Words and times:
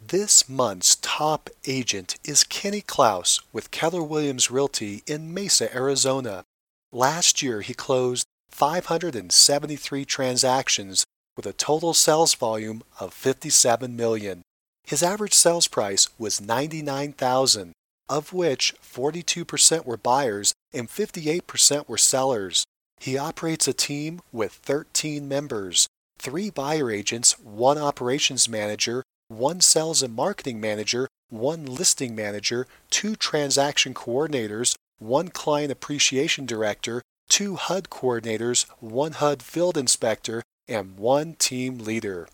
This 0.00 0.48
month's 0.48 0.96
top 0.96 1.50
agent 1.66 2.16
is 2.22 2.44
Kenny 2.44 2.80
Klaus 2.80 3.40
with 3.52 3.70
Keller 3.70 4.02
Williams 4.02 4.50
Realty 4.50 5.02
in 5.06 5.32
Mesa, 5.32 5.74
Arizona. 5.74 6.44
Last 6.92 7.42
year, 7.42 7.60
he 7.62 7.74
closed 7.74 8.26
573 8.50 10.04
transactions 10.04 11.04
with 11.36 11.46
a 11.46 11.52
total 11.52 11.92
sales 11.92 12.34
volume 12.34 12.82
of 13.00 13.14
57 13.14 13.96
million. 13.96 14.42
His 14.84 15.02
average 15.02 15.34
sales 15.34 15.66
price 15.66 16.08
was 16.18 16.40
99,000, 16.40 17.72
of 18.08 18.32
which 18.32 18.74
42% 18.80 19.84
were 19.84 19.96
buyers 19.96 20.54
and 20.72 20.88
58% 20.88 21.88
were 21.88 21.98
sellers. 21.98 22.64
He 23.00 23.18
operates 23.18 23.66
a 23.66 23.72
team 23.72 24.20
with 24.30 24.52
13 24.52 25.26
members, 25.26 25.88
3 26.18 26.50
buyer 26.50 26.90
agents, 26.90 27.38
1 27.40 27.76
operations 27.76 28.48
manager, 28.48 29.02
1 29.28 29.60
sales 29.60 30.02
and 30.02 30.14
marketing 30.14 30.60
manager, 30.60 31.08
1 31.30 31.66
listing 31.66 32.14
manager, 32.14 32.66
2 32.90 33.16
transaction 33.16 33.94
coordinators, 33.94 34.76
1 34.98 35.28
client 35.28 35.72
appreciation 35.72 36.46
director, 36.46 37.02
two 37.28 37.56
HUD 37.56 37.90
coordinators, 37.90 38.66
one 38.80 39.12
HUD 39.12 39.42
field 39.42 39.76
inspector, 39.76 40.42
and 40.68 40.96
one 40.96 41.34
team 41.34 41.78
leader. 41.78 42.28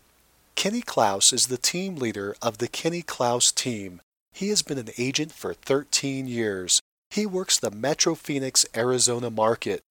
Kenny 0.55 0.81
Klaus 0.81 1.33
is 1.33 1.47
the 1.47 1.57
team 1.57 1.95
leader 1.95 2.35
of 2.41 2.59
the 2.59 2.67
Kenny 2.67 3.01
Klaus 3.01 3.51
team. 3.51 4.01
He 4.33 4.49
has 4.49 4.61
been 4.61 4.77
an 4.77 4.89
agent 4.97 5.31
for 5.31 5.53
13 5.53 6.27
years. 6.27 6.79
He 7.09 7.25
works 7.25 7.59
the 7.59 7.71
Metro 7.71 8.15
Phoenix, 8.15 8.65
Arizona 8.75 9.29
market. 9.29 9.81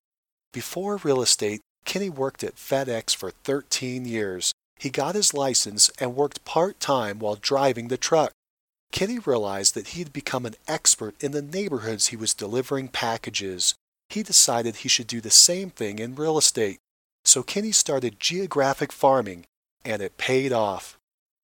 Before 0.53 0.97
real 0.97 1.23
estate, 1.23 1.61
Kenny 1.85 2.11
worked 2.11 2.45
at 2.45 2.57
FedEx 2.57 3.15
for 3.15 3.31
13 3.31 4.05
years. 4.05 4.53
He 4.83 4.91
got 4.91 5.15
his 5.15 5.33
license 5.33 5.93
and 6.01 6.17
worked 6.17 6.45
part 6.45 6.81
time 6.81 7.21
while 7.21 7.37
driving 7.37 7.87
the 7.87 7.97
truck. 7.97 8.33
Kenny 8.91 9.21
realized 9.21 9.77
that 9.77 9.91
he 9.91 10.01
had 10.01 10.13
become 10.13 10.45
an 10.45 10.57
expert 10.67 11.15
in 11.23 11.31
the 11.31 11.41
neighborhoods 11.41 12.09
he 12.09 12.17
was 12.17 12.35
delivering 12.35 12.89
packages 12.89 13.77
he 14.11 14.25
decided 14.25 14.75
he 14.75 14.89
should 14.89 15.07
do 15.07 15.21
the 15.21 15.31
same 15.31 15.71
thing 15.71 16.01
in 16.01 16.17
real 16.17 16.37
estate. 16.37 16.81
So 17.25 17.45
Kenny 17.45 17.71
started 17.71 18.19
geographic 18.19 18.91
farming, 18.91 19.45
and 19.85 20.03
it 20.03 20.19
paid 20.19 20.53
off. 20.53 20.99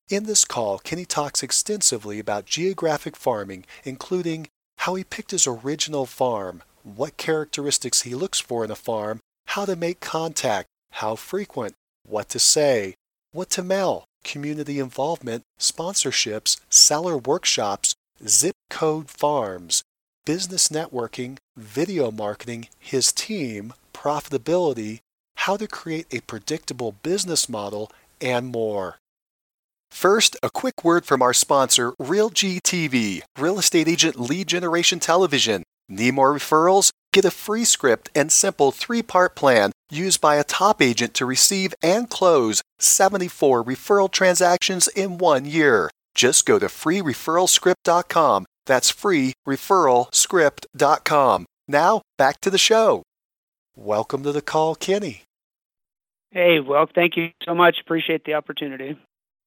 In 0.09 0.25
this 0.25 0.43
call, 0.43 0.77
Kenny 0.79 1.05
talks 1.05 1.41
extensively 1.41 2.19
about 2.19 2.45
geographic 2.45 3.15
farming, 3.15 3.63
including 3.85 4.47
how 4.79 4.95
he 4.95 5.05
picked 5.05 5.31
his 5.31 5.47
original 5.47 6.05
farm, 6.05 6.61
what 6.83 7.15
characteristics 7.15 8.01
he 8.01 8.15
looks 8.15 8.41
for 8.41 8.65
in 8.65 8.69
a 8.69 8.75
farm, 8.75 9.21
how 9.47 9.63
to 9.63 9.77
make 9.77 10.01
contact, 10.01 10.67
how 10.91 11.15
frequent, 11.15 11.73
what 12.05 12.27
to 12.29 12.37
say, 12.39 12.95
what 13.31 13.49
to 13.51 13.63
mail, 13.63 14.05
community 14.23 14.79
involvement, 14.79 15.43
sponsorships, 15.59 16.59
seller 16.69 17.17
workshops, 17.17 17.95
zip 18.27 18.55
code 18.69 19.09
farms, 19.09 19.83
business 20.25 20.69
networking, 20.69 21.37
video 21.57 22.11
marketing, 22.11 22.67
his 22.79 23.11
team, 23.11 23.73
profitability, 23.93 24.99
how 25.35 25.57
to 25.57 25.67
create 25.67 26.07
a 26.11 26.21
predictable 26.21 26.93
business 27.03 27.47
model, 27.47 27.91
and 28.21 28.47
more. 28.47 28.97
First, 29.91 30.37
a 30.43 30.49
quick 30.49 30.83
word 30.83 31.05
from 31.05 31.21
our 31.21 31.33
sponsor, 31.33 31.93
RealG 31.93 32.61
TV, 32.61 33.21
Real 33.37 33.57
Estate 33.57 33.87
Agent 33.87 34.19
Lead 34.19 34.47
Generation 34.47 34.99
Television. 34.99 35.63
Need 35.87 36.13
more 36.13 36.33
referrals? 36.33 36.91
Get 37.13 37.25
a 37.25 37.31
free 37.31 37.63
script 37.63 38.09
and 38.15 38.31
simple 38.31 38.71
three 38.71 39.03
part 39.03 39.35
plan 39.35 39.71
used 39.89 40.21
by 40.21 40.35
a 40.35 40.43
top 40.43 40.81
agent 40.81 41.13
to 41.15 41.25
receive 41.25 41.73
and 41.81 42.09
close 42.09 42.61
74 42.79 43.63
referral 43.63 44.11
transactions 44.11 44.87
in 44.89 45.17
one 45.17 45.45
year. 45.45 45.89
Just 46.15 46.45
go 46.45 46.59
to 46.59 46.67
freereferralscript.com 46.67 48.45
that's 48.69 48.91
freereferralscript.com. 48.91 51.45
Now, 51.67 52.01
back 52.19 52.39
to 52.41 52.51
the 52.51 52.59
show. 52.59 53.01
Welcome 53.75 54.21
to 54.23 54.31
the 54.31 54.43
call, 54.43 54.75
Kenny. 54.75 55.23
Hey, 56.31 56.59
well, 56.59 56.87
thank 56.93 57.17
you 57.17 57.31
so 57.43 57.55
much. 57.55 57.81
Appreciate 57.81 58.25
the 58.25 58.35
opportunity. 58.35 58.95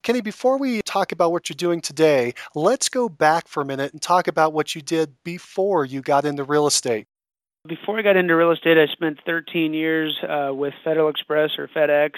Kenny, 0.02 0.20
before 0.20 0.58
we 0.58 0.82
talk 0.82 1.12
about 1.12 1.30
what 1.30 1.48
you're 1.48 1.54
doing 1.54 1.80
today, 1.80 2.34
let's 2.56 2.88
go 2.88 3.08
back 3.08 3.46
for 3.46 3.62
a 3.62 3.64
minute 3.64 3.92
and 3.92 4.02
talk 4.02 4.26
about 4.26 4.52
what 4.52 4.74
you 4.74 4.82
did 4.82 5.14
before 5.24 5.84
you 5.84 6.02
got 6.02 6.24
into 6.24 6.42
real 6.42 6.66
estate. 6.66 7.06
Before 7.66 7.96
I 7.96 8.02
got 8.02 8.16
into 8.16 8.34
real 8.34 8.50
estate, 8.50 8.76
I 8.76 8.92
spent 8.92 9.20
13 9.24 9.72
years 9.72 10.18
uh, 10.28 10.52
with 10.52 10.74
Federal 10.82 11.08
Express 11.08 11.50
or 11.58 11.68
FedEx 11.68 12.14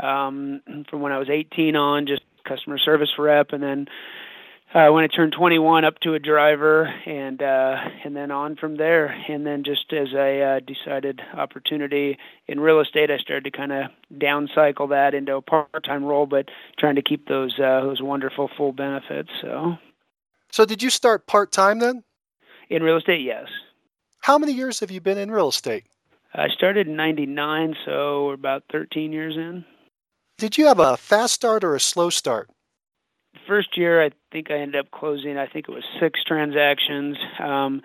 um, 0.00 0.62
from 0.88 1.02
when 1.02 1.12
I 1.12 1.18
was 1.18 1.28
18 1.28 1.76
on, 1.76 2.06
just 2.06 2.22
customer 2.44 2.78
service 2.78 3.10
rep, 3.18 3.52
and 3.52 3.62
then 3.62 3.86
uh, 4.72 4.88
when 4.88 5.04
I 5.04 5.08
turned 5.08 5.32
21 5.32 5.84
up 5.84 6.00
to 6.00 6.14
a 6.14 6.18
driver 6.18 6.84
and 6.84 7.42
uh, 7.42 7.76
and 8.04 8.16
then 8.16 8.30
on 8.30 8.56
from 8.56 8.76
there 8.76 9.06
and 9.06 9.46
then 9.46 9.62
just 9.64 9.92
as 9.92 10.08
I 10.14 10.38
uh, 10.38 10.60
decided 10.60 11.20
opportunity 11.34 12.18
in 12.46 12.60
real 12.60 12.80
estate 12.80 13.10
I 13.10 13.18
started 13.18 13.44
to 13.44 13.50
kind 13.50 13.72
of 13.72 13.90
downcycle 14.14 14.90
that 14.90 15.14
into 15.14 15.36
a 15.36 15.42
part-time 15.42 16.04
role 16.04 16.26
but 16.26 16.50
trying 16.78 16.96
to 16.96 17.02
keep 17.02 17.28
those 17.28 17.58
uh, 17.58 17.80
those 17.82 18.02
wonderful 18.02 18.50
full 18.56 18.72
benefits 18.72 19.30
so 19.40 19.76
So 20.50 20.66
did 20.66 20.82
you 20.82 20.90
start 20.90 21.26
part-time 21.26 21.78
then? 21.78 22.04
In 22.68 22.82
real 22.82 22.98
estate 22.98 23.22
yes. 23.22 23.48
How 24.28 24.36
many 24.36 24.52
years 24.52 24.80
have 24.80 24.90
you 24.90 25.00
been 25.00 25.16
in 25.16 25.30
real 25.30 25.48
estate? 25.48 25.86
I 26.34 26.48
started 26.48 26.86
in 26.86 26.96
99 26.96 27.74
so 27.86 28.26
we're 28.26 28.34
about 28.34 28.62
13 28.70 29.10
years 29.10 29.34
in. 29.38 29.64
Did 30.36 30.58
you 30.58 30.66
have 30.66 30.78
a 30.78 30.98
fast 30.98 31.32
start 31.32 31.64
or 31.64 31.74
a 31.74 31.80
slow 31.80 32.10
start? 32.10 32.50
first 33.46 33.78
year, 33.78 34.04
I 34.04 34.10
think 34.30 34.50
I 34.50 34.58
ended 34.58 34.76
up 34.76 34.90
closing. 34.90 35.38
I 35.38 35.46
think 35.46 35.66
it 35.66 35.72
was 35.72 35.84
six 35.98 36.22
transactions. 36.24 37.16
Um, 37.42 37.80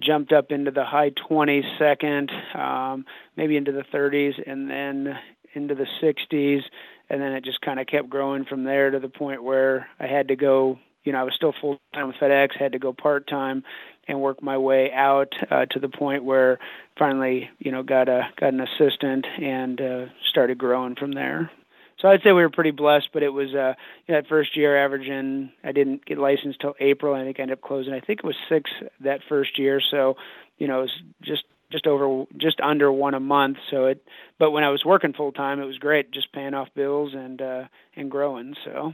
jumped 0.00 0.32
up 0.32 0.50
into 0.50 0.72
the 0.72 0.84
high 0.84 1.10
20s 1.10 1.78
second, 1.78 2.32
um, 2.56 3.04
maybe 3.36 3.56
into 3.56 3.70
the 3.70 3.84
30s, 3.94 4.34
and 4.44 4.68
then 4.68 5.16
into 5.54 5.76
the 5.76 5.86
60s, 6.02 6.62
and 7.08 7.22
then 7.22 7.32
it 7.32 7.44
just 7.44 7.60
kind 7.60 7.78
of 7.78 7.86
kept 7.86 8.10
growing 8.10 8.44
from 8.44 8.64
there 8.64 8.90
to 8.90 8.98
the 8.98 9.08
point 9.08 9.44
where 9.44 9.86
I 10.00 10.08
had 10.08 10.26
to 10.28 10.36
go. 10.36 10.80
You 11.04 11.12
know, 11.12 11.20
I 11.20 11.22
was 11.22 11.34
still 11.36 11.54
full 11.60 11.78
time 11.94 12.08
with 12.08 12.16
FedEx, 12.16 12.58
had 12.58 12.72
to 12.72 12.80
go 12.80 12.92
part 12.92 13.28
time, 13.28 13.62
and 14.08 14.20
work 14.20 14.42
my 14.42 14.58
way 14.58 14.92
out 14.92 15.32
uh, 15.50 15.66
to 15.66 15.78
the 15.78 15.88
point 15.88 16.24
where 16.24 16.58
finally, 16.98 17.50
you 17.58 17.72
know, 17.72 17.82
got 17.82 18.08
a 18.08 18.28
got 18.38 18.52
an 18.52 18.60
assistant 18.60 19.26
and 19.40 19.80
uh, 19.80 20.06
started 20.30 20.58
growing 20.58 20.94
from 20.94 21.12
there. 21.12 21.50
So 21.98 22.08
I'd 22.08 22.22
say 22.22 22.32
we 22.32 22.42
were 22.42 22.50
pretty 22.50 22.72
blessed, 22.72 23.08
but 23.12 23.22
it 23.22 23.30
was 23.30 23.54
uh, 23.54 23.74
you 24.06 24.14
know, 24.14 24.20
that 24.20 24.28
first 24.28 24.56
year 24.56 24.82
averaging. 24.84 25.50
I 25.64 25.72
didn't 25.72 26.04
get 26.04 26.18
licensed 26.18 26.60
till 26.60 26.74
April. 26.78 27.14
And 27.14 27.22
I 27.22 27.26
think 27.26 27.40
I 27.40 27.42
ended 27.42 27.58
up 27.58 27.62
closing. 27.62 27.94
I 27.94 28.00
think 28.00 28.20
it 28.20 28.26
was 28.26 28.36
six 28.48 28.70
that 29.00 29.20
first 29.28 29.58
year. 29.58 29.80
So 29.80 30.16
you 30.58 30.68
know, 30.68 30.80
it 30.80 30.82
was 30.82 31.02
just 31.22 31.44
just 31.72 31.86
over 31.86 32.24
just 32.36 32.60
under 32.60 32.92
one 32.92 33.14
a 33.14 33.20
month. 33.20 33.58
So 33.70 33.86
it, 33.86 34.06
but 34.38 34.50
when 34.50 34.64
I 34.64 34.70
was 34.70 34.84
working 34.84 35.12
full 35.12 35.32
time, 35.32 35.60
it 35.60 35.66
was 35.66 35.78
great, 35.78 36.10
just 36.10 36.32
paying 36.32 36.54
off 36.54 36.68
bills 36.74 37.14
and 37.14 37.40
uh, 37.40 37.64
and 37.94 38.10
growing. 38.10 38.54
So. 38.64 38.92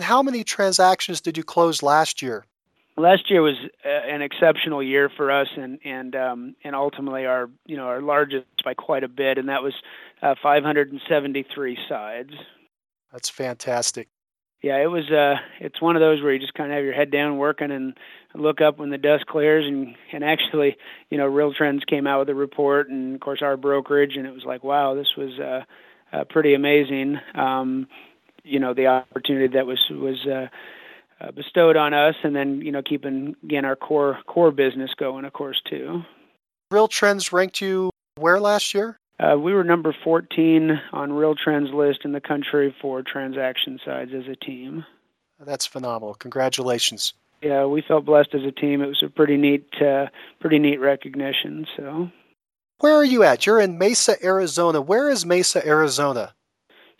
How 0.00 0.22
many 0.22 0.42
transactions 0.42 1.20
did 1.20 1.36
you 1.36 1.44
close 1.44 1.82
last 1.82 2.22
year? 2.22 2.46
Last 2.96 3.30
year 3.30 3.40
was 3.40 3.54
uh, 3.84 3.88
an 3.88 4.20
exceptional 4.20 4.82
year 4.82 5.08
for 5.08 5.30
us 5.30 5.48
and 5.56 5.78
and 5.84 6.14
um 6.14 6.56
and 6.62 6.76
ultimately 6.76 7.24
our 7.24 7.48
you 7.66 7.76
know 7.76 7.86
our 7.86 8.02
largest 8.02 8.46
by 8.64 8.74
quite 8.74 9.02
a 9.02 9.08
bit 9.08 9.38
and 9.38 9.48
that 9.48 9.62
was 9.62 9.74
uh, 10.20 10.34
573 10.42 11.78
sides. 11.88 12.32
That's 13.10 13.30
fantastic. 13.30 14.08
Yeah 14.62 14.76
it 14.76 14.90
was 14.90 15.10
uh 15.10 15.36
it's 15.58 15.80
one 15.80 15.96
of 15.96 16.00
those 16.00 16.22
where 16.22 16.34
you 16.34 16.38
just 16.38 16.52
kind 16.54 16.70
of 16.70 16.76
have 16.76 16.84
your 16.84 16.92
head 16.92 17.10
down 17.10 17.38
working 17.38 17.70
and 17.70 17.96
look 18.34 18.60
up 18.60 18.78
when 18.78 18.90
the 18.90 18.98
dust 18.98 19.26
clears 19.26 19.66
and 19.66 19.96
and 20.12 20.22
actually 20.22 20.76
you 21.08 21.16
know 21.16 21.26
Real 21.26 21.54
Trends 21.54 21.84
came 21.84 22.06
out 22.06 22.20
with 22.20 22.28
a 22.28 22.34
report 22.34 22.90
and 22.90 23.14
of 23.14 23.20
course 23.20 23.40
our 23.40 23.56
brokerage 23.56 24.16
and 24.16 24.26
it 24.26 24.34
was 24.34 24.44
like 24.44 24.62
wow 24.62 24.94
this 24.94 25.16
was 25.16 25.38
uh, 25.40 25.62
uh 26.12 26.24
pretty 26.24 26.52
amazing. 26.52 27.18
Um 27.34 27.88
you 28.44 28.60
know 28.60 28.74
the 28.74 28.88
opportunity 28.88 29.54
that 29.54 29.66
was 29.66 29.80
was 29.90 30.26
uh 30.26 30.48
uh, 31.22 31.30
bestowed 31.30 31.76
on 31.76 31.94
us, 31.94 32.14
and 32.22 32.34
then 32.34 32.60
you 32.60 32.72
know 32.72 32.82
keeping 32.82 33.36
again 33.44 33.64
our 33.64 33.76
core 33.76 34.18
core 34.26 34.50
business 34.50 34.90
going, 34.98 35.24
of 35.24 35.32
course, 35.32 35.60
too. 35.68 36.02
Real 36.70 36.88
Trends 36.88 37.32
ranked 37.32 37.60
you 37.60 37.90
where 38.16 38.40
last 38.40 38.74
year? 38.74 38.98
Uh, 39.20 39.36
we 39.38 39.52
were 39.52 39.62
number 39.62 39.94
14 40.02 40.80
on 40.92 41.12
Real 41.12 41.34
Trends 41.34 41.70
list 41.70 42.00
in 42.04 42.12
the 42.12 42.20
country 42.20 42.74
for 42.80 43.02
transaction 43.02 43.78
sides 43.84 44.10
as 44.14 44.26
a 44.26 44.34
team. 44.34 44.84
That's 45.38 45.66
phenomenal. 45.66 46.14
Congratulations. 46.14 47.14
yeah, 47.42 47.64
we 47.66 47.82
felt 47.82 48.04
blessed 48.04 48.34
as 48.34 48.42
a 48.42 48.50
team. 48.52 48.80
It 48.80 48.86
was 48.86 49.02
a 49.04 49.08
pretty 49.08 49.36
neat, 49.36 49.66
uh, 49.80 50.06
pretty 50.40 50.58
neat 50.58 50.80
recognition. 50.80 51.66
So, 51.76 52.10
where 52.78 52.94
are 52.94 53.04
you 53.04 53.22
at? 53.22 53.46
You're 53.46 53.60
in 53.60 53.78
Mesa, 53.78 54.16
Arizona. 54.24 54.80
Where 54.80 55.08
is 55.10 55.26
Mesa, 55.26 55.64
Arizona? 55.66 56.34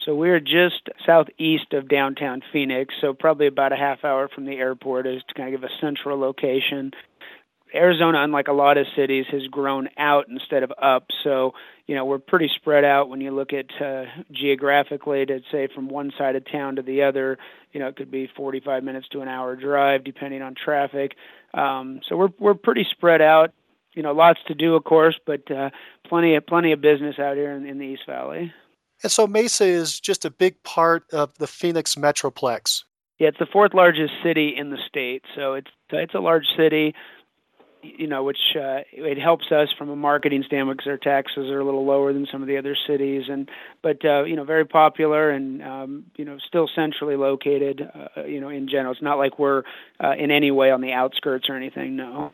So 0.05 0.15
we're 0.15 0.41
just 0.41 0.89
southeast 1.07 1.73
of 1.73 1.89
downtown 1.89 2.43
Phoenix, 2.53 2.95
so 3.01 3.15
probably 3.15 3.47
about 3.47 3.73
a 3.73 3.77
half 3.77 4.05
hour 4.05 4.29
from 4.29 4.47
the 4.47 4.57
airport 4.57 5.07
is 5.07 5.23
to 5.29 5.35
kind 5.35 5.55
of 5.55 5.61
give 5.61 5.71
a 5.71 5.73
central 5.81 6.19
location. 6.19 6.93
Arizona, 7.75 8.23
unlike 8.23 8.49
a 8.49 8.53
lot 8.53 8.77
of 8.79 8.87
cities, 8.97 9.27
has 9.31 9.47
grown 9.47 9.89
out 9.97 10.27
instead 10.29 10.63
of 10.63 10.73
up. 10.81 11.07
So, 11.25 11.55
you 11.87 11.95
know, 11.95 12.05
we're 12.05 12.19
pretty 12.19 12.51
spread 12.55 12.85
out 12.85 13.09
when 13.09 13.21
you 13.21 13.31
look 13.31 13.53
at 13.53 13.67
uh, 13.81 14.05
geographically 14.31 15.25
to 15.25 15.41
say 15.51 15.69
from 15.75 15.89
one 15.89 16.13
side 16.19 16.37
of 16.37 16.45
town 16.51 16.77
to 16.77 16.83
the 16.83 17.05
other. 17.05 17.39
You 17.73 17.81
know, 17.81 17.89
it 17.89 17.97
could 17.97 18.11
be 18.11 18.29
45 18.37 18.85
minutes 18.85 19.09
to 19.13 19.21
an 19.21 19.29
hour 19.29 19.57
drive 19.57 20.05
depending 20.05 20.43
on 20.43 20.55
traffic. 20.55 21.17
Um, 21.55 22.01
so 22.09 22.17
we're 22.17 22.33
we're 22.39 22.55
pretty 22.55 22.87
spread 22.91 23.23
out. 23.23 23.53
You 23.95 24.03
know, 24.03 24.13
lots 24.13 24.41
to 24.49 24.55
do, 24.55 24.75
of 24.75 24.85
course, 24.85 25.19
but 25.27 25.51
uh, 25.51 25.71
plenty 26.07 26.35
of 26.35 26.47
plenty 26.47 26.73
of 26.73 26.81
business 26.81 27.19
out 27.19 27.37
here 27.37 27.53
in, 27.53 27.67
in 27.67 27.79
the 27.79 27.87
East 27.87 28.03
Valley. 28.07 28.53
And 29.03 29.11
so 29.11 29.27
Mesa 29.27 29.65
is 29.65 29.99
just 29.99 30.25
a 30.25 30.31
big 30.31 30.63
part 30.63 31.05
of 31.13 31.37
the 31.39 31.47
Phoenix 31.47 31.97
Metroplex. 31.97 32.85
Yeah, 33.19 33.29
it's 33.29 33.39
the 33.39 33.47
fourth 33.47 33.75
largest 33.75 34.13
city 34.23 34.55
in 34.57 34.71
the 34.71 34.79
state, 34.89 35.25
so 35.35 35.55
it's 35.55 35.71
it's 35.91 36.15
a 36.15 36.21
large 36.21 36.47
city 36.57 36.95
you 37.83 38.07
know, 38.07 38.23
which 38.23 38.39
uh, 38.57 38.81
it 38.93 39.19
helps 39.19 39.51
us 39.51 39.69
from 39.77 39.89
a 39.91 39.97
marketing 39.97 40.45
standpoint 40.47 40.79
because 40.79 40.91
our 40.91 40.97
taxes 40.97 41.51
are 41.51 41.61
a 41.61 41.65
little 41.65 41.85
lower 41.85 42.13
than 42.13 42.27
some 42.31 42.41
of 42.41 42.49
the 42.49 42.57
other 42.57 42.77
cities, 42.87 43.25
and 43.29 43.51
but 43.83 44.05
uh, 44.05 44.23
you 44.23 44.37
know, 44.37 44.45
very 44.45 44.65
popular 44.65 45.31
and 45.31 45.63
um, 45.63 46.05
you 46.17 46.25
know, 46.25 46.39
still 46.47 46.69
centrally 46.75 47.17
located. 47.17 47.89
Uh, 48.17 48.25
you 48.25 48.41
know, 48.41 48.49
in 48.49 48.69
general, 48.69 48.93
it's 48.93 49.03
not 49.03 49.19
like 49.19 49.39
we're 49.39 49.65
uh, 50.03 50.15
in 50.17 50.31
any 50.31 50.51
way 50.51 50.71
on 50.71 50.81
the 50.81 50.93
outskirts 50.93 51.49
or 51.49 51.57
anything. 51.57 51.97
No. 51.97 52.33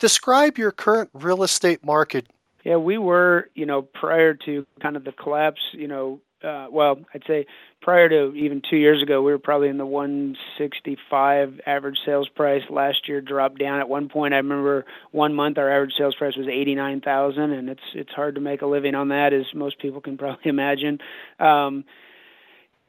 Describe 0.00 0.58
your 0.58 0.72
current 0.72 1.10
real 1.12 1.42
estate 1.42 1.84
market. 1.84 2.26
Yeah, 2.64 2.76
we 2.76 2.98
were, 2.98 3.48
you 3.54 3.66
know, 3.66 3.82
prior 3.82 4.34
to 4.34 4.66
kind 4.80 4.96
of 4.96 5.04
the 5.04 5.12
collapse, 5.12 5.60
you 5.72 5.88
know, 5.88 6.20
uh, 6.42 6.66
well, 6.70 6.98
I'd 7.14 7.24
say 7.26 7.46
prior 7.82 8.08
to 8.08 8.34
even 8.34 8.62
two 8.62 8.76
years 8.76 9.02
ago, 9.02 9.22
we 9.22 9.32
were 9.32 9.38
probably 9.38 9.68
in 9.68 9.76
the 9.76 9.86
165 9.86 11.60
average 11.66 11.98
sales 12.04 12.28
price. 12.28 12.62
Last 12.70 13.08
year 13.08 13.20
dropped 13.20 13.58
down. 13.58 13.78
At 13.78 13.88
one 13.88 14.08
point, 14.08 14.32
I 14.32 14.38
remember 14.38 14.86
one 15.10 15.34
month 15.34 15.58
our 15.58 15.70
average 15.70 15.94
sales 15.98 16.14
price 16.14 16.36
was 16.36 16.48
89,000, 16.48 17.52
and 17.52 17.68
it's 17.68 17.82
it's 17.94 18.12
hard 18.12 18.36
to 18.36 18.40
make 18.40 18.62
a 18.62 18.66
living 18.66 18.94
on 18.94 19.08
that, 19.08 19.32
as 19.32 19.46
most 19.54 19.78
people 19.78 20.00
can 20.00 20.16
probably 20.16 20.40
imagine. 20.48 20.98
Um, 21.38 21.84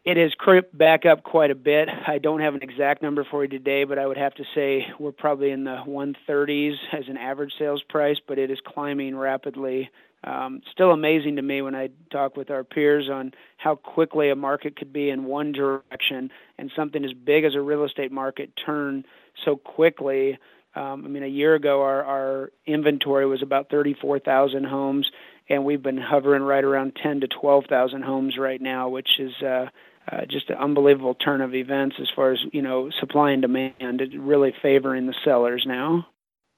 it 0.03 0.17
has 0.17 0.33
crept 0.33 0.75
back 0.75 1.05
up 1.05 1.23
quite 1.23 1.51
a 1.51 1.55
bit. 1.55 1.87
I 1.89 2.17
don't 2.17 2.41
have 2.41 2.55
an 2.55 2.63
exact 2.63 3.01
number 3.01 3.23
for 3.29 3.43
you 3.43 3.49
today, 3.49 3.83
but 3.83 3.99
I 3.99 4.07
would 4.07 4.17
have 4.17 4.33
to 4.35 4.43
say 4.55 4.87
we're 4.99 5.11
probably 5.11 5.51
in 5.51 5.63
the 5.63 5.77
130s 5.87 6.75
as 6.91 7.07
an 7.07 7.17
average 7.17 7.53
sales 7.59 7.83
price, 7.87 8.17
but 8.27 8.39
it 8.39 8.49
is 8.49 8.59
climbing 8.65 9.15
rapidly 9.15 9.89
um, 10.23 10.61
still 10.71 10.91
amazing 10.91 11.37
to 11.37 11.41
me 11.41 11.61
when 11.61 11.73
I 11.73 11.89
talk 12.11 12.37
with 12.37 12.51
our 12.51 12.63
peers 12.63 13.09
on 13.09 13.31
how 13.57 13.75
quickly 13.75 14.29
a 14.29 14.35
market 14.35 14.75
could 14.75 14.93
be 14.93 15.09
in 15.09 15.25
one 15.25 15.51
direction 15.51 16.29
and 16.57 16.71
something 16.75 17.03
as 17.03 17.13
big 17.13 17.43
as 17.43 17.55
a 17.55 17.61
real 17.61 17.83
estate 17.83 18.11
market 18.11 18.51
turn 18.55 19.03
so 19.43 19.55
quickly. 19.55 20.37
Um, 20.75 21.05
I 21.05 21.07
mean, 21.07 21.23
a 21.23 21.27
year 21.27 21.55
ago, 21.55 21.81
our, 21.81 22.03
our 22.03 22.51
inventory 22.67 23.25
was 23.25 23.41
about 23.41 23.69
34,000 23.71 24.63
homes, 24.63 25.09
and 25.49 25.65
we've 25.65 25.81
been 25.81 25.97
hovering 25.97 26.43
right 26.43 26.63
around 26.63 26.95
10 27.01 27.21
to 27.21 27.27
12,000 27.27 28.03
homes 28.03 28.37
right 28.37 28.61
now, 28.61 28.89
which 28.89 29.19
is 29.19 29.33
uh, 29.41 29.67
uh, 30.09 30.25
just 30.25 30.49
an 30.49 30.57
unbelievable 30.57 31.15
turn 31.15 31.41
of 31.41 31.53
events 31.53 31.97
as 32.01 32.09
far 32.15 32.31
as 32.31 32.39
you 32.51 32.61
know 32.61 32.89
supply 32.99 33.31
and 33.31 33.41
demand. 33.41 34.01
It 34.01 34.19
really 34.19 34.53
favoring 34.61 35.07
the 35.07 35.15
sellers 35.23 35.63
now. 35.65 36.07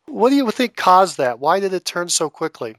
What 0.05 0.29
do 0.29 0.35
you 0.35 0.49
think 0.51 0.75
caused 0.75 1.17
that? 1.17 1.39
Why 1.39 1.59
did 1.59 1.73
it 1.73 1.85
turn 1.85 2.09
so 2.09 2.29
quickly? 2.29 2.75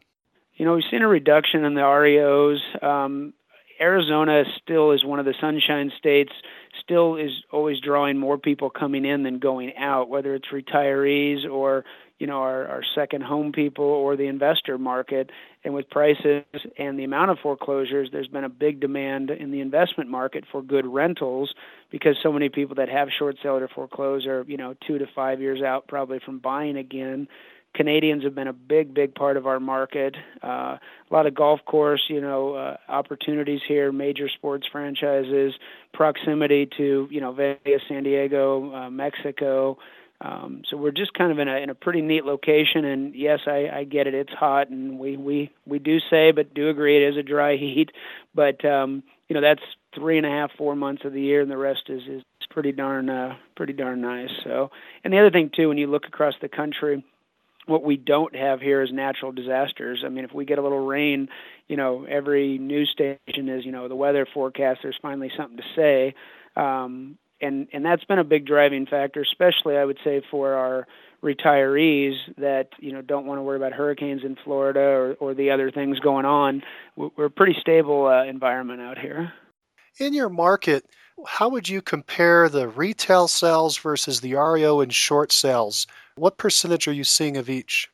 You 0.55 0.65
know, 0.65 0.75
we've 0.75 0.85
seen 0.91 1.03
a 1.03 1.09
reduction 1.09 1.65
in 1.65 1.75
the 1.75 1.81
REOs. 1.81 2.83
Um, 2.83 3.35
Arizona 3.81 4.45
still 4.63 4.93
is 4.93 5.05
one 5.05 5.19
of 5.19 5.25
the 5.25 5.35
sunshine 5.41 5.91
states, 5.99 6.33
still 6.81 7.17
is 7.17 7.33
always 7.51 7.81
drawing 7.81 8.19
more 8.19 8.39
people 8.39 8.71
coming 8.71 9.05
in 9.05 9.23
than 9.23 9.39
going 9.39 9.77
out, 9.77 10.09
whether 10.09 10.35
it's 10.35 10.49
retirees 10.53 11.49
or 11.49 11.85
you 12.19 12.27
know 12.27 12.39
our, 12.39 12.67
our 12.69 12.83
second 12.95 13.23
home 13.23 13.53
people 13.53 13.85
or 13.85 14.17
the 14.17 14.27
investor 14.27 14.79
market. 14.79 15.31
And 15.65 15.73
with 15.73 15.89
prices 15.89 16.45
and 16.79 16.99
the 16.99 17.05
amount 17.05 17.31
of 17.31 17.39
foreclosures, 17.39 18.11
there's 18.13 18.29
been 18.29 18.45
a 18.45 18.51
big 18.51 18.81
demand 18.81 19.31
in 19.31 19.51
the 19.51 19.61
investment 19.61 20.11
market 20.11 20.45
for 20.51 20.63
good 20.63 20.87
rentals 20.87 21.55
because 21.91 22.17
so 22.23 22.33
many 22.33 22.51
people 22.51 22.77
that 22.77 22.89
have 22.89 23.09
short 23.11 23.37
sale 23.43 23.57
or 23.57 23.69
foreclose 23.69 24.27
are 24.27 24.45
you 24.47 24.57
know 24.57 24.75
two 24.87 24.99
to 24.99 25.07
five 25.15 25.41
years 25.41 25.63
out 25.63 25.89
probably 25.89 26.19
from 26.19 26.39
buying 26.39 26.77
again. 26.77 27.29
Canadians 27.75 28.23
have 28.23 28.37
been 28.37 28.47
a 28.47 28.53
big, 28.53 28.95
big 28.95 29.17
part 29.17 29.37
of 29.37 29.47
our 29.47 29.59
market. 29.59 30.17
Uh, 30.43 30.79
a 30.79 30.81
lot 31.11 31.27
of 31.27 31.35
golf 31.35 31.61
course, 31.65 32.05
you 32.09 32.21
know, 32.21 32.55
uh, 32.55 32.77
opportunities 32.89 33.61
here, 33.67 33.91
major 33.91 34.29
sports 34.29 34.67
franchises, 34.71 35.55
proximity 35.93 36.69
to, 36.77 37.09
you 37.11 37.21
know, 37.21 37.33
Vegas, 37.33 37.83
San 37.89 38.05
Diego, 38.05 38.73
uh, 38.73 38.91
Mexico. 38.91 39.77
Um, 40.21 40.63
so 40.69 40.77
we're 40.77 40.93
just 40.93 41.13
kind 41.15 41.33
of 41.33 41.39
in 41.39 41.49
a 41.49 41.57
in 41.57 41.71
a 41.71 41.75
pretty 41.75 42.01
neat 42.01 42.25
location. 42.25 42.85
And 42.85 43.15
yes, 43.15 43.41
I, 43.47 43.69
I 43.73 43.85
get 43.85 44.07
it; 44.07 44.15
it's 44.15 44.33
hot, 44.33 44.71
and 44.71 44.99
we 44.99 45.17
we 45.17 45.51
we 45.67 45.79
do 45.79 45.99
say, 46.11 46.33
but 46.33 46.55
do 46.55 46.69
agree 46.69 46.97
it 47.05 47.09
is 47.11 47.17
a 47.17 47.23
dry 47.23 47.57
heat. 47.59 47.91
But 48.35 48.65
um, 48.65 49.03
you 49.29 49.35
know, 49.35 49.41
that's 49.41 49.63
three 49.95 50.17
and 50.17 50.27
a 50.27 50.31
half, 50.31 50.51
four 50.57 50.77
months 50.77 51.05
of 51.05 51.13
the 51.13 51.21
year, 51.21 51.41
and 51.41 51.51
the 51.51 51.57
rest 51.57 51.85
is 51.89 52.03
is 52.09 52.23
pretty 52.51 52.73
darn 52.73 53.11
uh, 53.11 53.37
pretty 53.57 53.73
darn 53.73 54.01
nice. 54.01 54.31
So, 54.45 54.71
and 55.03 55.13
the 55.13 55.19
other 55.19 55.31
thing 55.31 55.51
too, 55.55 55.69
when 55.69 55.79
you 55.79 55.89
look 55.89 56.07
across 56.07 56.35
the 56.41 56.49
country 56.49 57.05
what 57.67 57.83
we 57.83 57.97
don't 57.97 58.35
have 58.37 58.61
here 58.61 58.83
is 58.83 58.93
natural 58.93 59.33
disasters. 59.33 60.03
I 60.05 60.09
mean, 60.09 60.25
if 60.25 60.33
we 60.33 60.45
get 60.45 60.59
a 60.59 60.63
little 60.63 60.85
rain, 60.85 61.29
you 61.69 61.77
know, 61.77 62.05
every 62.05 62.59
news 62.59 62.91
station 62.91 63.49
is, 63.49 63.65
you 63.65 63.73
know, 63.73 63.89
the 63.89 63.97
weather 63.97 64.27
forecast. 64.33 64.81
There's 64.83 64.99
finally 65.01 65.31
something 65.37 65.57
to 65.57 65.63
say, 65.75 66.15
um, 66.57 67.17
and 67.41 67.69
and 67.73 67.85
that's 67.85 68.05
been 68.05 68.19
a 68.19 68.25
big 68.25 68.47
driving 68.47 68.87
factor, 68.87 69.21
especially 69.21 69.77
I 69.77 69.85
would 69.85 69.99
say 70.05 70.23
for 70.31 70.55
our 70.55 70.87
retirees 71.23 72.15
that 72.37 72.69
you 72.79 72.93
know 72.93 73.03
don't 73.03 73.27
want 73.27 73.39
to 73.39 73.43
worry 73.43 73.57
about 73.57 73.73
hurricanes 73.73 74.25
in 74.25 74.37
Florida 74.45 74.81
or 74.81 75.15
or 75.21 75.35
the 75.35 75.51
other 75.51 75.71
things 75.71 76.01
going 76.01 76.27
on. 76.27 76.63
We're 76.97 77.27
a 77.27 77.31
pretty 77.31 77.57
stable 77.61 78.07
uh, 78.07 78.25
environment 78.25 78.81
out 78.81 78.99
here. 78.99 79.33
In 79.99 80.13
your 80.13 80.29
market, 80.29 80.85
how 81.27 81.49
would 81.49 81.69
you 81.69 81.81
compare 81.81 82.49
the 82.49 82.69
retail 82.69 83.29
sales 83.29 83.79
versus 83.79 84.21
the 84.21 84.35
REO 84.35 84.81
and 84.81 84.93
short 84.93 85.33
sales? 85.33 85.87
What 86.17 86.37
percentage 86.37 86.89
are 86.89 86.93
you 86.93 87.05
seeing 87.05 87.37
of 87.37 87.49
each? 87.49 87.91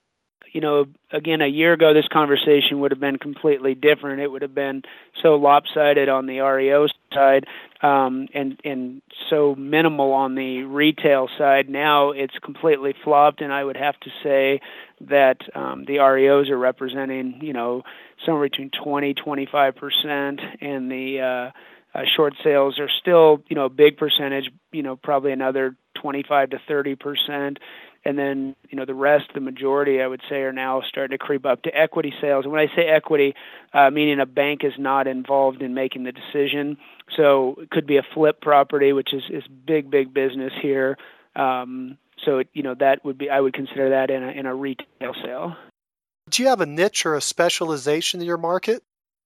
You 0.53 0.61
know, 0.61 0.87
again, 1.13 1.41
a 1.41 1.47
year 1.47 1.73
ago, 1.73 1.95
this 1.95 2.09
conversation 2.09 2.81
would 2.81 2.91
have 2.91 3.01
been 3.01 3.19
completely 3.19 3.75
different. 3.75 4.21
It 4.21 4.31
would 4.31 4.43
have 4.43 4.55
been 4.55 4.83
so 5.23 5.37
lopsided 5.37 6.09
on 6.09 6.27
the 6.27 6.41
REO 6.41 6.89
side, 7.13 7.47
um, 7.83 8.29
and 8.35 8.61
and 8.65 9.03
so 9.29 9.55
minimal 9.55 10.13
on 10.13 10.35
the 10.35 10.63
retail 10.65 11.29
side. 11.39 11.69
Now 11.69 12.11
it's 12.11 12.39
completely 12.43 12.95
flopped, 13.05 13.41
and 13.41 13.53
I 13.53 13.63
would 13.63 13.77
have 13.77 13.99
to 14.01 14.11
say 14.23 14.61
that 15.03 15.39
um, 15.55 15.85
the 15.87 15.97
REOs 15.97 16.51
are 16.51 16.59
representing, 16.59 17.41
you 17.43 17.53
know, 17.53 17.83
somewhere 18.25 18.49
between 18.49 18.71
20, 18.71 19.15
25 19.15 19.77
percent, 19.77 20.41
and 20.61 20.91
the 20.91 21.21
uh, 21.21 21.99
uh, 21.99 22.05
short 22.17 22.35
sales 22.43 22.79
are 22.79 22.91
still, 23.01 23.43
you 23.49 23.57
know, 23.57 23.65
a 23.65 23.71
big 23.71 23.97
percentage, 23.97 24.51
you 24.73 24.83
know, 24.83 24.97
probably 24.97 25.33
another 25.33 25.77
25 25.95 26.51
to 26.51 26.61
30 26.67 26.95
percent. 26.97 27.59
And 28.05 28.19
then, 28.19 28.57
you 28.71 28.79
know, 28.79 28.87
the 28.87 28.95
rest, 28.95 29.27
the 29.35 29.41
majority, 29.41 30.01
I 30.01 30.07
would 30.07 30.23
say, 30.29 30.37
are 30.37 30.53
now 30.53 30.81
starting 30.89 31.17
to 31.17 31.23
creep 31.23 31.45
up 31.45 31.63
to 31.63 31.77
equity 31.77 32.15
sales. 32.21 32.45
And 32.45 32.53
when 32.53 32.61
I 32.61 32.75
say 32.75 32.87
equity, 32.87 33.35
uh, 33.75 33.91
meaning 33.91 34.21
a 34.21 34.27
bank 34.27 34.65
is 34.65 34.73
not 34.79 35.07
involved 35.07 35.61
in 35.61 35.75
making 35.75 36.05
the 36.05 36.13
decision. 36.13 36.79
So 37.17 37.57
it 37.59 37.71
could 37.71 37.87
be 37.87 37.99
a 37.99 38.03
flip 38.15 38.41
property, 38.41 38.93
which 38.93 39.13
is 39.13 39.23
is 39.29 39.45
big, 39.67 39.91
big 39.91 40.15
business 40.15 40.53
here. 40.63 40.97
Um, 41.37 41.99
so 42.25 42.39
it, 42.39 42.49
you 42.55 42.63
know, 42.63 42.75
that 42.75 43.05
would 43.05 43.19
be 43.19 43.29
I 43.29 43.41
would 43.41 43.53
consider 43.53 43.91
that 43.91 44.11
in 44.11 44.23
a 44.23 44.29
in 44.29 44.47
a 44.47 44.55
retail 44.55 45.15
sale. 45.23 45.57
Do 46.31 46.43
you 46.43 46.49
have 46.49 46.61
a 46.61 46.67
niche 46.67 47.05
or 47.05 47.17
a 47.17 47.21
specialization 47.21 48.21
in 48.21 48.27
your 48.27 48.39
market? 48.39 48.83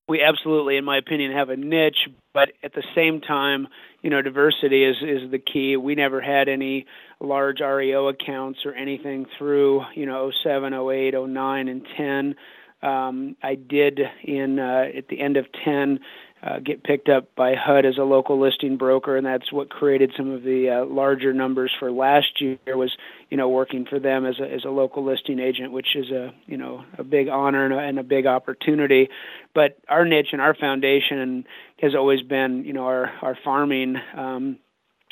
we 0.08 0.22
absolutely, 0.22 0.76
in 0.76 0.84
my 0.84 0.98
opinion, 0.98 1.32
have 1.32 1.50
a 1.50 1.56
niche, 1.56 2.08
but 2.34 2.50
at 2.62 2.74
the 2.74 2.82
same 2.94 3.20
time, 3.20 3.68
you 4.02 4.10
know, 4.10 4.20
diversity 4.20 4.84
is 4.84 4.96
is 5.00 5.30
the 5.30 5.38
key. 5.38 5.76
We 5.76 5.94
never 5.94 6.20
had 6.20 6.48
any 6.48 6.84
large 7.20 7.60
REO 7.60 8.08
accounts 8.08 8.60
or 8.66 8.74
anything 8.74 9.26
through, 9.38 9.82
you 9.94 10.04
know, 10.04 10.30
07, 10.42 10.74
08, 10.74 11.14
09, 11.14 11.68
and 11.68 11.86
10. 11.96 12.34
Um, 12.82 13.36
I 13.42 13.54
did 13.54 14.00
in 14.22 14.58
uh, 14.58 14.84
at 14.94 15.08
the 15.08 15.20
end 15.20 15.38
of 15.38 15.46
10 15.64 16.00
uh, 16.44 16.58
get 16.58 16.84
picked 16.84 17.08
up 17.08 17.34
by 17.34 17.54
HUD 17.54 17.86
as 17.86 17.96
a 17.96 18.02
local 18.02 18.38
listing 18.38 18.76
broker, 18.76 19.16
and 19.16 19.26
that's 19.26 19.50
what 19.50 19.70
created 19.70 20.12
some 20.16 20.30
of 20.30 20.42
the 20.42 20.68
uh, 20.68 20.84
larger 20.84 21.32
numbers 21.32 21.72
for 21.78 21.90
last 21.90 22.40
year. 22.40 22.58
Was 22.66 22.94
you 23.30 23.36
know 23.38 23.48
working 23.48 23.86
for 23.86 23.98
them 23.98 24.26
as 24.26 24.38
a 24.38 24.52
as 24.52 24.64
a 24.64 24.70
local 24.70 25.04
listing 25.04 25.40
agent, 25.40 25.72
which 25.72 25.96
is 25.96 26.10
a 26.10 26.34
you 26.46 26.58
know 26.58 26.84
a 26.98 27.04
big 27.04 27.28
honor 27.28 27.64
and 27.64 27.72
a, 27.72 27.78
and 27.78 27.98
a 27.98 28.02
big 28.02 28.26
opportunity. 28.26 29.08
But 29.54 29.78
our 29.88 30.04
niche 30.04 30.28
and 30.32 30.42
our 30.42 30.54
foundation 30.54 31.46
has 31.80 31.94
always 31.94 32.20
been 32.20 32.64
you 32.64 32.74
know 32.74 32.84
our 32.84 33.10
our 33.22 33.38
farming. 33.42 33.96
Um, 34.14 34.58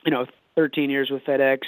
you 0.05 0.11
know, 0.11 0.27
13 0.57 0.91
years 0.91 1.11
with 1.11 1.25
FedEx. 1.25 1.61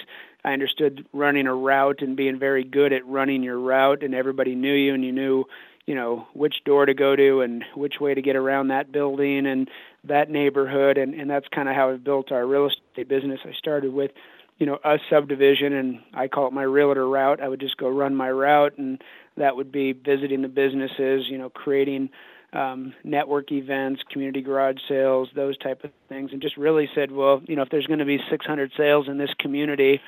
I 0.44 0.52
understood 0.52 1.06
running 1.12 1.46
a 1.46 1.54
route 1.54 2.02
and 2.02 2.16
being 2.16 2.38
very 2.38 2.64
good 2.64 2.92
at 2.92 3.06
running 3.06 3.42
your 3.42 3.58
route, 3.58 4.02
and 4.02 4.14
everybody 4.14 4.54
knew 4.54 4.74
you, 4.74 4.92
and 4.92 5.02
you 5.02 5.12
knew, 5.12 5.44
you 5.86 5.94
know, 5.94 6.26
which 6.32 6.64
door 6.64 6.86
to 6.86 6.94
go 6.94 7.14
to 7.14 7.40
and 7.42 7.64
which 7.74 8.00
way 8.00 8.14
to 8.14 8.22
get 8.22 8.36
around 8.36 8.68
that 8.68 8.90
building 8.90 9.46
and 9.46 9.68
that 10.04 10.30
neighborhood, 10.30 10.98
and 10.98 11.14
and 11.14 11.30
that's 11.30 11.46
kind 11.48 11.68
of 11.68 11.74
how 11.74 11.90
I 11.90 11.96
built 11.96 12.32
our 12.32 12.46
real 12.46 12.68
estate 12.68 13.08
business. 13.08 13.40
I 13.44 13.52
started 13.52 13.92
with, 13.92 14.10
you 14.58 14.66
know, 14.66 14.78
a 14.84 14.98
subdivision, 15.10 15.72
and 15.72 16.00
I 16.14 16.28
call 16.28 16.46
it 16.46 16.52
my 16.52 16.62
realtor 16.62 17.08
route. 17.08 17.40
I 17.40 17.48
would 17.48 17.60
just 17.60 17.76
go 17.76 17.88
run 17.88 18.14
my 18.14 18.30
route, 18.30 18.78
and 18.78 19.02
that 19.36 19.56
would 19.56 19.72
be 19.72 19.92
visiting 19.92 20.42
the 20.42 20.48
businesses, 20.48 21.26
you 21.28 21.38
know, 21.38 21.50
creating 21.50 22.10
um, 22.54 22.94
network 23.02 23.50
events, 23.52 24.02
community 24.10 24.40
garage 24.40 24.78
sales, 24.88 25.28
those 25.34 25.58
type 25.58 25.84
of 25.84 25.90
things, 26.08 26.30
and 26.32 26.40
just 26.40 26.56
really 26.56 26.88
said, 26.94 27.10
well, 27.10 27.42
you 27.46 27.56
know, 27.56 27.62
if 27.62 27.68
there's 27.68 27.86
going 27.86 27.98
to 27.98 28.04
be 28.04 28.20
600 28.30 28.72
sales 28.76 29.08
in 29.08 29.18
this 29.18 29.34
community, 29.38 30.00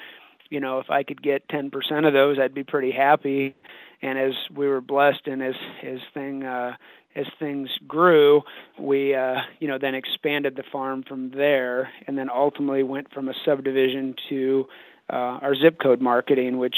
you 0.48 0.60
know, 0.60 0.78
if 0.78 0.88
I 0.90 1.02
could 1.02 1.20
get 1.20 1.48
10% 1.48 2.06
of 2.06 2.12
those, 2.12 2.38
I'd 2.38 2.54
be 2.54 2.62
pretty 2.62 2.92
happy. 2.92 3.56
And 4.02 4.18
as 4.18 4.34
we 4.54 4.68
were 4.68 4.80
blessed, 4.80 5.26
and 5.26 5.42
as 5.42 5.54
as 5.82 5.98
thing 6.14 6.44
uh, 6.44 6.76
as 7.14 7.26
things 7.38 7.70
grew, 7.86 8.42
we 8.78 9.14
uh, 9.14 9.40
you 9.58 9.68
know 9.68 9.78
then 9.78 9.94
expanded 9.94 10.56
the 10.56 10.64
farm 10.70 11.02
from 11.02 11.30
there, 11.30 11.90
and 12.06 12.16
then 12.16 12.30
ultimately 12.30 12.82
went 12.82 13.12
from 13.12 13.28
a 13.28 13.34
subdivision 13.44 14.14
to 14.28 14.66
uh, 15.10 15.38
our 15.42 15.54
zip 15.54 15.78
code 15.80 16.00
marketing, 16.00 16.58
which 16.58 16.76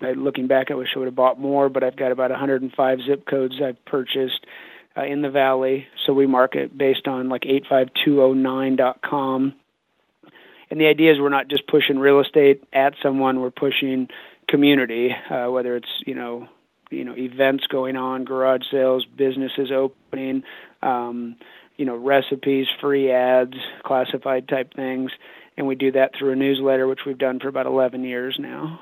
looking 0.00 0.46
back, 0.46 0.70
I 0.70 0.74
wish 0.74 0.90
I 0.94 0.98
would 0.98 1.06
have 1.06 1.14
bought 1.14 1.40
more, 1.40 1.68
but 1.68 1.82
I've 1.82 1.96
got 1.96 2.12
about 2.12 2.30
105 2.30 2.98
zip 3.06 3.26
codes 3.26 3.60
I've 3.62 3.84
purchased 3.84 4.46
uh, 4.96 5.04
in 5.04 5.22
the 5.22 5.30
valley. 5.30 5.86
So 6.06 6.12
we 6.12 6.26
market 6.26 6.76
based 6.76 7.08
on 7.08 7.28
like 7.28 7.42
85209.com. 7.42 9.54
And 10.70 10.80
the 10.80 10.86
idea 10.86 11.12
is 11.12 11.20
we're 11.20 11.30
not 11.30 11.48
just 11.48 11.66
pushing 11.66 11.98
real 11.98 12.20
estate 12.20 12.62
at 12.72 12.94
someone, 13.02 13.40
we're 13.40 13.50
pushing 13.50 14.08
community, 14.48 15.10
uh, 15.30 15.50
whether 15.50 15.76
it's, 15.76 15.88
you 16.06 16.14
know, 16.14 16.48
you 16.90 17.04
know, 17.04 17.14
events 17.16 17.66
going 17.66 17.96
on, 17.96 18.24
garage 18.24 18.62
sales, 18.70 19.04
businesses 19.04 19.70
opening, 19.70 20.42
um, 20.82 21.36
you 21.76 21.84
know, 21.84 21.96
recipes, 21.96 22.66
free 22.80 23.10
ads, 23.12 23.54
classified 23.84 24.48
type 24.48 24.72
things. 24.74 25.10
And 25.56 25.66
we 25.66 25.74
do 25.74 25.92
that 25.92 26.12
through 26.18 26.32
a 26.32 26.36
newsletter, 26.36 26.86
which 26.86 27.00
we've 27.04 27.18
done 27.18 27.40
for 27.40 27.48
about 27.48 27.66
11 27.66 28.04
years 28.04 28.36
now 28.38 28.80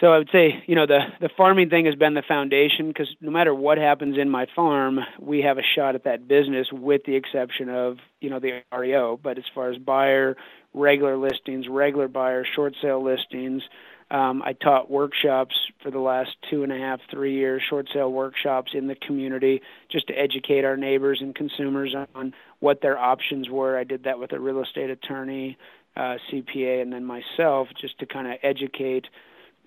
so 0.00 0.12
I 0.12 0.18
would 0.18 0.30
say, 0.30 0.62
you 0.66 0.74
know, 0.74 0.86
the 0.86 1.00
the 1.20 1.28
farming 1.36 1.70
thing 1.70 1.86
has 1.86 1.96
been 1.96 2.14
the 2.14 2.22
foundation 2.22 2.88
because 2.88 3.08
no 3.20 3.30
matter 3.30 3.54
what 3.54 3.78
happens 3.78 4.16
in 4.16 4.30
my 4.30 4.46
farm, 4.54 5.00
we 5.18 5.42
have 5.42 5.58
a 5.58 5.62
shot 5.74 5.94
at 5.94 6.04
that 6.04 6.28
business, 6.28 6.68
with 6.72 7.02
the 7.04 7.16
exception 7.16 7.68
of 7.68 7.98
you 8.20 8.30
know 8.30 8.38
the 8.38 8.62
REO. 8.72 9.18
But 9.20 9.38
as 9.38 9.44
far 9.54 9.70
as 9.70 9.78
buyer, 9.78 10.36
regular 10.72 11.16
listings, 11.16 11.66
regular 11.68 12.06
buyer, 12.06 12.44
short 12.44 12.74
sale 12.80 13.02
listings, 13.02 13.62
um, 14.10 14.42
I 14.42 14.54
taught 14.54 14.90
workshops 14.90 15.54
for 15.82 15.90
the 15.90 15.98
last 15.98 16.30
two 16.50 16.62
and 16.62 16.72
a 16.72 16.78
half, 16.78 17.00
three 17.10 17.34
years, 17.34 17.62
short 17.68 17.88
sale 17.92 18.10
workshops 18.10 18.72
in 18.74 18.86
the 18.86 18.94
community, 18.94 19.60
just 19.90 20.06
to 20.08 20.14
educate 20.14 20.64
our 20.64 20.76
neighbors 20.76 21.18
and 21.20 21.34
consumers 21.34 21.94
on 22.14 22.32
what 22.60 22.80
their 22.80 22.98
options 22.98 23.50
were. 23.50 23.78
I 23.78 23.84
did 23.84 24.04
that 24.04 24.18
with 24.18 24.32
a 24.32 24.40
real 24.40 24.62
estate 24.62 24.88
attorney, 24.88 25.58
uh, 25.94 26.16
CPA, 26.30 26.80
and 26.80 26.92
then 26.92 27.04
myself, 27.04 27.68
just 27.78 27.98
to 27.98 28.06
kind 28.06 28.26
of 28.26 28.38
educate 28.42 29.06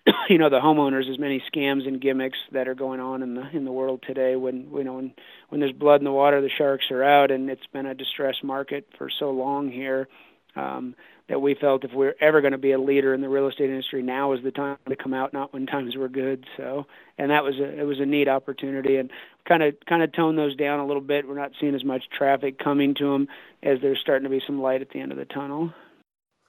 you 0.30 0.38
know 0.38 0.50
the 0.50 0.60
homeowners 0.60 1.10
as 1.10 1.20
many 1.20 1.44
scams 1.54 1.88
and 1.88 2.02
gimmicks 2.02 2.38
that 2.52 2.68
are 2.68 2.76
going 2.76 3.00
on 3.00 3.22
in 3.22 3.36
the 3.36 3.48
in 3.54 3.66
the 3.66 3.72
world 3.72 4.04
today 4.06 4.36
when 4.36 4.68
you 4.74 4.84
know 4.84 4.94
when 4.94 5.14
when 5.50 5.60
there's 5.62 5.74
blood 5.74 6.02
in 6.02 6.06
the 6.06 6.12
water 6.12 6.42
the 6.42 6.50
sharks 6.50 6.86
are 6.92 7.04
out 7.04 7.32
and 7.32 7.50
it's 7.50 7.66
been 7.68 7.86
a 7.86 7.94
distressed 7.94 8.44
market 8.44 8.88
for 8.98 9.10
so 9.10 9.30
long 9.30 9.70
here 9.70 10.08
um 10.56 10.96
that 11.30 11.40
we 11.40 11.56
felt 11.56 11.86
if 11.86 11.94
we're 11.94 12.16
ever 12.20 12.42
going 12.42 12.52
to 12.52 12.58
be 12.58 12.74
a 12.74 12.80
leader 12.80 13.14
in 13.14 13.22
the 13.22 13.30
real 13.30 13.48
estate 13.48 13.70
industry 13.70 14.04
now 14.04 14.34
is 14.34 14.44
the 14.44 14.52
time 14.52 14.78
to 14.90 14.96
come 14.96 15.14
out 15.14 15.32
not 15.34 15.54
when 15.54 15.66
times 15.66 15.96
were 15.96 16.10
good 16.10 16.46
so 16.58 16.86
and 17.18 17.32
that 17.32 17.44
was 17.44 17.56
a 17.58 17.80
it 17.80 17.84
was 17.84 18.00
a 18.00 18.06
neat 18.06 18.28
opportunity 18.28 18.98
and 18.98 19.10
kind 19.48 19.64
of 19.64 19.74
kind 19.88 20.04
of 20.04 20.12
tone 20.12 20.36
those 20.36 20.56
down 20.56 20.80
a 20.80 20.86
little 20.86 21.02
bit 21.02 21.28
we're 21.28 21.36
not 21.36 21.52
seeing 21.60 21.76
as 21.76 21.84
much 21.84 22.04
traffic 22.10 22.60
coming 22.60 22.94
to 22.94 23.12
them 23.12 23.28
as 23.64 23.80
there's 23.82 24.00
starting 24.00 24.24
to 24.24 24.30
be 24.30 24.42
some 24.46 24.62
light 24.62 24.82
at 24.82 24.90
the 24.90 25.00
end 25.00 25.12
of 25.12 25.18
the 25.18 25.26
tunnel 25.26 25.74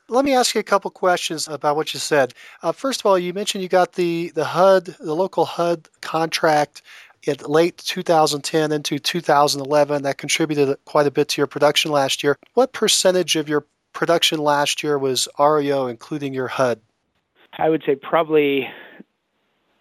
let 0.08 0.24
me 0.24 0.34
ask 0.34 0.54
you 0.54 0.60
a 0.60 0.64
couple 0.64 0.90
questions 0.90 1.48
about 1.48 1.74
what 1.74 1.94
you 1.94 2.00
said. 2.00 2.34
Uh, 2.62 2.72
first 2.72 3.00
of 3.00 3.06
all, 3.06 3.18
you 3.18 3.32
mentioned 3.32 3.62
you 3.62 3.68
got 3.68 3.92
the, 3.92 4.30
the 4.34 4.44
HUD, 4.44 4.84
the 5.00 5.14
local 5.14 5.46
HUD 5.46 5.88
contract 6.02 6.82
in 7.22 7.36
late 7.46 7.78
2010 7.78 8.72
into 8.72 8.98
2011. 8.98 10.02
That 10.02 10.18
contributed 10.18 10.76
quite 10.84 11.06
a 11.06 11.10
bit 11.10 11.28
to 11.28 11.40
your 11.40 11.46
production 11.46 11.92
last 11.92 12.22
year. 12.22 12.36
What 12.52 12.72
percentage 12.72 13.36
of 13.36 13.48
your 13.48 13.64
production 13.92 14.38
last 14.38 14.82
year 14.82 14.98
was 14.98 15.28
REO, 15.38 15.86
including 15.86 16.34
your 16.34 16.48
HUD? 16.48 16.80
I 17.58 17.68
would 17.68 17.82
say 17.84 17.94
probably 17.96 18.68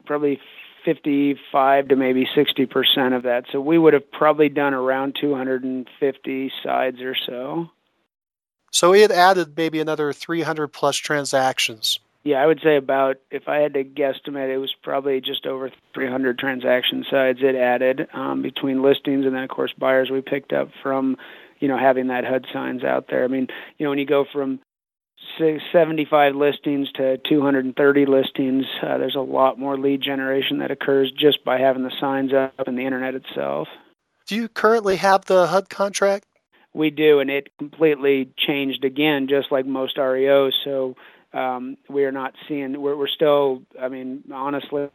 probably 0.06 0.40
55 0.84 1.90
to 1.90 1.96
maybe 1.96 2.28
60 2.34 2.66
percent 2.66 3.14
of 3.14 3.24
that. 3.24 3.46
So 3.52 3.62
we 3.62 3.78
would 3.78 3.94
have 3.94 4.12
probably 4.12 4.50
done 4.50 4.74
around 4.74 5.16
250 5.20 6.52
sides 6.64 7.02
or 7.02 7.16
so. 7.16 7.70
So 8.72 8.92
we 8.92 9.02
had 9.02 9.12
added 9.12 9.56
maybe 9.58 9.80
another 9.80 10.14
300 10.14 10.70
plus 10.70 10.96
transactions. 10.96 12.00
Yeah, 12.24 12.42
I 12.42 12.46
would 12.46 12.62
say 12.62 12.78
about, 12.78 13.18
if 13.32 13.50
I 13.50 13.58
had 13.58 13.74
to 13.74 13.84
guesstimate, 13.84 14.54
it 14.54 14.60
was 14.60 14.74
probably 14.84 15.22
just 15.22 15.48
over 15.48 15.72
300 15.94 16.38
transaction 16.38 17.04
sides 17.10 17.40
it 17.42 17.56
added 17.56 18.08
um, 18.14 18.44
between 18.44 18.84
listings 18.84 19.26
and 19.26 19.34
then, 19.34 19.44
of 19.44 19.50
course, 19.50 19.74
buyers 19.74 20.12
we 20.12 20.22
picked 20.22 20.54
up 20.54 20.70
from, 20.84 21.18
you 21.62 21.70
know, 21.70 21.78
having 21.78 22.08
that 22.08 22.26
HUD 22.26 22.48
signs 22.52 22.84
out 22.84 23.08
there. 23.10 23.24
I 23.24 23.28
mean, 23.28 23.48
you 23.78 23.86
know, 23.86 23.92
when 23.92 24.00
you 24.00 24.06
go 24.06 24.26
from 24.26 24.60
75 25.38 26.36
listings 26.36 26.92
to 26.94 27.18
230 27.18 28.06
listings, 28.06 28.66
uh, 28.84 28.98
there's 28.98 29.16
a 29.16 29.22
lot 29.22 29.58
more 29.58 29.78
lead 29.78 30.02
generation 30.02 30.58
that 30.58 30.72
occurs 30.72 31.10
just 31.18 31.46
by 31.46 31.60
having 31.60 31.84
the 31.84 31.94
signs 32.02 32.34
up 32.34 32.68
and 32.68 32.78
the 32.78 32.86
internet 32.86 33.16
itself. 33.16 33.70
Do 34.28 34.36
you 34.36 34.50
currently 34.50 34.98
have 34.98 35.26
the 35.26 35.48
HUD 35.48 35.70
contract? 35.70 36.26
we 36.74 36.90
do, 36.90 37.20
and 37.20 37.30
it 37.30 37.50
completely 37.58 38.30
changed 38.38 38.84
again, 38.84 39.28
just 39.28 39.52
like 39.52 39.66
most 39.66 39.98
REOs. 39.98 40.54
So 40.64 40.96
um, 41.34 41.78
we 41.90 42.06
are 42.06 42.12
not 42.12 42.34
seeing. 42.48 42.80
We're, 42.82 42.96
we're 42.96 43.08
still. 43.08 43.64
I 43.80 43.90
mean, 43.90 44.24
honestly, 44.34 44.88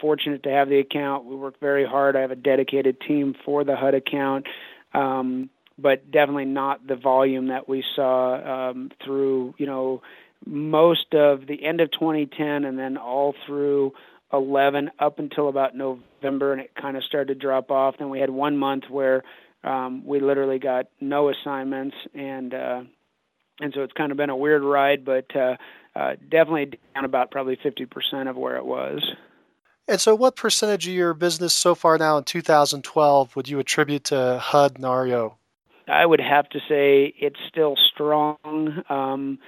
fortunate 0.00 0.44
to 0.44 0.50
have 0.50 0.68
the 0.68 0.78
account. 0.78 1.24
We 1.24 1.36
work 1.36 1.58
very 1.60 1.86
hard. 1.86 2.16
I 2.16 2.20
have 2.20 2.30
a 2.30 2.36
dedicated 2.36 3.00
team 3.00 3.34
for 3.44 3.64
the 3.64 3.76
HUD 3.76 3.94
account. 3.94 4.46
Um, 4.94 5.50
but 5.78 6.10
definitely 6.10 6.44
not 6.44 6.86
the 6.86 6.96
volume 6.96 7.48
that 7.48 7.68
we 7.68 7.84
saw 7.94 8.70
um, 8.70 8.90
through, 9.04 9.54
you 9.58 9.66
know, 9.66 10.02
most 10.44 11.14
of 11.14 11.46
the 11.46 11.64
end 11.64 11.80
of 11.80 11.90
2010 11.92 12.64
and 12.64 12.78
then 12.78 12.96
all 12.96 13.34
through 13.46 13.92
11 14.32 14.90
up 14.98 15.18
until 15.18 15.48
about 15.48 15.74
November, 15.74 16.52
and 16.52 16.60
it 16.60 16.72
kind 16.80 16.96
of 16.96 17.04
started 17.04 17.34
to 17.34 17.34
drop 17.34 17.70
off. 17.70 17.96
Then 17.98 18.10
we 18.10 18.20
had 18.20 18.30
one 18.30 18.56
month 18.56 18.84
where 18.90 19.22
um, 19.64 20.04
we 20.04 20.20
literally 20.20 20.58
got 20.58 20.86
no 21.00 21.30
assignments, 21.30 21.96
and 22.14 22.52
uh, 22.52 22.82
and 23.60 23.72
so 23.74 23.82
it's 23.82 23.92
kind 23.94 24.12
of 24.12 24.18
been 24.18 24.30
a 24.30 24.36
weird 24.36 24.62
ride, 24.62 25.04
but 25.04 25.34
uh, 25.34 25.56
uh, 25.96 26.14
definitely 26.30 26.78
down 26.94 27.04
about 27.04 27.30
probably 27.30 27.56
50% 27.56 28.28
of 28.28 28.36
where 28.36 28.56
it 28.56 28.64
was. 28.64 29.02
And 29.88 30.00
so, 30.00 30.14
what 30.14 30.36
percentage 30.36 30.86
of 30.86 30.92
your 30.92 31.14
business 31.14 31.54
so 31.54 31.74
far 31.74 31.96
now 31.96 32.18
in 32.18 32.24
2012 32.24 33.34
would 33.34 33.48
you 33.48 33.58
attribute 33.58 34.04
to 34.04 34.38
HUD 34.38 34.76
and 34.76 34.84
REO? 34.84 35.37
I 35.88 36.04
would 36.04 36.20
have 36.20 36.48
to 36.50 36.60
say 36.68 37.14
it's 37.18 37.38
still 37.48 37.76
strong. 37.92 38.36
Um, 38.88 39.38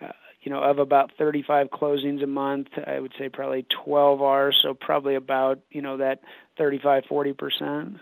uh, 0.00 0.08
you 0.42 0.50
know, 0.50 0.62
of 0.62 0.78
about 0.78 1.12
35 1.18 1.68
closings 1.68 2.22
a 2.22 2.26
month, 2.26 2.68
I 2.86 3.00
would 3.00 3.12
say 3.18 3.28
probably 3.28 3.66
12 3.84 4.22
are, 4.22 4.52
so 4.52 4.74
probably 4.74 5.14
about, 5.14 5.60
you 5.70 5.82
know, 5.82 5.98
that 5.98 6.20
35, 6.58 7.04
40%. 7.10 7.98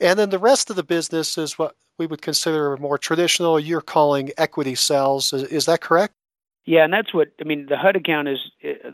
And 0.00 0.18
then 0.18 0.30
the 0.30 0.38
rest 0.38 0.70
of 0.70 0.76
the 0.76 0.82
business 0.82 1.36
is 1.36 1.58
what 1.58 1.74
we 1.98 2.06
would 2.06 2.22
consider 2.22 2.76
more 2.76 2.98
traditional. 2.98 3.58
You're 3.58 3.80
calling 3.80 4.30
equity 4.38 4.74
sales. 4.74 5.32
Is, 5.32 5.42
is 5.44 5.66
that 5.66 5.80
correct? 5.80 6.14
Yeah, 6.68 6.84
and 6.84 6.92
that's 6.92 7.14
what 7.14 7.28
I 7.40 7.44
mean. 7.44 7.64
The 7.66 7.78
HUD 7.78 7.96
account 7.96 8.28
is 8.28 8.38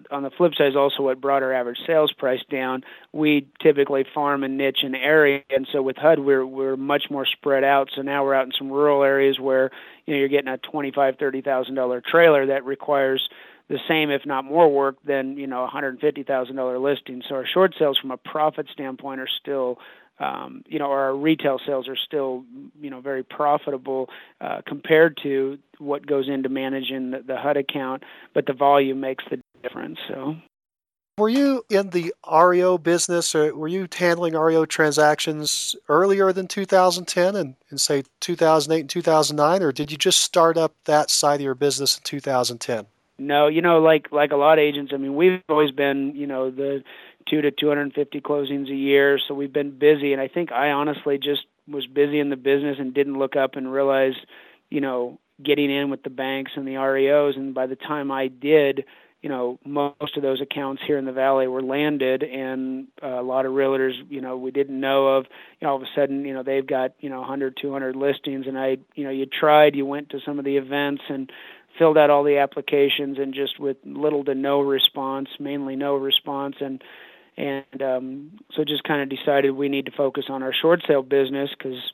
on 0.09 0.23
the 0.23 0.31
flip 0.31 0.54
side 0.54 0.69
is 0.69 0.76
also 0.76 1.02
what 1.02 1.21
brought 1.21 1.43
our 1.43 1.52
average 1.52 1.78
sales 1.85 2.12
price 2.12 2.38
down. 2.49 2.85
We 3.12 3.49
typically 3.61 4.04
farm 4.14 4.45
and 4.45 4.57
niche 4.57 4.85
an 4.85 4.95
area, 4.95 5.40
and 5.50 5.66
so 5.73 5.83
with 5.83 5.97
HUD 5.97 6.21
we're 6.21 6.47
we're 6.47 6.76
much 6.76 7.11
more 7.11 7.26
spread 7.26 7.64
out. 7.64 7.90
So 7.93 8.02
now 8.02 8.23
we're 8.23 8.35
out 8.35 8.47
in 8.47 8.52
some 8.57 8.71
rural 8.71 9.02
areas 9.02 9.40
where 9.40 9.73
you 10.07 10.14
know 10.14 10.21
you're 10.21 10.28
getting 10.28 10.47
a 10.52 10.59
twenty 10.59 10.93
five 10.93 11.16
thirty 11.19 11.40
thousand 11.43 11.75
dollar 11.75 12.00
trailer 12.00 12.47
that 12.47 12.64
requires 12.64 13.28
the 13.69 13.81
same, 13.88 14.11
if 14.11 14.25
not 14.25 14.45
more, 14.45 14.71
work 14.73 14.95
than 15.04 15.37
you 15.37 15.49
know 15.49 15.64
a 15.64 15.66
hundred 15.66 15.99
fifty 15.99 16.23
thousand 16.23 16.54
dollar 16.54 16.78
listing. 16.78 17.25
So 17.28 17.35
our 17.35 17.47
short 17.47 17.75
sales, 17.76 17.99
from 17.99 18.12
a 18.12 18.16
profit 18.16 18.69
standpoint, 18.73 19.19
are 19.19 19.26
still 19.40 19.81
um, 20.18 20.62
you 20.66 20.78
know, 20.78 20.90
our 20.90 21.14
retail 21.14 21.59
sales 21.66 21.88
are 21.88 21.97
still, 21.97 22.44
you 22.80 22.90
know, 22.90 23.00
very 23.00 23.25
profitable 23.25 24.09
uh, 24.40 24.62
compared 24.66 25.18
to 25.23 25.59
what 25.78 26.06
goes 26.06 26.28
into 26.28 26.49
managing 26.49 27.11
the, 27.11 27.23
the 27.26 27.37
HUD 27.37 27.56
account, 27.56 28.04
but 28.33 28.47
the 28.47 28.52
volume 28.52 29.00
makes 29.00 29.25
the 29.30 29.40
difference. 29.62 29.99
So. 30.09 30.37
Were 31.16 31.28
you 31.28 31.64
in 31.71 31.90
the 31.90 32.12
REO 32.28 32.76
business, 32.76 33.37
or 33.37 33.54
were 33.54 33.68
you 33.68 33.87
handling 33.97 34.35
REO 34.35 34.66
transactions 34.66 35.76
earlier 35.88 36.33
than 36.33 36.49
2010 36.49 37.37
and, 37.37 37.54
and 37.71 37.80
say 37.80 38.02
2008 38.21 38.80
and 38.80 38.90
2009, 38.90 39.62
or 39.62 39.71
did 39.71 39.92
you 39.92 39.97
just 39.97 40.21
start 40.21 40.56
up 40.56 40.75
that 40.87 41.11
side 41.11 41.37
of 41.37 41.40
your 41.42 41.54
business 41.54 41.97
in 41.97 42.02
2010? 42.02 42.87
No, 43.16 43.47
you 43.47 43.62
know, 43.62 43.78
like 43.78 44.11
like 44.11 44.33
a 44.33 44.37
lot 44.37 44.59
of 44.59 44.62
agents, 44.62 44.92
I 44.92 44.97
mean, 44.97 45.14
we've 45.14 45.40
always 45.49 45.71
been, 45.71 46.16
you 46.16 46.26
know, 46.26 46.50
the 46.50 46.83
two 47.28 47.43
to 47.43 47.50
250 47.50 48.21
closings 48.21 48.71
a 48.71 48.75
year, 48.75 49.19
so 49.19 49.35
we've 49.35 49.52
been 49.52 49.78
busy. 49.78 50.12
And 50.12 50.21
I 50.21 50.28
think 50.28 50.52
I 50.52 50.71
honestly 50.71 51.19
just 51.19 51.43
was 51.66 51.87
busy 51.87 52.21
in 52.21 52.31
the 52.31 52.37
business 52.37 52.76
and 52.78 52.95
didn't 52.95 53.19
look 53.19 53.37
up 53.37 53.57
and 53.57 53.73
realize, 53.73 54.14
you 54.71 54.81
know, 54.81 55.19
getting 55.43 55.71
in 55.71 55.90
with 55.90 56.02
the 56.02 56.11
banks 56.11 56.52
and 56.57 56.66
the 56.66 56.75
REOs. 56.75 57.37
And 57.37 57.54
by 57.54 57.66
the 57.66 57.76
time 57.76 58.11
I 58.11 58.28
did, 58.28 58.85
you 59.25 59.31
know, 59.31 59.59
most 59.64 60.19
of 60.19 60.23
those 60.23 60.43
accounts 60.43 60.83
here 60.87 60.99
in 60.99 61.07
the 61.07 61.12
valley 61.12 61.49
were 61.49 61.62
landed, 61.62 62.23
and 62.23 62.88
uh, 63.02 63.07
a 63.07 63.23
lot 63.23 63.47
of 63.47 63.52
realtors, 63.52 63.95
you 64.11 64.21
know, 64.21 64.37
we 64.37 64.50
didn't 64.50 64.78
know 64.78 65.16
of. 65.16 65.25
You 65.59 65.66
know, 65.66 65.71
all 65.71 65.76
of 65.76 65.83
a 65.83 65.87
sudden, 65.97 66.26
you 66.26 66.35
know, 66.35 66.43
they've 66.43 66.66
got 66.66 66.93
you 67.00 67.09
know 67.09 67.21
100, 67.21 67.57
200 67.59 67.97
listings, 67.97 68.47
and 68.47 68.59
I, 68.59 68.76
you 68.95 69.04
know, 69.04 69.11
you 69.11 69.25
tried, 69.25 69.76
you 69.76 69.87
went 69.87 70.11
to 70.11 70.21
some 70.26 70.38
of 70.38 70.45
the 70.45 70.59
events 70.59 71.04
and 71.09 71.33
filled 71.78 71.97
out 71.97 72.11
all 72.11 72.23
the 72.23 72.37
applications, 72.37 73.19
and 73.19 73.33
just 73.33 73.59
with 73.59 73.78
little 73.83 74.25
to 74.25 74.35
no 74.35 74.61
response, 74.61 75.31
mainly 75.40 75.75
no 75.75 75.95
response, 75.95 76.57
and 76.61 76.85
and 77.37 77.83
um, 77.83 78.31
so 78.55 78.64
just 78.64 78.85
kind 78.85 79.03
of 79.03 79.09
decided 79.09 79.50
we 79.53 79.69
need 79.69 79.87
to 79.87 79.93
focus 79.93 80.26
on 80.29 80.43
our 80.43 80.53
short 80.53 80.83
sale 80.87 81.03
business 81.03 81.50
because 81.57 81.93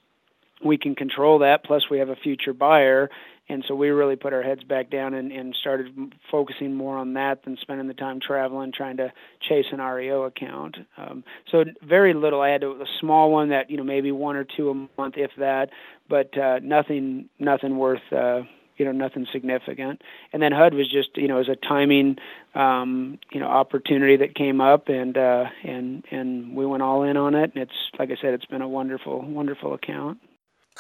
we 0.65 0.77
can 0.77 0.95
control 0.95 1.39
that. 1.39 1.65
Plus, 1.65 1.89
we 1.91 1.99
have 1.99 2.11
a 2.11 2.17
future 2.17 2.53
buyer, 2.53 3.11
and 3.49 3.65
so 3.67 3.75
we 3.75 3.89
really 3.89 4.17
put 4.17 4.33
our 4.33 4.43
heads 4.43 4.63
back 4.63 4.91
down 4.91 5.15
and, 5.15 5.33
and 5.33 5.57
started 5.59 6.15
focusing 6.31 6.75
more 6.75 6.99
on 6.99 7.15
that 7.15 7.45
than 7.45 7.57
spending 7.61 7.89
the 7.89 7.95
time 7.95 8.21
traveling 8.21 8.73
trying 8.73 8.99
to 8.99 9.13
chase 9.41 9.67
an 9.73 9.81
REO 9.81 10.25
account. 10.25 10.77
Um, 10.97 11.25
so 11.51 11.65
very 11.83 12.15
little. 12.15 12.41
I 12.41 12.51
had 12.51 12.63
a, 12.63 12.71
a 12.71 12.87
small 13.01 13.31
one 13.31 13.49
that 13.49 13.71
you 13.71 13.77
know 13.77 13.85
maybe 13.85 14.13
one 14.13 14.37
or 14.37 14.45
two 14.45 14.71
a 14.71 15.01
month, 15.01 15.15
if 15.17 15.31
that, 15.39 15.71
but 16.09 16.37
uh, 16.37 16.61
nothing 16.63 17.29
nothing 17.39 17.79
worth. 17.79 18.13
Uh, 18.13 18.43
you 18.81 18.87
know 18.87 18.93
nothing 18.93 19.27
significant 19.31 20.01
and 20.33 20.43
then 20.43 20.53
HUD 20.53 20.73
was 20.73 20.91
just 20.91 21.17
you 21.17 21.29
know 21.29 21.39
as 21.39 21.49
a 21.49 21.57
timing 21.57 22.17
um 22.55 23.19
you 23.31 23.39
know 23.39 23.47
opportunity 23.47 24.17
that 24.17 24.35
came 24.35 24.61
up 24.61 24.89
and 24.89 25.19
uh 25.19 25.45
and 25.63 26.03
and 26.11 26.57
we 26.57 26.65
went 26.65 26.83
all 26.83 27.03
in 27.03 27.19
on 27.19 27.35
it 27.35 27.53
and 27.55 27.63
it's 27.63 27.91
like 27.99 28.11
i 28.11 28.17
said 28.21 28.33
it's 28.33 28.47
been 28.47 28.63
a 28.63 28.69
wonderful 28.69 29.21
wonderful 29.21 29.75
account 29.75 30.19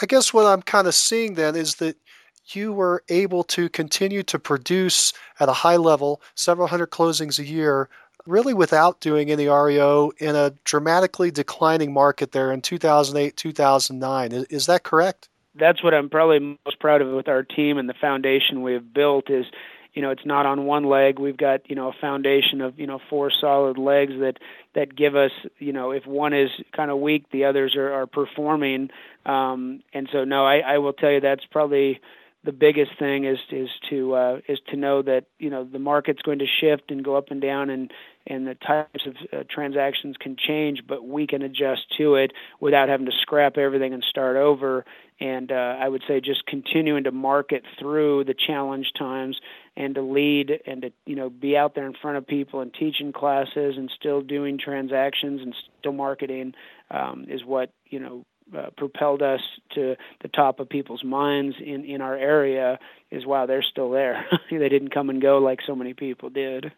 i 0.00 0.06
guess 0.06 0.32
what 0.32 0.46
i'm 0.46 0.62
kind 0.62 0.86
of 0.86 0.94
seeing 0.94 1.34
then 1.34 1.54
is 1.54 1.74
that 1.76 1.94
you 2.54 2.72
were 2.72 3.04
able 3.10 3.44
to 3.44 3.68
continue 3.68 4.22
to 4.24 4.38
produce 4.38 5.12
at 5.38 5.48
a 5.48 5.52
high 5.52 5.76
level, 5.76 6.20
several 6.34 6.66
hundred 6.66 6.90
closings 6.90 7.38
a 7.38 7.44
year, 7.44 7.88
really 8.26 8.54
without 8.54 9.00
doing 9.00 9.30
any 9.30 9.46
REO 9.46 10.10
in 10.18 10.34
a 10.34 10.50
dramatically 10.64 11.30
declining 11.30 11.92
market 11.92 12.32
there 12.32 12.50
in 12.50 12.60
2008, 12.60 13.36
2009. 13.36 14.32
Is, 14.32 14.44
is 14.44 14.66
that 14.66 14.82
correct? 14.82 15.28
That's 15.54 15.82
what 15.82 15.94
I'm 15.94 16.08
probably 16.08 16.38
most 16.64 16.78
proud 16.78 17.02
of 17.02 17.08
with 17.12 17.28
our 17.28 17.42
team 17.42 17.78
and 17.78 17.88
the 17.88 17.94
foundation 18.00 18.62
we 18.62 18.74
have 18.74 18.92
built 18.94 19.30
is 19.30 19.46
you 19.92 20.02
know 20.02 20.10
it's 20.10 20.24
not 20.24 20.46
on 20.46 20.66
one 20.66 20.84
leg 20.84 21.18
we've 21.18 21.36
got 21.36 21.68
you 21.68 21.74
know 21.74 21.88
a 21.88 21.92
foundation 22.00 22.60
of 22.60 22.78
you 22.78 22.86
know 22.86 23.00
four 23.10 23.30
solid 23.30 23.76
legs 23.76 24.12
that 24.20 24.38
that 24.74 24.94
give 24.94 25.16
us 25.16 25.32
you 25.58 25.72
know 25.72 25.90
if 25.90 26.06
one 26.06 26.32
is 26.32 26.50
kind 26.72 26.90
of 26.90 26.98
weak 26.98 27.24
the 27.32 27.44
others 27.44 27.74
are, 27.74 27.92
are 27.92 28.06
performing 28.06 28.90
um 29.26 29.82
and 29.92 30.08
so 30.12 30.24
no 30.24 30.46
I, 30.46 30.58
I 30.58 30.78
will 30.78 30.92
tell 30.92 31.10
you 31.10 31.20
that's 31.20 31.44
probably 31.50 32.00
the 32.44 32.52
biggest 32.52 32.92
thing 32.98 33.24
is 33.24 33.38
is 33.50 33.68
to 33.90 34.14
uh, 34.14 34.40
is 34.48 34.58
to 34.68 34.76
know 34.76 35.02
that 35.02 35.24
you 35.38 35.50
know 35.50 35.64
the 35.64 35.78
market's 35.78 36.22
going 36.22 36.38
to 36.38 36.46
shift 36.46 36.90
and 36.90 37.04
go 37.04 37.16
up 37.16 37.30
and 37.30 37.40
down 37.40 37.68
and 37.68 37.92
and 38.26 38.46
the 38.46 38.54
types 38.54 39.06
of 39.06 39.16
uh, 39.32 39.44
transactions 39.50 40.16
can 40.18 40.36
change, 40.36 40.82
but 40.86 41.06
we 41.06 41.26
can 41.26 41.42
adjust 41.42 41.82
to 41.98 42.14
it 42.16 42.32
without 42.60 42.88
having 42.88 43.06
to 43.06 43.12
scrap 43.12 43.56
everything 43.56 43.92
and 43.92 44.04
start 44.04 44.36
over. 44.36 44.84
And 45.20 45.52
uh, 45.52 45.76
I 45.78 45.88
would 45.88 46.02
say 46.08 46.20
just 46.20 46.46
continuing 46.46 47.04
to 47.04 47.12
market 47.12 47.64
through 47.78 48.24
the 48.24 48.34
challenge 48.34 48.92
times 48.98 49.38
and 49.76 49.94
to 49.94 50.02
lead 50.02 50.60
and 50.66 50.82
to 50.82 50.92
you 51.04 51.14
know 51.14 51.28
be 51.28 51.56
out 51.56 51.74
there 51.74 51.86
in 51.86 51.94
front 51.94 52.16
of 52.16 52.26
people 52.26 52.60
and 52.60 52.72
teaching 52.72 53.12
classes 53.12 53.76
and 53.76 53.90
still 53.94 54.22
doing 54.22 54.58
transactions 54.58 55.42
and 55.42 55.54
still 55.78 55.92
marketing 55.92 56.54
um, 56.90 57.26
is 57.28 57.44
what 57.44 57.70
you 57.86 58.00
know 58.00 58.24
uh, 58.56 58.70
propelled 58.76 59.22
us 59.22 59.40
to 59.74 59.94
the 60.22 60.28
top 60.28 60.58
of 60.58 60.68
people's 60.68 61.04
minds 61.04 61.56
in 61.64 61.84
in 61.84 62.00
our 62.00 62.16
area 62.16 62.78
is 63.10 63.26
wow 63.26 63.46
they're 63.46 63.62
still 63.62 63.90
there. 63.90 64.26
They 64.50 64.68
didn't 64.68 64.90
come 64.90 65.10
and 65.10 65.22
go 65.22 65.38
like 65.38 65.60
so 65.66 65.74
many 65.74 65.94
people 65.94 66.30
did. 66.30 66.72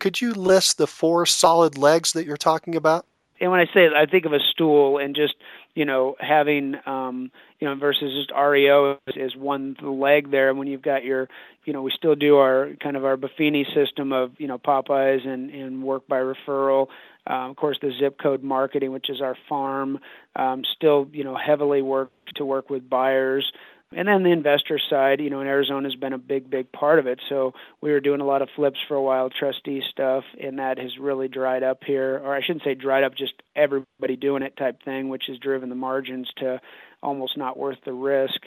Could 0.00 0.20
you 0.20 0.32
list 0.32 0.78
the 0.78 0.86
four 0.86 1.24
solid 1.24 1.78
legs 1.78 2.12
that 2.12 2.26
you're 2.26 2.36
talking 2.36 2.74
about? 2.74 3.06
And 3.40 3.50
when 3.50 3.60
I 3.60 3.66
say 3.66 3.84
it, 3.84 3.92
I 3.92 4.06
think 4.06 4.24
of 4.24 4.32
a 4.32 4.40
stool 4.40 4.98
and 4.98 5.14
just 5.14 5.34
you 5.74 5.84
know 5.84 6.16
having 6.18 6.76
um, 6.86 7.30
you 7.60 7.68
know 7.68 7.74
versus 7.74 8.12
just 8.14 8.32
REO 8.36 8.98
is, 9.06 9.16
is 9.16 9.36
one 9.36 9.76
leg 9.82 10.30
there. 10.30 10.54
When 10.54 10.66
you've 10.66 10.82
got 10.82 11.04
your 11.04 11.28
you 11.64 11.72
know 11.72 11.82
we 11.82 11.90
still 11.90 12.14
do 12.14 12.36
our 12.36 12.70
kind 12.80 12.96
of 12.96 13.04
our 13.04 13.16
Buffini 13.16 13.64
system 13.74 14.12
of 14.12 14.32
you 14.38 14.46
know 14.46 14.58
Pop-Bys 14.58 15.20
and 15.24 15.50
and 15.50 15.82
work 15.82 16.06
by 16.06 16.18
referral. 16.18 16.88
Um, 17.26 17.50
of 17.50 17.56
course, 17.56 17.78
the 17.80 17.90
zip 17.98 18.18
code 18.22 18.42
marketing, 18.42 18.92
which 18.92 19.08
is 19.08 19.22
our 19.22 19.36
farm, 19.48 19.98
um, 20.36 20.62
still 20.76 21.08
you 21.12 21.24
know 21.24 21.36
heavily 21.36 21.82
work 21.82 22.10
to 22.36 22.44
work 22.44 22.70
with 22.70 22.88
buyers. 22.88 23.50
And 23.96 24.08
then 24.08 24.22
the 24.22 24.30
investor 24.30 24.78
side, 24.78 25.20
you 25.20 25.30
know, 25.30 25.40
in 25.40 25.46
Arizona 25.46 25.88
has 25.88 25.96
been 25.96 26.12
a 26.12 26.18
big, 26.18 26.50
big 26.50 26.72
part 26.72 26.98
of 26.98 27.06
it. 27.06 27.20
So 27.28 27.54
we 27.80 27.92
were 27.92 28.00
doing 28.00 28.20
a 28.20 28.24
lot 28.24 28.42
of 28.42 28.48
flips 28.56 28.78
for 28.88 28.94
a 28.94 29.02
while, 29.02 29.30
trustee 29.30 29.82
stuff, 29.88 30.24
and 30.42 30.58
that 30.58 30.78
has 30.78 30.98
really 30.98 31.28
dried 31.28 31.62
up 31.62 31.84
here. 31.84 32.20
Or 32.22 32.34
I 32.34 32.42
shouldn't 32.42 32.64
say 32.64 32.74
dried 32.74 33.04
up, 33.04 33.14
just 33.14 33.34
everybody 33.54 34.16
doing 34.16 34.42
it 34.42 34.56
type 34.56 34.82
thing, 34.82 35.08
which 35.08 35.24
has 35.28 35.38
driven 35.38 35.68
the 35.68 35.74
margins 35.74 36.28
to 36.38 36.60
almost 37.02 37.36
not 37.36 37.58
worth 37.58 37.78
the 37.84 37.92
risk. 37.92 38.40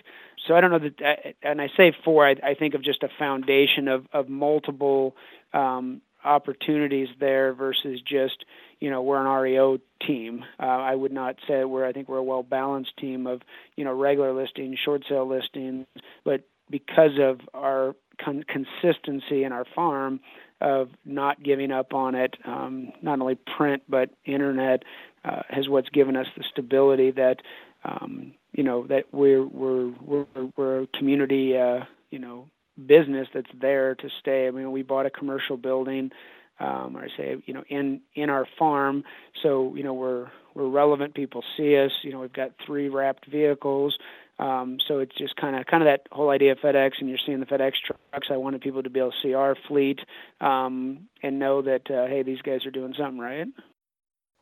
So 0.48 0.56
I 0.56 0.62
don't 0.62 0.72
know 0.72 0.80
that, 0.80 1.36
and 1.44 1.62
I 1.62 1.70
say 1.78 1.96
four, 2.04 2.28
I, 2.28 2.36
I 2.44 2.54
think 2.56 2.74
of 2.74 2.84
just 2.84 3.04
a 3.04 3.10
foundation 3.20 3.88
of, 3.88 4.06
of 4.12 4.30
multiple 4.30 5.16
um, 5.54 6.02
opportunities 6.28 7.08
there 7.20 7.54
versus 7.54 8.02
just 8.02 8.46
you 8.80 8.90
know 8.90 9.02
we're 9.02 9.20
an 9.20 9.42
REO 9.42 9.80
team. 10.06 10.44
Uh, 10.60 10.66
I 10.66 10.94
would 10.94 11.12
not 11.12 11.38
say 11.48 11.64
we're 11.64 11.86
I 11.86 11.94
think 11.94 12.10
we're 12.10 12.18
a 12.18 12.24
well 12.24 12.44
balanced 12.44 12.98
team 12.98 13.28
of 13.28 13.42
you 13.76 13.84
know 13.84 13.94
regular 13.94 14.34
listings, 14.34 14.78
short 14.84 15.04
sale 15.08 15.28
listings, 15.28 15.88
but 16.24 16.42
because 16.70 17.18
of 17.20 17.40
our 17.54 17.96
con- 18.24 18.44
consistency 18.48 19.44
in 19.44 19.52
our 19.52 19.66
farm 19.76 20.20
of 20.60 20.90
not 21.06 21.42
giving 21.42 21.72
up 21.72 21.94
on 21.94 22.16
it, 22.16 22.36
um, 22.46 22.92
not 23.02 23.20
only 23.22 23.36
print 23.58 23.84
but 23.88 24.10
internet 24.26 24.84
uh, 25.24 25.44
has 25.50 25.70
what's 25.70 25.90
given 25.90 26.16
us 26.16 26.28
the 26.36 26.44
stability 26.52 27.12
that 27.12 27.42
um, 27.84 28.34
you 28.54 28.64
know 28.64 28.86
that 28.88 29.06
we're 29.12 29.46
we're 29.46 29.92
we're, 30.02 30.26
we're 30.56 30.82
a 30.82 30.88
community 30.88 31.58
uh, 31.58 31.82
you 32.10 32.20
know 32.20 32.48
business 32.86 33.28
that's 33.34 33.50
there 33.60 33.96
to 33.96 34.10
stay. 34.20 34.48
I 34.48 34.52
mean, 34.52 34.72
we 34.72 34.84
bought 34.84 35.06
a 35.06 35.10
commercial 35.10 35.58
building, 35.58 36.12
um, 36.60 36.96
or 36.98 37.04
I 37.04 37.08
say, 37.16 37.36
you 37.46 37.54
know, 37.54 37.64
in 37.70 38.02
in 38.16 38.30
our 38.30 38.48
farm, 38.58 39.04
so 39.42 39.74
you 39.76 39.84
know 39.84 39.94
we're 39.94 40.28
we're 40.54 40.70
relevant. 40.70 41.14
People 41.14 41.44
see 41.56 41.78
us. 41.78 41.92
You 42.02 42.12
know, 42.12 42.20
we've 42.20 42.34
got 42.34 42.52
three 42.66 42.90
wrapped 42.90 43.28
vehicles. 43.28 43.98
Um, 44.40 44.78
so 44.88 45.00
it's 45.00 45.16
just 45.16 45.36
kind 45.36 45.56
of 45.56 45.66
kind 45.66 45.82
of 45.82 45.88
that 45.88 46.08
whole 46.12 46.30
idea 46.30 46.52
of 46.52 46.60
FedEx, 46.60 46.94
and 47.00 47.10
you're 47.10 47.18
seeing 47.26 47.40
the 47.40 47.46
FedEx 47.46 47.74
trucks. 47.86 48.28
I 48.30 48.38
wanted 48.38 48.62
people 48.62 48.84
to 48.84 48.90
be 48.90 49.00
able 49.00 49.12
to 49.12 49.18
see 49.22 49.34
our 49.34 49.56
fleet 49.68 50.00
um, 50.42 51.08
and 51.24 51.40
know 51.40 51.62
that 51.64 51.90
uh, 51.90 52.06
hey, 52.06 52.22
these 52.24 52.42
guys 52.42 52.66
are 52.66 52.72
doing 52.72 52.94
something 52.98 53.20
right. 53.20 53.48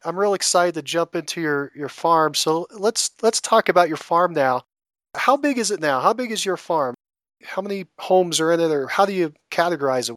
I'm 0.03 0.19
real 0.19 0.33
excited 0.33 0.75
to 0.75 0.81
jump 0.81 1.15
into 1.15 1.41
your 1.41 1.71
your 1.75 1.89
farm. 1.89 2.33
So 2.33 2.67
let's 2.71 3.11
let's 3.21 3.39
talk 3.39 3.69
about 3.69 3.87
your 3.87 3.97
farm 3.97 4.33
now. 4.33 4.63
How 5.15 5.37
big 5.37 5.57
is 5.57 5.71
it 5.71 5.79
now? 5.79 6.01
How 6.01 6.13
big 6.13 6.31
is 6.31 6.45
your 6.45 6.57
farm? 6.57 6.93
How 7.43 7.61
many 7.61 7.85
homes 7.99 8.39
are 8.39 8.51
in 8.51 8.59
it, 8.59 8.71
or 8.71 8.87
how 8.87 9.05
do 9.05 9.13
you 9.13 9.33
categorize 9.51 10.09
it? 10.09 10.15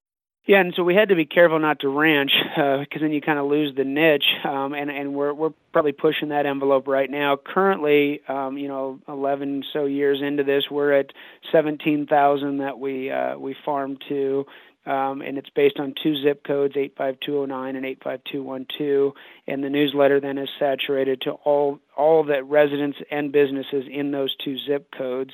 Yeah, 0.48 0.60
and 0.60 0.72
so 0.74 0.82
we 0.82 0.94
had 0.94 1.10
to 1.10 1.14
be 1.14 1.26
careful 1.26 1.58
not 1.58 1.80
to 1.80 1.90
ranch 1.90 2.32
because 2.56 2.86
uh, 2.96 3.00
then 3.00 3.12
you 3.12 3.20
kind 3.20 3.38
of 3.38 3.44
lose 3.46 3.76
the 3.76 3.84
niche, 3.84 4.24
um, 4.44 4.72
and 4.72 4.90
and 4.90 5.12
we're 5.12 5.34
we're 5.34 5.52
probably 5.74 5.92
pushing 5.92 6.30
that 6.30 6.46
envelope 6.46 6.88
right 6.88 7.10
now. 7.10 7.36
Currently, 7.36 8.22
um, 8.28 8.56
you 8.56 8.66
know, 8.66 8.98
11 9.08 9.64
so 9.74 9.84
years 9.84 10.22
into 10.22 10.44
this, 10.44 10.64
we're 10.70 10.92
at 10.92 11.12
17,000 11.52 12.58
that 12.58 12.78
we 12.78 13.10
uh, 13.10 13.36
we 13.38 13.54
farm 13.62 13.98
to. 14.08 14.46
Um, 14.86 15.20
and 15.20 15.36
it's 15.36 15.50
based 15.50 15.78
on 15.78 15.92
two 16.02 16.16
zip 16.22 16.46
codes, 16.46 16.74
85209 16.74 17.76
and 17.76 17.84
85212. 17.84 19.12
And 19.46 19.62
the 19.62 19.68
newsletter 19.68 20.18
then 20.18 20.38
is 20.38 20.48
saturated 20.58 21.20
to 21.22 21.32
all 21.32 21.78
all 21.94 22.24
the 22.24 22.42
residents 22.42 22.96
and 23.10 23.30
businesses 23.30 23.84
in 23.90 24.12
those 24.12 24.34
two 24.42 24.56
zip 24.66 24.90
codes. 24.96 25.32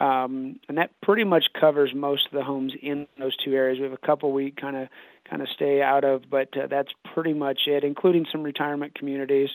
Um, 0.00 0.58
and 0.68 0.78
that 0.78 0.90
pretty 1.00 1.24
much 1.24 1.44
covers 1.58 1.92
most 1.94 2.26
of 2.26 2.32
the 2.32 2.42
homes 2.42 2.72
in 2.80 3.06
those 3.18 3.36
two 3.36 3.52
areas. 3.52 3.78
We 3.78 3.84
have 3.84 3.92
a 3.92 4.06
couple 4.06 4.32
we 4.32 4.50
kind 4.50 4.76
of 4.76 4.88
kind 5.28 5.42
of 5.42 5.48
stay 5.48 5.80
out 5.80 6.04
of, 6.04 6.22
but 6.30 6.56
uh, 6.56 6.66
that's 6.66 6.90
pretty 7.14 7.32
much 7.32 7.62
it, 7.66 7.84
including 7.84 8.26
some 8.30 8.42
retirement 8.42 8.94
communities. 8.94 9.50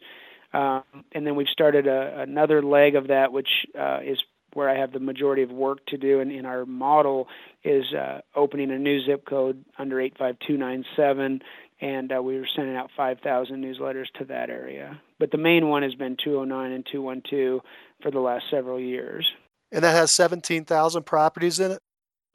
Um, 0.53 0.83
and 1.11 1.27
then 1.27 1.35
we've 1.35 1.47
started 1.49 1.87
a, 1.87 2.21
another 2.21 2.61
leg 2.61 2.95
of 2.95 3.07
that, 3.07 3.33
which 3.33 3.49
uh, 3.77 3.99
is 4.03 4.19
where 4.53 4.69
I 4.69 4.79
have 4.79 4.91
the 4.91 4.99
majority 4.99 5.43
of 5.43 5.51
work 5.51 5.85
to 5.87 5.97
do. 5.97 6.19
And 6.19 6.31
in 6.31 6.45
our 6.45 6.65
model 6.65 7.27
is 7.63 7.93
uh, 7.93 8.21
opening 8.35 8.71
a 8.71 8.79
new 8.79 9.05
zip 9.05 9.25
code 9.25 9.63
under 9.77 9.99
85297, 9.99 11.41
and 11.79 12.11
uh, 12.11 12.21
we 12.21 12.39
were 12.39 12.47
sending 12.55 12.75
out 12.75 12.89
5,000 12.95 13.63
newsletters 13.63 14.07
to 14.17 14.25
that 14.25 14.49
area. 14.49 14.99
But 15.19 15.31
the 15.31 15.37
main 15.37 15.67
one 15.67 15.83
has 15.83 15.93
been 15.93 16.17
209 16.23 16.71
and 16.71 16.85
212 16.91 17.61
for 18.01 18.11
the 18.11 18.19
last 18.19 18.45
several 18.49 18.79
years. 18.79 19.27
And 19.71 19.83
that 19.83 19.95
has 19.95 20.11
17,000 20.11 21.03
properties 21.03 21.59
in 21.59 21.71
it? 21.71 21.81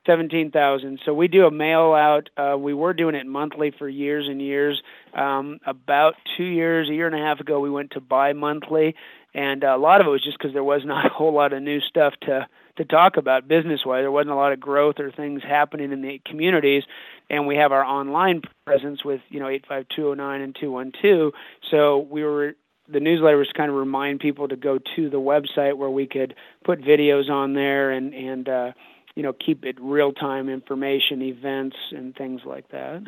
Seventeen 0.04 0.50
thousand. 0.50 0.98
So 1.04 1.14
we 1.14 1.28
do 1.28 1.46
a 1.46 1.50
mail 1.52 1.92
out. 1.94 2.28
Uh, 2.36 2.56
we 2.58 2.74
were 2.74 2.92
doing 2.92 3.14
it 3.14 3.24
monthly 3.24 3.70
for 3.70 3.88
years 3.88 4.26
and 4.26 4.42
years. 4.42 4.82
Um, 5.14 5.60
about 5.64 6.14
two 6.36 6.42
years, 6.42 6.88
a 6.88 6.92
year 6.92 7.06
and 7.06 7.14
a 7.14 7.24
half 7.24 7.38
ago, 7.38 7.60
we 7.60 7.70
went 7.70 7.92
to 7.92 8.00
bi-monthly, 8.00 8.96
and 9.32 9.62
uh, 9.62 9.68
a 9.68 9.78
lot 9.78 10.00
of 10.00 10.08
it 10.08 10.10
was 10.10 10.24
just 10.24 10.38
because 10.38 10.52
there 10.54 10.64
was 10.64 10.82
not 10.84 11.06
a 11.06 11.08
whole 11.08 11.32
lot 11.32 11.52
of 11.52 11.62
new 11.62 11.80
stuff 11.80 12.14
to 12.22 12.48
to 12.78 12.84
talk 12.84 13.16
about 13.16 13.46
business 13.46 13.86
wise. 13.86 14.02
There 14.02 14.10
wasn't 14.10 14.32
a 14.32 14.36
lot 14.36 14.52
of 14.52 14.58
growth 14.58 14.98
or 14.98 15.12
things 15.12 15.42
happening 15.44 15.92
in 15.92 16.02
the 16.02 16.20
communities, 16.26 16.82
and 17.30 17.46
we 17.46 17.54
have 17.56 17.70
our 17.70 17.84
online 17.84 18.42
presence 18.66 19.04
with 19.04 19.20
you 19.28 19.38
know 19.38 19.46
eight 19.46 19.66
five 19.68 19.86
two 19.88 20.02
zero 20.02 20.14
nine 20.14 20.40
and 20.40 20.56
two 20.58 20.72
one 20.72 20.90
two. 21.00 21.32
So 21.70 21.98
we 21.98 22.24
were 22.24 22.56
the 22.88 23.00
newsletter 23.00 23.36
was 23.36 23.48
kind 23.56 23.70
of 23.70 23.76
remind 23.76 24.20
people 24.20 24.48
to 24.48 24.56
go 24.56 24.78
to 24.96 25.10
the 25.10 25.20
website 25.20 25.76
where 25.76 25.90
we 25.90 26.06
could 26.06 26.34
put 26.64 26.80
videos 26.80 27.30
on 27.30 27.54
there 27.54 27.90
and 27.90 28.14
and 28.14 28.48
uh, 28.48 28.72
you 29.14 29.22
know 29.22 29.32
keep 29.32 29.64
it 29.64 29.76
real 29.80 30.12
time 30.12 30.48
information, 30.48 31.22
events, 31.22 31.76
and 31.92 32.14
things 32.14 32.42
like 32.44 32.68
that. 32.70 33.02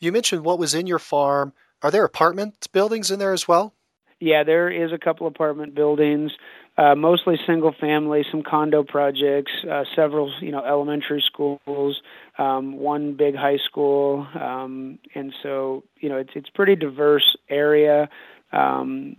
You 0.00 0.12
mentioned 0.12 0.44
what 0.44 0.58
was 0.58 0.74
in 0.74 0.86
your 0.86 0.98
farm. 0.98 1.52
Are 1.82 1.90
there 1.90 2.04
apartment 2.04 2.68
buildings 2.72 3.10
in 3.10 3.18
there 3.18 3.32
as 3.32 3.46
well? 3.46 3.74
Yeah, 4.20 4.44
there 4.44 4.70
is 4.70 4.92
a 4.92 4.98
couple 4.98 5.26
apartment 5.26 5.74
buildings, 5.74 6.32
uh, 6.78 6.94
mostly 6.94 7.38
single 7.46 7.74
family, 7.78 8.24
some 8.30 8.42
condo 8.42 8.82
projects, 8.82 9.52
uh, 9.70 9.84
several 9.94 10.32
you 10.40 10.50
know 10.50 10.64
elementary 10.64 11.22
schools, 11.24 12.00
um, 12.38 12.78
one 12.78 13.14
big 13.14 13.34
high 13.34 13.58
school, 13.58 14.26
um, 14.40 14.98
and 15.14 15.34
so 15.42 15.84
you 16.00 16.08
know 16.08 16.16
it's 16.16 16.30
it's 16.34 16.48
pretty 16.48 16.74
diverse 16.76 17.36
area. 17.48 18.08
Um, 18.54 19.16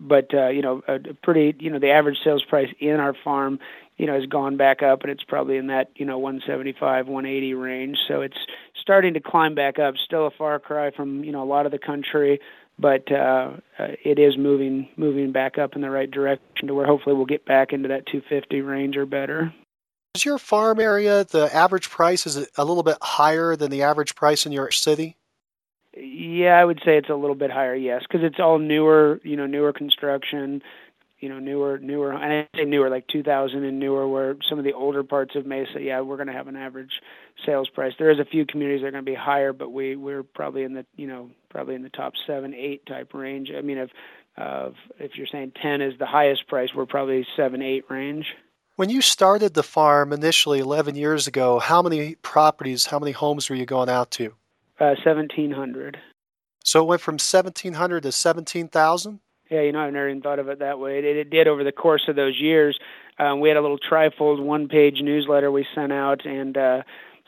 but 0.00 0.32
uh, 0.32 0.48
you 0.48 0.62
know, 0.62 0.82
a, 0.86 0.98
pretty 1.22 1.56
you 1.62 1.70
know 1.70 1.78
the 1.78 1.90
average 1.90 2.18
sales 2.22 2.44
price 2.44 2.72
in 2.78 3.00
our 3.00 3.14
farm 3.14 3.58
you 3.96 4.06
know 4.06 4.14
has 4.14 4.26
gone 4.26 4.56
back 4.56 4.82
up 4.82 5.02
and 5.02 5.10
it's 5.10 5.24
probably 5.24 5.56
in 5.56 5.66
that 5.68 5.90
you 5.96 6.06
know 6.06 6.18
175 6.18 7.08
180 7.08 7.54
range. 7.54 7.98
So 8.06 8.20
it's 8.20 8.38
starting 8.80 9.14
to 9.14 9.20
climb 9.20 9.54
back 9.54 9.78
up. 9.78 9.96
Still 9.96 10.26
a 10.26 10.30
far 10.30 10.58
cry 10.58 10.90
from 10.90 11.24
you 11.24 11.32
know 11.32 11.42
a 11.42 11.46
lot 11.46 11.66
of 11.66 11.72
the 11.72 11.78
country 11.78 12.40
but 12.78 13.10
uh, 13.10 13.50
uh, 13.78 13.88
it 14.04 14.18
is 14.18 14.36
moving 14.38 14.88
moving 14.96 15.32
back 15.32 15.58
up 15.58 15.74
in 15.74 15.82
the 15.82 15.90
right 15.90 16.10
direction 16.10 16.68
to 16.68 16.74
where 16.74 16.86
hopefully 16.86 17.16
we'll 17.16 17.26
get 17.26 17.44
back 17.44 17.72
into 17.72 17.88
that 17.88 18.06
250 18.06 18.60
range 18.60 18.96
or 18.96 19.06
better. 19.06 19.52
Is 20.14 20.24
your 20.24 20.38
farm 20.38 20.80
area 20.80 21.24
the 21.24 21.54
average 21.54 21.90
price 21.90 22.26
is 22.26 22.48
a 22.56 22.64
little 22.64 22.82
bit 22.82 22.98
higher 23.02 23.56
than 23.56 23.70
the 23.70 23.82
average 23.82 24.14
price 24.14 24.46
in 24.46 24.52
your 24.52 24.70
city 24.70 25.16
yeah 26.00 26.58
i 26.58 26.64
would 26.64 26.80
say 26.84 26.96
it's 26.96 27.08
a 27.08 27.14
little 27.14 27.36
bit 27.36 27.50
higher 27.50 27.74
yes 27.74 28.02
because 28.02 28.24
it's 28.24 28.40
all 28.40 28.58
newer 28.58 29.20
you 29.24 29.36
know 29.36 29.46
newer 29.46 29.72
construction 29.72 30.62
you 31.20 31.28
know 31.28 31.38
newer 31.38 31.78
newer 31.78 32.12
and 32.12 32.32
I 32.32 32.48
say 32.56 32.64
newer 32.64 32.90
like 32.90 33.06
2000 33.08 33.64
and 33.64 33.78
newer 33.78 34.06
where 34.06 34.36
some 34.48 34.58
of 34.58 34.64
the 34.64 34.72
older 34.72 35.02
parts 35.02 35.34
of 35.34 35.46
Mesa 35.46 35.80
yeah 35.80 36.00
we're 36.00 36.16
going 36.16 36.28
to 36.28 36.32
have 36.32 36.48
an 36.48 36.56
average 36.56 37.00
sales 37.44 37.68
price. 37.68 37.92
There 37.98 38.10
is 38.10 38.18
a 38.18 38.24
few 38.24 38.46
communities 38.46 38.82
that 38.82 38.88
are 38.88 38.92
going 38.92 39.04
to 39.04 39.10
be 39.10 39.16
higher 39.16 39.52
but 39.52 39.70
we 39.70 39.96
we're 39.96 40.22
probably 40.22 40.62
in 40.62 40.74
the 40.74 40.86
you 40.96 41.06
know 41.06 41.30
probably 41.48 41.74
in 41.74 41.82
the 41.82 41.90
top 41.90 42.14
7 42.26 42.54
8 42.54 42.86
type 42.86 43.14
range. 43.14 43.50
I 43.56 43.60
mean 43.60 43.78
if 43.78 43.90
of 44.36 44.74
if 44.98 45.16
you're 45.16 45.26
saying 45.26 45.52
10 45.60 45.82
is 45.82 45.98
the 45.98 46.06
highest 46.06 46.46
price 46.46 46.70
we're 46.74 46.86
probably 46.86 47.26
7 47.36 47.60
8 47.60 47.84
range. 47.90 48.26
When 48.76 48.90
you 48.90 49.02
started 49.02 49.54
the 49.54 49.64
farm 49.64 50.12
initially 50.12 50.60
11 50.60 50.94
years 50.94 51.26
ago 51.26 51.58
how 51.58 51.82
many 51.82 52.14
properties 52.16 52.86
how 52.86 53.00
many 53.00 53.12
homes 53.12 53.50
were 53.50 53.56
you 53.56 53.66
going 53.66 53.88
out 53.88 54.12
to 54.12 54.34
uh 54.80 54.94
1700 55.04 55.98
so 56.64 56.82
it 56.82 56.86
went 56.86 57.00
from 57.00 57.14
1700 57.14 58.02
to 58.02 58.12
17,000 58.12 59.20
yeah, 59.50 59.62
you 59.62 59.72
know, 59.72 59.80
I've 59.80 59.92
never 59.92 60.10
even 60.10 60.20
thought 60.20 60.38
of 60.38 60.48
it 60.48 60.58
that 60.58 60.78
way. 60.78 60.98
It, 60.98 61.04
it 61.04 61.30
did 61.30 61.48
over 61.48 61.64
the 61.64 61.72
course 61.72 62.02
of 62.08 62.16
those 62.16 62.38
years. 62.38 62.78
Um, 63.18 63.40
we 63.40 63.48
had 63.48 63.56
a 63.56 63.62
little 63.62 63.78
trifold 63.78 64.42
one-page 64.42 65.00
newsletter 65.00 65.50
we 65.50 65.66
sent 65.74 65.90
out, 65.90 66.26
and 66.26 66.56
uh, 66.56 66.82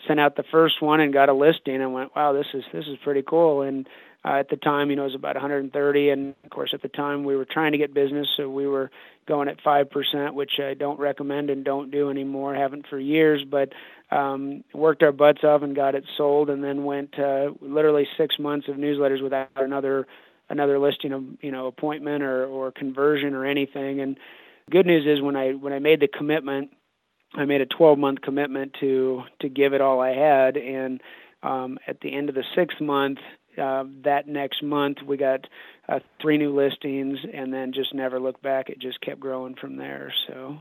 sent 0.07 0.21
out 0.21 0.37
the 0.37 0.45
first 0.51 0.83
one 0.83 1.01
and 1.01 1.13
got 1.13 1.29
a 1.29 1.33
listing. 1.33 1.81
and 1.81 1.95
went, 1.95 2.15
wow, 2.15 2.33
this 2.33 2.47
is 2.55 2.65
this 2.73 2.87
is 2.87 2.99
pretty 3.03 3.23
cool. 3.23 3.63
And 3.63 3.89
uh, 4.25 4.35
at 4.35 4.51
the 4.51 4.57
time, 4.57 4.91
you 4.91 4.97
know, 4.97 5.03
it 5.03 5.07
was 5.07 5.15
about 5.15 5.35
130, 5.35 6.11
and 6.11 6.35
of 6.45 6.51
course, 6.51 6.73
at 6.75 6.83
the 6.83 6.89
time, 6.89 7.25
we 7.25 7.37
were 7.37 7.47
trying 7.47 7.73
to 7.73 7.79
get 7.79 7.95
business, 7.95 8.29
so 8.37 8.51
we 8.51 8.67
were 8.67 8.91
going 9.27 9.49
at 9.49 9.61
five 9.63 9.91
percent, 9.91 10.35
which 10.35 10.59
I 10.59 10.75
don't 10.75 10.99
recommend 10.99 11.49
and 11.49 11.65
don't 11.65 11.91
do 11.91 12.11
anymore. 12.11 12.55
Haven't 12.55 12.87
for 12.89 12.99
years, 12.99 13.43
but 13.49 13.73
um, 14.11 14.65
worked 14.75 15.03
our 15.03 15.13
butts 15.13 15.43
off 15.43 15.63
and 15.63 15.75
got 15.75 15.95
it 15.95 16.05
sold, 16.17 16.51
and 16.51 16.63
then 16.63 16.85
went 16.85 17.19
uh, 17.19 17.51
literally 17.63 18.07
six 18.19 18.39
months 18.39 18.69
of 18.69 18.77
newsletters 18.77 19.23
without 19.23 19.49
another 19.57 20.07
another 20.51 20.79
listing 20.79 21.13
of 21.13 21.25
you 21.41 21.51
know 21.51 21.67
appointment 21.67 22.23
or 22.23 22.45
or 22.45 22.73
conversion 22.73 23.35
or 23.35 23.47
anything. 23.47 24.01
And 24.01 24.19
good 24.71 24.85
news 24.85 25.07
is 25.07 25.23
when 25.23 25.37
I 25.37 25.53
when 25.53 25.73
I 25.73 25.79
made 25.79 26.01
the 26.01 26.09
commitment, 26.09 26.73
I 27.35 27.47
made 27.47 27.63
a 27.63 27.67
12 27.67 27.99
month 27.99 28.21
commitment 28.21 28.77
to 28.81 29.23
to 29.41 29.49
give 29.49 29.73
it 29.73 29.81
all 29.81 30.01
I 30.01 30.11
had, 30.11 30.59
and 30.59 31.01
um, 31.43 31.79
at 31.87 32.01
the 32.01 32.15
end 32.15 32.29
of 32.29 32.35
the 32.35 32.45
sixth 32.55 32.81
month, 32.81 33.19
uh, 33.59 33.85
that 34.05 34.29
next 34.29 34.63
month 34.63 34.99
we 35.07 35.17
got 35.17 35.47
uh, 35.89 36.01
three 36.21 36.39
new 36.39 36.55
listings, 36.55 37.19
and 37.33 37.53
then 37.53 37.73
just 37.73 37.95
never 37.95 38.21
looked 38.21 38.43
back. 38.43 38.71
It 38.71 38.79
just 38.79 39.01
kept 39.01 39.21
growing 39.21 39.55
from 39.55 39.77
there. 39.77 40.13
So, 40.29 40.59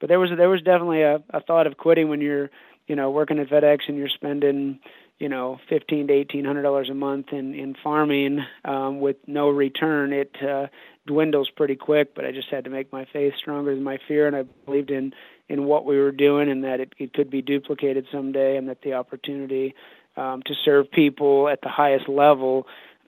but 0.00 0.08
there 0.08 0.20
was 0.20 0.30
there 0.36 0.48
was 0.48 0.62
definitely 0.62 1.02
a, 1.02 1.22
a 1.30 1.40
thought 1.40 1.66
of 1.66 1.76
quitting 1.76 2.08
when 2.08 2.20
you're 2.20 2.50
you 2.86 2.96
know 2.96 3.10
working 3.10 3.38
at 3.38 3.48
FedEx 3.48 3.80
and 3.88 3.96
you're 3.96 4.08
spending 4.08 4.80
you 5.18 5.28
know 5.28 5.58
fifteen 5.68 6.06
to 6.08 6.12
eighteen 6.12 6.44
hundred 6.44 6.62
dollars 6.62 6.90
a 6.90 6.94
month 6.94 7.32
in 7.32 7.54
in 7.54 7.74
farming 7.82 8.40
um, 8.64 9.00
with 9.00 9.16
no 9.26 9.48
return, 9.48 10.12
it 10.12 10.36
uh, 10.42 10.66
dwindles 11.06 11.50
pretty 11.50 11.76
quick. 11.76 12.14
But 12.14 12.24
I 12.24 12.32
just 12.32 12.48
had 12.48 12.64
to 12.64 12.70
make 12.70 12.92
my 12.92 13.06
faith 13.12 13.34
stronger 13.36 13.74
than 13.74 13.84
my 13.84 13.98
fear, 14.08 14.26
and 14.26 14.36
I 14.36 14.42
believed 14.42 14.90
in 14.90 15.12
in 15.48 15.64
what 15.64 15.84
we 15.84 15.98
were 15.98 16.12
doing 16.12 16.50
and 16.50 16.64
that 16.64 16.80
it, 16.80 16.94
it 16.98 17.12
could 17.12 17.30
be 17.30 17.42
duplicated 17.42 18.06
someday, 18.10 18.56
and 18.56 18.68
that 18.68 18.82
the 18.82 18.94
opportunity 18.94 19.74
um, 20.16 20.42
to 20.44 20.54
serve 20.64 20.90
people 20.90 21.48
at 21.48 21.60
the 21.62 21.68
highest 21.68 22.08
level 22.08 22.66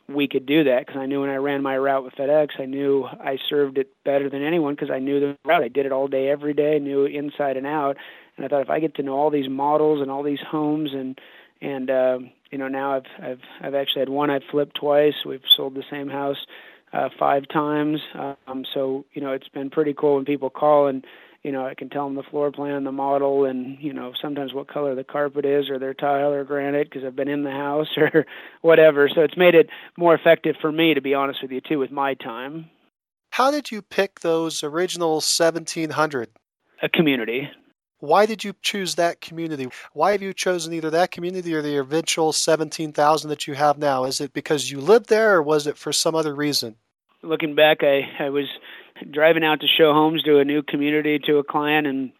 we 0.09 0.29
could 0.29 0.47
do 0.47 0.65
that 0.65 0.87
because 0.87 1.01
I 1.01 1.07
knew 1.07 1.23
when 1.23 1.31
I 1.31 1.37
ran 1.37 1.63
my 1.63 1.77
route 1.79 2.05
with 2.05 2.15
FedEx, 2.15 2.61
I 2.61 2.67
knew 2.67 3.05
I 3.05 3.39
served 3.49 3.79
it 3.79 3.89
better 4.05 4.29
than 4.29 4.43
anyone 4.43 4.75
because 4.75 4.91
I 4.91 4.99
knew 4.99 5.19
the 5.21 5.37
route. 5.45 5.63
I 5.63 5.69
did 5.69 5.87
it 5.87 5.93
all 5.93 6.09
day, 6.09 6.29
every 6.29 6.53
day, 6.53 6.79
knew 6.79 7.05
inside 7.05 7.57
and 7.57 7.67
out. 7.67 7.97
And 8.37 8.45
I 8.45 8.49
thought 8.49 8.63
if 8.63 8.71
I 8.71 8.81
get 8.81 8.97
to 8.97 9.03
know 9.03 9.15
all 9.15 9.31
these 9.31 9.49
models 9.49 10.03
and 10.03 10.11
all 10.11 10.23
these 10.23 10.41
homes 10.41 10.93
and 10.93 11.19
and 11.63 11.89
uh, 11.89 12.19
you 12.51 12.59
know 12.59 12.69
now 12.69 12.97
I've 12.97 13.07
I've 13.23 13.41
I've 13.63 13.75
actually 13.75 14.01
had 14.01 14.09
one 14.09 14.31
I've 14.31 14.43
flipped 14.51 14.77
twice. 14.77 15.25
We've 15.25 15.41
sold 15.57 15.75
the 15.75 15.85
same 15.91 16.09
house 16.09 16.47
uh, 16.93 17.09
five 17.19 17.49
times. 17.49 18.01
Um, 18.15 18.65
so 18.75 19.07
you 19.15 19.23
know 19.23 19.33
it's 19.33 19.49
been 19.49 19.71
pretty 19.71 19.95
cool 19.95 20.17
when 20.17 20.25
people 20.25 20.51
call 20.51 20.89
and 20.89 21.07
you 21.45 21.53
know 21.53 21.65
I 21.65 21.75
can 21.75 21.91
tell 21.91 22.07
them 22.07 22.17
the 22.17 22.23
floor 22.25 22.51
plan, 22.51 22.83
the 22.85 22.93
model, 22.93 23.45
and 23.45 23.79
you 23.81 23.93
know 23.93 24.13
sometimes 24.21 24.53
what 24.53 24.67
color 24.67 24.95
the 24.95 25.05
carpet 25.05 25.45
is 25.45 25.71
or 25.71 25.79
their 25.79 25.95
tile 25.95 26.33
or 26.33 26.43
granite 26.43 26.91
because 26.91 27.05
I've 27.05 27.15
been 27.15 27.29
in 27.29 27.45
the 27.45 27.51
house 27.51 27.89
or 27.97 28.27
whatever. 28.63 29.09
So 29.15 29.21
it's 29.21 29.37
made 29.37 29.55
it 29.55 29.69
more 29.97 30.15
effective 30.15 30.57
for 30.61 30.73
me 30.73 30.95
to 30.95 31.01
be 31.01 31.15
honest 31.15 31.43
with 31.43 31.53
you 31.53 31.61
too 31.61 31.79
with 31.79 31.93
my 31.93 32.15
time. 32.15 32.71
How 33.31 33.51
did 33.51 33.71
you 33.71 33.83
pick 33.83 34.21
those 34.21 34.63
original 34.63 35.15
1700? 35.15 36.31
A 36.83 36.89
community. 36.89 37.51
Why 37.99 38.27
did 38.27 38.45
you 38.45 38.55
choose 38.61 38.97
that 38.97 39.21
community? 39.21 39.69
Why 39.93 40.13
have 40.13 40.23
you 40.23 40.33
chosen 40.35 40.73
either 40.73 40.91
that 40.91 41.11
community 41.11 41.55
or 41.55 41.63
the 41.63 41.79
eventual 41.79 42.33
17,000 42.33 43.31
that 43.31 43.47
you 43.47 43.55
have 43.55 43.79
now? 43.79 44.05
Is 44.05 44.21
it 44.21 44.33
because 44.33 44.71
you 44.71 44.81
lived 44.81 45.09
there 45.09 45.35
or 45.35 45.43
was 45.43 45.67
it 45.67 45.79
for 45.79 45.93
some 45.93 46.15
other 46.15 46.35
reason? 46.35 46.77
Looking 47.23 47.55
back, 47.55 47.79
I, 47.83 48.03
I 48.21 48.29
was 48.29 48.47
driving 49.11 49.45
out 49.45 49.61
to 49.61 49.67
show 49.67 49.93
homes 49.93 50.23
to 50.25 50.39
a 50.39 50.45
new 50.45 50.63
community 50.63 51.19
to 51.21 51.39
a 51.39 51.45
client, 51.45 51.87
and 51.87 52.13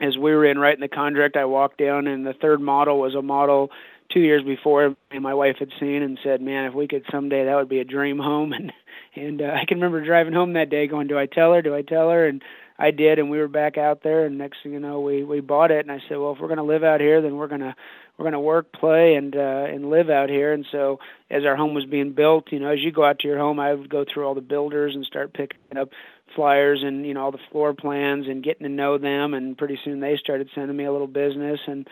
as 0.00 0.16
we 0.16 0.32
were 0.32 0.44
in 0.44 0.58
writing 0.58 0.80
the 0.80 0.88
contract, 0.88 1.36
I 1.36 1.44
walked 1.44 1.78
down, 1.78 2.06
and 2.06 2.26
the 2.26 2.34
third 2.34 2.60
model 2.60 2.98
was 3.00 3.14
a 3.14 3.22
model 3.22 3.70
two 4.12 4.20
years 4.20 4.42
before 4.44 4.94
and 5.10 5.22
my 5.22 5.34
wife 5.34 5.56
had 5.58 5.70
seen 5.80 6.02
and 6.02 6.18
said, 6.22 6.40
"Man, 6.40 6.64
if 6.66 6.74
we 6.74 6.88
could 6.88 7.04
someday, 7.10 7.44
that 7.44 7.56
would 7.56 7.68
be 7.68 7.80
a 7.80 7.84
dream 7.84 8.18
home." 8.18 8.52
And 8.62 8.72
and 9.14 9.40
uh, 9.40 9.46
I 9.46 9.64
can 9.64 9.78
remember 9.78 10.04
driving 10.04 10.34
home 10.34 10.52
that 10.54 10.68
day, 10.68 10.86
going, 10.86 11.06
"Do 11.06 11.18
I 11.18 11.24
tell 11.24 11.54
her? 11.54 11.62
Do 11.62 11.74
I 11.74 11.80
tell 11.80 12.10
her?" 12.10 12.26
And 12.26 12.42
I 12.78 12.90
did, 12.90 13.18
and 13.18 13.30
we 13.30 13.38
were 13.38 13.48
back 13.48 13.78
out 13.78 14.02
there. 14.02 14.26
And 14.26 14.36
next 14.36 14.58
thing 14.62 14.72
you 14.72 14.80
know, 14.80 15.00
we 15.00 15.24
we 15.24 15.40
bought 15.40 15.70
it. 15.70 15.86
And 15.86 15.90
I 15.90 16.00
said, 16.08 16.18
well, 16.18 16.32
if 16.32 16.40
we're 16.40 16.48
going 16.48 16.58
to 16.58 16.62
live 16.62 16.84
out 16.84 17.00
here, 17.00 17.22
then 17.22 17.36
we're 17.36 17.48
gonna 17.48 17.74
we're 18.16 18.24
gonna 18.24 18.40
work, 18.40 18.72
play, 18.72 19.14
and 19.14 19.34
uh, 19.34 19.64
and 19.68 19.90
live 19.90 20.10
out 20.10 20.28
here. 20.28 20.52
And 20.52 20.66
so, 20.70 20.98
as 21.30 21.44
our 21.44 21.56
home 21.56 21.74
was 21.74 21.86
being 21.86 22.12
built, 22.12 22.52
you 22.52 22.58
know, 22.58 22.68
as 22.68 22.80
you 22.80 22.92
go 22.92 23.04
out 23.04 23.20
to 23.20 23.28
your 23.28 23.38
home, 23.38 23.58
I 23.58 23.72
would 23.74 23.88
go 23.88 24.04
through 24.04 24.26
all 24.26 24.34
the 24.34 24.40
builders 24.40 24.94
and 24.94 25.04
start 25.04 25.32
picking 25.32 25.78
up 25.78 25.90
flyers 26.36 26.82
and 26.84 27.04
you 27.04 27.14
know 27.14 27.24
all 27.24 27.32
the 27.32 27.38
floor 27.50 27.74
plans 27.74 28.28
and 28.28 28.44
getting 28.44 28.62
to 28.62 28.72
know 28.72 28.98
them. 28.98 29.34
And 29.34 29.58
pretty 29.58 29.78
soon 29.84 29.98
they 29.98 30.16
started 30.16 30.48
sending 30.54 30.76
me 30.76 30.84
a 30.84 30.92
little 30.92 31.08
business 31.08 31.58
and 31.66 31.88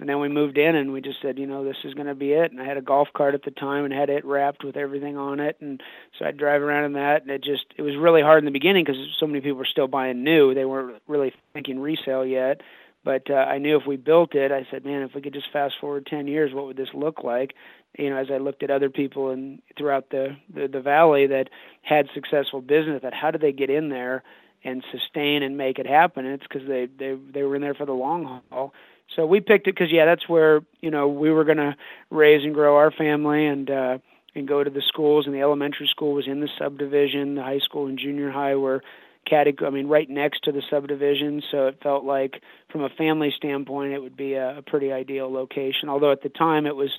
and 0.00 0.08
then 0.08 0.20
we 0.20 0.28
moved 0.28 0.58
in 0.58 0.74
and 0.74 0.92
we 0.92 1.00
just 1.00 1.22
said 1.22 1.38
you 1.38 1.46
know 1.46 1.64
this 1.64 1.76
is 1.84 1.94
going 1.94 2.06
to 2.06 2.14
be 2.14 2.32
it 2.32 2.50
and 2.50 2.60
i 2.60 2.64
had 2.64 2.76
a 2.76 2.82
golf 2.82 3.08
cart 3.16 3.34
at 3.34 3.44
the 3.44 3.50
time 3.50 3.84
and 3.84 3.92
had 3.92 4.10
it 4.10 4.24
wrapped 4.24 4.64
with 4.64 4.76
everything 4.76 5.16
on 5.16 5.40
it 5.40 5.56
and 5.60 5.82
so 6.18 6.24
i'd 6.24 6.36
drive 6.36 6.62
around 6.62 6.84
in 6.84 6.92
that 6.94 7.22
and 7.22 7.30
it 7.30 7.42
just 7.42 7.64
it 7.76 7.82
was 7.82 7.94
really 7.96 8.22
hard 8.22 8.38
in 8.38 8.44
the 8.44 8.50
beginning 8.50 8.84
because 8.84 9.00
so 9.18 9.26
many 9.26 9.40
people 9.40 9.58
were 9.58 9.64
still 9.64 9.88
buying 9.88 10.24
new 10.24 10.54
they 10.54 10.64
weren't 10.64 11.00
really 11.06 11.32
thinking 11.52 11.78
resale 11.78 12.26
yet 12.26 12.60
but 13.06 13.30
uh, 13.30 13.34
i 13.34 13.56
knew 13.56 13.78
if 13.78 13.86
we 13.86 13.96
built 13.96 14.34
it 14.34 14.52
i 14.52 14.66
said 14.70 14.84
man 14.84 15.00
if 15.00 15.14
we 15.14 15.22
could 15.22 15.32
just 15.32 15.50
fast 15.50 15.74
forward 15.80 16.04
10 16.04 16.26
years 16.26 16.52
what 16.52 16.66
would 16.66 16.76
this 16.76 16.92
look 16.92 17.24
like 17.24 17.54
you 17.98 18.10
know 18.10 18.16
as 18.16 18.26
i 18.30 18.36
looked 18.36 18.62
at 18.62 18.70
other 18.70 18.90
people 18.90 19.30
and 19.30 19.62
throughout 19.78 20.10
the, 20.10 20.36
the 20.52 20.68
the 20.68 20.80
valley 20.80 21.26
that 21.26 21.48
had 21.82 22.06
successful 22.12 22.60
business 22.60 23.00
that 23.02 23.14
how 23.14 23.30
did 23.30 23.40
they 23.40 23.52
get 23.52 23.70
in 23.70 23.88
there 23.88 24.22
and 24.64 24.84
sustain 24.92 25.42
and 25.42 25.56
make 25.56 25.78
it 25.78 25.86
happen 25.86 26.26
and 26.26 26.34
it's 26.34 26.46
because 26.52 26.68
they 26.68 26.86
they 26.98 27.16
they 27.32 27.42
were 27.42 27.56
in 27.56 27.62
there 27.62 27.74
for 27.74 27.86
the 27.86 27.92
long 27.92 28.42
haul 28.50 28.74
so 29.14 29.24
we 29.26 29.40
picked 29.40 29.68
it 29.68 29.74
because 29.74 29.92
yeah, 29.92 30.04
that's 30.04 30.28
where 30.28 30.62
you 30.80 30.90
know 30.90 31.08
we 31.08 31.30
were 31.30 31.44
going 31.44 31.58
to 31.58 31.76
raise 32.10 32.44
and 32.44 32.54
grow 32.54 32.76
our 32.76 32.90
family 32.90 33.46
and 33.46 33.70
uh, 33.70 33.98
and 34.34 34.48
go 34.48 34.64
to 34.64 34.70
the 34.70 34.82
schools. 34.82 35.26
And 35.26 35.34
the 35.34 35.40
elementary 35.40 35.86
school 35.86 36.12
was 36.12 36.26
in 36.26 36.40
the 36.40 36.48
subdivision. 36.58 37.36
The 37.36 37.42
high 37.42 37.60
school 37.60 37.86
and 37.86 37.98
junior 37.98 38.30
high 38.30 38.56
were 38.56 38.82
categ- 39.30 39.64
I 39.64 39.70
mean, 39.70 39.88
right 39.88 40.08
next 40.08 40.44
to 40.44 40.52
the 40.52 40.62
subdivision. 40.70 41.42
So 41.50 41.66
it 41.66 41.78
felt 41.82 42.04
like, 42.04 42.42
from 42.70 42.82
a 42.82 42.88
family 42.88 43.32
standpoint, 43.36 43.92
it 43.92 44.00
would 44.00 44.16
be 44.16 44.34
a, 44.34 44.58
a 44.58 44.62
pretty 44.62 44.92
ideal 44.92 45.32
location. 45.32 45.88
Although 45.88 46.12
at 46.12 46.22
the 46.22 46.28
time 46.28 46.66
it 46.66 46.76
was, 46.76 46.90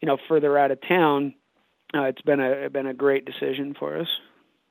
you 0.00 0.06
know, 0.06 0.18
further 0.28 0.56
out 0.58 0.70
of 0.70 0.80
town. 0.86 1.34
Uh, 1.94 2.04
it's 2.04 2.22
been 2.22 2.40
a 2.40 2.70
been 2.70 2.86
a 2.86 2.94
great 2.94 3.26
decision 3.26 3.74
for 3.78 3.98
us 3.98 4.08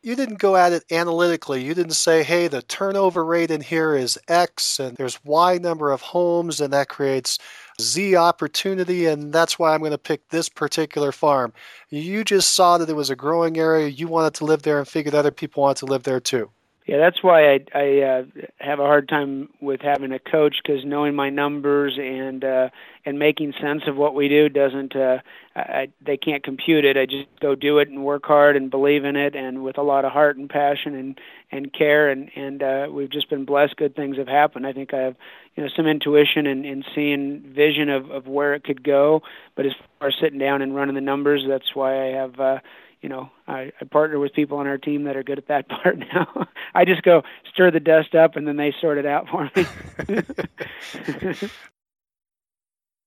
you 0.03 0.15
didn't 0.15 0.39
go 0.39 0.55
at 0.55 0.73
it 0.73 0.83
analytically. 0.91 1.63
You 1.63 1.73
didn't 1.75 1.93
say, 1.93 2.23
hey, 2.23 2.47
the 2.47 2.63
turnover 2.63 3.23
rate 3.23 3.51
in 3.51 3.61
here 3.61 3.95
is 3.95 4.19
X 4.27 4.79
and 4.79 4.97
there's 4.97 5.23
Y 5.23 5.57
number 5.59 5.91
of 5.91 6.01
homes 6.01 6.59
and 6.59 6.73
that 6.73 6.89
creates 6.89 7.37
Z 7.79 8.15
opportunity 8.15 9.05
and 9.05 9.31
that's 9.31 9.59
why 9.59 9.73
I'm 9.73 9.79
going 9.79 9.91
to 9.91 9.97
pick 9.97 10.27
this 10.29 10.49
particular 10.49 11.11
farm. 11.11 11.53
You 11.89 12.23
just 12.23 12.53
saw 12.53 12.77
that 12.79 12.89
it 12.89 12.95
was 12.95 13.09
a 13.09 13.15
growing 13.15 13.57
area. 13.57 13.87
You 13.87 14.07
wanted 14.07 14.33
to 14.35 14.45
live 14.45 14.63
there 14.63 14.79
and 14.79 14.87
figured 14.87 15.13
other 15.13 15.31
people 15.31 15.63
wanted 15.63 15.77
to 15.77 15.85
live 15.85 16.03
there 16.03 16.19
too. 16.19 16.49
Yeah, 16.87 16.97
that's 16.97 17.21
why 17.21 17.53
I, 17.53 17.59
I 17.75 18.01
uh, 18.01 18.23
have 18.59 18.79
a 18.79 18.85
hard 18.85 19.07
time 19.07 19.49
with 19.61 19.81
having 19.81 20.11
a 20.11 20.19
coach 20.19 20.55
because 20.63 20.83
knowing 20.83 21.13
my 21.13 21.29
numbers 21.29 21.97
and 22.01 22.43
uh, 22.43 22.69
and 23.05 23.19
making 23.19 23.53
sense 23.61 23.83
of 23.87 23.95
what 23.95 24.15
we 24.15 24.27
do 24.29 24.49
doesn't. 24.49 24.95
Uh, 24.95 25.19
I, 25.55 25.89
they 26.03 26.17
can't 26.17 26.43
compute 26.43 26.83
it. 26.85 26.97
I 26.97 27.05
just 27.05 27.27
go 27.39 27.53
do 27.55 27.77
it 27.79 27.89
and 27.89 28.03
work 28.03 28.25
hard 28.25 28.55
and 28.55 28.71
believe 28.71 29.05
in 29.05 29.15
it 29.15 29.35
and 29.35 29.63
with 29.63 29.77
a 29.77 29.83
lot 29.83 30.05
of 30.05 30.11
heart 30.11 30.37
and 30.37 30.49
passion 30.49 30.95
and 30.95 31.19
and 31.51 31.71
care 31.71 32.09
and 32.09 32.31
and 32.35 32.63
uh, 32.63 32.87
we've 32.89 33.11
just 33.11 33.29
been 33.29 33.45
blessed. 33.45 33.75
Good 33.77 33.95
things 33.95 34.17
have 34.17 34.27
happened. 34.27 34.65
I 34.65 34.73
think 34.73 34.91
I 34.93 35.01
have 35.01 35.15
you 35.55 35.63
know 35.63 35.69
some 35.75 35.85
intuition 35.85 36.47
and, 36.47 36.65
and 36.65 36.83
seeing 36.95 37.41
vision 37.41 37.89
of 37.89 38.09
of 38.09 38.27
where 38.27 38.55
it 38.55 38.63
could 38.63 38.83
go. 38.83 39.21
But 39.55 39.67
as 39.67 39.73
far 39.99 40.07
as 40.07 40.15
sitting 40.19 40.39
down 40.39 40.63
and 40.63 40.75
running 40.75 40.95
the 40.95 41.01
numbers, 41.01 41.43
that's 41.47 41.75
why 41.75 42.07
I 42.07 42.11
have. 42.15 42.39
Uh, 42.39 42.59
you 43.01 43.09
know, 43.09 43.29
I, 43.47 43.71
I 43.81 43.85
partner 43.85 44.19
with 44.19 44.33
people 44.33 44.57
on 44.57 44.67
our 44.67 44.77
team 44.77 45.03
that 45.05 45.15
are 45.15 45.23
good 45.23 45.37
at 45.37 45.47
that 45.47 45.67
part 45.83 45.97
now. 45.97 46.47
I 46.73 46.85
just 46.85 47.03
go 47.03 47.23
stir 47.51 47.71
the 47.71 47.79
dust 47.79 48.15
up 48.15 48.35
and 48.35 48.47
then 48.47 48.57
they 48.57 48.73
sort 48.79 48.97
it 48.97 49.05
out 49.05 49.27
for 49.29 49.49
me. 49.55 51.49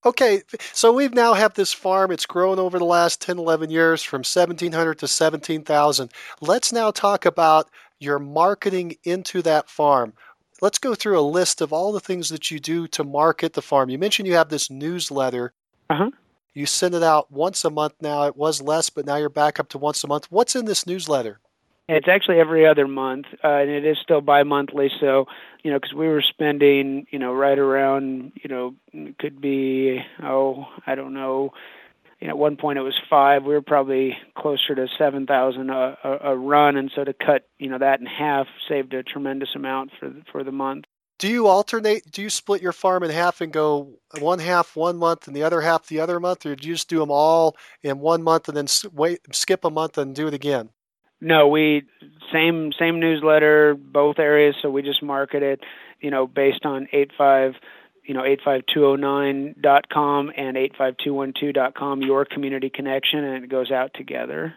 okay, 0.04 0.42
so 0.72 0.92
we've 0.92 1.14
now 1.14 1.34
have 1.34 1.54
this 1.54 1.72
farm. 1.72 2.10
It's 2.10 2.26
grown 2.26 2.58
over 2.58 2.78
the 2.78 2.84
last 2.84 3.20
10, 3.22 3.38
11 3.38 3.70
years 3.70 4.02
from 4.02 4.20
1,700 4.20 4.98
to 4.98 5.08
17,000. 5.08 6.10
Let's 6.40 6.72
now 6.72 6.90
talk 6.90 7.24
about 7.24 7.70
your 8.00 8.18
marketing 8.18 8.96
into 9.04 9.42
that 9.42 9.70
farm. 9.70 10.12
Let's 10.60 10.78
go 10.78 10.94
through 10.94 11.18
a 11.18 11.22
list 11.22 11.60
of 11.60 11.72
all 11.72 11.92
the 11.92 12.00
things 12.00 12.28
that 12.28 12.50
you 12.50 12.58
do 12.58 12.86
to 12.88 13.04
market 13.04 13.52
the 13.52 13.62
farm. 13.62 13.90
You 13.90 13.98
mentioned 13.98 14.28
you 14.28 14.34
have 14.34 14.48
this 14.48 14.70
newsletter. 14.70 15.52
Uh-huh. 15.90 16.10
You 16.54 16.66
send 16.66 16.94
it 16.94 17.02
out 17.02 17.32
once 17.32 17.64
a 17.64 17.70
month 17.70 17.94
now. 18.00 18.22
It 18.22 18.36
was 18.36 18.62
less, 18.62 18.88
but 18.88 19.04
now 19.04 19.16
you're 19.16 19.28
back 19.28 19.58
up 19.58 19.68
to 19.70 19.78
once 19.78 20.04
a 20.04 20.06
month. 20.06 20.26
What's 20.30 20.54
in 20.54 20.66
this 20.66 20.86
newsletter? 20.86 21.40
It's 21.88 22.08
actually 22.08 22.38
every 22.38 22.64
other 22.64 22.86
month, 22.86 23.26
uh, 23.42 23.48
and 23.48 23.68
it 23.68 23.84
is 23.84 23.98
still 24.00 24.22
bi-monthly. 24.22 24.90
So, 25.00 25.26
you 25.62 25.70
know, 25.70 25.78
because 25.78 25.92
we 25.92 26.08
were 26.08 26.22
spending, 26.22 27.06
you 27.10 27.18
know, 27.18 27.34
right 27.34 27.58
around, 27.58 28.32
you 28.42 28.48
know, 28.48 28.74
could 29.18 29.40
be, 29.40 30.00
oh, 30.22 30.66
I 30.86 30.94
don't 30.94 31.12
know. 31.12 31.52
You 32.20 32.28
know, 32.28 32.34
at 32.34 32.38
one 32.38 32.56
point 32.56 32.78
it 32.78 32.82
was 32.82 32.98
five. 33.10 33.42
We 33.42 33.52
were 33.52 33.60
probably 33.60 34.16
closer 34.34 34.74
to 34.76 34.86
seven 34.96 35.26
thousand 35.26 35.68
a, 35.68 35.98
a, 36.22 36.36
run, 36.36 36.76
and 36.76 36.90
so 36.94 37.04
to 37.04 37.12
cut, 37.12 37.46
you 37.58 37.68
know, 37.68 37.78
that 37.78 38.00
in 38.00 38.06
half 38.06 38.46
saved 38.66 38.94
a 38.94 39.02
tremendous 39.02 39.50
amount 39.54 39.90
for 39.98 40.10
for 40.32 40.44
the 40.44 40.52
month 40.52 40.86
do 41.24 41.30
you 41.30 41.46
alternate? 41.46 42.10
Do 42.12 42.20
you 42.20 42.28
split 42.28 42.60
your 42.60 42.74
farm 42.74 43.02
in 43.02 43.08
half 43.08 43.40
and 43.40 43.50
go 43.50 43.94
one 44.20 44.40
half 44.40 44.76
one 44.76 44.98
month 44.98 45.26
and 45.26 45.34
the 45.34 45.42
other 45.42 45.62
half 45.62 45.86
the 45.86 45.98
other 45.98 46.20
month, 46.20 46.44
or 46.44 46.54
do 46.54 46.68
you 46.68 46.74
just 46.74 46.90
do 46.90 46.98
them 46.98 47.10
all 47.10 47.56
in 47.82 47.98
one 47.98 48.22
month 48.22 48.46
and 48.46 48.54
then 48.54 48.66
wait, 48.92 49.20
skip 49.32 49.64
a 49.64 49.70
month 49.70 49.96
and 49.96 50.14
do 50.14 50.26
it 50.26 50.34
again? 50.34 50.68
No, 51.22 51.48
we 51.48 51.84
same 52.30 52.72
same 52.78 53.00
newsletter, 53.00 53.74
both 53.74 54.18
areas. 54.18 54.54
So 54.60 54.68
we 54.68 54.82
just 54.82 55.02
market 55.02 55.42
it, 55.42 55.60
you 55.98 56.10
know, 56.10 56.26
based 56.26 56.66
on 56.66 56.88
eight 56.92 57.12
five, 57.16 57.54
you 58.06 58.12
know, 58.12 58.22
eight 58.22 58.40
five 58.44 58.60
two 58.66 58.80
zero 58.80 58.92
oh 58.92 58.96
nine 58.96 59.54
dot 59.58 59.88
com 59.88 60.30
and 60.36 60.58
eight 60.58 60.76
five 60.76 60.94
two 61.02 61.14
one 61.14 61.32
two 61.32 61.54
dot 61.54 61.74
com. 61.74 62.02
Your 62.02 62.26
community 62.26 62.68
connection, 62.68 63.24
and 63.24 63.44
it 63.44 63.48
goes 63.48 63.70
out 63.70 63.92
together. 63.94 64.52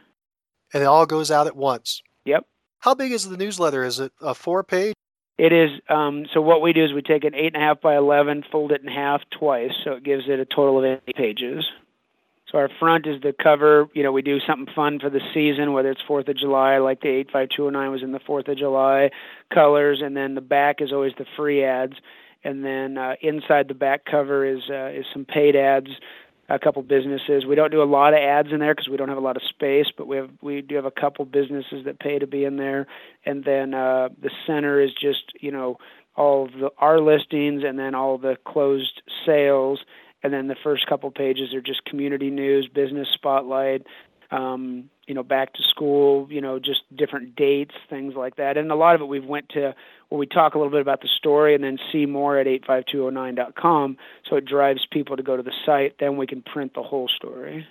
And 0.74 0.84
it 0.84 0.88
all 0.88 1.06
goes 1.06 1.32
out 1.32 1.48
at 1.48 1.56
once. 1.56 2.02
Yep. 2.26 2.44
How 2.80 2.94
big 2.94 3.14
is 3.14 3.30
the 3.30 3.38
newsletter? 3.38 3.86
Is 3.86 4.02
it 4.02 4.12
a 4.20 4.34
four 4.36 4.66
page? 4.66 4.96
It 5.38 5.54
is 5.54 5.70
um, 5.88 6.26
so. 6.34 6.42
What 6.42 6.62
we 6.62 6.74
do 6.74 6.84
is 6.84 6.94
we 6.94 7.04
take 7.04 7.24
an 7.24 7.36
eight 7.36 7.54
and 7.54 7.58
a 7.58 7.60
half 7.60 7.80
by 7.80 7.96
eleven, 7.96 8.44
fold 8.52 8.72
it 8.72 8.82
in 8.82 8.88
half 8.88 9.22
twice, 9.30 9.72
so 9.84 9.92
it 9.92 10.04
gives 10.04 10.24
it 10.28 10.40
a 10.40 10.46
total 10.46 10.80
of 10.80 10.86
eight 10.86 11.16
pages. 11.16 11.64
So 12.52 12.58
our 12.58 12.70
front 12.80 13.06
is 13.06 13.22
the 13.22 13.34
cover. 13.34 13.88
You 13.94 14.04
know, 14.04 14.12
we 14.12 14.24
do 14.24 14.40
something 14.40 14.74
fun 14.74 15.00
for 15.00 15.10
the 15.12 15.22
season, 15.34 15.74
whether 15.74 15.92
it's 15.92 16.02
Fourth 16.08 16.28
of 16.28 16.38
July, 16.38 16.80
like 16.80 17.02
the 17.02 17.10
eight 17.10 17.30
five 17.30 17.50
two 17.50 17.64
zero 17.64 17.68
oh 17.68 17.72
nine 17.72 17.92
was 17.92 18.02
in 18.02 18.14
the 18.14 18.20
Fourth 18.20 18.48
of 18.48 18.58
July 18.58 19.12
colors, 19.54 20.02
and 20.04 20.18
then 20.18 20.34
the 20.34 20.42
back 20.42 20.82
is 20.82 20.92
always 20.92 21.14
the 21.20 21.26
free 21.36 21.64
ads, 21.64 21.98
and 22.44 22.66
then 22.66 22.98
uh, 22.98 23.16
inside 23.22 23.68
the 23.68 23.76
back 23.76 24.06
cover 24.06 24.44
is 24.44 24.62
uh, 24.72 24.88
is 24.88 25.06
some 25.14 25.26
paid 25.26 25.56
ads 25.56 25.90
a 26.50 26.60
couple 26.60 26.82
businesses. 26.82 27.46
We 27.46 27.56
don't 27.56 27.72
do 27.72 27.82
a 27.82 27.86
lot 27.86 28.14
of 28.14 28.20
ads 28.20 28.52
in 28.52 28.60
there 28.60 28.74
because 28.74 28.90
we 28.90 28.98
don't 28.98 29.10
have 29.10 29.18
a 29.18 29.22
lot 29.22 29.36
of 29.36 29.44
space, 29.44 29.88
but 29.96 30.08
we 30.08 30.18
have 30.18 30.30
we 30.42 30.62
do 30.62 30.76
have 30.76 30.86
a 30.86 30.92
couple 30.92 31.26
businesses 31.26 31.86
that 31.86 32.00
pay 32.00 32.20
to 32.20 32.28
be 32.28 32.46
in 32.46 32.58
there, 32.58 32.88
and 33.26 33.44
then 33.44 33.74
uh, 33.74 34.10
the 34.22 34.32
center 34.46 34.80
is 34.80 34.92
just 34.94 35.34
you 35.40 35.52
know 35.52 35.78
all 36.16 36.46
of 36.46 36.52
the 36.54 36.70
our 36.78 37.00
listings 37.00 37.64
and 37.66 37.78
then 37.78 37.96
all 37.96 38.18
the 38.18 38.38
closed 38.46 39.02
sales, 39.26 39.80
and 40.24 40.34
then 40.34 40.48
the 40.48 40.56
first 40.64 40.88
couple 40.88 41.12
pages 41.12 41.54
are 41.54 41.62
just 41.62 41.84
community 41.86 42.30
news, 42.30 42.68
business 42.74 43.10
spotlight, 43.14 43.86
um, 44.32 44.90
you 45.08 45.14
know, 45.14 45.24
back 45.24 45.54
to 45.54 45.64
school, 45.64 46.28
you 46.30 46.42
know, 46.42 46.60
just 46.60 46.82
different 46.96 47.36
dates, 47.36 47.74
things 47.90 48.14
like 48.16 48.36
that. 48.36 48.58
And 48.58 48.72
a 48.72 48.76
lot 48.76 48.96
of 48.96 49.02
it 49.02 49.06
we've 49.06 49.26
went 49.26 49.50
to 49.50 49.74
where 50.10 50.20
we 50.20 50.28
talk 50.28 50.54
a 50.54 50.58
little 50.58 50.72
bit 50.72 50.82
about 50.82 51.02
the 51.02 51.08
story 51.08 51.56
and 51.56 51.64
then 51.64 51.78
see 51.92 52.06
more 52.06 52.38
at 52.38 52.46
85209.com 52.46 53.98
so 54.30 54.36
it 54.36 54.46
drives 54.46 54.86
people 54.92 55.18
to 55.18 55.24
go 55.24 55.38
to 55.38 55.44
the 55.44 55.54
site. 55.66 55.96
Then 56.00 56.18
we 56.18 56.28
can 56.28 56.42
print 56.42 56.74
the 56.76 56.84
whole 56.84 57.08
story. 57.08 57.66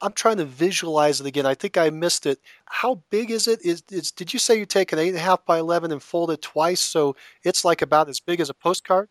I'm 0.00 0.12
trying 0.12 0.36
to 0.36 0.44
visualize 0.44 1.20
it 1.20 1.26
again. 1.26 1.44
I 1.44 1.54
think 1.54 1.76
I 1.76 1.90
missed 1.90 2.26
it. 2.26 2.38
How 2.66 3.02
big 3.10 3.30
is 3.30 3.48
it? 3.48 3.64
Is, 3.64 3.82
is 3.90 4.12
did 4.12 4.32
you 4.32 4.38
say 4.38 4.56
you 4.58 4.66
take 4.66 4.92
an 4.92 4.98
eight 4.98 5.08
and 5.08 5.16
a 5.16 5.20
half 5.20 5.44
by 5.44 5.58
eleven 5.58 5.90
and 5.90 6.00
fold 6.00 6.30
it 6.30 6.40
twice, 6.40 6.80
so 6.80 7.16
it's 7.42 7.64
like 7.64 7.82
about 7.82 8.08
as 8.08 8.20
big 8.20 8.38
as 8.38 8.48
a 8.48 8.54
postcard? 8.54 9.08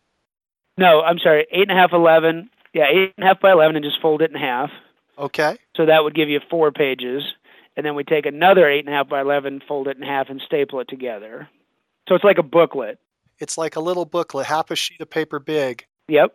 No, 0.78 1.02
I'm 1.02 1.18
sorry, 1.18 1.46
eight 1.52 1.68
and 1.68 1.72
a 1.72 1.74
half 1.74 1.92
eleven. 1.92 2.48
Yeah, 2.72 2.86
eight 2.90 3.12
and 3.18 3.24
a 3.24 3.26
half 3.28 3.40
by 3.40 3.52
eleven, 3.52 3.76
and 3.76 3.84
just 3.84 4.00
fold 4.00 4.22
it 4.22 4.30
in 4.30 4.36
half. 4.38 4.70
Okay. 5.18 5.58
So 5.76 5.86
that 5.86 6.04
would 6.04 6.14
give 6.14 6.28
you 6.28 6.40
four 6.48 6.70
pages, 6.70 7.22
and 7.78 7.86
then 7.86 7.94
we 7.94 8.04
take 8.04 8.26
another 8.26 8.68
eight 8.68 8.84
and 8.84 8.92
a 8.92 8.96
half 8.98 9.08
by 9.08 9.22
eleven, 9.22 9.62
fold 9.66 9.88
it 9.88 9.96
in 9.96 10.02
half, 10.02 10.28
and 10.28 10.42
staple 10.44 10.80
it 10.80 10.88
together. 10.88 11.48
So 12.08 12.14
it's 12.16 12.24
like 12.24 12.38
a 12.38 12.42
booklet. 12.42 12.98
It's 13.38 13.56
like 13.56 13.76
a 13.76 13.80
little 13.80 14.04
booklet, 14.04 14.46
half 14.46 14.70
a 14.72 14.76
sheet 14.76 15.00
of 15.00 15.08
paper 15.08 15.38
big. 15.38 15.86
Yep. 16.08 16.34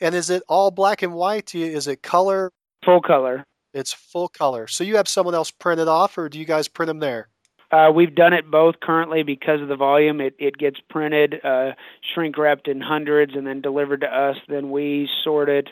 And 0.00 0.14
is 0.14 0.28
it 0.30 0.42
all 0.48 0.70
black 0.70 1.00
and 1.00 1.14
white? 1.14 1.54
Is 1.54 1.88
it 1.88 2.02
color? 2.02 2.52
Full 2.84 3.00
color. 3.00 3.44
It's 3.72 3.92
full 3.92 4.28
color. 4.28 4.66
So 4.66 4.84
you 4.84 4.96
have 4.96 5.08
someone 5.08 5.34
else 5.34 5.50
print 5.50 5.80
it 5.80 5.88
off, 5.88 6.18
or 6.18 6.28
do 6.28 6.38
you 6.38 6.44
guys 6.44 6.68
print 6.68 6.88
them 6.88 6.98
there? 6.98 7.28
Uh, 7.70 7.90
we've 7.90 8.14
done 8.14 8.34
it 8.34 8.50
both 8.50 8.80
currently 8.80 9.22
because 9.22 9.62
of 9.62 9.68
the 9.68 9.76
volume. 9.76 10.20
It, 10.20 10.34
it 10.38 10.58
gets 10.58 10.78
printed, 10.90 11.40
uh, 11.42 11.70
shrink 12.12 12.36
wrapped 12.36 12.68
in 12.68 12.82
hundreds, 12.82 13.34
and 13.34 13.46
then 13.46 13.62
delivered 13.62 14.02
to 14.02 14.14
us. 14.14 14.36
Then 14.46 14.70
we 14.70 15.08
sort 15.24 15.48
it 15.48 15.68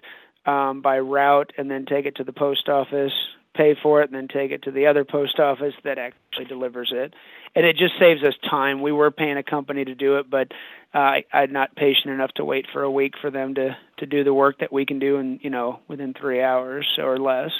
um, 0.46 0.80
by 0.80 0.98
route 0.98 1.52
and 1.58 1.70
then 1.70 1.84
take 1.84 2.06
it 2.06 2.16
to 2.16 2.24
the 2.24 2.32
post 2.32 2.70
office, 2.70 3.12
pay 3.54 3.76
for 3.82 4.02
it, 4.02 4.10
and 4.10 4.14
then 4.14 4.28
take 4.28 4.50
it 4.50 4.62
to 4.64 4.70
the 4.70 4.86
other 4.86 5.04
post 5.04 5.38
office 5.38 5.74
that 5.84 5.98
actually 5.98 6.46
delivers 6.46 6.92
it. 6.94 7.14
And 7.54 7.66
it 7.66 7.76
just 7.76 7.94
saves 7.98 8.22
us 8.22 8.34
time. 8.48 8.80
We 8.80 8.92
were 8.92 9.10
paying 9.10 9.36
a 9.36 9.42
company 9.42 9.84
to 9.84 9.94
do 9.94 10.18
it, 10.18 10.30
but 10.30 10.52
uh, 10.94 10.98
I, 10.98 11.24
I'm 11.32 11.52
not 11.52 11.74
patient 11.74 12.14
enough 12.14 12.32
to 12.34 12.44
wait 12.44 12.66
for 12.72 12.82
a 12.82 12.90
week 12.90 13.14
for 13.20 13.30
them 13.30 13.54
to 13.54 13.76
to 13.98 14.06
do 14.06 14.24
the 14.24 14.34
work 14.34 14.58
that 14.60 14.72
we 14.72 14.86
can 14.86 14.98
do 14.98 15.16
in 15.16 15.40
you 15.42 15.50
know 15.50 15.80
within 15.88 16.14
three 16.14 16.42
hours 16.42 16.86
or 16.98 17.18
less. 17.18 17.50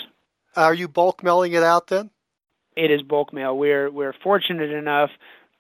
Are 0.57 0.75
you 0.75 0.89
bulk 0.89 1.23
mailing 1.23 1.53
it 1.53 1.63
out 1.63 1.89
then? 1.89 2.11
It 2.77 2.91
is 2.91 3.03
bulk 3.03 3.33
mail. 3.33 3.57
We're 3.57 3.91
we're 3.91 4.15
fortunate 4.23 4.71
enough 4.71 5.11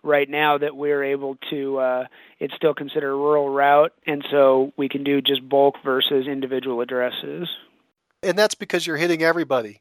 right 0.03 0.29
now 0.29 0.59
that 0.59 0.77
we're 0.77 1.05
able 1.05 1.37
to 1.51 1.79
uh, 1.79 2.05
it's 2.39 2.55
still 2.55 2.75
considered 2.75 3.13
a 3.13 3.15
rural 3.15 3.49
route 3.49 3.93
and 4.07 4.25
so 4.31 4.73
we 4.77 4.89
can 4.89 5.05
do 5.05 5.21
just 5.21 5.47
bulk 5.47 5.77
versus 5.85 6.27
individual 6.27 6.81
addresses 6.81 7.49
and 8.23 8.39
that's 8.39 8.55
because 8.55 8.87
you're 8.87 8.97
hitting 8.97 9.23
everybody 9.23 9.81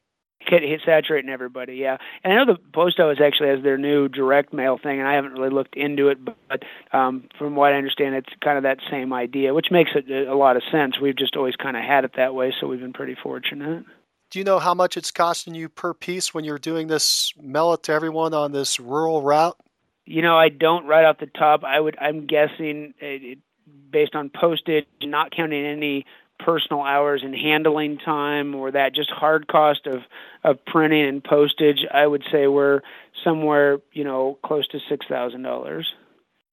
hit, 0.50 0.64
hit 0.64 0.82
saturating 0.86 1.30
everybody 1.30 1.76
yeah 1.76 1.98
and 2.24 2.34
i 2.34 2.36
know 2.36 2.54
the 2.54 2.60
post 2.74 3.00
office 3.00 3.20
actually 3.22 3.50
has 3.50 3.64
their 3.64 3.78
new 3.78 4.08
direct 4.08 4.54
mail 4.54 4.78
thing 4.78 5.00
and 5.00 5.08
i 5.08 5.14
haven't 5.14 5.34
really 5.34 5.50
looked 5.50 5.76
into 5.76 6.10
it 6.10 6.18
but 6.24 6.64
um, 6.92 7.28
from 7.38 7.56
what 7.56 7.74
i 7.74 7.78
understand 7.78 8.16
it's 8.16 8.34
kind 8.42 8.58
of 8.58 8.64
that 8.64 8.80
same 8.90 9.14
idea 9.14 9.54
which 9.54 9.72
makes 9.72 9.92
it 9.96 10.10
a 10.28 10.36
lot 10.36 10.56
of 10.56 10.64
sense 10.72 11.00
we've 11.00 11.18
just 11.18 11.36
always 11.36 11.56
kind 11.56 11.78
of 11.78 11.84
had 11.84 12.06
it 12.06 12.12
that 12.16 12.34
way 12.34 12.54
so 12.60 12.68
we've 12.68 12.80
been 12.80 12.94
pretty 12.94 13.16
fortunate 13.16 13.84
do 14.32 14.40
you 14.40 14.46
know 14.46 14.60
how 14.60 14.74
much 14.74 14.98
it's 14.98 15.12
costing 15.12 15.56
you 15.56 15.70
per 15.70 15.94
piece 15.94 16.34
when 16.34 16.44
you're 16.44 16.60
doing 16.60 16.88
this 16.88 17.34
mail 17.42 17.74
it 17.74 17.84
to 17.84 17.92
everyone 17.92 18.34
on 18.34 18.52
this 18.52 18.80
rural 18.80 19.22
route 19.22 19.58
you 20.10 20.24
know, 20.24 20.36
I 20.36 20.50
don't 20.50 20.88
right 20.88 21.06
off 21.06 21.20
the 21.20 21.28
top. 21.28 21.64
I 21.64 21.80
would. 21.80 21.96
I'm 22.02 22.26
guessing 22.26 22.96
it, 23.00 23.24
it 23.24 23.40
based 23.92 24.16
on 24.16 24.30
postage, 24.30 24.88
not 25.04 25.30
counting 25.32 25.64
any 25.64 26.08
personal 26.40 26.82
hours 26.82 27.22
and 27.24 27.36
handling 27.36 27.98
time 27.98 28.56
or 28.56 28.72
that 28.72 28.96
just 28.96 29.10
hard 29.12 29.48
cost 29.48 29.86
of 29.86 30.02
of 30.44 30.64
printing 30.66 31.06
and 31.06 31.24
postage 31.24 31.86
i 31.94 32.06
would 32.06 32.24
say 32.32 32.48
we're 32.48 32.82
somewhere 33.24 33.80
you 33.94 34.04
know 34.04 34.38
close 34.44 34.68
to 34.70 34.80
six 34.90 35.06
thousand 35.08 35.44
dollars. 35.44 35.94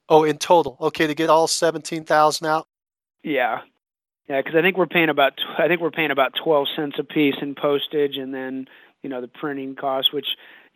Oh 0.09 0.23
in 0.23 0.39
total. 0.39 0.77
Okay 0.81 1.07
to 1.07 1.15
get 1.15 1.31
all 1.31 1.47
seventeen 1.47 2.05
thousand 2.05 2.47
out? 2.47 2.67
Yeah. 3.23 3.61
Yeah 4.29 4.41
because 4.41 4.57
i 4.57 4.63
think 4.63 4.77
we're 4.77 4.87
paying 4.87 5.09
about 5.09 5.35
i 5.59 5.69
think 5.69 5.81
we're 5.81 5.91
paying 5.91 6.11
about 6.11 6.33
twelve 6.43 6.67
cents 6.75 6.97
a 6.99 7.05
piece 7.05 7.37
in 7.41 7.55
postage 7.55 8.17
and 8.17 8.35
then 8.35 8.67
you 9.03 9.11
know 9.11 9.21
the 9.21 9.29
printing 9.29 9.75
cost 9.75 10.13
which 10.13 10.27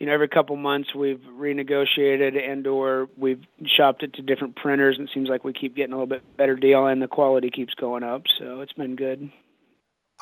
you 0.01 0.07
know 0.07 0.13
every 0.13 0.29
couple 0.29 0.57
months 0.57 0.95
we've 0.95 1.21
renegotiated 1.39 2.37
and 2.51 2.67
or 2.67 3.09
we've 3.17 3.45
shopped 3.65 4.03
it 4.03 4.15
to 4.15 4.23
different 4.23 4.57
printers 4.57 4.99
and 4.99 5.09
it 5.09 5.13
seems 5.15 5.29
like 5.29 5.45
we 5.45 5.53
keep 5.53 5.77
getting 5.77 5.93
a 5.93 5.97
little 5.97 6.07
bit 6.07 6.23
better 6.37 6.57
deal 6.57 6.87
and 6.87 7.01
the 7.01 7.07
quality 7.07 7.51
keeps 7.51 7.75
going 7.75 8.03
up 8.03 8.23
so 8.39 8.61
it's 8.63 8.73
been 8.73 8.97
good. 8.97 9.31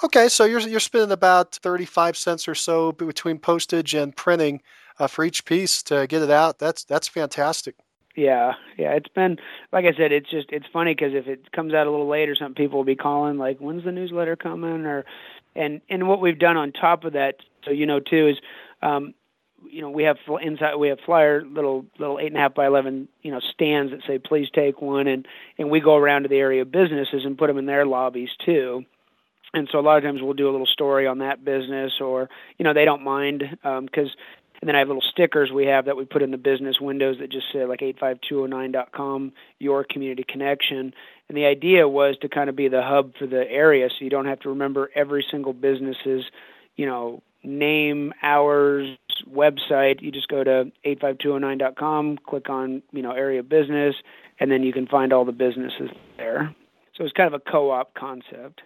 Okay 0.04 0.28
so 0.28 0.44
you're 0.44 0.60
you're 0.60 0.80
spending 0.80 1.12
about 1.12 1.54
35 1.54 2.16
cents 2.16 2.46
or 2.48 2.54
so 2.54 2.92
between 2.92 3.38
postage 3.38 3.94
and 3.94 4.14
printing 4.14 4.60
uh, 4.98 5.06
for 5.06 5.24
each 5.24 5.44
piece 5.44 5.82
to 5.84 6.08
get 6.08 6.22
it 6.22 6.30
out. 6.30 6.58
That's 6.58 6.84
that's 6.84 7.08
fantastic. 7.08 7.76
Yeah 8.16 8.54
yeah 8.76 8.94
it's 8.94 9.08
been 9.08 9.38
like 9.72 9.84
i 9.84 9.92
said 9.96 10.10
it's 10.10 10.28
just 10.28 10.48
it's 10.50 10.66
funny 10.72 10.92
because 10.92 11.14
if 11.14 11.28
it 11.28 11.52
comes 11.52 11.72
out 11.72 11.86
a 11.86 11.90
little 11.90 12.08
late 12.08 12.28
or 12.28 12.34
something 12.34 12.56
people 12.56 12.78
will 12.78 12.84
be 12.84 12.96
calling 12.96 13.38
like 13.38 13.58
when's 13.58 13.84
the 13.84 13.92
newsletter 13.92 14.34
coming? 14.34 14.86
or 14.86 15.04
and 15.54 15.80
and 15.88 16.08
what 16.08 16.20
we've 16.20 16.38
done 16.38 16.56
on 16.56 16.72
top 16.72 17.04
of 17.04 17.12
that 17.12 17.36
so 17.64 17.70
you 17.70 17.86
know 17.86 18.00
too 18.00 18.26
is 18.26 18.38
um, 18.82 19.14
you 19.70 19.80
know 19.80 19.90
we 19.90 20.04
have 20.04 20.16
inside 20.40 20.76
we 20.76 20.88
have 20.88 20.98
flyer 21.04 21.44
little 21.44 21.84
little 21.98 22.18
eight 22.18 22.28
and 22.28 22.36
a 22.36 22.40
half 22.40 22.54
by 22.54 22.66
eleven 22.66 23.08
you 23.22 23.30
know 23.30 23.40
stands 23.40 23.92
that 23.92 24.00
say 24.06 24.18
please 24.18 24.48
take 24.54 24.80
one 24.80 25.06
and 25.06 25.26
and 25.58 25.70
we 25.70 25.80
go 25.80 25.96
around 25.96 26.22
to 26.22 26.28
the 26.28 26.36
area 26.36 26.64
businesses 26.64 27.24
and 27.24 27.38
put 27.38 27.48
them 27.48 27.58
in 27.58 27.66
their 27.66 27.86
lobbies 27.86 28.30
too. 28.44 28.84
And 29.54 29.66
so 29.72 29.78
a 29.78 29.80
lot 29.80 29.96
of 29.96 30.04
times 30.04 30.20
we'll 30.20 30.34
do 30.34 30.50
a 30.50 30.52
little 30.52 30.66
story 30.66 31.06
on 31.06 31.18
that 31.18 31.44
business 31.44 32.00
or 32.00 32.28
you 32.58 32.64
know 32.64 32.72
they 32.72 32.84
don't 32.84 33.02
mind 33.02 33.42
because 33.62 34.08
um, 34.08 34.16
and 34.60 34.66
then 34.66 34.74
I 34.74 34.80
have 34.80 34.88
little 34.88 35.02
stickers 35.02 35.52
we 35.52 35.66
have 35.66 35.84
that 35.84 35.96
we 35.96 36.04
put 36.04 36.22
in 36.22 36.30
the 36.30 36.38
business 36.38 36.80
windows 36.80 37.18
that 37.20 37.30
just 37.30 37.46
say 37.52 37.64
like 37.64 37.80
85209.com 37.80 39.32
your 39.58 39.84
community 39.84 40.24
connection. 40.28 40.92
And 41.28 41.36
the 41.36 41.44
idea 41.44 41.86
was 41.86 42.16
to 42.22 42.28
kind 42.28 42.50
of 42.50 42.56
be 42.56 42.68
the 42.68 42.82
hub 42.82 43.14
for 43.16 43.26
the 43.26 43.48
area 43.48 43.88
so 43.88 44.04
you 44.04 44.10
don't 44.10 44.26
have 44.26 44.40
to 44.40 44.48
remember 44.48 44.90
every 44.94 45.24
single 45.30 45.52
business's 45.52 46.24
you 46.76 46.86
know 46.86 47.22
name, 47.48 48.12
hours, 48.22 48.96
website. 49.28 50.00
You 50.00 50.12
just 50.12 50.28
go 50.28 50.44
to 50.44 50.70
85209.com, 50.84 52.18
click 52.18 52.48
on, 52.48 52.82
you 52.92 53.02
know, 53.02 53.12
area 53.12 53.42
business, 53.42 53.96
and 54.38 54.50
then 54.50 54.62
you 54.62 54.72
can 54.72 54.86
find 54.86 55.12
all 55.12 55.24
the 55.24 55.32
businesses 55.32 55.90
there. 56.16 56.54
So 56.94 57.04
it's 57.04 57.12
kind 57.12 57.32
of 57.32 57.40
a 57.40 57.50
co-op 57.50 57.94
concept. 57.94 58.62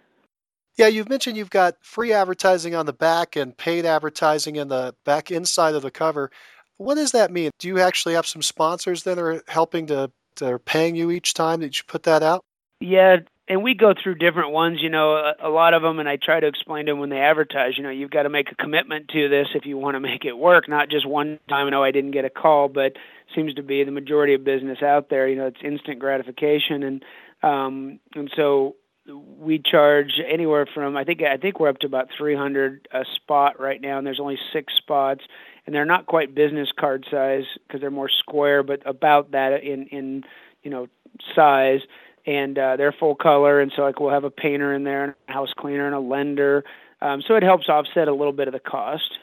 Yeah, 0.76 0.86
you've 0.86 1.08
mentioned 1.08 1.36
you've 1.36 1.50
got 1.50 1.74
free 1.82 2.12
advertising 2.12 2.74
on 2.74 2.86
the 2.86 2.94
back 2.94 3.36
and 3.36 3.56
paid 3.56 3.84
advertising 3.84 4.56
in 4.56 4.68
the 4.68 4.94
back 5.04 5.30
inside 5.30 5.74
of 5.74 5.82
the 5.82 5.90
cover. 5.90 6.30
What 6.78 6.94
does 6.94 7.12
that 7.12 7.30
mean? 7.30 7.50
Do 7.58 7.68
you 7.68 7.78
actually 7.78 8.14
have 8.14 8.26
some 8.26 8.42
sponsors 8.42 9.02
that 9.02 9.18
are 9.18 9.42
helping 9.48 9.86
to 9.88 10.10
that 10.36 10.50
are 10.50 10.58
paying 10.58 10.96
you 10.96 11.10
each 11.10 11.34
time 11.34 11.60
that 11.60 11.76
you 11.78 11.84
put 11.86 12.04
that 12.04 12.22
out? 12.22 12.42
Yeah, 12.80 13.18
and 13.52 13.62
we 13.62 13.74
go 13.74 13.92
through 13.92 14.14
different 14.14 14.50
ones, 14.50 14.80
you 14.80 14.88
know, 14.88 15.12
a, 15.12 15.34
a 15.42 15.50
lot 15.50 15.74
of 15.74 15.82
them, 15.82 15.98
and 15.98 16.08
I 16.08 16.16
try 16.16 16.40
to 16.40 16.46
explain 16.46 16.86
to 16.86 16.92
them 16.92 17.00
when 17.00 17.10
they 17.10 17.20
advertise, 17.20 17.76
you 17.76 17.82
know, 17.82 17.90
you've 17.90 18.10
got 18.10 18.22
to 18.22 18.30
make 18.30 18.50
a 18.50 18.54
commitment 18.54 19.08
to 19.08 19.28
this 19.28 19.48
if 19.54 19.66
you 19.66 19.76
want 19.76 19.94
to 19.94 20.00
make 20.00 20.24
it 20.24 20.38
work, 20.38 20.70
not 20.70 20.88
just 20.88 21.06
one 21.06 21.38
time, 21.50 21.68
no, 21.68 21.84
I 21.84 21.90
didn't 21.90 22.12
get 22.12 22.24
a 22.24 22.30
call, 22.30 22.68
but 22.68 22.94
seems 23.34 23.52
to 23.54 23.62
be 23.62 23.84
the 23.84 23.90
majority 23.90 24.32
of 24.32 24.42
business 24.42 24.82
out 24.82 25.10
there, 25.10 25.28
you 25.28 25.36
know, 25.36 25.48
it's 25.48 25.60
instant 25.62 25.98
gratification, 25.98 26.82
and 26.82 27.04
um, 27.42 28.00
and 28.14 28.32
so 28.34 28.76
we 29.06 29.58
charge 29.58 30.20
anywhere 30.26 30.64
from 30.64 30.96
I 30.96 31.04
think 31.04 31.22
I 31.22 31.36
think 31.36 31.60
we're 31.60 31.68
up 31.68 31.80
to 31.80 31.86
about 31.86 32.08
300 32.16 32.88
a 32.90 33.04
spot 33.16 33.60
right 33.60 33.82
now, 33.82 33.98
and 33.98 34.06
there's 34.06 34.20
only 34.20 34.38
six 34.50 34.72
spots, 34.76 35.24
and 35.66 35.74
they're 35.74 35.84
not 35.84 36.06
quite 36.06 36.34
business 36.34 36.70
card 36.74 37.04
size 37.10 37.44
because 37.66 37.82
they're 37.82 37.90
more 37.90 38.08
square, 38.08 38.62
but 38.62 38.80
about 38.86 39.32
that 39.32 39.62
in 39.62 39.88
in 39.88 40.24
you 40.62 40.70
know 40.70 40.86
size 41.34 41.80
and 42.26 42.58
uh, 42.58 42.76
they're 42.76 42.92
full 42.92 43.14
color, 43.14 43.60
and 43.60 43.72
so 43.74 43.82
like 43.82 44.00
we'll 44.00 44.10
have 44.10 44.24
a 44.24 44.30
painter 44.30 44.72
in 44.74 44.84
there, 44.84 45.04
and 45.04 45.14
a 45.28 45.32
house 45.32 45.52
cleaner, 45.56 45.86
and 45.86 45.94
a 45.94 46.00
lender. 46.00 46.64
Um, 47.00 47.22
so 47.26 47.34
it 47.34 47.42
helps 47.42 47.68
offset 47.68 48.08
a 48.08 48.14
little 48.14 48.32
bit 48.32 48.48
of 48.48 48.52
the 48.52 48.60
cost. 48.60 49.18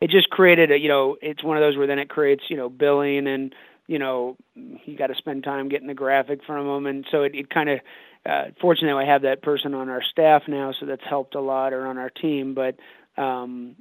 It 0.00 0.10
just 0.10 0.30
created 0.30 0.70
a, 0.70 0.78
you 0.78 0.88
know, 0.88 1.16
it's 1.20 1.42
one 1.42 1.56
of 1.56 1.62
those 1.62 1.76
where 1.76 1.88
then 1.88 1.98
it 1.98 2.08
creates, 2.08 2.44
you 2.48 2.56
know, 2.56 2.68
billing 2.68 3.26
and, 3.26 3.52
you 3.88 3.98
know, 3.98 4.36
you 4.54 4.96
got 4.96 5.08
to 5.08 5.16
spend 5.16 5.42
time 5.42 5.68
getting 5.68 5.88
the 5.88 5.94
graphic 5.94 6.44
from 6.44 6.66
them, 6.66 6.86
and 6.86 7.06
so 7.10 7.22
it, 7.22 7.34
it 7.34 7.50
kind 7.50 7.68
of. 7.68 7.80
Uh, 8.26 8.46
fortunately, 8.60 9.02
I 9.02 9.10
have 9.10 9.22
that 9.22 9.42
person 9.42 9.74
on 9.74 9.88
our 9.88 10.02
staff 10.02 10.42
now, 10.48 10.74
so 10.78 10.84
that's 10.86 11.04
helped 11.08 11.34
a 11.34 11.40
lot, 11.40 11.72
or 11.72 11.86
on 11.86 11.96
our 11.96 12.10
team. 12.10 12.52
But 12.52 12.76
um, 13.16 13.76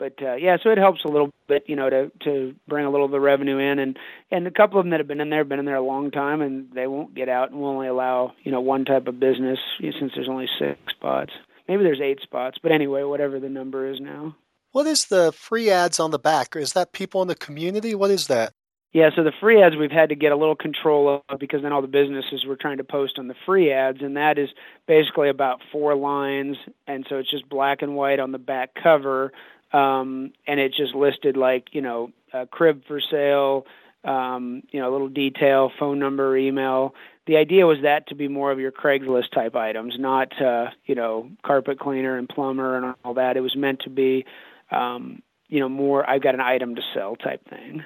but 0.00 0.14
uh, 0.22 0.34
yeah, 0.34 0.56
so 0.60 0.70
it 0.70 0.78
helps 0.78 1.04
a 1.04 1.08
little 1.08 1.30
bit, 1.46 1.64
you 1.66 1.76
know, 1.76 1.90
to 1.90 2.10
to 2.24 2.56
bring 2.66 2.86
a 2.86 2.90
little 2.90 3.04
of 3.04 3.12
the 3.12 3.20
revenue 3.20 3.58
in, 3.58 3.78
and 3.78 3.98
and 4.30 4.46
a 4.46 4.50
couple 4.50 4.80
of 4.80 4.84
them 4.84 4.90
that 4.90 4.98
have 4.98 5.06
been 5.06 5.20
in 5.20 5.28
there 5.28 5.40
have 5.40 5.48
been 5.48 5.58
in 5.58 5.66
there 5.66 5.76
a 5.76 5.82
long 5.82 6.10
time, 6.10 6.40
and 6.40 6.72
they 6.72 6.86
won't 6.86 7.14
get 7.14 7.28
out, 7.28 7.50
and 7.50 7.60
we'll 7.60 7.70
only 7.70 7.86
allow 7.86 8.32
you 8.42 8.50
know 8.50 8.62
one 8.62 8.86
type 8.86 9.06
of 9.06 9.20
business 9.20 9.58
since 9.78 10.12
there's 10.14 10.28
only 10.28 10.48
six 10.58 10.80
spots. 10.88 11.32
Maybe 11.68 11.84
there's 11.84 12.00
eight 12.00 12.20
spots, 12.22 12.58
but 12.60 12.72
anyway, 12.72 13.02
whatever 13.04 13.38
the 13.38 13.50
number 13.50 13.88
is 13.88 14.00
now. 14.00 14.34
What 14.72 14.86
is 14.86 15.06
the 15.06 15.32
free 15.32 15.70
ads 15.70 16.00
on 16.00 16.10
the 16.10 16.18
back? 16.18 16.56
Is 16.56 16.72
that 16.72 16.92
people 16.92 17.20
in 17.22 17.28
the 17.28 17.34
community? 17.34 17.94
What 17.94 18.10
is 18.10 18.26
that? 18.28 18.54
Yeah, 18.92 19.10
so 19.14 19.22
the 19.22 19.32
free 19.38 19.62
ads 19.62 19.76
we've 19.76 19.90
had 19.90 20.08
to 20.08 20.16
get 20.16 20.32
a 20.32 20.36
little 20.36 20.56
control 20.56 21.22
of 21.28 21.38
because 21.38 21.62
then 21.62 21.72
all 21.72 21.82
the 21.82 21.86
businesses 21.86 22.44
were 22.44 22.56
trying 22.56 22.78
to 22.78 22.84
post 22.84 23.18
on 23.20 23.28
the 23.28 23.36
free 23.46 23.70
ads, 23.70 24.00
and 24.00 24.16
that 24.16 24.36
is 24.36 24.48
basically 24.88 25.28
about 25.28 25.60
four 25.70 25.94
lines, 25.94 26.56
and 26.88 27.06
so 27.08 27.18
it's 27.18 27.30
just 27.30 27.48
black 27.48 27.82
and 27.82 27.94
white 27.94 28.18
on 28.18 28.32
the 28.32 28.38
back 28.38 28.70
cover 28.74 29.32
um, 29.72 30.32
and 30.46 30.60
it 30.60 30.74
just 30.74 30.94
listed 30.94 31.36
like 31.36 31.68
you 31.72 31.80
know 31.80 32.10
a 32.32 32.46
crib 32.46 32.82
for 32.86 33.00
sale, 33.00 33.66
um, 34.04 34.62
you 34.70 34.80
know 34.80 34.90
a 34.90 34.92
little 34.92 35.08
detail, 35.08 35.70
phone 35.78 35.98
number, 35.98 36.36
email. 36.36 36.94
The 37.26 37.36
idea 37.36 37.66
was 37.66 37.78
that 37.82 38.08
to 38.08 38.14
be 38.14 38.28
more 38.28 38.50
of 38.50 38.58
your 38.58 38.72
Craigslist 38.72 39.30
type 39.32 39.54
items, 39.54 39.94
not 39.98 40.40
uh, 40.40 40.70
you 40.84 40.94
know 40.94 41.30
carpet 41.44 41.78
cleaner 41.78 42.16
and 42.16 42.28
plumber 42.28 42.76
and 42.76 42.94
all 43.04 43.14
that. 43.14 43.36
It 43.36 43.40
was 43.40 43.56
meant 43.56 43.80
to 43.80 43.90
be 43.90 44.24
um, 44.70 45.22
you 45.48 45.60
know 45.60 45.68
more 45.68 46.08
I've 46.08 46.22
got 46.22 46.34
an 46.34 46.40
item 46.40 46.74
to 46.76 46.82
sell 46.94 47.16
type 47.16 47.48
thing. 47.48 47.84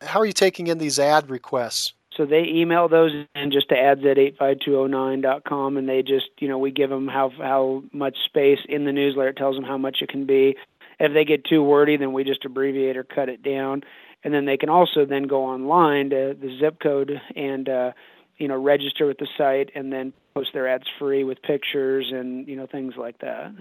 How 0.00 0.20
are 0.20 0.26
you 0.26 0.32
taking 0.32 0.68
in 0.68 0.78
these 0.78 0.98
ad 0.98 1.28
requests? 1.28 1.92
So 2.18 2.26
they 2.26 2.44
email 2.44 2.88
those 2.88 3.12
in 3.36 3.52
just 3.52 3.68
to 3.68 3.78
ads 3.78 4.04
at 4.04 4.16
85209.com, 4.16 5.76
and 5.76 5.88
they 5.88 6.02
just, 6.02 6.26
you 6.40 6.48
know, 6.48 6.58
we 6.58 6.72
give 6.72 6.90
them 6.90 7.06
how 7.06 7.30
how 7.38 7.84
much 7.92 8.16
space 8.24 8.58
in 8.68 8.84
the 8.84 8.92
newsletter. 8.92 9.30
It 9.30 9.36
tells 9.36 9.54
them 9.54 9.64
how 9.64 9.78
much 9.78 10.02
it 10.02 10.08
can 10.08 10.26
be. 10.26 10.56
If 10.98 11.12
they 11.12 11.24
get 11.24 11.44
too 11.44 11.62
wordy, 11.62 11.96
then 11.96 12.12
we 12.12 12.24
just 12.24 12.44
abbreviate 12.44 12.96
or 12.96 13.04
cut 13.04 13.28
it 13.28 13.42
down. 13.42 13.82
And 14.24 14.34
then 14.34 14.46
they 14.46 14.56
can 14.56 14.68
also 14.68 15.04
then 15.04 15.24
go 15.24 15.44
online 15.44 16.10
to 16.10 16.36
the 16.40 16.58
zip 16.58 16.80
code 16.80 17.20
and 17.36 17.68
uh, 17.68 17.92
you 18.36 18.48
know 18.48 18.60
register 18.60 19.06
with 19.06 19.18
the 19.18 19.28
site 19.36 19.70
and 19.74 19.92
then 19.92 20.12
post 20.34 20.50
their 20.52 20.68
ads 20.68 20.86
free 20.98 21.24
with 21.24 21.42
pictures 21.42 22.10
and 22.12 22.48
you 22.48 22.56
know 22.56 22.66
things 22.66 22.94
like 22.96 23.18
that. 23.18 23.52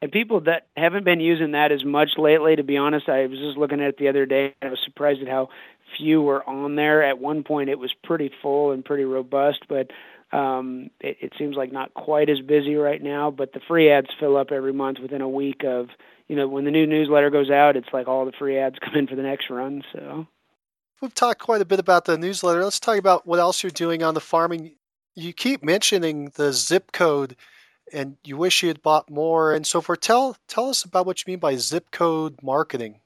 And 0.00 0.10
people 0.10 0.40
that 0.42 0.66
haven't 0.76 1.04
been 1.04 1.20
using 1.20 1.52
that 1.52 1.70
as 1.70 1.84
much 1.84 2.10
lately, 2.18 2.56
to 2.56 2.64
be 2.64 2.76
honest, 2.76 3.08
I 3.08 3.26
was 3.26 3.38
just 3.38 3.56
looking 3.56 3.80
at 3.80 3.88
it 3.88 3.98
the 3.98 4.08
other 4.08 4.26
day 4.26 4.54
and 4.60 4.68
I 4.68 4.70
was 4.70 4.80
surprised 4.84 5.22
at 5.22 5.28
how 5.28 5.48
few 5.96 6.20
were 6.22 6.48
on 6.48 6.74
there. 6.74 7.04
At 7.04 7.20
one 7.20 7.44
point, 7.44 7.70
it 7.70 7.78
was 7.78 7.92
pretty 8.02 8.30
full 8.42 8.72
and 8.72 8.84
pretty 8.84 9.04
robust, 9.04 9.60
but 9.68 9.90
um, 10.36 10.90
it, 10.98 11.18
it 11.20 11.32
seems 11.38 11.56
like 11.56 11.70
not 11.70 11.94
quite 11.94 12.30
as 12.30 12.40
busy 12.40 12.74
right 12.74 13.00
now. 13.00 13.30
But 13.30 13.52
the 13.52 13.60
free 13.68 13.92
ads 13.92 14.08
fill 14.18 14.36
up 14.36 14.50
every 14.50 14.72
month 14.72 14.98
within 15.00 15.20
a 15.20 15.28
week 15.28 15.62
of 15.64 15.88
you 16.32 16.38
know, 16.38 16.48
when 16.48 16.64
the 16.64 16.70
new 16.70 16.86
newsletter 16.86 17.28
goes 17.28 17.50
out, 17.50 17.76
it's 17.76 17.92
like 17.92 18.08
all 18.08 18.24
the 18.24 18.32
free 18.32 18.56
ads 18.56 18.78
come 18.82 18.94
in 18.94 19.06
for 19.06 19.16
the 19.16 19.22
next 19.22 19.50
run. 19.50 19.82
So 19.92 20.26
we've 21.02 21.14
talked 21.14 21.42
quite 21.42 21.60
a 21.60 21.66
bit 21.66 21.78
about 21.78 22.06
the 22.06 22.16
newsletter. 22.16 22.64
Let's 22.64 22.80
talk 22.80 22.96
about 22.96 23.26
what 23.26 23.38
else 23.38 23.62
you're 23.62 23.68
doing 23.68 24.02
on 24.02 24.14
the 24.14 24.20
farming. 24.20 24.76
You 25.14 25.34
keep 25.34 25.62
mentioning 25.62 26.32
the 26.36 26.54
zip 26.54 26.90
code, 26.90 27.36
and 27.92 28.16
you 28.24 28.38
wish 28.38 28.62
you 28.62 28.68
had 28.68 28.80
bought 28.80 29.10
more 29.10 29.52
and 29.52 29.66
so 29.66 29.82
forth. 29.82 30.00
Tell 30.00 30.38
tell 30.48 30.70
us 30.70 30.84
about 30.84 31.04
what 31.04 31.20
you 31.20 31.30
mean 31.30 31.38
by 31.38 31.56
zip 31.56 31.90
code 31.90 32.38
marketing. 32.42 33.00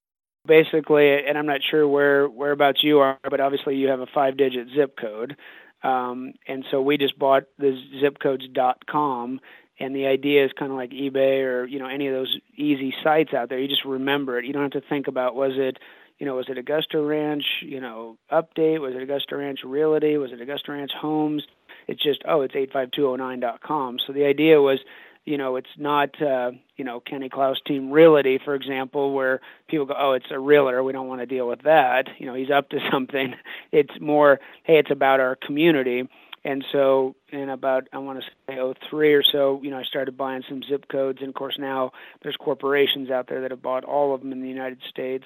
Basically, 0.47 1.27
and 1.27 1.37
I'm 1.37 1.47
not 1.47 1.62
sure 1.68 1.89
where 1.89 2.29
whereabouts 2.29 2.85
you 2.85 3.01
are, 3.01 3.18
but 3.29 3.41
obviously 3.41 3.74
you 3.74 3.89
have 3.89 3.99
a 3.99 4.07
five-digit 4.07 4.68
zip 4.77 4.97
code. 4.97 5.37
Um, 5.83 6.35
and 6.47 6.64
so 6.70 6.81
we 6.81 6.97
just 6.97 7.18
bought 7.18 7.47
the 7.59 7.77
zipcodes.com 8.01 9.41
and 9.79 9.95
the 9.95 10.07
idea 10.07 10.45
is 10.45 10.53
kind 10.59 10.72
of 10.72 10.79
like 10.79 10.91
eBay 10.91 11.43
or 11.45 11.66
you 11.66 11.79
know 11.79 11.87
any 11.87 12.07
of 12.09 12.14
those 12.14 12.39
easy 12.57 12.95
sites 13.03 13.35
out 13.35 13.49
there. 13.49 13.59
You 13.59 13.68
just 13.68 13.85
remember 13.85 14.39
it. 14.39 14.45
You 14.45 14.53
don't 14.53 14.62
have 14.62 14.83
to 14.83 14.89
think 14.89 15.09
about 15.09 15.35
was 15.35 15.53
it 15.57 15.79
you 16.18 16.27
know 16.27 16.37
was 16.37 16.47
it 16.49 16.59
Augusta 16.59 17.01
Ranch 17.01 17.45
you 17.62 17.81
know 17.81 18.16
update 18.31 18.81
was 18.81 18.95
it 18.95 19.03
Augusta 19.03 19.37
Ranch 19.37 19.61
Realty 19.64 20.16
was 20.16 20.33
it 20.33 20.41
Augusta 20.41 20.72
Ranch 20.72 20.93
Homes. 20.99 21.45
It's 21.89 22.03
just 22.03 22.22
oh 22.27 22.41
it's 22.43 22.57
eight 22.57 22.72
five 22.72 22.91
two 22.91 23.09
oh 23.09 23.16
nine 23.16 23.41
dot 23.41 23.61
com. 23.61 23.99
So 24.05 24.12
the 24.12 24.24
idea 24.24 24.61
was 24.61 24.81
you 25.24 25.37
know 25.37 25.57
it's 25.57 25.68
not 25.77 26.20
uh, 26.22 26.53
you 26.77 26.85
know 26.85 27.01
Kenny 27.01 27.29
Klaus 27.29 27.59
Team 27.66 27.91
Realty 27.91 28.39
for 28.43 28.55
example 28.55 29.12
where 29.12 29.41
people 29.68 29.87
go 29.87 29.95
oh 29.99 30.12
it's 30.12 30.31
a 30.31 30.39
realtor 30.39 30.83
we 30.83 30.93
don't 30.93 31.09
want 31.09 31.20
to 31.20 31.27
deal 31.27 31.47
with 31.47 31.62
that 31.62 32.09
you 32.18 32.27
know 32.27 32.35
he's 32.35 32.51
up 32.51 32.70
to 32.70 32.79
something. 32.91 33.35
It's 33.72 34.01
more 34.01 34.41
hey 34.64 34.79
it's 34.79 34.91
about 34.91 35.20
our 35.20 35.37
community 35.37 36.09
and 36.47 36.64
so 36.70 37.16
in 37.30 37.49
about 37.49 37.88
I 37.92 37.99
want 37.99 38.20
to 38.20 38.24
say 38.47 38.61
oh 38.61 38.74
three 38.88 39.14
or 39.14 39.22
so, 39.24 39.61
you 39.64 39.70
know, 39.70 39.78
I 39.78 39.82
started 39.82 40.16
buying 40.16 40.44
some 40.49 40.62
zip 40.62 40.86
codes, 40.88 41.18
and 41.20 41.28
of 41.28 41.34
course 41.34 41.57
now 41.59 41.90
there's 42.22 42.36
corporations 42.36 43.11
out 43.11 43.28
there 43.28 43.40
that 43.40 43.51
have 43.51 43.61
bought 43.61 43.82
all 43.82 44.14
of 44.14 44.20
them 44.20 44.30
in 44.30 44.40
the 44.40 44.49
United 44.49 44.78
States. 44.88 45.24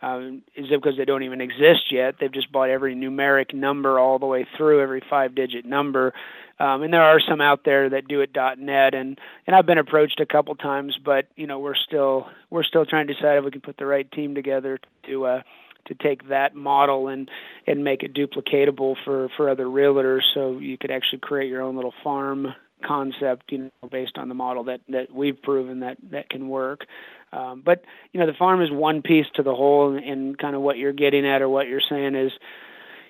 Um, 0.00 0.42
zip 0.66 0.82
codes 0.82 0.96
that 0.96 1.06
don't 1.06 1.22
even 1.22 1.42
exist 1.42 1.92
yet. 1.92 2.16
They've 2.18 2.32
just 2.32 2.50
bought 2.50 2.70
every 2.70 2.96
numeric 2.96 3.54
number 3.54 3.98
all 4.00 4.18
the 4.18 4.26
way 4.26 4.48
through, 4.56 4.80
every 4.80 5.00
five-digit 5.08 5.64
number. 5.64 6.12
Um, 6.58 6.82
and 6.82 6.92
there 6.92 7.02
are 7.02 7.20
some 7.20 7.40
out 7.40 7.64
there 7.64 7.90
that 7.90 8.08
do 8.08 8.20
it 8.22 8.32
dot 8.32 8.58
.net, 8.58 8.94
and 8.94 9.20
and 9.46 9.54
I've 9.54 9.66
been 9.66 9.78
approached 9.78 10.20
a 10.20 10.26
couple 10.26 10.54
times, 10.54 10.98
but 11.04 11.26
you 11.36 11.46
know 11.46 11.58
we're 11.58 11.74
still 11.74 12.28
we're 12.48 12.64
still 12.64 12.86
trying 12.86 13.08
to 13.08 13.14
decide 13.14 13.36
if 13.36 13.44
we 13.44 13.50
can 13.50 13.60
put 13.60 13.76
the 13.76 13.86
right 13.86 14.10
team 14.10 14.34
together 14.34 14.80
to 15.04 15.26
uh, 15.26 15.42
to 15.86 15.94
take 15.94 16.28
that 16.28 16.54
model 16.54 17.08
and 17.08 17.30
and 17.66 17.84
make 17.84 18.02
it 18.02 18.14
duplicatable 18.14 18.96
for 19.04 19.28
for 19.36 19.48
other 19.48 19.66
realtors, 19.66 20.22
so 20.34 20.58
you 20.58 20.78
could 20.78 20.90
actually 20.90 21.18
create 21.18 21.48
your 21.48 21.62
own 21.62 21.76
little 21.76 21.94
farm 22.02 22.54
concept, 22.84 23.52
you 23.52 23.58
know, 23.58 23.88
based 23.90 24.18
on 24.18 24.28
the 24.28 24.34
model 24.34 24.64
that 24.64 24.80
that 24.88 25.12
we've 25.12 25.40
proven 25.40 25.80
that 25.80 25.98
that 26.10 26.28
can 26.28 26.48
work. 26.48 26.86
Um, 27.32 27.62
but 27.64 27.84
you 28.12 28.20
know, 28.20 28.26
the 28.26 28.34
farm 28.34 28.60
is 28.62 28.70
one 28.70 29.02
piece 29.02 29.26
to 29.34 29.42
the 29.42 29.54
whole, 29.54 29.94
and, 29.94 30.04
and 30.04 30.38
kind 30.38 30.54
of 30.54 30.62
what 30.62 30.78
you're 30.78 30.92
getting 30.92 31.26
at 31.26 31.42
or 31.42 31.48
what 31.48 31.66
you're 31.68 31.80
saying 31.80 32.14
is, 32.14 32.32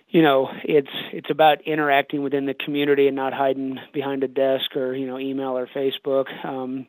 you 0.08 0.22
know, 0.22 0.48
it's 0.64 0.90
it's 1.12 1.30
about 1.30 1.62
interacting 1.62 2.22
within 2.22 2.46
the 2.46 2.54
community 2.54 3.06
and 3.06 3.16
not 3.16 3.32
hiding 3.32 3.78
behind 3.92 4.22
a 4.22 4.28
desk 4.28 4.76
or 4.76 4.94
you 4.94 5.06
know 5.06 5.18
email 5.18 5.58
or 5.58 5.66
Facebook. 5.66 6.26
Um, 6.44 6.86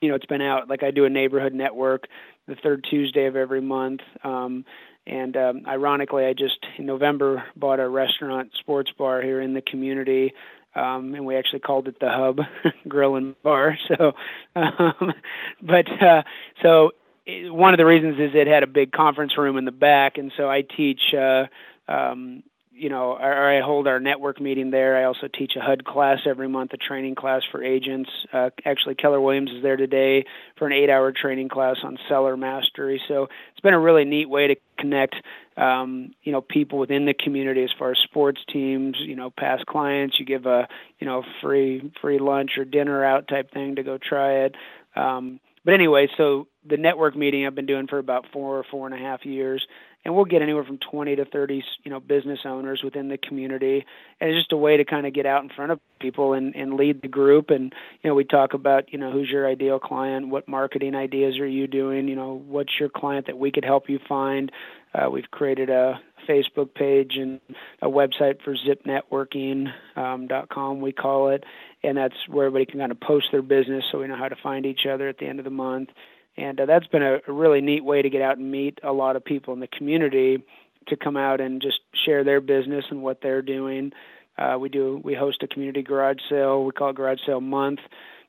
you 0.00 0.08
know, 0.08 0.16
it's 0.16 0.26
been 0.26 0.42
out 0.42 0.68
like 0.68 0.82
I 0.82 0.90
do 0.90 1.04
a 1.04 1.10
neighborhood 1.10 1.54
network 1.54 2.08
the 2.46 2.56
third 2.56 2.84
Tuesday 2.88 3.26
of 3.26 3.36
every 3.36 3.60
month. 3.60 4.00
Um, 4.24 4.64
and 5.06 5.36
um, 5.36 5.62
ironically, 5.66 6.24
I 6.24 6.32
just 6.32 6.58
in 6.78 6.86
November 6.86 7.44
bought 7.56 7.80
a 7.80 7.88
restaurant 7.88 8.52
sports 8.58 8.90
bar 8.96 9.22
here 9.22 9.40
in 9.40 9.54
the 9.54 9.62
community, 9.62 10.32
um, 10.74 11.14
and 11.14 11.26
we 11.26 11.36
actually 11.36 11.60
called 11.60 11.88
it 11.88 11.98
the 12.00 12.08
Hub 12.08 12.40
Grill 12.88 13.16
and 13.16 13.40
Bar. 13.42 13.78
So, 13.88 14.12
um, 14.54 15.12
but 15.60 15.86
uh, 16.02 16.22
so 16.62 16.92
it, 17.26 17.52
one 17.52 17.74
of 17.74 17.78
the 17.78 17.86
reasons 17.86 18.18
is 18.18 18.30
it 18.34 18.46
had 18.46 18.62
a 18.62 18.68
big 18.68 18.92
conference 18.92 19.36
room 19.36 19.56
in 19.56 19.64
the 19.64 19.72
back, 19.72 20.18
and 20.18 20.32
so 20.36 20.48
I 20.48 20.62
teach. 20.62 21.14
Uh, 21.14 21.46
um, 21.88 22.42
you 22.74 22.88
know, 22.88 23.12
or 23.12 23.50
I 23.50 23.60
hold 23.60 23.86
our 23.86 24.00
network 24.00 24.40
meeting 24.40 24.70
there. 24.70 24.96
I 24.96 25.04
also 25.04 25.28
teach 25.28 25.56
a 25.56 25.60
HUD 25.60 25.84
class 25.84 26.20
every 26.26 26.48
month, 26.48 26.72
a 26.72 26.76
training 26.76 27.14
class 27.14 27.42
for 27.50 27.62
agents. 27.62 28.10
Uh, 28.32 28.50
actually, 28.64 28.94
Keller 28.94 29.20
Williams 29.20 29.50
is 29.50 29.62
there 29.62 29.76
today 29.76 30.24
for 30.56 30.66
an 30.66 30.72
eight-hour 30.72 31.12
training 31.12 31.48
class 31.48 31.76
on 31.84 31.98
seller 32.08 32.36
mastery. 32.36 33.00
So 33.08 33.28
it's 33.52 33.60
been 33.62 33.74
a 33.74 33.80
really 33.80 34.04
neat 34.04 34.28
way 34.28 34.48
to 34.48 34.56
connect, 34.78 35.16
um, 35.56 36.14
you 36.22 36.32
know, 36.32 36.40
people 36.40 36.78
within 36.78 37.04
the 37.04 37.14
community 37.14 37.62
as 37.62 37.70
far 37.78 37.92
as 37.92 37.98
sports 37.98 38.40
teams, 38.50 38.96
you 38.98 39.16
know, 39.16 39.30
past 39.30 39.66
clients. 39.66 40.18
You 40.18 40.24
give 40.24 40.46
a, 40.46 40.66
you 40.98 41.06
know, 41.06 41.24
free 41.42 41.92
free 42.00 42.18
lunch 42.18 42.52
or 42.58 42.64
dinner 42.64 43.04
out 43.04 43.28
type 43.28 43.52
thing 43.52 43.76
to 43.76 43.82
go 43.82 43.98
try 43.98 44.44
it. 44.44 44.54
Um, 44.96 45.40
but 45.64 45.74
anyway, 45.74 46.08
so 46.16 46.48
the 46.66 46.76
network 46.76 47.16
meeting 47.16 47.46
I've 47.46 47.54
been 47.54 47.66
doing 47.66 47.86
for 47.86 47.98
about 47.98 48.26
four 48.32 48.58
or 48.58 48.64
four 48.70 48.86
and 48.86 48.94
a 48.94 48.98
half 48.98 49.24
years 49.24 49.66
and 50.04 50.14
we'll 50.14 50.24
get 50.24 50.42
anywhere 50.42 50.64
from 50.64 50.78
20 50.78 51.16
to 51.16 51.24
30 51.24 51.64
you 51.84 51.90
know 51.90 52.00
business 52.00 52.40
owners 52.44 52.82
within 52.82 53.08
the 53.08 53.18
community. 53.18 53.86
And 54.20 54.30
it's 54.30 54.40
just 54.40 54.52
a 54.52 54.56
way 54.56 54.76
to 54.76 54.84
kind 54.84 55.06
of 55.06 55.12
get 55.12 55.26
out 55.26 55.42
in 55.42 55.50
front 55.50 55.72
of 55.72 55.80
people 56.00 56.32
and 56.32 56.54
and 56.56 56.74
lead 56.74 57.02
the 57.02 57.08
group. 57.08 57.50
And 57.50 57.72
you 58.02 58.10
know 58.10 58.14
we 58.14 58.24
talk 58.24 58.54
about 58.54 58.92
you 58.92 58.98
know 58.98 59.10
who's 59.10 59.30
your 59.30 59.48
ideal 59.48 59.78
client 59.78 60.28
what 60.28 60.48
marketing 60.48 60.94
ideas 60.94 61.38
are 61.38 61.46
you 61.46 61.66
doing 61.66 62.08
you 62.08 62.16
know 62.16 62.42
what's 62.46 62.78
your 62.78 62.88
client 62.88 63.26
that 63.26 63.38
we 63.38 63.52
could 63.52 63.64
help 63.64 63.88
you 63.88 63.98
find. 64.08 64.50
Uh, 64.94 65.08
we've 65.10 65.30
created 65.30 65.70
a 65.70 66.00
Facebook 66.28 66.74
page 66.74 67.16
and 67.16 67.40
a 67.80 67.88
website 67.88 68.42
for 68.42 68.54
zipnetworking.com, 68.54 70.56
um, 70.56 70.80
we 70.80 70.92
call 70.92 71.30
it, 71.30 71.44
and 71.82 71.96
that's 71.96 72.28
where 72.28 72.46
everybody 72.46 72.66
can 72.66 72.78
kind 72.78 72.92
of 72.92 73.00
post 73.00 73.28
their 73.32 73.42
business 73.42 73.84
so 73.90 74.00
we 74.00 74.06
know 74.06 74.16
how 74.16 74.28
to 74.28 74.36
find 74.36 74.66
each 74.66 74.86
other 74.86 75.08
at 75.08 75.18
the 75.18 75.26
end 75.26 75.40
of 75.40 75.44
the 75.44 75.50
month 75.50 75.88
and 76.36 76.60
uh, 76.60 76.66
that's 76.66 76.86
been 76.86 77.02
a, 77.02 77.20
really 77.28 77.60
neat 77.60 77.84
way 77.84 78.02
to 78.02 78.10
get 78.10 78.22
out 78.22 78.38
and 78.38 78.50
meet 78.50 78.78
a 78.82 78.92
lot 78.92 79.16
of 79.16 79.24
people 79.24 79.54
in 79.54 79.60
the 79.60 79.66
community 79.66 80.42
to 80.88 80.96
come 80.96 81.16
out 81.16 81.40
and 81.40 81.60
just 81.62 81.80
share 82.04 82.24
their 82.24 82.40
business 82.40 82.84
and 82.90 83.02
what 83.02 83.20
they're 83.22 83.42
doing. 83.42 83.92
Uh, 84.38 84.56
we 84.58 84.68
do 84.68 85.00
we 85.04 85.14
host 85.14 85.42
a 85.42 85.46
community 85.48 85.82
garage 85.82 86.18
sale. 86.28 86.64
We 86.64 86.72
call 86.72 86.90
it 86.90 86.96
Garage 86.96 87.20
Sale 87.26 87.40
Month, 87.42 87.80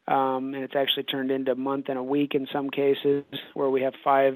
um, 0.07 0.53
and 0.53 0.63
it's 0.63 0.75
actually 0.75 1.03
turned 1.03 1.31
into 1.31 1.55
month 1.55 1.85
and 1.87 1.97
a 1.97 2.03
week 2.03 2.35
in 2.35 2.47
some 2.51 2.69
cases, 2.69 3.23
where 3.53 3.69
we 3.69 3.81
have 3.83 3.93
five 4.03 4.35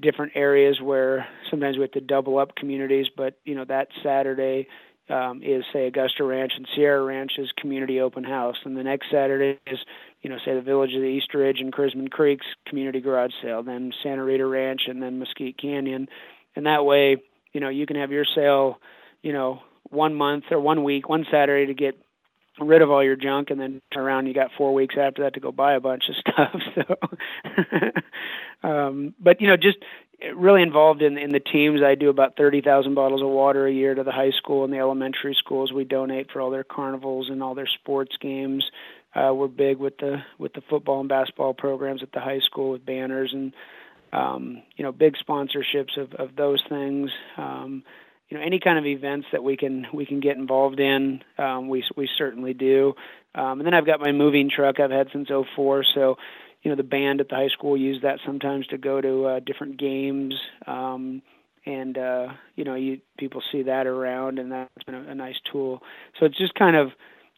different 0.00 0.32
areas 0.34 0.80
where 0.80 1.26
sometimes 1.50 1.76
we 1.76 1.82
have 1.82 1.92
to 1.92 2.00
double 2.00 2.38
up 2.38 2.54
communities. 2.54 3.06
But 3.14 3.38
you 3.44 3.56
know 3.56 3.64
that 3.64 3.88
Saturday 4.02 4.68
um, 5.12 5.42
is 5.42 5.64
say 5.72 5.86
Augusta 5.86 6.24
Ranch 6.24 6.52
and 6.56 6.66
Sierra 6.74 7.04
Ranch's 7.04 7.52
community 7.56 8.00
open 8.00 8.24
house, 8.24 8.56
and 8.64 8.76
the 8.76 8.82
next 8.82 9.10
Saturday 9.10 9.60
is 9.66 9.78
you 10.22 10.30
know, 10.30 10.38
say 10.44 10.54
the 10.54 10.62
Village 10.62 10.94
of 10.94 11.00
the 11.00 11.08
East 11.08 11.34
Ridge 11.34 11.60
and 11.60 11.72
Crismon 11.72 12.08
Creek's 12.08 12.46
community 12.66 13.00
garage 13.00 13.32
sale, 13.42 13.62
then 13.62 13.92
Santa 14.02 14.24
Rita 14.24 14.46
Ranch, 14.46 14.82
and 14.86 15.02
then 15.02 15.18
Mesquite 15.18 15.58
Canyon, 15.58 16.08
and 16.54 16.66
that 16.66 16.84
way, 16.84 17.16
you 17.52 17.60
know, 17.60 17.68
you 17.68 17.86
can 17.86 17.96
have 17.96 18.12
your 18.12 18.24
sale, 18.24 18.78
you 19.22 19.32
know, 19.32 19.60
one 19.90 20.14
month 20.14 20.44
or 20.50 20.60
one 20.60 20.84
week, 20.84 21.08
one 21.08 21.26
Saturday 21.30 21.66
to 21.66 21.74
get 21.74 21.98
rid 22.60 22.82
of 22.82 22.90
all 22.90 23.02
your 23.02 23.16
junk, 23.16 23.50
and 23.50 23.60
then 23.60 23.82
turn 23.92 24.04
around. 24.04 24.26
You 24.26 24.34
got 24.34 24.50
four 24.56 24.72
weeks 24.72 24.94
after 24.98 25.24
that 25.24 25.34
to 25.34 25.40
go 25.40 25.50
buy 25.50 25.74
a 25.74 25.80
bunch 25.80 26.04
of 26.08 26.16
stuff. 26.32 26.62
So, 28.62 28.68
um, 28.68 29.14
but 29.18 29.40
you 29.40 29.48
know, 29.48 29.56
just 29.56 29.78
really 30.34 30.62
involved 30.62 31.02
in 31.02 31.18
in 31.18 31.30
the 31.30 31.40
teams. 31.40 31.82
I 31.82 31.94
do 31.94 32.08
about 32.08 32.36
thirty 32.36 32.60
thousand 32.60 32.94
bottles 32.94 33.22
of 33.22 33.28
water 33.28 33.66
a 33.66 33.72
year 33.72 33.94
to 33.94 34.02
the 34.02 34.12
high 34.12 34.32
school 34.32 34.64
and 34.64 34.72
the 34.72 34.78
elementary 34.78 35.34
schools. 35.34 35.72
We 35.72 35.84
donate 35.84 36.30
for 36.30 36.40
all 36.40 36.50
their 36.50 36.64
carnivals 36.64 37.28
and 37.30 37.42
all 37.42 37.54
their 37.54 37.68
sports 37.68 38.16
games 38.20 38.64
uh, 39.14 39.32
we're 39.34 39.48
big 39.48 39.78
with 39.78 39.98
the 39.98 40.22
with 40.38 40.52
the 40.54 40.62
football 40.70 41.00
and 41.00 41.08
basketball 41.08 41.54
programs 41.54 42.02
at 42.02 42.12
the 42.12 42.20
high 42.20 42.40
school 42.40 42.70
with 42.70 42.84
banners 42.84 43.32
and 43.32 43.52
um, 44.12 44.62
you 44.76 44.84
know 44.84 44.92
big 44.92 45.14
sponsorships 45.16 45.96
of, 45.98 46.14
of 46.14 46.34
those 46.36 46.62
things. 46.68 47.10
Um, 47.36 47.82
you 48.28 48.38
know 48.38 48.42
any 48.42 48.58
kind 48.58 48.78
of 48.78 48.86
events 48.86 49.26
that 49.32 49.44
we 49.44 49.56
can 49.56 49.86
we 49.92 50.06
can 50.06 50.20
get 50.20 50.36
involved 50.36 50.80
in, 50.80 51.22
um, 51.38 51.68
we 51.68 51.84
we 51.96 52.08
certainly 52.16 52.54
do. 52.54 52.94
Um, 53.34 53.60
and 53.60 53.66
then 53.66 53.74
I've 53.74 53.86
got 53.86 54.00
my 54.00 54.12
moving 54.12 54.50
truck 54.50 54.80
I've 54.80 54.90
had 54.90 55.08
since 55.12 55.28
'04, 55.28 55.84
so 55.94 56.16
you 56.62 56.70
know 56.70 56.76
the 56.76 56.82
band 56.82 57.20
at 57.20 57.28
the 57.28 57.34
high 57.34 57.48
school 57.48 57.76
use 57.76 58.02
that 58.02 58.18
sometimes 58.24 58.66
to 58.68 58.78
go 58.78 59.00
to 59.00 59.26
uh, 59.26 59.40
different 59.40 59.78
games. 59.78 60.34
Um, 60.66 61.22
and 61.64 61.96
uh, 61.96 62.28
you 62.56 62.64
know, 62.64 62.74
you 62.74 63.00
people 63.18 63.42
see 63.52 63.62
that 63.62 63.86
around, 63.86 64.38
and 64.38 64.50
that's 64.50 64.84
been 64.84 64.94
a, 64.94 65.10
a 65.10 65.14
nice 65.14 65.36
tool. 65.50 65.80
So 66.18 66.26
it's 66.26 66.38
just 66.38 66.54
kind 66.54 66.76
of 66.76 66.90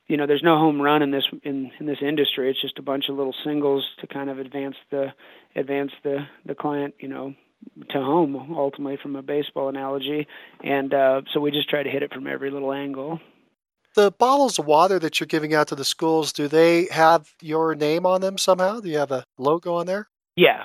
you 0.06 0.18
know, 0.18 0.26
there's 0.26 0.42
no 0.42 0.58
home 0.58 0.80
run 0.80 1.02
in 1.02 1.10
this 1.10 1.24
in 1.42 1.70
in 1.80 1.86
this 1.86 1.98
industry. 2.02 2.50
It's 2.50 2.60
just 2.60 2.78
a 2.78 2.82
bunch 2.82 3.08
of 3.08 3.16
little 3.16 3.34
singles 3.44 3.86
to 4.00 4.06
kind 4.06 4.28
of 4.28 4.38
advance 4.38 4.76
the 4.90 5.12
advance 5.56 5.92
the 6.02 6.26
the 6.44 6.54
client, 6.54 6.94
you 6.98 7.08
know, 7.08 7.34
to 7.90 7.98
home 7.98 8.54
ultimately 8.54 8.98
from 9.02 9.16
a 9.16 9.22
baseball 9.22 9.68
analogy. 9.68 10.26
And 10.62 10.92
uh, 10.92 11.22
so 11.32 11.40
we 11.40 11.50
just 11.50 11.70
try 11.70 11.82
to 11.82 11.90
hit 11.90 12.02
it 12.02 12.12
from 12.12 12.26
every 12.26 12.50
little 12.50 12.72
angle. 12.72 13.20
The 13.94 14.10
bottles 14.10 14.58
of 14.58 14.66
water 14.66 14.98
that 14.98 15.20
you're 15.20 15.26
giving 15.26 15.54
out 15.54 15.68
to 15.68 15.76
the 15.76 15.84
schools, 15.84 16.32
do 16.32 16.48
they 16.48 16.86
have 16.86 17.32
your 17.40 17.74
name 17.74 18.06
on 18.06 18.20
them 18.20 18.38
somehow? 18.38 18.80
Do 18.80 18.88
you 18.88 18.98
have 18.98 19.12
a 19.12 19.24
logo 19.38 19.74
on 19.74 19.86
there? 19.86 20.08
Yeah. 20.36 20.64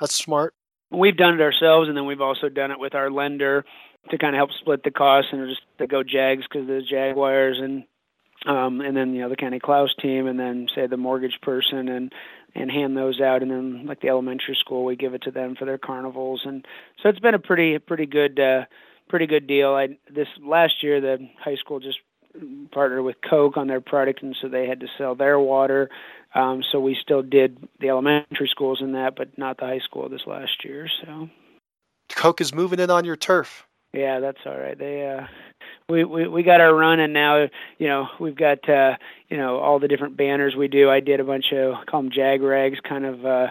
That's 0.00 0.14
smart. 0.14 0.54
We've 0.90 1.16
done 1.16 1.34
it 1.34 1.42
ourselves, 1.42 1.88
and 1.88 1.96
then 1.96 2.06
we've 2.06 2.20
also 2.20 2.48
done 2.48 2.70
it 2.70 2.78
with 2.78 2.94
our 2.94 3.10
lender 3.10 3.64
to 4.10 4.18
kind 4.18 4.34
of 4.34 4.38
help 4.38 4.52
split 4.52 4.82
the 4.82 4.90
cost 4.90 5.28
and 5.32 5.46
just 5.48 5.60
to 5.78 5.86
go 5.86 6.02
Jags 6.02 6.44
because 6.50 6.66
the 6.66 6.82
Jaguars 6.82 7.58
and 7.60 7.84
um, 8.46 8.80
and 8.80 8.96
then 8.96 9.14
you 9.14 9.20
know 9.20 9.28
the 9.28 9.36
Kenny 9.36 9.60
Klaus 9.60 9.94
team, 10.00 10.26
and 10.26 10.40
then 10.40 10.66
say 10.74 10.86
the 10.86 10.96
mortgage 10.96 11.38
person, 11.42 11.88
and 11.90 12.12
and 12.54 12.70
hand 12.70 12.96
those 12.96 13.20
out, 13.20 13.42
and 13.42 13.50
then 13.50 13.84
like 13.86 14.00
the 14.00 14.08
elementary 14.08 14.56
school, 14.58 14.84
we 14.84 14.96
give 14.96 15.12
it 15.12 15.22
to 15.22 15.30
them 15.30 15.54
for 15.56 15.66
their 15.66 15.76
carnivals, 15.76 16.42
and 16.46 16.66
so 17.02 17.10
it's 17.10 17.20
been 17.20 17.34
a 17.34 17.38
pretty 17.38 17.78
pretty 17.78 18.06
good 18.06 18.40
uh, 18.40 18.64
pretty 19.08 19.26
good 19.26 19.46
deal. 19.46 19.74
I 19.74 19.98
this 20.10 20.28
last 20.42 20.82
year 20.82 21.02
the 21.02 21.28
high 21.38 21.56
school 21.56 21.80
just 21.80 21.98
partnered 22.70 23.04
with 23.04 23.16
Coke 23.28 23.56
on 23.56 23.66
their 23.66 23.80
product, 23.80 24.22
and 24.22 24.36
so 24.40 24.48
they 24.48 24.66
had 24.66 24.80
to 24.80 24.86
sell 24.98 25.14
their 25.14 25.38
water. 25.38 25.90
Um, 26.34 26.62
so 26.70 26.78
we 26.78 26.94
still 26.94 27.22
did 27.22 27.68
the 27.80 27.88
elementary 27.88 28.48
schools 28.48 28.80
in 28.80 28.92
that, 28.92 29.16
but 29.16 29.36
not 29.36 29.58
the 29.58 29.66
high 29.66 29.80
school 29.80 30.08
this 30.08 30.26
last 30.26 30.64
year. 30.64 30.88
So 31.02 31.28
Coke 32.10 32.40
is 32.40 32.54
moving 32.54 32.78
in 32.78 32.90
on 32.90 33.04
your 33.04 33.16
turf. 33.16 33.66
Yeah, 33.92 34.20
that's 34.20 34.38
all 34.46 34.56
right. 34.56 34.78
They 34.78 35.08
uh 35.08 35.26
we, 35.90 36.04
we 36.04 36.28
we 36.28 36.42
got 36.42 36.60
our 36.60 36.74
run 36.74 37.00
and 37.00 37.12
now 37.12 37.48
you 37.78 37.88
know 37.88 38.08
we've 38.18 38.36
got 38.36 38.68
uh 38.68 38.96
you 39.28 39.36
know 39.36 39.58
all 39.58 39.78
the 39.78 39.88
different 39.88 40.16
banners 40.16 40.54
we 40.54 40.68
do 40.68 40.88
i 40.88 41.00
did 41.00 41.20
a 41.20 41.24
bunch 41.24 41.52
of 41.52 41.74
call 41.86 42.02
them 42.02 42.12
jag 42.12 42.42
rags 42.42 42.78
kind 42.80 43.04
of 43.04 43.26
uh 43.26 43.48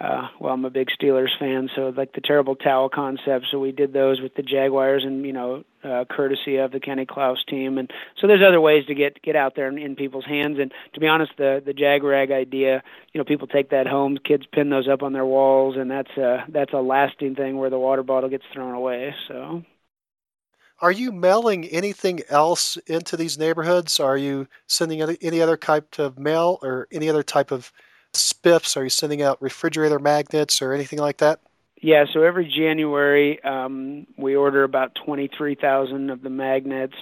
uh 0.00 0.28
well 0.40 0.52
i'm 0.52 0.64
a 0.64 0.70
big 0.70 0.88
steelers 0.88 1.36
fan 1.38 1.68
so 1.74 1.92
like 1.96 2.12
the 2.12 2.20
terrible 2.20 2.56
towel 2.56 2.88
concept 2.88 3.46
so 3.50 3.58
we 3.58 3.72
did 3.72 3.92
those 3.92 4.20
with 4.20 4.34
the 4.34 4.42
jaguars 4.42 5.04
and 5.04 5.24
you 5.24 5.32
know 5.32 5.64
uh 5.84 6.04
courtesy 6.08 6.56
of 6.56 6.72
the 6.72 6.80
kenny 6.80 7.06
klaus 7.06 7.44
team. 7.44 7.78
And 7.78 7.92
so 8.18 8.26
there's 8.26 8.42
other 8.46 8.60
ways 8.60 8.86
to 8.86 8.94
get 8.94 9.20
get 9.22 9.36
out 9.36 9.54
there 9.54 9.68
in, 9.68 9.78
in 9.78 9.96
people's 9.96 10.24
hands. 10.24 10.58
And 10.58 10.72
to 10.94 11.00
be 11.00 11.06
honest 11.06 11.32
the 11.36 11.62
the 11.64 11.74
jag 11.74 12.02
rag 12.02 12.30
idea 12.30 12.82
you 13.12 13.18
know 13.18 13.24
people 13.24 13.46
take 13.46 13.70
that 13.70 13.86
home 13.86 14.18
kids 14.18 14.44
pin 14.50 14.70
those 14.70 14.88
up 14.88 15.02
on 15.02 15.12
their 15.12 15.26
walls 15.26 15.76
and 15.76 15.90
that's 15.90 16.16
a 16.16 16.44
that's 16.48 16.72
a 16.72 16.78
lasting 16.78 17.34
thing 17.34 17.56
where 17.56 17.70
the 17.70 17.78
water 17.78 18.02
bottle 18.02 18.30
gets 18.30 18.44
thrown 18.52 18.74
away 18.74 19.14
so. 19.28 19.62
Are 20.80 20.92
you 20.92 21.12
mailing 21.12 21.66
anything 21.66 22.20
else 22.28 22.76
into 22.88 23.16
these 23.16 23.38
neighborhoods? 23.38 24.00
Are 24.00 24.18
you 24.18 24.48
sending 24.66 25.00
any 25.00 25.40
other 25.40 25.56
type 25.56 25.98
of 26.00 26.18
mail 26.18 26.58
or 26.62 26.88
any 26.90 27.08
other 27.08 27.22
type 27.22 27.52
of 27.52 27.72
spiffs? 28.14 28.76
Are 28.76 28.84
you 28.84 28.90
sending 28.90 29.22
out 29.22 29.40
refrigerator 29.40 29.98
magnets 29.98 30.62
or 30.62 30.72
anything 30.72 30.98
like 30.98 31.18
that? 31.18 31.40
Yeah, 31.80 32.06
so 32.12 32.22
every 32.22 32.46
January 32.46 33.42
um, 33.44 34.06
we 34.16 34.36
order 34.36 34.64
about 34.64 34.94
23,000 34.94 36.08
of 36.10 36.22
the 36.22 36.30
magnets. 36.30 36.94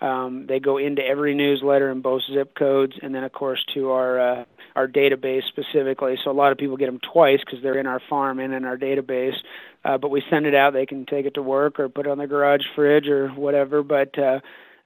Um, 0.00 0.46
they 0.46 0.60
go 0.60 0.76
into 0.76 1.02
every 1.02 1.34
newsletter 1.34 1.90
in 1.90 2.02
both 2.02 2.22
zip 2.30 2.54
codes, 2.54 2.94
and 3.00 3.14
then 3.14 3.24
of 3.24 3.32
course 3.32 3.64
to 3.72 3.92
our 3.92 4.20
uh, 4.20 4.44
our 4.74 4.86
database 4.86 5.44
specifically. 5.48 6.18
So 6.22 6.30
a 6.30 6.32
lot 6.32 6.52
of 6.52 6.58
people 6.58 6.76
get 6.76 6.86
them 6.86 7.00
twice 7.00 7.40
because 7.40 7.62
they're 7.62 7.78
in 7.78 7.86
our 7.86 8.00
farm 8.10 8.38
and 8.38 8.52
in 8.52 8.66
our 8.66 8.76
database. 8.76 9.36
Uh, 9.82 9.96
but 9.96 10.10
we 10.10 10.22
send 10.28 10.44
it 10.44 10.54
out; 10.54 10.74
they 10.74 10.84
can 10.84 11.06
take 11.06 11.24
it 11.24 11.34
to 11.34 11.42
work 11.42 11.80
or 11.80 11.88
put 11.88 12.06
it 12.06 12.10
on 12.10 12.18
their 12.18 12.26
garage 12.26 12.64
fridge 12.74 13.08
or 13.08 13.28
whatever. 13.28 13.82
But 13.82 14.18
uh, 14.18 14.40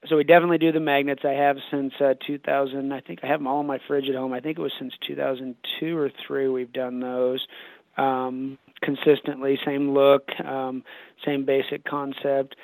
so 0.09 0.17
we 0.17 0.25
definitely 0.25 0.59
do 0.59 0.73
the 0.73 0.81
magnets. 0.81 1.23
I 1.25 1.33
have 1.33 1.57
since 1.71 1.93
uh, 2.01 2.15
2000. 2.27 2.93
I 2.93 3.01
think 3.01 3.21
I 3.23 3.27
have 3.27 3.41
them 3.41 3.47
all 3.47 3.61
in 3.61 3.67
my 3.67 3.79
fridge 3.87 4.09
at 4.09 4.15
home. 4.15 4.33
I 4.33 4.41
think 4.41 4.59
it 4.59 4.63
was 4.63 4.73
since 4.79 4.95
2002 5.07 5.97
or 5.97 6.11
three 6.27 6.49
we've 6.49 6.73
done 6.73 7.01
those. 7.01 7.47
Um, 7.97 8.59
consistently, 8.81 9.59
same 9.65 9.93
look, 9.93 10.29
um, 10.41 10.85
same 11.25 11.45
basic 11.45 11.85
concept 11.85 12.57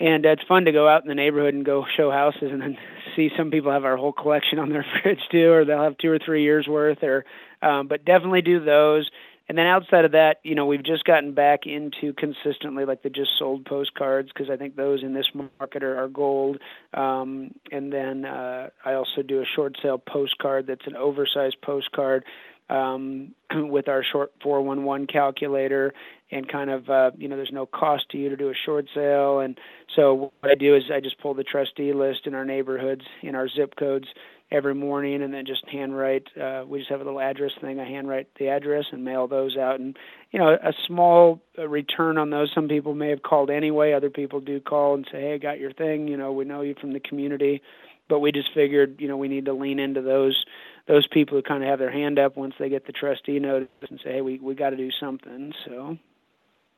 and 0.00 0.24
it's 0.24 0.42
fun 0.48 0.64
to 0.64 0.72
go 0.72 0.88
out 0.88 1.02
in 1.02 1.08
the 1.08 1.14
neighborhood 1.14 1.52
and 1.52 1.64
go 1.64 1.84
show 1.96 2.10
houses 2.10 2.50
and 2.50 2.62
then 2.62 2.78
see 3.16 3.30
some 3.36 3.50
people 3.50 3.70
have 3.70 3.84
our 3.84 3.96
whole 3.96 4.12
collection 4.12 4.58
on 4.58 4.70
their 4.70 4.84
fridge 5.02 5.20
too 5.30 5.52
or 5.52 5.64
they'll 5.64 5.82
have 5.82 5.98
two 5.98 6.10
or 6.10 6.18
three 6.18 6.42
years 6.42 6.66
worth 6.66 7.02
or 7.02 7.24
um 7.62 7.86
but 7.86 8.04
definitely 8.04 8.42
do 8.42 8.64
those 8.64 9.08
and 9.50 9.58
then 9.58 9.66
outside 9.66 10.04
of 10.04 10.12
that 10.12 10.36
you 10.44 10.54
know 10.54 10.64
we've 10.64 10.84
just 10.84 11.02
gotten 11.02 11.34
back 11.34 11.66
into 11.66 12.12
consistently 12.12 12.84
like 12.84 13.02
the 13.02 13.10
just 13.10 13.32
sold 13.36 13.64
postcards 13.64 14.28
because 14.32 14.48
i 14.48 14.56
think 14.56 14.76
those 14.76 15.02
in 15.02 15.12
this 15.12 15.26
market 15.34 15.82
are, 15.82 16.04
are 16.04 16.08
gold. 16.08 16.58
Um 16.94 17.50
and 17.72 17.92
then 17.92 18.24
uh 18.24 18.70
i 18.84 18.94
also 18.94 19.22
do 19.26 19.42
a 19.42 19.44
short 19.44 19.76
sale 19.82 19.98
postcard 19.98 20.68
that's 20.68 20.86
an 20.86 20.94
oversized 20.94 21.60
postcard 21.62 22.24
um, 22.70 23.34
with 23.54 23.88
our 23.88 24.02
short 24.02 24.32
411 24.42 25.06
calculator 25.08 25.92
and 26.30 26.48
kind 26.48 26.70
of 26.70 26.88
uh, 26.88 27.10
you 27.18 27.28
know 27.28 27.36
there's 27.36 27.52
no 27.52 27.66
cost 27.66 28.08
to 28.10 28.18
you 28.18 28.28
to 28.28 28.36
do 28.36 28.50
a 28.50 28.54
short 28.54 28.86
sale. 28.94 29.40
And 29.40 29.58
so 29.94 30.32
what 30.40 30.50
I 30.50 30.54
do 30.54 30.76
is 30.76 30.84
I 30.92 31.00
just 31.00 31.18
pull 31.18 31.34
the 31.34 31.44
trustee 31.44 31.92
list 31.92 32.26
in 32.26 32.34
our 32.34 32.44
neighborhoods 32.44 33.02
in 33.22 33.34
our 33.34 33.48
zip 33.48 33.74
codes 33.76 34.06
every 34.52 34.74
morning 34.74 35.22
and 35.22 35.32
then 35.32 35.46
just 35.46 35.64
handwrite 35.68 36.26
uh, 36.36 36.64
we 36.66 36.80
just 36.80 36.90
have 36.90 37.00
a 37.00 37.04
little 37.04 37.20
address 37.20 37.52
thing. 37.60 37.78
I 37.78 37.84
handwrite 37.84 38.28
the 38.38 38.48
address 38.48 38.86
and 38.92 39.04
mail 39.04 39.26
those 39.26 39.56
out. 39.56 39.80
And 39.80 39.96
you 40.30 40.38
know 40.38 40.50
a 40.50 40.72
small 40.86 41.40
uh, 41.58 41.68
return 41.68 42.18
on 42.18 42.30
those 42.30 42.52
some 42.54 42.68
people 42.68 42.94
may 42.94 43.10
have 43.10 43.22
called 43.22 43.50
anyway. 43.50 43.92
Other 43.92 44.10
people 44.10 44.40
do 44.40 44.60
call 44.60 44.94
and 44.94 45.06
say 45.10 45.20
hey 45.20 45.34
I 45.34 45.38
got 45.38 45.58
your 45.58 45.72
thing. 45.72 46.06
You 46.06 46.16
know 46.16 46.32
we 46.32 46.44
know 46.44 46.60
you 46.62 46.76
from 46.80 46.92
the 46.92 47.00
community. 47.00 47.62
But 48.08 48.18
we 48.18 48.32
just 48.32 48.52
figured 48.52 48.96
you 49.00 49.08
know 49.08 49.16
we 49.16 49.28
need 49.28 49.46
to 49.46 49.52
lean 49.52 49.78
into 49.78 50.02
those 50.02 50.44
those 50.90 51.06
people 51.06 51.38
who 51.38 51.42
kind 51.42 51.62
of 51.62 51.68
have 51.68 51.78
their 51.78 51.92
hand 51.92 52.18
up 52.18 52.36
once 52.36 52.54
they 52.58 52.68
get 52.68 52.84
the 52.84 52.92
trustee 52.92 53.38
notice 53.38 53.68
and 53.88 54.00
say, 54.02 54.14
hey, 54.14 54.20
we 54.22 54.40
we 54.40 54.56
got 54.56 54.70
to 54.70 54.76
do 54.76 54.90
something. 54.90 55.54
So, 55.64 55.96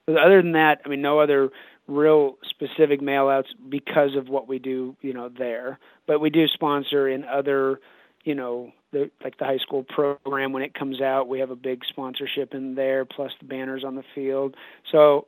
but 0.06 0.18
other 0.18 0.42
than 0.42 0.52
that, 0.52 0.82
I 0.84 0.88
mean, 0.90 1.00
no 1.00 1.18
other 1.18 1.48
real 1.88 2.36
specific 2.44 3.00
mailouts 3.00 3.46
because 3.70 4.14
of 4.14 4.28
what 4.28 4.46
we 4.46 4.58
do, 4.58 4.96
you 5.00 5.14
know, 5.14 5.30
there. 5.30 5.78
But 6.06 6.20
we 6.20 6.28
do 6.28 6.46
sponsor 6.46 7.08
in 7.08 7.24
other, 7.24 7.80
you 8.22 8.34
know, 8.34 8.72
the, 8.92 9.10
like 9.24 9.38
the 9.38 9.46
high 9.46 9.56
school 9.56 9.82
program 9.82 10.52
when 10.52 10.62
it 10.62 10.74
comes 10.74 11.00
out. 11.00 11.26
We 11.26 11.40
have 11.40 11.50
a 11.50 11.56
big 11.56 11.82
sponsorship 11.86 12.52
in 12.52 12.74
there, 12.74 13.06
plus 13.06 13.32
the 13.40 13.46
banners 13.46 13.82
on 13.82 13.94
the 13.94 14.04
field. 14.14 14.56
So 14.90 15.26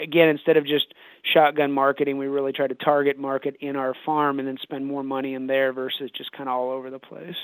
again, 0.00 0.30
instead 0.30 0.56
of 0.56 0.66
just 0.66 0.92
shotgun 1.22 1.70
marketing, 1.70 2.18
we 2.18 2.26
really 2.26 2.52
try 2.52 2.66
to 2.66 2.74
target 2.74 3.20
market 3.20 3.56
in 3.60 3.76
our 3.76 3.94
farm 4.04 4.40
and 4.40 4.48
then 4.48 4.58
spend 4.60 4.84
more 4.84 5.04
money 5.04 5.34
in 5.34 5.46
there 5.46 5.72
versus 5.72 6.10
just 6.10 6.32
kind 6.32 6.48
of 6.48 6.56
all 6.56 6.72
over 6.72 6.90
the 6.90 6.98
place. 6.98 7.36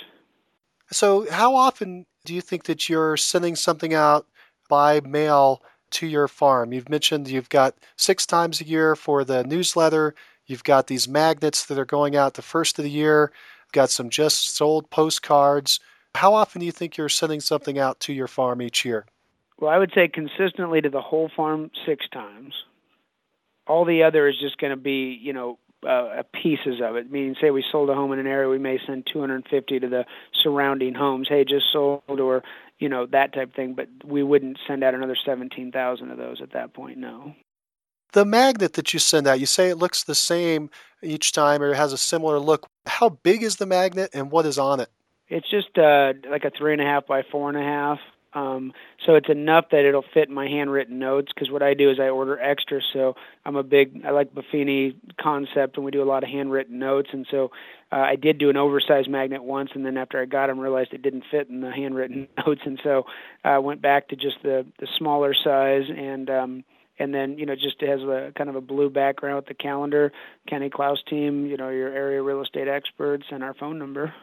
So, 0.93 1.30
how 1.30 1.55
often 1.55 2.07
do 2.24 2.34
you 2.34 2.43
think 2.43 2.64
that 2.64 2.88
you're 2.88 3.16
sending 3.16 3.57
something 3.57 3.95
out 3.95 4.26
by 4.68 5.01
mail 5.01 5.62
to 5.93 6.07
your 6.07 6.28
farm? 6.28 6.72
You've 6.72 6.90
mentioned 6.90 7.28
you've 7.28 7.49
got 7.49 7.74
six 7.97 8.26
times 8.26 8.61
a 8.61 8.66
year 8.66 8.95
for 8.95 9.24
the 9.24 9.43
newsletter. 9.45 10.14
You've 10.47 10.64
got 10.64 10.88
these 10.88 11.09
magnets 11.09 11.64
that 11.66 11.78
are 11.78 11.86
going 11.86 12.14
out 12.14 12.34
the 12.34 12.43
first 12.43 12.78
of 12.78 12.82
the 12.84 12.90
year. 12.90 13.32
You've 13.64 13.72
got 13.72 13.90
some 13.90 14.11
just 14.11 14.55
sold 14.55 14.90
postcards. 14.90 15.80
How 16.14 16.34
often 16.34 16.61
do 16.61 16.66
you 16.66 16.72
think 16.72 16.99
you're 16.99 17.09
sending 17.09 17.40
something 17.40 17.78
out 17.78 17.99
to 18.01 18.12
your 18.12 18.28
farm 18.28 18.61
each 18.61 18.84
year? 18.84 19.07
Well, 19.59 19.70
I 19.70 19.78
would 19.78 19.93
say 19.95 20.09
consistently 20.09 20.82
to 20.82 20.90
the 20.90 21.01
whole 21.01 21.30
farm 21.34 21.70
six 21.86 22.07
times. 22.09 22.53
All 23.66 23.86
the 23.86 24.03
other 24.03 24.28
is 24.28 24.38
just 24.38 24.59
going 24.59 24.72
to 24.72 24.76
be, 24.76 25.18
you 25.22 25.32
know, 25.32 25.59
uh, 25.87 26.22
pieces 26.33 26.80
of 26.83 26.97
it. 26.97 27.11
Meaning, 27.11 27.37
say 27.41 27.51
we 27.51 27.64
sold 27.70 27.91
a 27.91 27.95
home 27.95 28.12
in 28.12 28.18
an 28.18 28.26
area, 28.26 28.49
we 28.49 28.59
may 28.59 28.78
send 28.87 29.09
250 29.12 29.80
to 29.80 29.89
the 29.89 30.05
surrounding 30.43 30.95
homes. 30.95 31.28
Hey, 31.28 31.45
just 31.45 31.66
sold, 31.72 32.03
or 32.09 32.43
you 32.78 32.89
know 32.89 33.07
that 33.07 33.33
type 33.33 33.51
of 33.51 33.55
thing. 33.55 33.74
But 33.74 33.89
we 34.05 34.22
wouldn't 34.22 34.59
send 34.66 34.85
out 34.85 34.95
another 34.95 35.16
17,000 35.24 36.11
of 36.11 36.18
those 36.18 36.41
at 36.41 36.53
that 36.53 36.74
point. 36.74 36.99
No. 36.99 37.35
The 38.12 38.24
magnet 38.26 38.74
that 38.74 38.93
you 38.93 38.99
send 38.99 39.26
out, 39.26 39.41
you 39.41 39.47
say 39.47 39.70
it 39.70 39.78
looks 39.78 40.05
the 40.05 40.14
same 40.14 40.68
each 41.03 41.33
time, 41.33 41.62
or 41.62 41.72
it 41.72 41.76
has 41.76 41.95
a 41.95 41.99
similar 41.99 42.39
look. 42.39 42.68
How 42.87 43.09
big 43.09 43.43
is 43.43 43.57
the 43.57 43.66
magnet, 43.66 44.11
and 44.12 44.30
what 44.30 44.45
is 44.45 44.59
on 44.59 44.80
it? 44.80 44.91
It's 45.28 45.49
just 45.51 45.78
uh, 45.78 46.12
like 46.30 46.45
a 46.45 46.51
three 46.51 46.74
and 46.74 46.83
a 46.83 46.85
half 46.85 47.07
by 47.07 47.22
four 47.22 47.49
and 47.49 47.57
a 47.57 47.62
half. 47.62 47.99
Um, 48.35 48.72
so 49.05 49.14
it's 49.14 49.28
enough 49.28 49.66
that 49.70 49.85
it'll 49.85 50.05
fit 50.14 50.30
my 50.30 50.49
handwritten 50.49 50.99
notes 50.99 51.30
because 51.35 51.51
what 51.51 51.62
I 51.62 51.74
do 51.74 51.91
is 51.91 52.01
I 52.01 52.09
order 52.09 52.41
extra. 52.41 52.80
So 52.93 53.14
I'm 53.45 53.57
a 53.57 53.62
big, 53.62 54.05
I 54.05 54.11
like 54.11 54.35
Buffini 54.35 54.95
concept 55.20 55.76
and 55.76 55.85
we 55.85 55.91
do 55.91 56.03
a 56.03 56.05
lot 56.05 56.22
of 56.22 56.30
handwritten 56.30 56.78
notes. 56.78 57.11
And 57.12 57.26
so 57.30 57.51
uh, 57.91 57.97
I 57.97 58.16
did 58.16 58.39
do 58.39 58.51
an 58.51 58.57
oversized 58.57 59.09
magnet 59.09 59.43
once 59.43 59.70
and 59.74 59.85
then 59.85 59.97
after 59.97 60.20
I 60.20 60.24
got 60.24 60.47
them 60.47 60.59
realized 60.59 60.93
it 60.93 61.03
didn't 61.03 61.24
fit 61.30 61.49
in 61.49 61.61
the 61.61 61.70
handwritten 61.70 62.28
notes. 62.47 62.62
And 62.64 62.80
so 62.83 63.05
I 63.45 63.55
uh, 63.55 63.61
went 63.61 63.83
back 63.83 64.09
to 64.09 64.16
just 64.16 64.37
the, 64.43 64.66
the 64.78 64.89
smaller 64.99 65.35
size 65.35 65.85
and, 65.95 66.30
um, 66.30 66.64
and 66.99 67.12
then 67.14 67.39
you 67.39 67.47
know 67.47 67.55
just 67.55 67.80
has 67.80 68.01
a 68.03 68.33
kind 68.37 68.51
of 68.51 68.55
a 68.55 68.61
blue 68.61 68.91
background 68.91 69.37
with 69.37 69.47
the 69.47 69.55
calendar 69.55 70.12
kenny 70.47 70.68
klaus 70.68 70.99
team 71.09 71.47
you 71.47 71.57
know 71.57 71.70
your 71.70 71.89
area 71.89 72.22
real 72.22 72.43
estate 72.43 72.68
experts 72.68 73.24
and 73.30 73.43
our 73.43 73.55
phone 73.55 73.78
number 73.78 74.14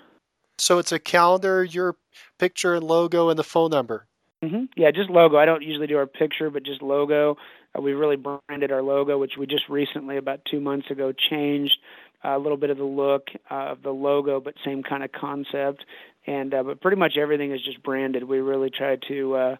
so 0.59 0.79
it's 0.79 0.91
a 0.91 0.99
calendar, 0.99 1.63
your 1.63 1.95
picture 2.37 2.75
and 2.75 2.83
logo, 2.83 3.29
and 3.29 3.39
the 3.39 3.43
phone 3.43 3.71
number. 3.71 4.07
Mm-hmm. 4.43 4.65
Yeah, 4.77 4.91
just 4.91 5.09
logo. 5.09 5.37
I 5.37 5.45
don't 5.45 5.63
usually 5.63 5.87
do 5.87 5.97
our 5.97 6.07
picture, 6.07 6.49
but 6.49 6.63
just 6.63 6.81
logo. 6.81 7.37
Uh, 7.77 7.81
we 7.81 7.93
really 7.93 8.15
branded 8.15 8.71
our 8.71 8.81
logo, 8.81 9.17
which 9.17 9.33
we 9.37 9.45
just 9.45 9.67
recently, 9.67 10.17
about 10.17 10.45
two 10.45 10.61
months 10.61 10.89
ago, 10.89 11.11
changed 11.11 11.77
uh, 12.23 12.29
a 12.29 12.39
little 12.39 12.57
bit 12.57 12.69
of 12.69 12.77
the 12.77 12.83
look 12.83 13.27
uh, 13.51 13.71
of 13.71 13.83
the 13.83 13.91
logo, 13.91 14.39
but 14.39 14.53
same 14.63 14.81
kind 14.81 15.03
of 15.03 15.11
concept. 15.11 15.85
And 16.25 16.53
uh, 16.53 16.63
but 16.63 16.81
pretty 16.81 16.97
much 16.97 17.17
everything 17.17 17.51
is 17.51 17.61
just 17.61 17.83
branded. 17.83 18.23
We 18.23 18.39
really 18.39 18.69
try 18.69 18.97
to 19.07 19.35
uh, 19.35 19.55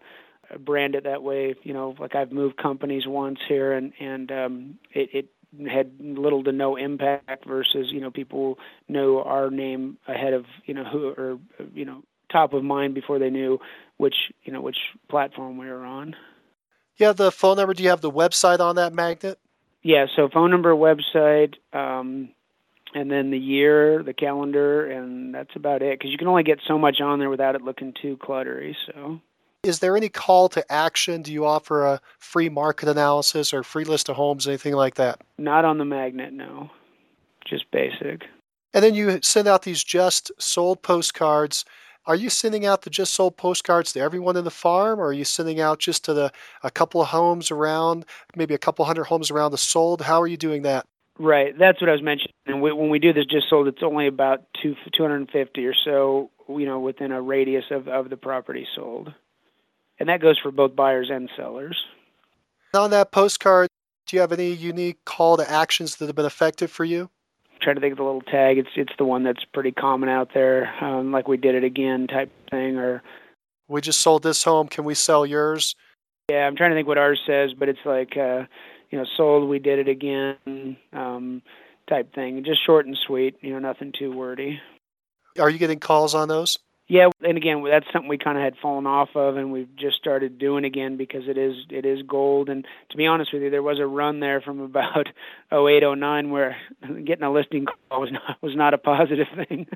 brand 0.58 0.94
it 0.94 1.04
that 1.04 1.22
way. 1.22 1.54
You 1.62 1.74
know, 1.74 1.94
like 1.98 2.14
I've 2.14 2.32
moved 2.32 2.56
companies 2.56 3.06
once 3.06 3.38
here, 3.48 3.72
and 3.72 3.92
and 4.00 4.32
um, 4.32 4.78
it, 4.92 5.10
it 5.12 5.28
had 5.68 5.90
little 6.00 6.44
to 6.44 6.52
no 6.52 6.76
impact 6.76 7.44
versus 7.46 7.90
you 7.90 8.00
know 8.00 8.10
people 8.10 8.58
know 8.88 9.22
our 9.22 9.50
name 9.50 9.98
ahead 10.06 10.32
of 10.32 10.46
you 10.64 10.74
know 10.74 10.84
who 10.84 11.08
or 11.08 11.38
you 11.74 11.84
know 11.84 12.02
top 12.30 12.52
of 12.52 12.62
mind 12.62 12.94
before 12.94 13.18
they 13.18 13.30
knew 13.30 13.58
which 13.96 14.14
you 14.44 14.52
know 14.52 14.60
which 14.60 14.78
platform 15.08 15.58
we 15.58 15.66
were 15.66 15.84
on. 15.84 16.14
Yeah, 16.96 17.12
the 17.12 17.32
phone 17.32 17.56
number. 17.56 17.74
Do 17.74 17.82
you 17.82 17.90
have 17.90 18.02
the 18.02 18.10
website 18.10 18.60
on 18.60 18.76
that 18.76 18.92
magnet? 18.92 19.38
Yeah, 19.82 20.06
so 20.14 20.28
phone 20.28 20.50
number, 20.50 20.74
website, 20.74 21.54
um, 21.72 22.28
and 22.94 23.10
then 23.10 23.30
the 23.30 23.38
year, 23.38 24.02
the 24.02 24.12
calendar, 24.12 24.90
and 24.90 25.34
that's 25.34 25.56
about 25.56 25.80
it. 25.80 25.98
Because 25.98 26.10
you 26.10 26.18
can 26.18 26.28
only 26.28 26.42
get 26.42 26.58
so 26.68 26.78
much 26.78 27.00
on 27.00 27.18
there 27.18 27.30
without 27.30 27.54
it 27.54 27.62
looking 27.62 27.94
too 28.00 28.18
cluttery. 28.18 28.74
So. 28.86 29.20
Is 29.62 29.80
there 29.80 29.94
any 29.94 30.08
call 30.08 30.48
to 30.50 30.72
action? 30.72 31.20
Do 31.20 31.32
you 31.32 31.44
offer 31.44 31.84
a 31.84 32.00
free 32.18 32.48
market 32.48 32.88
analysis 32.88 33.52
or 33.52 33.62
free 33.62 33.84
list 33.84 34.08
of 34.08 34.16
homes, 34.16 34.48
anything 34.48 34.74
like 34.74 34.94
that? 34.94 35.20
Not 35.36 35.66
on 35.66 35.76
the 35.76 35.84
magnet, 35.84 36.32
no. 36.32 36.70
Just 37.44 37.70
basic. 37.70 38.24
And 38.72 38.82
then 38.82 38.94
you 38.94 39.20
send 39.22 39.48
out 39.48 39.62
these 39.62 39.84
just 39.84 40.32
sold 40.38 40.82
postcards. 40.82 41.66
Are 42.06 42.14
you 42.14 42.30
sending 42.30 42.64
out 42.64 42.82
the 42.82 42.90
just 42.90 43.12
sold 43.12 43.36
postcards 43.36 43.92
to 43.92 44.00
everyone 44.00 44.38
in 44.38 44.44
the 44.44 44.50
farm, 44.50 44.98
or 44.98 45.08
are 45.08 45.12
you 45.12 45.24
sending 45.24 45.60
out 45.60 45.78
just 45.78 46.06
to 46.06 46.14
the 46.14 46.32
a 46.62 46.70
couple 46.70 47.02
of 47.02 47.08
homes 47.08 47.50
around, 47.50 48.06
maybe 48.34 48.54
a 48.54 48.58
couple 48.58 48.86
hundred 48.86 49.04
homes 49.04 49.30
around 49.30 49.50
the 49.50 49.58
sold? 49.58 50.00
How 50.00 50.22
are 50.22 50.26
you 50.26 50.38
doing 50.38 50.62
that? 50.62 50.86
Right, 51.18 51.56
that's 51.58 51.82
what 51.82 51.90
I 51.90 51.92
was 51.92 52.02
mentioning. 52.02 52.32
And 52.46 52.62
when 52.62 52.88
we 52.88 52.98
do 52.98 53.12
this 53.12 53.26
just 53.26 53.50
sold, 53.50 53.68
it's 53.68 53.82
only 53.82 54.06
about 54.06 54.44
two 54.62 54.74
250 54.96 55.66
or 55.66 55.74
so, 55.74 56.30
you 56.48 56.64
know, 56.64 56.80
within 56.80 57.12
a 57.12 57.20
radius 57.20 57.64
of 57.70 57.88
of 57.88 58.08
the 58.08 58.16
property 58.16 58.66
sold 58.74 59.12
and 60.00 60.08
that 60.08 60.20
goes 60.20 60.38
for 60.38 60.50
both 60.50 60.74
buyers 60.74 61.10
and 61.10 61.30
sellers. 61.36 61.84
On 62.74 62.90
that 62.90 63.12
postcard, 63.12 63.68
do 64.06 64.16
you 64.16 64.20
have 64.20 64.32
any 64.32 64.50
unique 64.50 65.04
call 65.04 65.36
to 65.36 65.48
actions 65.48 65.96
that 65.96 66.06
have 66.06 66.16
been 66.16 66.26
effective 66.26 66.70
for 66.70 66.84
you? 66.84 67.10
Trying 67.60 67.76
to 67.76 67.80
think 67.80 67.92
of 67.92 67.98
the 67.98 68.04
little 68.04 68.22
tag. 68.22 68.56
It's 68.56 68.70
it's 68.74 68.92
the 68.96 69.04
one 69.04 69.22
that's 69.22 69.44
pretty 69.44 69.70
common 69.70 70.08
out 70.08 70.30
there, 70.32 70.72
um, 70.82 71.12
like 71.12 71.28
we 71.28 71.36
did 71.36 71.54
it 71.54 71.62
again 71.62 72.06
type 72.06 72.32
thing, 72.50 72.78
or 72.78 73.02
we 73.68 73.82
just 73.82 74.00
sold 74.00 74.22
this 74.22 74.42
home. 74.42 74.66
Can 74.66 74.84
we 74.84 74.94
sell 74.94 75.26
yours? 75.26 75.76
Yeah, 76.30 76.46
I'm 76.46 76.56
trying 76.56 76.70
to 76.70 76.76
think 76.76 76.88
what 76.88 76.96
ours 76.96 77.20
says, 77.26 77.52
but 77.52 77.68
it's 77.68 77.84
like, 77.84 78.16
uh, 78.16 78.44
you 78.90 78.98
know, 78.98 79.04
sold, 79.16 79.48
we 79.48 79.58
did 79.58 79.80
it 79.80 79.88
again, 79.88 80.76
um, 80.92 81.42
type 81.88 82.14
thing. 82.14 82.42
Just 82.44 82.64
short 82.64 82.86
and 82.86 82.96
sweet, 82.96 83.36
you 83.42 83.52
know, 83.52 83.58
nothing 83.58 83.92
too 83.92 84.12
wordy. 84.12 84.60
Are 85.38 85.50
you 85.50 85.58
getting 85.58 85.80
calls 85.80 86.14
on 86.14 86.28
those? 86.28 86.58
Yeah, 86.90 87.10
and 87.22 87.36
again, 87.36 87.62
that's 87.62 87.86
something 87.92 88.08
we 88.08 88.18
kind 88.18 88.36
of 88.36 88.42
had 88.42 88.56
fallen 88.60 88.84
off 88.84 89.10
of, 89.14 89.36
and 89.36 89.52
we've 89.52 89.76
just 89.76 89.96
started 89.96 90.40
doing 90.40 90.64
again 90.64 90.96
because 90.96 91.28
it 91.28 91.38
is 91.38 91.54
it 91.70 91.86
is 91.86 92.02
gold. 92.02 92.48
And 92.48 92.66
to 92.88 92.96
be 92.96 93.06
honest 93.06 93.32
with 93.32 93.42
you, 93.42 93.50
there 93.50 93.62
was 93.62 93.78
a 93.78 93.86
run 93.86 94.18
there 94.18 94.40
from 94.40 94.58
about 94.58 95.06
08, 95.52 95.84
09 95.84 96.30
where 96.30 96.56
getting 97.04 97.22
a 97.22 97.30
listing 97.30 97.66
call 97.66 98.00
was 98.00 98.10
not 98.10 98.42
was 98.42 98.56
not 98.56 98.74
a 98.74 98.78
positive 98.78 99.28
thing. 99.36 99.68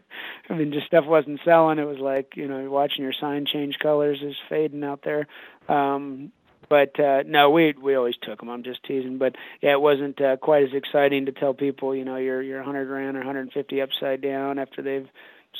I 0.50 0.54
mean, 0.54 0.72
just 0.72 0.88
stuff 0.88 1.04
wasn't 1.06 1.38
selling. 1.44 1.78
It 1.78 1.86
was 1.86 2.00
like 2.00 2.32
you 2.34 2.48
know 2.48 2.68
watching 2.68 3.04
your 3.04 3.12
sign 3.12 3.46
change 3.46 3.78
colors 3.80 4.18
is 4.20 4.34
fading 4.48 4.82
out 4.82 5.02
there. 5.04 5.28
Um, 5.68 6.32
but 6.68 6.98
uh 6.98 7.22
no 7.26 7.50
we 7.50 7.74
we 7.80 7.94
always 7.94 8.14
took 8.22 8.40
them 8.40 8.48
i'm 8.48 8.62
just 8.62 8.82
teasing 8.84 9.18
but 9.18 9.36
yeah 9.60 9.72
it 9.72 9.80
wasn't 9.82 10.18
uh, 10.18 10.34
quite 10.38 10.62
as 10.62 10.72
exciting 10.72 11.26
to 11.26 11.32
tell 11.32 11.52
people 11.52 11.94
you 11.94 12.06
know 12.06 12.16
you're 12.16 12.40
you're 12.40 12.56
100 12.56 12.86
grand 12.86 13.18
or 13.18 13.20
150 13.20 13.82
upside 13.82 14.22
down 14.22 14.58
after 14.58 14.80
they've 14.80 15.06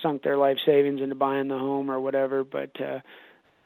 sunk 0.03 0.23
their 0.23 0.37
life 0.37 0.59
savings 0.65 1.01
into 1.01 1.15
buying 1.15 1.49
the 1.49 1.59
home 1.59 1.91
or 1.91 2.01
whatever. 2.01 2.45
But 2.45 2.81
uh, 2.81 3.01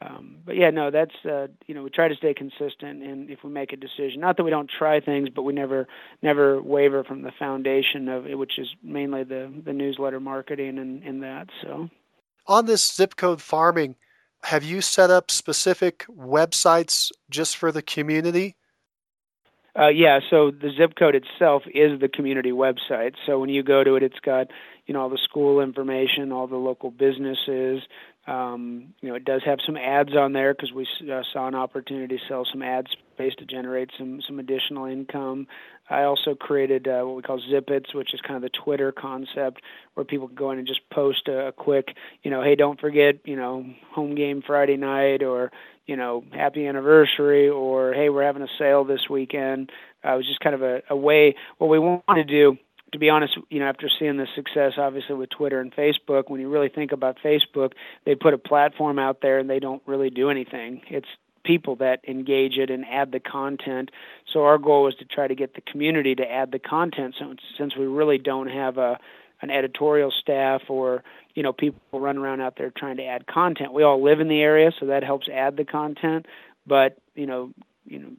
um, 0.01 0.37
but 0.45 0.55
yeah, 0.55 0.69
no, 0.69 0.91
that's 0.91 1.13
uh, 1.25 1.47
you 1.67 1.75
know 1.75 1.83
we 1.83 1.89
try 1.89 2.07
to 2.07 2.15
stay 2.15 2.33
consistent, 2.33 3.03
and 3.03 3.29
if 3.29 3.43
we 3.43 3.49
make 3.49 3.73
a 3.73 3.77
decision, 3.77 4.21
not 4.21 4.37
that 4.37 4.43
we 4.43 4.49
don't 4.49 4.69
try 4.69 4.99
things, 5.01 5.29
but 5.29 5.43
we 5.43 5.51
never 5.51 5.87
never 6.21 6.61
waver 6.61 7.03
from 7.03 7.23
the 7.23 7.31
foundation 7.37 8.07
of 8.07 8.25
it, 8.25 8.37
which 8.37 8.57
is 8.57 8.67
mainly 8.81 9.23
the 9.23 9.51
the 9.65 9.73
newsletter 9.73 10.19
marketing 10.19 10.77
and, 10.77 11.03
and 11.03 11.23
that. 11.23 11.49
So 11.61 11.89
on 12.47 12.65
this 12.65 12.95
zip 12.95 13.17
code 13.17 13.41
farming, 13.41 13.95
have 14.43 14.63
you 14.63 14.79
set 14.79 15.09
up 15.09 15.29
specific 15.29 16.05
websites 16.09 17.11
just 17.29 17.57
for 17.57 17.71
the 17.71 17.81
community? 17.81 18.55
Uh, 19.77 19.87
yeah, 19.87 20.19
so 20.29 20.51
the 20.51 20.71
zip 20.75 20.95
code 20.97 21.15
itself 21.15 21.63
is 21.73 21.99
the 21.99 22.09
community 22.09 22.51
website. 22.51 23.13
So 23.25 23.39
when 23.39 23.49
you 23.49 23.63
go 23.63 23.83
to 23.83 23.95
it, 23.95 24.03
it's 24.03 24.19
got 24.19 24.47
you 24.89 24.93
know 24.93 25.01
all 25.01 25.09
the 25.09 25.19
school 25.23 25.61
information, 25.61 26.31
all 26.31 26.47
the 26.47 26.55
local 26.55 26.89
businesses. 26.89 27.83
Um, 28.25 28.95
you 29.01 29.09
know, 29.09 29.15
it 29.15 29.23
does 29.23 29.43
have 29.45 29.59
some 29.63 29.77
ads 29.77 30.15
on 30.15 30.33
there 30.33 30.51
because 30.51 30.71
we 30.71 30.87
uh, 31.11 31.21
saw 31.31 31.47
an 31.47 31.53
opportunity 31.53 32.17
to 32.17 32.23
sell 32.27 32.43
some 32.51 32.63
ad 32.63 32.87
space 33.13 33.35
to 33.37 33.45
generate 33.45 33.91
some 33.99 34.19
some 34.25 34.39
additional 34.39 34.85
income. 34.85 35.45
I 35.91 36.03
also 36.03 36.33
created 36.33 36.87
uh, 36.87 37.03
what 37.03 37.15
we 37.15 37.21
call 37.21 37.39
Zippets, 37.39 37.93
which 37.93 38.15
is 38.15 38.21
kind 38.21 38.35
of 38.35 38.41
the 38.41 38.49
Twitter 38.49 38.91
concept 38.91 39.61
where 39.93 40.03
people 40.03 40.25
can 40.25 40.35
go 40.35 40.49
in 40.49 40.57
and 40.57 40.67
just 40.67 40.81
post 40.89 41.27
a, 41.27 41.49
a 41.49 41.51
quick, 41.51 41.95
you 42.23 42.31
know, 42.31 42.41
hey, 42.41 42.55
don't 42.55 42.79
forget, 42.79 43.17
you 43.25 43.35
know, 43.35 43.63
home 43.91 44.15
game 44.15 44.41
Friday 44.41 44.77
night, 44.77 45.21
or 45.21 45.51
you 45.85 45.97
know, 45.97 46.23
happy 46.31 46.65
anniversary, 46.65 47.47
or 47.47 47.93
hey, 47.93 48.09
we're 48.09 48.23
having 48.23 48.41
a 48.41 48.47
sale 48.57 48.85
this 48.85 49.07
weekend. 49.07 49.71
Uh, 50.03 50.13
it 50.13 50.17
was 50.17 50.25
just 50.25 50.39
kind 50.39 50.55
of 50.55 50.63
a, 50.63 50.81
a 50.89 50.95
way. 50.95 51.35
What 51.59 51.67
we 51.67 51.77
want 51.77 52.03
to 52.15 52.23
do 52.23 52.57
to 52.91 52.99
be 52.99 53.09
honest, 53.09 53.37
you 53.49 53.59
know, 53.59 53.67
after 53.67 53.89
seeing 53.99 54.17
the 54.17 54.27
success, 54.35 54.73
obviously 54.77 55.15
with 55.15 55.29
Twitter 55.29 55.59
and 55.59 55.73
Facebook, 55.73 56.29
when 56.29 56.41
you 56.41 56.49
really 56.49 56.69
think 56.69 56.91
about 56.91 57.17
Facebook, 57.23 57.73
they 58.05 58.15
put 58.15 58.33
a 58.33 58.37
platform 58.37 58.99
out 58.99 59.21
there 59.21 59.39
and 59.39 59.49
they 59.49 59.59
don't 59.59 59.81
really 59.85 60.09
do 60.09 60.29
anything. 60.29 60.81
It's 60.89 61.07
people 61.43 61.77
that 61.77 62.01
engage 62.07 62.57
it 62.57 62.69
and 62.69 62.85
add 62.85 63.11
the 63.11 63.19
content. 63.19 63.91
So 64.31 64.43
our 64.43 64.57
goal 64.57 64.83
was 64.83 64.95
to 64.95 65.05
try 65.05 65.27
to 65.27 65.35
get 65.35 65.55
the 65.55 65.61
community 65.61 66.15
to 66.15 66.29
add 66.29 66.51
the 66.51 66.59
content. 66.59 67.15
So 67.17 67.35
since 67.57 67.75
we 67.75 67.85
really 67.85 68.17
don't 68.17 68.49
have 68.49 68.77
a 68.77 68.99
an 69.41 69.49
editorial 69.49 70.11
staff 70.11 70.63
or 70.67 71.01
you 71.33 71.43
know 71.43 71.53
people 71.53 71.79
run 71.93 72.17
around 72.17 72.41
out 72.41 72.57
there 72.57 72.71
trying 72.75 72.97
to 72.97 73.05
add 73.05 73.25
content, 73.25 73.73
we 73.73 73.83
all 73.83 74.03
live 74.03 74.19
in 74.19 74.27
the 74.27 74.41
area, 74.41 74.71
so 74.79 74.87
that 74.87 75.03
helps 75.03 75.29
add 75.29 75.55
the 75.55 75.65
content. 75.65 76.25
But 76.67 76.97
you 77.15 77.25
know, 77.25 77.51
you 77.85 77.99
know, 77.99 78.09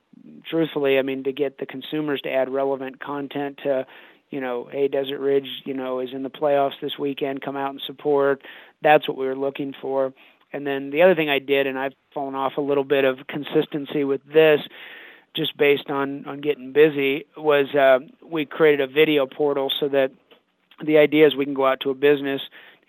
truthfully, 0.48 0.98
I 0.98 1.02
mean, 1.02 1.24
to 1.24 1.32
get 1.32 1.58
the 1.58 1.66
consumers 1.66 2.22
to 2.22 2.30
add 2.30 2.48
relevant 2.48 3.00
content 3.00 3.60
to 3.64 3.86
you 4.30 4.40
know, 4.40 4.68
hey, 4.70 4.88
Desert 4.88 5.18
Ridge, 5.18 5.48
you 5.64 5.74
know, 5.74 6.00
is 6.00 6.10
in 6.12 6.22
the 6.22 6.30
playoffs 6.30 6.80
this 6.80 6.98
weekend. 6.98 7.42
Come 7.42 7.56
out 7.56 7.70
and 7.70 7.80
support. 7.86 8.42
That's 8.82 9.08
what 9.08 9.16
we 9.16 9.26
were 9.26 9.36
looking 9.36 9.74
for. 9.80 10.12
And 10.52 10.66
then 10.66 10.90
the 10.90 11.02
other 11.02 11.14
thing 11.14 11.28
I 11.28 11.38
did, 11.38 11.66
and 11.66 11.78
I've 11.78 11.94
fallen 12.14 12.34
off 12.34 12.56
a 12.56 12.60
little 12.60 12.84
bit 12.84 13.04
of 13.04 13.26
consistency 13.28 14.04
with 14.04 14.20
this, 14.24 14.60
just 15.34 15.56
based 15.56 15.90
on 15.90 16.26
on 16.26 16.40
getting 16.40 16.72
busy, 16.72 17.26
was 17.36 17.72
uh, 17.74 18.00
we 18.24 18.46
created 18.46 18.80
a 18.88 18.92
video 18.92 19.26
portal 19.26 19.70
so 19.78 19.88
that 19.88 20.10
the 20.84 20.98
idea 20.98 21.26
is 21.26 21.36
we 21.36 21.44
can 21.44 21.54
go 21.54 21.66
out 21.66 21.80
to 21.80 21.90
a 21.90 21.94
business 21.94 22.40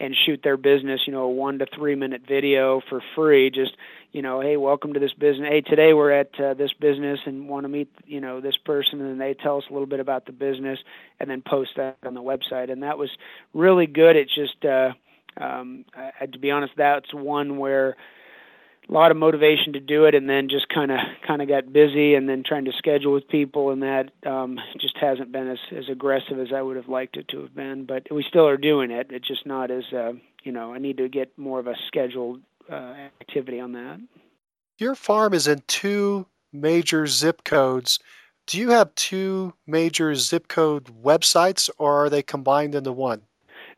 and 0.01 0.15
shoot 0.25 0.41
their 0.43 0.57
business, 0.57 1.01
you 1.05 1.13
know, 1.13 1.23
a 1.23 1.29
one 1.29 1.59
to 1.59 1.67
three 1.67 1.93
minute 1.93 2.23
video 2.27 2.81
for 2.89 3.03
free. 3.15 3.51
Just, 3.51 3.77
you 4.11 4.23
know, 4.23 4.41
hey, 4.41 4.57
welcome 4.57 4.93
to 4.93 4.99
this 4.99 5.13
business. 5.13 5.47
Hey, 5.47 5.61
today 5.61 5.93
we're 5.93 6.11
at 6.11 6.37
uh, 6.39 6.55
this 6.55 6.73
business 6.73 7.19
and 7.27 7.47
want 7.47 7.65
to 7.65 7.69
meet, 7.69 7.87
you 8.07 8.19
know, 8.19 8.41
this 8.41 8.57
person, 8.57 8.99
and 8.99 9.21
they 9.21 9.35
tell 9.35 9.57
us 9.57 9.63
a 9.69 9.73
little 9.73 9.85
bit 9.85 9.99
about 9.99 10.25
the 10.25 10.31
business, 10.31 10.79
and 11.19 11.29
then 11.29 11.43
post 11.45 11.71
that 11.77 11.97
on 12.03 12.15
the 12.15 12.21
website. 12.21 12.71
And 12.71 12.81
that 12.81 12.97
was 12.97 13.11
really 13.53 13.85
good. 13.85 14.15
It's 14.15 14.33
just, 14.33 14.65
uh, 14.65 14.93
um, 15.37 15.85
I, 15.95 16.25
to 16.25 16.39
be 16.39 16.49
honest, 16.49 16.73
that's 16.75 17.13
one 17.13 17.57
where 17.59 17.95
a 18.89 18.93
lot 18.93 19.11
of 19.11 19.17
motivation 19.17 19.73
to 19.73 19.79
do 19.79 20.05
it 20.05 20.15
and 20.15 20.29
then 20.29 20.49
just 20.49 20.67
kind 20.69 20.91
of 20.91 20.99
kind 21.25 21.41
of 21.41 21.47
got 21.47 21.71
busy 21.71 22.15
and 22.15 22.27
then 22.27 22.43
trying 22.43 22.65
to 22.65 22.71
schedule 22.73 23.13
with 23.13 23.27
people 23.27 23.71
and 23.71 23.84
that 23.84 24.11
um 24.25 24.59
just 24.79 24.97
hasn't 24.97 25.32
been 25.32 25.47
as 25.47 25.59
as 25.75 25.89
aggressive 25.89 26.39
as 26.39 26.51
I 26.53 26.61
would 26.61 26.75
have 26.75 26.89
liked 26.89 27.17
it 27.17 27.27
to 27.29 27.41
have 27.41 27.55
been. 27.55 27.86
But 27.86 28.11
we 28.11 28.23
still 28.23 28.47
are 28.47 28.57
doing 28.57 28.91
it. 28.91 29.07
It's 29.09 29.27
just 29.27 29.45
not 29.45 29.71
as 29.71 29.84
uh 29.93 30.13
you 30.43 30.51
know 30.51 30.73
I 30.73 30.79
need 30.79 30.97
to 30.97 31.07
get 31.09 31.38
more 31.38 31.59
of 31.59 31.67
a 31.67 31.75
scheduled 31.88 32.41
uh, 32.69 32.93
activity 33.21 33.59
on 33.59 33.73
that. 33.73 33.99
Your 34.77 34.95
farm 34.95 35.34
is 35.34 35.47
in 35.47 35.61
two 35.67 36.25
major 36.51 37.07
zip 37.07 37.43
codes. 37.43 37.99
Do 38.47 38.57
you 38.57 38.69
have 38.69 38.93
two 38.95 39.53
major 39.67 40.15
zip 40.15 40.47
code 40.47 40.86
websites 41.03 41.69
or 41.77 42.05
are 42.05 42.09
they 42.09 42.23
combined 42.23 42.75
into 42.75 42.91
one? 42.91 43.21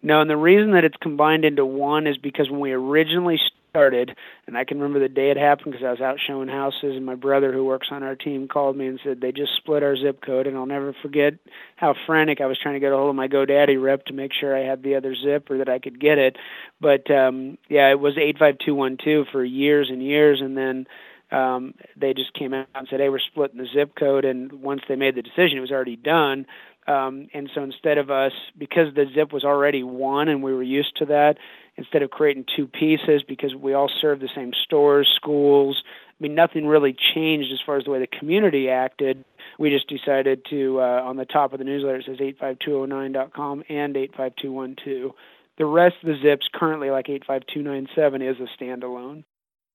No 0.02 0.22
and 0.22 0.30
the 0.30 0.38
reason 0.38 0.72
that 0.72 0.86
it's 0.86 0.98
combined 1.02 1.46
into 1.46 1.66
one 1.66 2.08
is 2.08 2.18
because 2.18 2.50
when 2.50 2.60
we 2.60 2.72
originally 2.72 3.40
started. 3.74 4.16
And 4.46 4.56
I 4.56 4.66
can 4.66 4.78
remember 4.78 5.00
the 5.00 5.12
day 5.12 5.32
it 5.32 5.38
happened 5.38 5.72
because 5.72 5.84
I 5.84 5.90
was 5.90 6.00
out 6.00 6.20
showing 6.20 6.48
houses, 6.48 6.96
and 6.96 7.04
my 7.08 7.16
brother, 7.16 7.52
who 7.52 7.66
works 7.66 7.88
on 7.90 8.04
our 8.04 8.16
team, 8.16 8.48
called 8.48 8.78
me 8.78 8.86
and 8.86 9.00
said 9.04 9.20
they 9.20 9.32
just 9.32 9.56
split 9.58 9.82
our 9.82 9.98
zip 9.98 10.22
code. 10.24 10.46
And 10.46 10.56
I'll 10.56 10.68
never 10.68 10.94
forget 11.02 11.34
how 11.76 11.96
frantic 12.06 12.40
I 12.40 12.46
was 12.46 12.60
trying 12.62 12.76
to 12.76 12.80
get 12.80 12.92
a 12.92 12.96
hold 12.96 13.10
of 13.10 13.16
my 13.16 13.28
GoDaddy 13.28 13.82
rep 13.82 14.06
to 14.06 14.14
make 14.14 14.32
sure 14.32 14.56
I 14.56 14.64
had 14.64 14.84
the 14.84 14.94
other 14.94 15.16
zip 15.16 15.50
or 15.50 15.58
that 15.58 15.70
I 15.70 15.80
could 15.80 16.00
get 16.00 16.20
it. 16.20 16.38
But 16.80 17.10
um, 17.10 17.58
yeah, 17.68 17.90
it 17.90 18.00
was 18.00 18.14
85212 18.16 19.26
for 19.32 19.44
years 19.44 19.90
and 19.90 20.04
years, 20.04 20.40
and 20.40 20.56
then 20.56 20.86
um, 21.32 21.74
they 21.98 22.14
just 22.14 22.32
came 22.36 22.54
out 22.54 22.68
and 22.76 22.88
said, 22.88 23.00
"Hey, 23.00 23.10
we're 23.10 23.18
splitting 23.18 23.58
the 23.58 23.68
zip 23.74 23.96
code." 23.96 24.24
And 24.24 24.54
once 24.54 24.82
they 24.88 24.96
made 24.96 25.16
the 25.16 25.24
decision, 25.24 25.58
it 25.58 25.62
was 25.62 25.72
already 25.72 25.96
done. 25.96 26.46
Um, 26.86 27.28
and 27.34 27.50
so 27.56 27.64
instead 27.64 27.98
of 27.98 28.12
us, 28.12 28.34
because 28.58 28.94
the 28.94 29.06
zip 29.16 29.32
was 29.32 29.46
already 29.46 29.84
one 29.84 30.28
and 30.28 30.44
we 30.44 30.54
were 30.54 30.62
used 30.62 30.98
to 30.98 31.06
that, 31.06 31.38
instead 31.76 32.02
of 32.02 32.12
creating 32.12 32.46
two 32.56 32.68
pieces, 32.68 33.24
because 33.28 33.56
we 33.56 33.74
all 33.74 33.90
serve 34.02 34.20
the 34.20 34.30
same 34.34 34.54
stores, 34.54 35.12
schools, 35.16 35.84
I 36.10 36.24
mean, 36.24 36.36
nothing 36.36 36.68
really 36.68 36.94
changed 36.94 37.52
as 37.52 37.60
far 37.66 37.78
as 37.78 37.86
the 37.86 37.92
way 37.92 38.00
the 38.00 38.08
community 38.08 38.70
acted. 38.70 39.26
We 39.58 39.72
just 39.72 39.90
decided 39.90 40.46
to, 40.52 40.80
uh, 40.80 41.02
on 41.04 41.18
the 41.18 41.26
top 41.26 41.54
of 41.54 41.60
the 41.60 41.66
newsletter, 41.66 41.98
it 41.98 42.06
says 42.06 42.18
85209.com 42.18 43.64
and 43.68 43.98
85212. 43.98 45.12
The 45.58 45.66
rest 45.66 45.96
of 46.02 46.10
the 46.10 46.20
zips 46.22 46.48
currently, 46.54 46.92
like 46.92 47.10
85297, 47.10 48.22
is 48.22 48.38
a 48.40 48.64
standalone. 48.64 49.24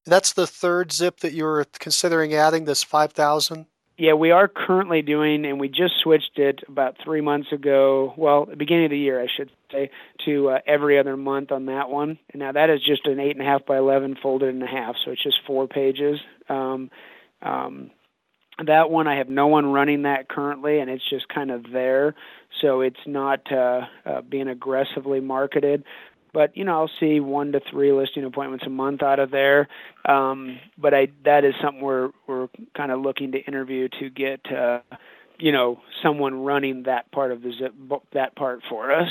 That's 0.07 0.32
the 0.32 0.46
third 0.46 0.92
zip 0.92 1.20
that 1.20 1.32
you 1.32 1.44
were 1.44 1.66
considering 1.78 2.32
adding, 2.34 2.64
this 2.64 2.82
5000? 2.82 3.66
Yeah, 4.01 4.12
we 4.12 4.30
are 4.30 4.46
currently 4.46 5.03
doing, 5.03 5.44
and 5.44 5.59
we 5.59 5.68
just 5.68 5.94
switched 6.01 6.38
it 6.38 6.61
about 6.68 6.99
three 7.03 7.20
months 7.20 7.51
ago. 7.51 8.14
Well, 8.16 8.46
the 8.46 8.55
beginning 8.55 8.84
of 8.84 8.90
the 8.92 8.99
year, 8.99 9.20
I 9.20 9.26
should 9.26 9.51
say, 9.72 9.90
to 10.24 10.51
uh, 10.51 10.59
every 10.68 11.01
other 11.01 11.16
month 11.16 11.51
on 11.51 11.66
that 11.66 11.90
one. 11.90 12.16
And 12.32 12.38
now 12.38 12.53
that 12.53 12.70
is 12.70 12.80
just 12.80 13.07
an 13.07 13.18
eight 13.18 13.32
and 13.36 13.42
a 13.42 13.44
half 13.44 13.66
by 13.66 13.76
eleven 13.76 14.14
folded 14.22 14.55
in 14.55 14.61
half, 14.61 14.94
so 15.05 15.11
it's 15.11 15.22
just 15.22 15.38
four 15.44 15.66
pages. 15.66 16.20
Um, 16.49 16.92
um, 17.42 17.90
that 18.64 18.88
one, 18.88 19.09
I 19.09 19.16
have 19.16 19.28
no 19.28 19.49
one 19.49 19.66
running 19.66 20.03
that 20.03 20.28
currently, 20.28 20.78
and 20.78 20.88
it's 20.88 21.09
just 21.11 21.28
kind 21.28 21.51
of 21.51 21.64
there, 21.72 22.14
so 22.61 22.82
it's 22.82 22.96
not 23.05 23.51
uh, 23.51 23.80
uh, 24.07 24.20
being 24.22 24.46
aggressively 24.46 25.18
marketed 25.18 25.82
but 26.33 26.57
you 26.57 26.64
know 26.64 26.81
I'll 26.81 26.91
see 27.01 27.20
one 27.20 27.53
to 27.53 27.61
three 27.61 27.93
listing 27.93 28.24
appointments 28.24 28.66
a 28.66 28.70
month 28.70 29.03
out 29.03 29.18
of 29.18 29.31
there. 29.31 29.68
Um, 30.05 30.59
but 30.76 30.95
I 30.95 31.09
that 31.24 31.45
is 31.45 31.55
something 31.62 31.83
we're 31.83 32.11
we're 32.26 32.49
kind 32.76 32.93
of 32.93 33.01
looking 33.01 33.33
to 33.33 33.39
interview 33.39 33.89
to 34.01 34.11
get 34.11 34.51
uh, 34.53 34.81
you 35.39 35.53
know 35.53 35.81
someone 36.03 36.43
running 36.43 36.85
that 36.85 37.11
part 37.12 37.33
of 37.33 37.43
the 37.43 37.53
zip, 37.53 37.74
that 38.12 38.37
part 38.37 38.62
for 38.68 38.93
us. 38.93 39.11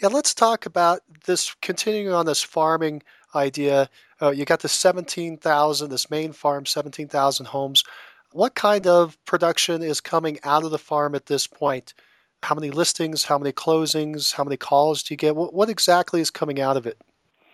Yeah, 0.00 0.08
let's 0.08 0.34
talk 0.34 0.66
about 0.66 1.00
this. 1.26 1.54
Continuing 1.62 2.12
on 2.12 2.26
this 2.26 2.42
farming 2.42 3.02
idea, 3.34 3.88
uh, 4.20 4.30
you 4.30 4.44
got 4.44 4.60
the 4.60 4.68
seventeen 4.68 5.36
thousand, 5.36 5.90
this 5.90 6.10
main 6.10 6.32
farm, 6.32 6.66
seventeen 6.66 7.08
thousand 7.08 7.46
homes. 7.46 7.84
What 8.32 8.54
kind 8.54 8.86
of 8.86 9.22
production 9.26 9.82
is 9.82 10.00
coming 10.00 10.38
out 10.42 10.64
of 10.64 10.70
the 10.70 10.78
farm 10.78 11.14
at 11.14 11.26
this 11.26 11.46
point? 11.46 11.94
How 12.42 12.54
many 12.54 12.70
listings? 12.70 13.24
How 13.24 13.38
many 13.38 13.52
closings? 13.52 14.34
How 14.34 14.44
many 14.44 14.56
calls 14.56 15.02
do 15.02 15.14
you 15.14 15.18
get? 15.18 15.36
What, 15.36 15.54
what 15.54 15.68
exactly 15.68 16.20
is 16.20 16.30
coming 16.30 16.60
out 16.60 16.76
of 16.76 16.86
it? 16.86 16.98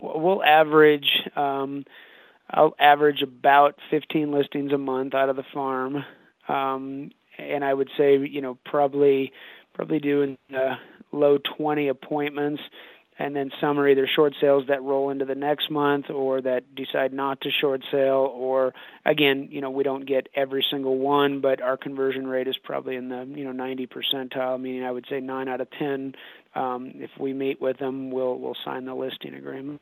We'll 0.01 0.43
average. 0.43 1.29
Um, 1.37 1.85
I'll 2.51 2.75
average 2.79 3.23
about 3.23 3.77
15 3.91 4.33
listings 4.33 4.73
a 4.73 4.79
month 4.79 5.15
out 5.15 5.29
of 5.29 5.37
the 5.37 5.45
farm, 5.53 6.05
um, 6.49 7.11
and 7.37 7.65
I 7.65 7.75
would 7.75 7.91
say 7.97 8.17
you 8.17 8.41
know 8.41 8.59
probably 8.65 9.33
probably 9.75 9.99
doing 9.99 10.39
uh, 10.57 10.77
low 11.13 11.39
20 11.39 11.89
appointments 11.89 12.63
and 13.19 13.35
then 13.35 13.51
some 13.61 13.79
are 13.79 13.89
either 13.89 14.07
short 14.07 14.35
sales 14.41 14.65
that 14.69 14.83
roll 14.83 15.11
into 15.11 15.25
the 15.25 15.35
next 15.35 15.71
month 15.71 16.09
or 16.11 16.41
that 16.41 16.75
decide 16.75 17.13
not 17.13 17.41
to 17.41 17.51
short 17.51 17.83
sale 17.91 18.33
or 18.35 18.73
again 19.05 19.49
you 19.51 19.61
know 19.61 19.71
we 19.71 19.83
don't 19.83 20.07
get 20.07 20.29
every 20.35 20.65
single 20.71 20.99
one 20.99 21.41
but 21.41 21.61
our 21.61 21.77
conversion 21.77 22.27
rate 22.27 22.49
is 22.49 22.57
probably 22.63 22.97
in 22.97 23.09
the 23.09 23.25
you 23.35 23.45
know 23.45 23.53
90 23.53 23.87
percentile 23.89 24.61
meaning 24.61 24.85
i 24.85 24.91
would 24.91 25.07
say 25.09 25.21
9 25.21 25.49
out 25.49 25.61
of 25.61 25.69
10 25.79 26.15
um, 26.55 26.93
if 26.97 27.11
we 27.19 27.33
meet 27.33 27.61
with 27.61 27.79
them 27.79 28.11
we'll 28.11 28.39
we'll 28.39 28.57
sign 28.65 28.85
the 28.85 28.95
listing 28.95 29.35
agreement. 29.35 29.81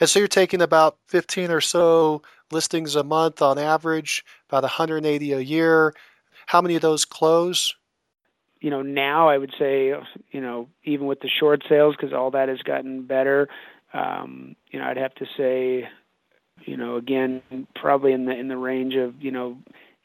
And 0.00 0.10
so 0.10 0.18
you're 0.18 0.28
taking 0.28 0.60
about 0.60 0.98
15 1.08 1.50
or 1.50 1.60
so 1.60 2.22
listings 2.50 2.96
a 2.96 3.04
month 3.04 3.40
on 3.40 3.58
average 3.58 4.24
about 4.48 4.64
180 4.64 5.32
a 5.32 5.40
year. 5.40 5.94
How 6.46 6.60
many 6.60 6.74
of 6.74 6.82
those 6.82 7.04
close 7.04 7.74
you 8.64 8.70
know 8.70 8.80
now 8.80 9.28
I 9.28 9.36
would 9.36 9.52
say 9.58 9.92
you 10.30 10.40
know 10.40 10.68
even 10.84 11.06
with 11.06 11.20
the 11.20 11.28
short 11.28 11.62
sales 11.68 11.94
because 11.94 12.14
all 12.14 12.30
that 12.30 12.48
has 12.48 12.62
gotten 12.62 13.02
better. 13.02 13.46
Um, 13.92 14.56
you 14.70 14.78
know 14.78 14.86
I'd 14.86 14.96
have 14.96 15.14
to 15.16 15.26
say 15.36 15.86
you 16.64 16.78
know 16.78 16.96
again 16.96 17.42
probably 17.74 18.14
in 18.14 18.24
the 18.24 18.32
in 18.32 18.48
the 18.48 18.56
range 18.56 18.94
of 18.94 19.22
you 19.22 19.32
know 19.32 19.58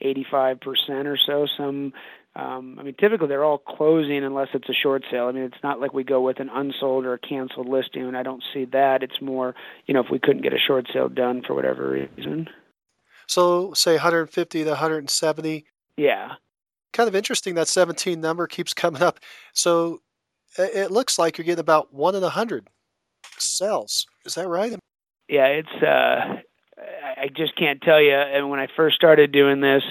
85% 0.04 1.06
or 1.06 1.18
so. 1.18 1.48
Some 1.56 1.94
um, 2.36 2.78
I 2.78 2.84
mean, 2.84 2.96
typically 3.00 3.30
they're 3.30 3.46
all 3.46 3.60
closing 3.60 4.26
unless 4.26 4.50
it's 4.54 4.68
a 4.68 4.74
short 4.74 5.06
sale. 5.10 5.28
I 5.28 5.32
mean, 5.32 5.44
it's 5.44 5.64
not 5.64 5.80
like 5.80 5.94
we 5.94 6.04
go 6.04 6.22
with 6.22 6.42
an 6.42 6.50
unsold 6.50 7.06
or 7.06 7.14
a 7.14 7.20
canceled 7.20 7.70
listing, 7.70 8.04
and 8.04 8.18
I 8.18 8.24
don't 8.24 8.44
see 8.54 8.66
that. 8.66 9.04
It's 9.04 9.22
more, 9.22 9.56
you 9.88 9.94
know, 9.94 10.02
if 10.02 10.10
we 10.12 10.20
couldn't 10.20 10.44
get 10.44 10.54
a 10.54 10.60
short 10.60 10.88
sale 10.94 11.10
done 11.10 11.44
for 11.46 11.54
whatever 11.54 11.90
reason. 11.90 12.50
So, 13.26 13.74
say 13.74 13.94
150 13.94 14.64
to 14.64 14.70
170. 14.70 15.66
Yeah 15.98 16.36
kind 16.94 17.08
of 17.08 17.16
interesting 17.16 17.56
that 17.56 17.68
17 17.68 18.20
number 18.20 18.48
keeps 18.48 18.74
coming 18.76 19.02
up. 19.02 19.20
So 19.54 20.02
it 20.58 20.92
looks 20.92 21.20
like 21.20 21.38
you're 21.38 21.46
getting 21.46 21.60
about 21.60 21.94
one 21.94 22.16
in 22.16 22.24
a 22.24 22.30
hundred 22.30 22.68
sells. 23.38 24.08
Is 24.26 24.36
that 24.36 24.48
right? 24.48 24.78
Yeah, 25.28 25.46
it's. 25.46 25.84
Uh, 25.84 26.42
I 27.18 27.28
just 27.36 27.56
can't 27.56 27.82
tell 27.82 28.02
you. 28.02 28.14
And 28.14 28.50
when 28.50 28.60
I 28.60 28.68
first 28.76 28.96
started 28.96 29.32
doing 29.32 29.62
this, 29.62 29.84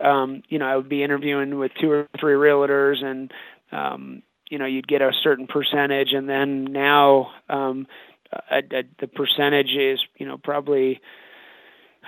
um, 0.00 0.42
you 0.48 0.58
know, 0.58 0.66
I 0.66 0.76
would 0.76 0.88
be 0.88 1.02
interviewing 1.02 1.58
with 1.58 1.72
two 1.80 1.90
or 1.90 2.08
three 2.18 2.34
realtors, 2.34 3.04
and 3.04 3.32
um, 3.72 4.22
you 4.48 4.58
know, 4.58 4.66
you'd 4.66 4.88
get 4.88 5.02
a 5.02 5.12
certain 5.22 5.46
percentage, 5.46 6.12
and 6.12 6.28
then 6.28 6.64
now 6.64 7.32
um, 7.48 7.86
a, 8.50 8.58
a, 8.58 8.82
the 9.00 9.08
percentage 9.08 9.72
is, 9.72 10.00
you 10.16 10.26
know, 10.26 10.38
probably 10.38 11.00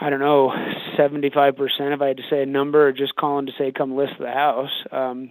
I 0.01 0.09
don't 0.09 0.21
know, 0.21 0.51
75% 0.99 1.55
if 1.95 2.01
I 2.01 2.09
had 2.09 2.17
to 2.17 2.23
say 2.31 2.43
a 2.43 2.47
number, 2.47 2.89
or 2.89 2.93
just 2.93 3.17
calling 3.17 3.47
to 3.47 3.53
say, 3.59 3.71
come 3.71 3.95
list 3.95 4.15
the 4.19 4.31
house. 4.31 4.71
Um, 4.91 5.31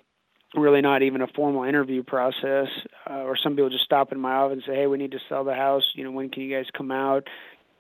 really 0.55 0.81
not 0.81 1.01
even 1.01 1.21
a 1.21 1.27
formal 1.27 1.63
interview 1.63 2.03
process. 2.03 2.67
Uh, 3.09 3.21
or 3.23 3.35
some 3.35 3.55
people 3.55 3.69
just 3.69 3.83
stop 3.83 4.11
in 4.11 4.19
my 4.19 4.33
office 4.33 4.57
and 4.57 4.63
say, 4.67 4.75
hey, 4.75 4.87
we 4.87 4.97
need 4.97 5.11
to 5.11 5.19
sell 5.27 5.43
the 5.43 5.55
house. 5.55 5.83
You 5.95 6.03
know, 6.03 6.11
when 6.11 6.29
can 6.29 6.43
you 6.43 6.55
guys 6.55 6.67
come 6.75 6.91
out? 6.91 7.27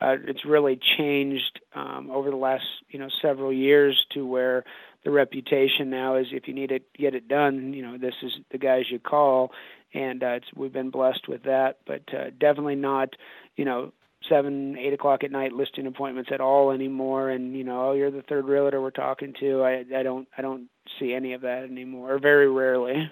Uh, 0.01 0.15
it's 0.27 0.45
really 0.45 0.79
changed 0.97 1.59
um, 1.75 2.09
over 2.09 2.29
the 2.29 2.37
last, 2.37 2.63
you 2.89 2.97
know, 2.99 3.09
several 3.21 3.51
years 3.51 4.05
to 4.13 4.25
where 4.25 4.63
the 5.03 5.11
reputation 5.11 5.89
now 5.89 6.15
is 6.15 6.27
if 6.31 6.47
you 6.47 6.53
need 6.53 6.69
to 6.69 6.79
get 6.97 7.15
it 7.15 7.27
done, 7.27 7.73
you 7.73 7.81
know, 7.81 7.97
this 7.97 8.15
is 8.23 8.31
the 8.51 8.57
guys 8.57 8.85
you 8.89 8.99
call, 8.99 9.51
and 9.93 10.23
uh, 10.23 10.27
it's, 10.27 10.47
we've 10.55 10.73
been 10.73 10.89
blessed 10.89 11.27
with 11.27 11.43
that. 11.43 11.79
But 11.85 12.03
uh, 12.13 12.29
definitely 12.39 12.75
not, 12.75 13.09
you 13.55 13.65
know, 13.65 13.91
seven, 14.29 14.77
eight 14.77 14.93
o'clock 14.93 15.23
at 15.23 15.31
night 15.31 15.51
listing 15.51 15.87
appointments 15.87 16.29
at 16.31 16.41
all 16.41 16.71
anymore. 16.71 17.29
And 17.29 17.55
you 17.55 17.63
know, 17.63 17.89
oh, 17.89 17.93
you're 17.93 18.11
the 18.11 18.21
third 18.21 18.45
realtor 18.45 18.81
we're 18.81 18.91
talking 18.91 19.33
to. 19.39 19.63
I, 19.63 19.83
I 19.95 20.03
don't, 20.03 20.27
I 20.37 20.41
don't 20.41 20.69
see 20.99 21.13
any 21.13 21.33
of 21.33 21.41
that 21.41 21.63
anymore, 21.63 22.15
or 22.15 22.19
very 22.19 22.49
rarely. 22.49 23.09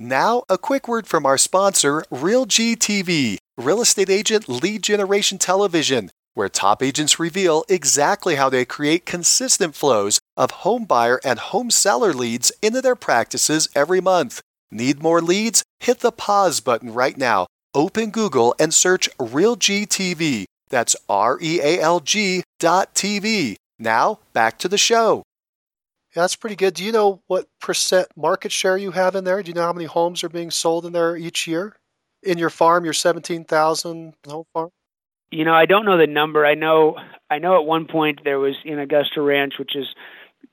Now, 0.00 0.42
a 0.48 0.58
quick 0.58 0.88
word 0.88 1.06
from 1.06 1.26
our 1.26 1.38
sponsor, 1.38 2.02
RealG 2.10 2.76
TV, 2.76 3.36
real 3.58 3.82
estate 3.82 4.10
agent 4.10 4.48
lead 4.48 4.82
generation 4.82 5.38
television, 5.38 6.10
where 6.34 6.48
top 6.48 6.82
agents 6.82 7.20
reveal 7.20 7.64
exactly 7.68 8.36
how 8.36 8.48
they 8.48 8.64
create 8.64 9.06
consistent 9.06 9.74
flows 9.74 10.18
of 10.36 10.50
home 10.62 10.84
buyer 10.84 11.20
and 11.24 11.38
home 11.38 11.70
seller 11.70 12.12
leads 12.12 12.50
into 12.62 12.80
their 12.80 12.96
practices 12.96 13.68
every 13.76 14.00
month. 14.00 14.40
Need 14.70 15.02
more 15.02 15.20
leads? 15.20 15.62
Hit 15.80 16.00
the 16.00 16.10
pause 16.10 16.60
button 16.60 16.92
right 16.94 17.18
now 17.18 17.46
Open 17.74 18.10
Google 18.10 18.54
and 18.58 18.72
search 18.72 19.08
RealG 19.18 19.86
TV. 19.86 20.44
That's 20.68 20.94
R 21.08 21.38
E 21.40 21.60
A 21.60 21.80
L 21.80 22.00
G 22.00 22.42
dot 22.58 22.94
TV. 22.94 23.56
Now, 23.78 24.18
back 24.32 24.58
to 24.58 24.68
the 24.68 24.78
show. 24.78 25.22
Yeah, 26.14 26.22
that's 26.22 26.36
pretty 26.36 26.56
good. 26.56 26.74
Do 26.74 26.84
you 26.84 26.92
know 26.92 27.20
what 27.26 27.46
percent 27.60 28.08
market 28.16 28.52
share 28.52 28.76
you 28.76 28.90
have 28.90 29.16
in 29.16 29.24
there? 29.24 29.42
Do 29.42 29.48
you 29.48 29.54
know 29.54 29.62
how 29.62 29.72
many 29.72 29.86
homes 29.86 30.22
are 30.22 30.28
being 30.28 30.50
sold 30.50 30.84
in 30.84 30.92
there 30.92 31.16
each 31.16 31.46
year? 31.46 31.76
In 32.22 32.38
your 32.38 32.50
farm, 32.50 32.84
your 32.84 32.92
17,000 32.92 34.14
home 34.26 34.44
farm? 34.52 34.70
You 35.30 35.44
know, 35.44 35.54
I 35.54 35.66
don't 35.66 35.86
know 35.86 35.96
the 35.96 36.06
number. 36.06 36.44
I 36.44 36.54
know 36.54 36.96
I 37.30 37.38
know 37.38 37.58
at 37.58 37.64
one 37.64 37.86
point 37.86 38.20
there 38.22 38.38
was 38.38 38.54
in 38.64 38.78
Augusta 38.78 39.22
Ranch, 39.22 39.54
which 39.58 39.74
is 39.74 39.86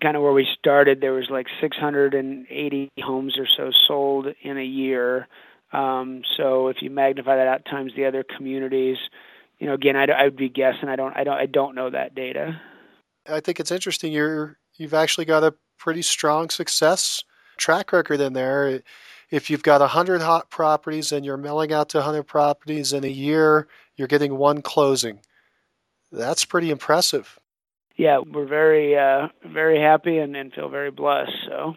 kind 0.02 0.16
of 0.16 0.24
where 0.24 0.32
we 0.32 0.48
started, 0.58 1.02
there 1.02 1.14
was 1.14 1.30
like 1.30 1.48
680 1.62 2.90
homes 3.02 3.38
or 3.38 3.46
so 3.58 3.72
sold 3.88 4.28
in 4.42 4.58
a 4.58 4.64
year. 4.64 5.28
Um, 5.72 6.24
so 6.38 6.68
if 6.68 6.82
you 6.82 6.90
magnify 6.90 7.36
that 7.36 7.48
out 7.48 7.66
times 7.66 7.94
the 7.96 8.06
other 8.06 8.24
communities, 8.24 8.98
you 9.60 9.68
know, 9.68 9.74
again, 9.74 9.96
I, 9.96 10.06
I 10.06 10.24
would 10.24 10.36
be 10.36 10.50
guessing. 10.50 10.90
I 10.90 10.96
don't, 10.96 11.16
I 11.16 11.24
don't, 11.24 11.38
I 11.38 11.46
don't 11.46 11.76
know 11.76 11.90
that 11.90 12.16
data. 12.16 12.60
I 13.28 13.40
think 13.40 13.60
it's 13.60 13.72
interesting. 13.72 14.12
You're, 14.12 14.58
you've 14.78 14.94
actually 14.94 15.26
got 15.26 15.44
a 15.44 15.54
pretty 15.78 16.02
strong 16.02 16.50
success 16.50 17.24
track 17.58 17.92
record 17.92 18.22
in 18.22 18.34
there. 18.34 18.82
If 19.30 19.50
you've 19.50 19.64
got 19.64 19.82
100 19.82 20.22
hot 20.22 20.50
properties 20.50 21.12
and 21.12 21.24
you're 21.26 21.38
mailing 21.38 21.72
out 21.72 21.90
to 21.90 21.98
100 21.98 22.24
properties 22.24 22.94
in 22.94 23.04
a 23.04 23.10
year, 23.10 23.68
you're 23.96 24.08
getting 24.08 24.38
one 24.38 24.62
closing. 24.62 25.20
That's 26.12 26.46
pretty 26.46 26.72
impressive. 26.72 27.38
Yeah, 27.96 28.20
we're 28.20 28.48
very, 28.48 28.98
uh, 28.98 29.28
very 29.46 29.80
happy 29.80 30.18
and, 30.18 30.36
and 30.36 30.54
feel 30.54 30.70
very 30.70 30.90
blessed. 30.90 31.34
So 31.46 31.76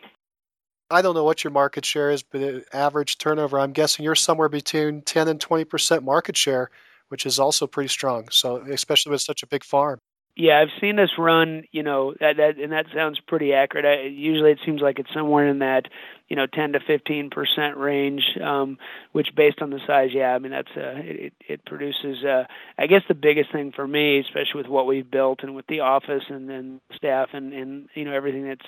I 0.92 1.00
don't 1.00 1.14
know 1.14 1.24
what 1.24 1.42
your 1.42 1.50
market 1.50 1.84
share 1.84 2.10
is, 2.10 2.22
but 2.22 2.64
average 2.72 3.16
turnover, 3.16 3.58
I'm 3.58 3.72
guessing 3.72 4.04
you're 4.04 4.14
somewhere 4.14 4.50
between 4.50 5.00
10 5.02 5.26
and 5.26 5.40
20% 5.40 6.02
market 6.02 6.36
share, 6.36 6.70
which 7.08 7.24
is 7.24 7.38
also 7.38 7.66
pretty 7.66 7.88
strong. 7.88 8.28
So, 8.30 8.56
especially 8.58 9.10
with 9.10 9.22
such 9.22 9.42
a 9.42 9.46
big 9.46 9.64
farm. 9.64 9.98
Yeah, 10.34 10.60
I've 10.60 10.80
seen 10.80 10.96
this 10.96 11.10
run, 11.18 11.64
you 11.72 11.82
know, 11.82 12.14
that, 12.18 12.38
that 12.38 12.58
and 12.58 12.72
that 12.72 12.86
sounds 12.94 13.20
pretty 13.20 13.52
accurate. 13.52 13.84
I, 13.84 14.06
usually 14.06 14.50
it 14.50 14.60
seems 14.64 14.80
like 14.80 14.98
it's 14.98 15.12
somewhere 15.12 15.46
in 15.46 15.58
that, 15.58 15.88
you 16.28 16.36
know, 16.36 16.46
10 16.46 16.72
to 16.72 16.80
15% 16.80 17.76
range, 17.76 18.38
um, 18.42 18.78
which 19.12 19.34
based 19.36 19.60
on 19.60 19.68
the 19.68 19.80
size, 19.86 20.08
yeah, 20.14 20.34
I 20.34 20.38
mean, 20.38 20.52
that's, 20.52 20.70
uh, 20.74 20.94
it, 20.96 21.34
it 21.46 21.64
produces, 21.66 22.24
uh, 22.24 22.44
I 22.78 22.86
guess 22.86 23.02
the 23.08 23.14
biggest 23.14 23.52
thing 23.52 23.72
for 23.72 23.86
me, 23.86 24.20
especially 24.20 24.62
with 24.62 24.68
what 24.68 24.86
we've 24.86 25.10
built 25.10 25.40
and 25.42 25.54
with 25.54 25.66
the 25.66 25.80
office 25.80 26.24
and 26.30 26.48
then 26.48 26.80
staff 26.94 27.28
and, 27.34 27.52
and, 27.52 27.90
you 27.94 28.06
know, 28.06 28.14
everything 28.14 28.48
that's 28.48 28.66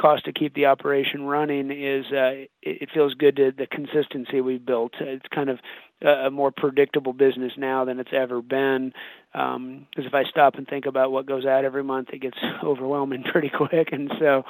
cost 0.00 0.24
to 0.24 0.32
keep 0.32 0.54
the 0.54 0.66
operation 0.66 1.24
running 1.24 1.70
is 1.70 2.06
uh, 2.12 2.46
it, 2.62 2.90
feels 2.92 3.14
good 3.14 3.36
to 3.36 3.52
the 3.56 3.66
consistency 3.66 4.40
we've 4.40 4.64
built. 4.64 4.92
It's 5.00 5.26
kind 5.34 5.48
of 5.48 5.58
a, 6.02 6.30
more 6.30 6.50
predictable 6.50 7.12
business 7.12 7.52
now 7.56 7.84
than 7.84 7.98
it's 8.00 8.12
ever 8.12 8.42
been. 8.42 8.92
Because 9.32 9.56
um, 9.56 9.86
if 9.96 10.14
I 10.14 10.24
stop 10.24 10.56
and 10.56 10.66
think 10.66 10.86
about 10.86 11.12
what 11.12 11.26
goes 11.26 11.46
out 11.46 11.64
every 11.64 11.84
month, 11.84 12.10
it 12.12 12.18
gets 12.18 12.38
overwhelming 12.62 13.22
pretty 13.24 13.50
quick. 13.50 13.90
And 13.92 14.12
so, 14.18 14.44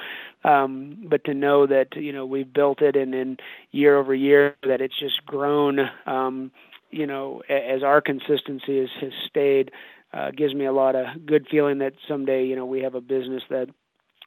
um, 0.45 1.07
but 1.09 1.25
to 1.25 1.35
know 1.35 1.67
that 1.67 1.97
you 1.97 2.13
know 2.13 2.27
we've 2.27 2.53
built 2.53 2.83
it 2.83 2.97
and 2.97 3.15
in 3.15 3.37
year 3.71 3.99
over 3.99 4.15
year 4.15 4.57
that 4.67 4.81
it's 4.81 4.99
just 4.99 5.25
grown. 5.27 5.79
Um, 6.07 6.51
you 6.91 7.09
know, 7.09 7.43
as 7.49 7.83
our 7.83 8.01
consistency 8.01 8.79
has, 8.79 8.89
has 9.01 9.13
stayed, 9.29 9.73
uh, 10.13 10.31
gives 10.31 10.55
me 10.55 10.65
a 10.65 10.73
lot 10.73 10.95
of 10.95 11.27
good 11.27 11.47
feeling 11.51 11.79
that 11.79 11.95
someday, 12.07 12.47
you 12.47 12.55
know, 12.55 12.67
we 12.67 12.83
have 12.83 12.95
a 12.95 13.01
business 13.01 13.43
that 13.51 13.69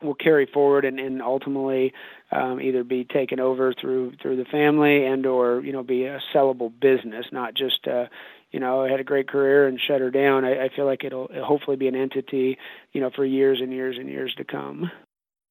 will 0.02 0.16
carry 0.16 0.46
forward 0.46 0.86
and, 0.86 1.00
and 1.00 1.22
ultimately 1.22 1.94
um, 2.32 2.62
either 2.62 2.84
be 2.84 3.04
taken 3.04 3.40
over 3.40 3.74
through 3.74 4.14
through 4.22 4.36
the 4.36 4.46
family 4.46 5.06
and 5.06 5.26
or 5.26 5.62
you 5.62 5.72
know 5.72 5.84
be 5.84 6.06
a 6.06 6.22
sellable 6.34 6.72
business, 6.80 7.26
not 7.32 7.54
just 7.54 7.88
uh, 7.88 8.06
you 8.52 8.60
know 8.60 8.84
I 8.84 8.90
had 8.90 9.00
a 9.00 9.06
great 9.06 9.28
career 9.28 9.68
and 9.68 9.80
shut 9.80 10.02
her 10.02 10.12
down. 10.12 10.46
I, 10.46 10.66
I 10.66 10.70
feel 10.76 10.86
like 10.86 11.04
it'll, 11.04 11.30
it'll 11.32 11.46
hopefully 11.46 11.78
be 11.78 11.88
an 11.88 11.96
entity 11.96 12.58
you 12.92 13.02
know 13.02 13.10
for 13.10 13.26
years 13.26 13.60
and 13.62 13.72
years 13.72 13.98
and 13.98 14.10
years 14.10 14.34
to 14.36 14.44
come. 14.44 14.92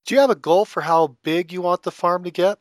Do 0.05 0.15
you 0.15 0.21
have 0.21 0.31
a 0.31 0.37
goal 0.37 0.65
for 0.65 0.83
how 0.83 1.17
big 1.25 1.53
you 1.53 1.63
want 1.63 1.83
the 1.83 1.91
farm 1.91 2.25
to 2.25 2.31
get? 2.31 2.59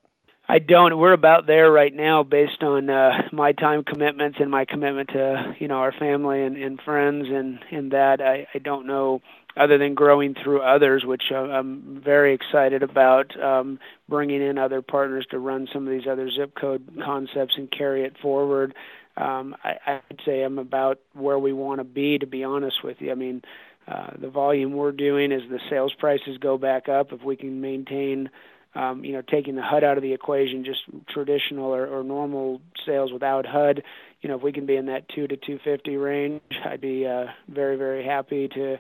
I 0.48 0.60
don't. 0.60 0.98
We're 0.98 1.14
about 1.14 1.48
there 1.48 1.72
right 1.72 1.94
now, 1.94 2.22
based 2.22 2.62
on 2.62 2.90
uh, 2.90 3.30
my 3.32 3.52
time 3.52 3.84
commitments 3.84 4.38
and 4.40 4.52
my 4.52 4.66
commitment 4.66 5.10
to 5.10 5.56
you 5.60 5.68
know 5.68 5.78
our 5.78 5.92
family 5.92 6.44
and, 6.44 6.56
and 6.56 6.80
friends, 6.82 7.28
and 7.30 7.60
and 7.72 7.92
that 7.92 8.22
I, 8.22 8.48
I 8.54 8.60
don't 8.60 8.86
know 8.86 9.22
other 9.58 9.78
than 9.78 9.96
growing 9.96 10.34
through 10.34 10.62
others, 10.62 11.06
which 11.06 11.32
I'm 11.32 12.02
very 12.04 12.34
excited 12.34 12.84
about 12.84 13.40
um, 13.42 13.80
bringing 14.10 14.42
in 14.42 14.58
other 14.58 14.82
partners 14.82 15.26
to 15.32 15.40
run 15.40 15.68
some 15.72 15.88
of 15.88 15.94
these 15.94 16.08
other 16.08 16.30
zip 16.30 16.56
code 16.56 17.02
concepts 17.04 17.56
and 17.58 17.72
carry 17.72 18.04
it 18.04 18.18
forward. 18.18 18.74
Um, 19.18 19.56
I, 19.64 19.78
I'd 19.88 20.20
say 20.26 20.44
I'm 20.44 20.60
about 20.60 21.00
where 21.14 21.40
we 21.40 21.54
want 21.54 21.80
to 21.80 21.86
be, 21.86 22.18
to 22.20 22.28
be 22.28 22.44
honest 22.44 22.84
with 22.84 23.02
you. 23.02 23.12
I 23.12 23.16
mean, 23.16 23.44
uh, 23.88 24.12
the 24.18 24.30
volume 24.30 24.74
we're 24.74 24.92
doing 24.92 25.32
as 25.32 25.44
the 25.50 25.60
sales 25.70 25.94
prices 25.94 26.38
go 26.38 26.58
back 26.58 26.90
up. 26.90 27.14
If 27.14 27.24
we 27.24 27.36
can 27.36 27.62
maintain 27.62 28.30
um, 28.76 29.06
you 29.06 29.14
know, 29.14 29.22
taking 29.22 29.56
the 29.56 29.62
HUD 29.62 29.84
out 29.84 29.98
of 29.98 30.04
the 30.04 30.14
equation, 30.14 30.66
just 30.66 30.82
traditional 31.08 31.74
or, 31.74 31.88
or 31.88 32.04
normal 32.04 32.62
sales 32.86 33.12
without 33.12 33.46
HUD, 33.46 33.84
you 34.22 34.30
know, 34.30 34.36
if 34.36 34.42
we 34.42 34.52
can 34.52 34.66
be 34.66 34.76
in 34.76 34.88
that 34.88 35.08
two 35.08 35.28
to 35.28 35.38
250 35.38 35.96
range, 35.96 36.42
I'd 36.64 36.82
be 36.82 37.08
uh, 37.08 37.28
very, 37.48 37.78
very 37.78 38.04
happy 38.04 38.50
to, 38.50 38.78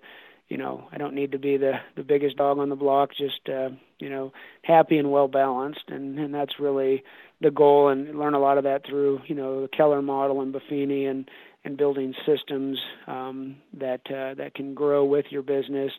you 0.48 0.58
know, 0.58 0.88
I 0.92 0.98
don't 0.98 1.16
need 1.16 1.32
to 1.32 1.40
be 1.40 1.58
the 1.58 1.80
the 1.96 2.04
biggest 2.04 2.38
dog 2.38 2.60
on 2.60 2.70
the 2.70 2.76
block, 2.76 3.12
just 3.16 3.50
uh, 3.50 3.70
you 4.00 4.10
know, 4.10 4.32
happy 4.62 4.98
and 4.98 5.12
well 5.12 5.28
balanced, 5.28 5.86
and 5.88 6.20
and 6.20 6.34
that's 6.34 6.60
really 6.60 7.04
the 7.42 7.52
goal, 7.52 7.90
and 7.90 8.18
learn 8.18 8.36
a 8.36 8.40
lot 8.40 8.58
of 8.58 8.64
that 8.66 8.86
through 8.86 9.22
you 9.26 9.36
know 9.36 9.62
the 9.62 9.68
Keller 9.68 10.02
model 10.02 10.42
and 10.42 10.54
Buffini 10.54 11.10
and 11.10 11.30
and 11.64 11.78
building 11.78 12.14
systems 12.26 12.80
um, 13.08 13.58
that 13.74 14.02
uh, 14.12 14.36
that 14.36 14.54
can 14.54 14.76
grow 14.76 15.04
with 15.04 15.26
your 15.32 15.42
business 15.42 15.92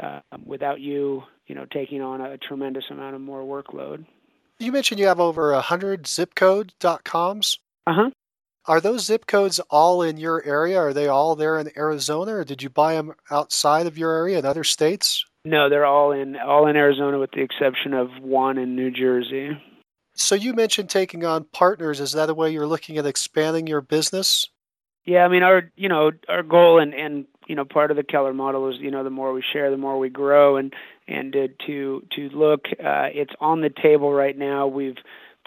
uh, 0.00 0.20
without 0.46 0.80
you 0.80 1.24
you 1.48 1.54
know 1.54 1.66
taking 1.66 2.00
on 2.00 2.20
a 2.20 2.38
tremendous 2.38 2.84
amount 2.90 3.16
of 3.16 3.20
more 3.20 3.42
workload. 3.42 4.06
You 4.60 4.72
mentioned 4.72 5.00
you 5.00 5.06
have 5.06 5.20
over 5.20 5.52
a 5.52 5.60
hundred 5.60 6.06
zip 6.06 6.34
code 6.36 6.72
dot 6.78 7.04
coms. 7.04 7.58
Uh 7.86 7.94
huh. 7.94 8.10
Are 8.68 8.82
those 8.82 9.06
zip 9.06 9.26
codes 9.26 9.60
all 9.70 10.02
in 10.02 10.18
your 10.18 10.44
area? 10.44 10.78
Are 10.78 10.92
they 10.92 11.08
all 11.08 11.34
there 11.34 11.58
in 11.58 11.70
Arizona, 11.74 12.34
or 12.34 12.44
did 12.44 12.62
you 12.62 12.68
buy 12.68 12.94
them 12.94 13.14
outside 13.30 13.86
of 13.86 13.96
your 13.96 14.12
area 14.12 14.38
in 14.38 14.44
other 14.44 14.62
states? 14.62 15.24
No, 15.46 15.70
they're 15.70 15.86
all 15.86 16.12
in 16.12 16.36
all 16.36 16.66
in 16.66 16.76
Arizona, 16.76 17.18
with 17.18 17.30
the 17.30 17.40
exception 17.40 17.94
of 17.94 18.10
one 18.20 18.58
in 18.58 18.76
New 18.76 18.90
Jersey. 18.90 19.58
So 20.14 20.34
you 20.34 20.52
mentioned 20.52 20.90
taking 20.90 21.24
on 21.24 21.44
partners. 21.44 21.98
Is 21.98 22.12
that 22.12 22.28
a 22.28 22.34
way 22.34 22.50
you're 22.50 22.66
looking 22.66 22.98
at 22.98 23.06
expanding 23.06 23.66
your 23.66 23.80
business? 23.80 24.46
Yeah, 25.06 25.24
I 25.24 25.28
mean 25.28 25.42
our 25.42 25.72
you 25.74 25.88
know 25.88 26.10
our 26.28 26.42
goal 26.42 26.78
and 26.78 26.92
and 26.92 27.24
you 27.46 27.54
know 27.54 27.64
part 27.64 27.90
of 27.90 27.96
the 27.96 28.02
Keller 28.02 28.34
model 28.34 28.68
is 28.68 28.76
you 28.78 28.90
know 28.90 29.02
the 29.02 29.08
more 29.08 29.32
we 29.32 29.42
share, 29.50 29.70
the 29.70 29.78
more 29.78 29.98
we 29.98 30.10
grow, 30.10 30.58
and 30.58 30.74
and 31.06 31.32
to 31.32 31.48
to, 31.66 32.06
to 32.16 32.28
look, 32.36 32.66
uh, 32.84 33.08
it's 33.14 33.32
on 33.40 33.62
the 33.62 33.70
table 33.70 34.12
right 34.12 34.36
now. 34.36 34.66
We've 34.66 34.98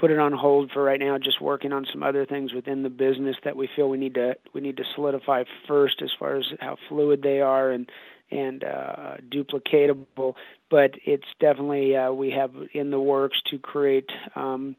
put 0.02 0.10
it 0.10 0.18
on 0.18 0.34
hold 0.34 0.72
for 0.72 0.84
right 0.84 1.00
now, 1.00 1.20
just 1.20 1.40
working 1.40 1.72
on 1.72 1.86
some 1.86 2.02
other 2.02 2.26
things 2.26 2.54
within 2.54 2.82
the 2.82 2.90
business 2.90 3.36
that 3.44 3.56
we 3.56 3.70
feel 3.76 3.88
we 3.88 4.00
need 4.00 4.16
to 4.16 4.36
we 4.52 4.60
need 4.60 4.78
to 4.78 4.84
solidify 4.96 5.44
first 5.68 6.02
as 6.02 6.10
far 6.18 6.36
as 6.36 6.46
how 6.60 6.76
fluid 6.90 7.22
they 7.22 7.40
are 7.40 7.70
and 7.70 7.88
and 8.32 8.64
uh, 8.64 9.18
duplicatable. 9.30 10.34
But 10.72 10.96
it's 11.06 11.28
definitely 11.40 11.96
uh, 11.96 12.12
we 12.12 12.32
have 12.32 12.52
in 12.74 12.90
the 12.90 13.00
works 13.00 13.40
to 13.52 13.60
create. 13.60 14.10
Um, 14.36 14.76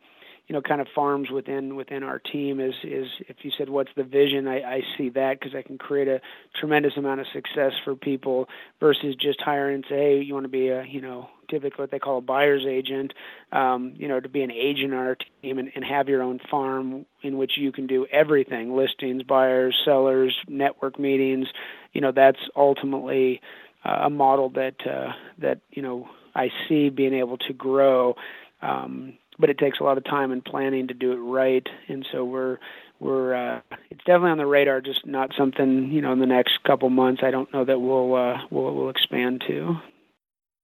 you 0.48 0.54
know, 0.54 0.60
kind 0.60 0.80
of 0.80 0.88
farms 0.94 1.30
within 1.30 1.76
within 1.76 2.02
our 2.02 2.18
team 2.18 2.60
is 2.60 2.74
is 2.82 3.06
if 3.28 3.36
you 3.42 3.50
said 3.56 3.68
what's 3.68 3.90
the 3.96 4.04
vision, 4.04 4.48
I, 4.48 4.62
I 4.62 4.80
see 4.98 5.08
that 5.10 5.38
because 5.38 5.54
I 5.54 5.62
can 5.62 5.78
create 5.78 6.08
a 6.08 6.20
tremendous 6.58 6.96
amount 6.96 7.20
of 7.20 7.26
success 7.32 7.72
for 7.84 7.94
people 7.94 8.48
versus 8.80 9.14
just 9.16 9.40
hiring 9.40 9.76
and 9.76 9.84
say, 9.88 9.96
hey, 9.96 10.22
you 10.22 10.34
want 10.34 10.44
to 10.44 10.50
be 10.50 10.68
a 10.68 10.84
you 10.84 11.00
know 11.00 11.28
typically 11.52 11.82
what 11.82 11.90
they 11.90 11.98
call 11.98 12.18
a 12.18 12.22
buyer's 12.22 12.64
agent, 12.66 13.12
um, 13.52 13.92
you 13.96 14.08
know, 14.08 14.18
to 14.18 14.28
be 14.28 14.42
an 14.42 14.50
agent 14.50 14.92
on 14.92 14.98
our 14.98 15.16
team 15.42 15.58
and, 15.58 15.70
and 15.74 15.84
have 15.84 16.08
your 16.08 16.22
own 16.22 16.40
farm 16.50 17.04
in 17.22 17.36
which 17.36 17.52
you 17.56 17.70
can 17.70 17.86
do 17.86 18.06
everything 18.10 18.74
listings, 18.74 19.22
buyers, 19.22 19.76
sellers, 19.84 20.34
network 20.48 20.98
meetings. 20.98 21.46
You 21.92 22.00
know, 22.00 22.10
that's 22.10 22.38
ultimately 22.56 23.40
uh, 23.84 24.00
a 24.04 24.10
model 24.10 24.48
that, 24.50 24.86
uh, 24.86 25.12
that, 25.38 25.60
you 25.70 25.82
know, 25.82 26.08
I 26.34 26.50
see 26.68 26.88
being 26.88 27.14
able 27.14 27.36
to 27.38 27.52
grow. 27.52 28.16
Um, 28.62 29.18
but 29.38 29.50
it 29.50 29.58
takes 29.58 29.80
a 29.80 29.84
lot 29.84 29.98
of 29.98 30.04
time 30.04 30.30
and 30.30 30.44
planning 30.44 30.88
to 30.88 30.94
do 30.94 31.12
it 31.12 31.16
right. 31.16 31.66
And 31.88 32.06
so 32.12 32.24
we're, 32.24 32.58
we're 33.00 33.34
uh, 33.34 33.60
it's 33.90 34.04
definitely 34.04 34.30
on 34.30 34.38
the 34.38 34.46
radar, 34.46 34.80
just 34.80 35.06
not 35.06 35.32
something 35.36 35.90
you 35.90 36.00
know 36.00 36.12
in 36.12 36.20
the 36.20 36.26
next 36.26 36.62
couple 36.64 36.88
months. 36.88 37.22
I 37.24 37.30
don't 37.30 37.52
know 37.52 37.64
that 37.64 37.80
we'll 37.80 38.14
uh, 38.14 38.38
we'll, 38.50 38.74
we'll 38.74 38.90
expand 38.90 39.42
to. 39.48 39.76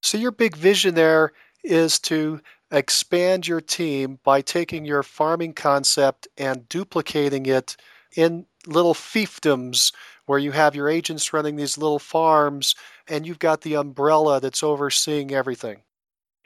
So, 0.02 0.16
your 0.18 0.30
big 0.30 0.56
vision 0.56 0.94
there 0.94 1.32
is 1.64 1.98
to 2.00 2.40
expand 2.70 3.48
your 3.48 3.60
team 3.60 4.20
by 4.22 4.40
taking 4.40 4.84
your 4.84 5.02
farming 5.02 5.54
concept 5.54 6.28
and 6.36 6.68
duplicating 6.68 7.46
it 7.46 7.76
in 8.16 8.46
little 8.66 8.94
fiefdoms 8.94 9.92
where 10.26 10.38
you 10.38 10.52
have 10.52 10.74
your 10.74 10.88
agents 10.88 11.32
running 11.32 11.56
these 11.56 11.78
little 11.78 11.98
farms 11.98 12.74
and 13.08 13.26
you've 13.26 13.38
got 13.38 13.62
the 13.62 13.74
umbrella 13.74 14.40
that's 14.40 14.62
overseeing 14.62 15.32
everything. 15.32 15.78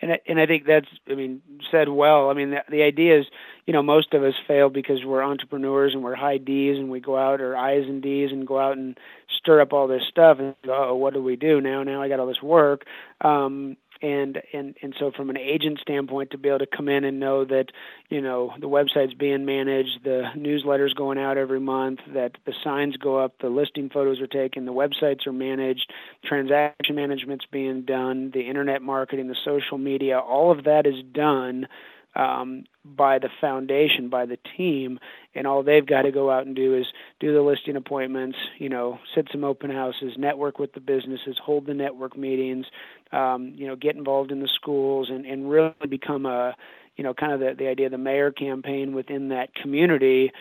And 0.02 0.12
I, 0.12 0.20
and 0.26 0.40
I 0.40 0.46
think 0.46 0.66
that's 0.66 0.88
I 1.08 1.14
mean 1.14 1.40
said 1.70 1.88
well. 1.88 2.28
I 2.28 2.34
mean 2.34 2.50
the, 2.50 2.64
the 2.68 2.82
idea 2.82 3.20
is 3.20 3.26
you 3.66 3.72
know 3.72 3.82
most 3.82 4.12
of 4.14 4.22
us 4.24 4.34
fail 4.46 4.68
because 4.68 5.04
we're 5.04 5.22
entrepreneurs 5.22 5.94
and 5.94 6.02
we're 6.02 6.16
high 6.16 6.38
D's 6.38 6.76
and 6.76 6.90
we 6.90 7.00
go 7.00 7.16
out 7.16 7.40
or 7.40 7.56
I's 7.56 7.86
and 7.86 8.02
D's 8.02 8.32
and 8.32 8.46
go 8.46 8.58
out 8.58 8.76
and 8.76 8.98
stir 9.38 9.60
up 9.60 9.72
all 9.72 9.86
this 9.86 10.02
stuff 10.08 10.38
and 10.40 10.54
oh 10.68 10.96
what 10.96 11.14
do 11.14 11.22
we 11.22 11.36
do 11.36 11.60
now 11.60 11.82
now 11.82 12.02
I 12.02 12.08
got 12.08 12.20
all 12.20 12.26
this 12.26 12.42
work 12.42 12.84
um 13.20 13.76
and 14.02 14.42
and 14.52 14.74
and 14.82 14.94
so 14.98 15.12
from 15.12 15.30
an 15.30 15.38
agent 15.38 15.78
standpoint 15.80 16.32
to 16.32 16.38
be 16.38 16.48
able 16.48 16.58
to 16.58 16.66
come 16.66 16.88
in 16.88 17.04
and 17.04 17.20
know 17.20 17.44
that 17.44 17.66
you 18.10 18.20
know 18.20 18.52
the 18.60 18.68
website's 18.68 19.14
being 19.14 19.44
managed 19.44 20.02
the 20.02 20.24
newsletters 20.36 20.94
going 20.94 21.18
out 21.18 21.38
every 21.38 21.60
month 21.60 22.00
that 22.12 22.32
the 22.44 22.52
signs 22.64 22.96
go 22.96 23.16
up 23.16 23.38
the 23.40 23.48
listing 23.48 23.88
photos 23.88 24.20
are 24.20 24.26
taken 24.26 24.66
the 24.66 24.72
websites 24.72 25.26
are 25.26 25.32
managed 25.32 25.90
transaction 26.24 26.96
management's 26.96 27.46
being 27.46 27.82
done 27.82 28.30
the 28.32 28.48
internet 28.48 28.82
marketing 28.82 29.28
the 29.28 29.36
social 29.44 29.78
media 29.78 30.18
all 30.18 30.50
of 30.50 30.64
that 30.64 30.86
is 30.86 31.02
done 31.12 31.68
um, 32.14 32.64
by 32.84 33.18
the 33.18 33.28
foundation, 33.40 34.08
by 34.08 34.26
the 34.26 34.38
team, 34.56 34.98
and 35.34 35.46
all 35.46 35.62
they've 35.62 35.86
got 35.86 36.02
to 36.02 36.12
go 36.12 36.30
out 36.30 36.46
and 36.46 36.54
do 36.54 36.76
is 36.76 36.86
do 37.20 37.32
the 37.32 37.40
listing 37.40 37.76
appointments, 37.76 38.36
you 38.58 38.68
know, 38.68 38.98
sit 39.14 39.28
some 39.32 39.44
open 39.44 39.70
houses, 39.70 40.14
network 40.18 40.58
with 40.58 40.72
the 40.74 40.80
businesses, 40.80 41.38
hold 41.42 41.66
the 41.66 41.74
network 41.74 42.16
meetings, 42.16 42.66
um, 43.12 43.52
you 43.56 43.66
know, 43.66 43.76
get 43.76 43.96
involved 43.96 44.30
in 44.30 44.40
the 44.40 44.48
schools, 44.48 45.08
and 45.10 45.24
and 45.24 45.50
really 45.50 45.72
become 45.88 46.26
a, 46.26 46.54
you 46.96 47.04
know, 47.04 47.14
kind 47.14 47.32
of 47.32 47.40
the 47.40 47.54
the 47.56 47.68
idea 47.68 47.86
of 47.86 47.92
the 47.92 47.98
mayor 47.98 48.30
campaign 48.30 48.94
within 48.94 49.28
that 49.28 49.54
community 49.54 50.32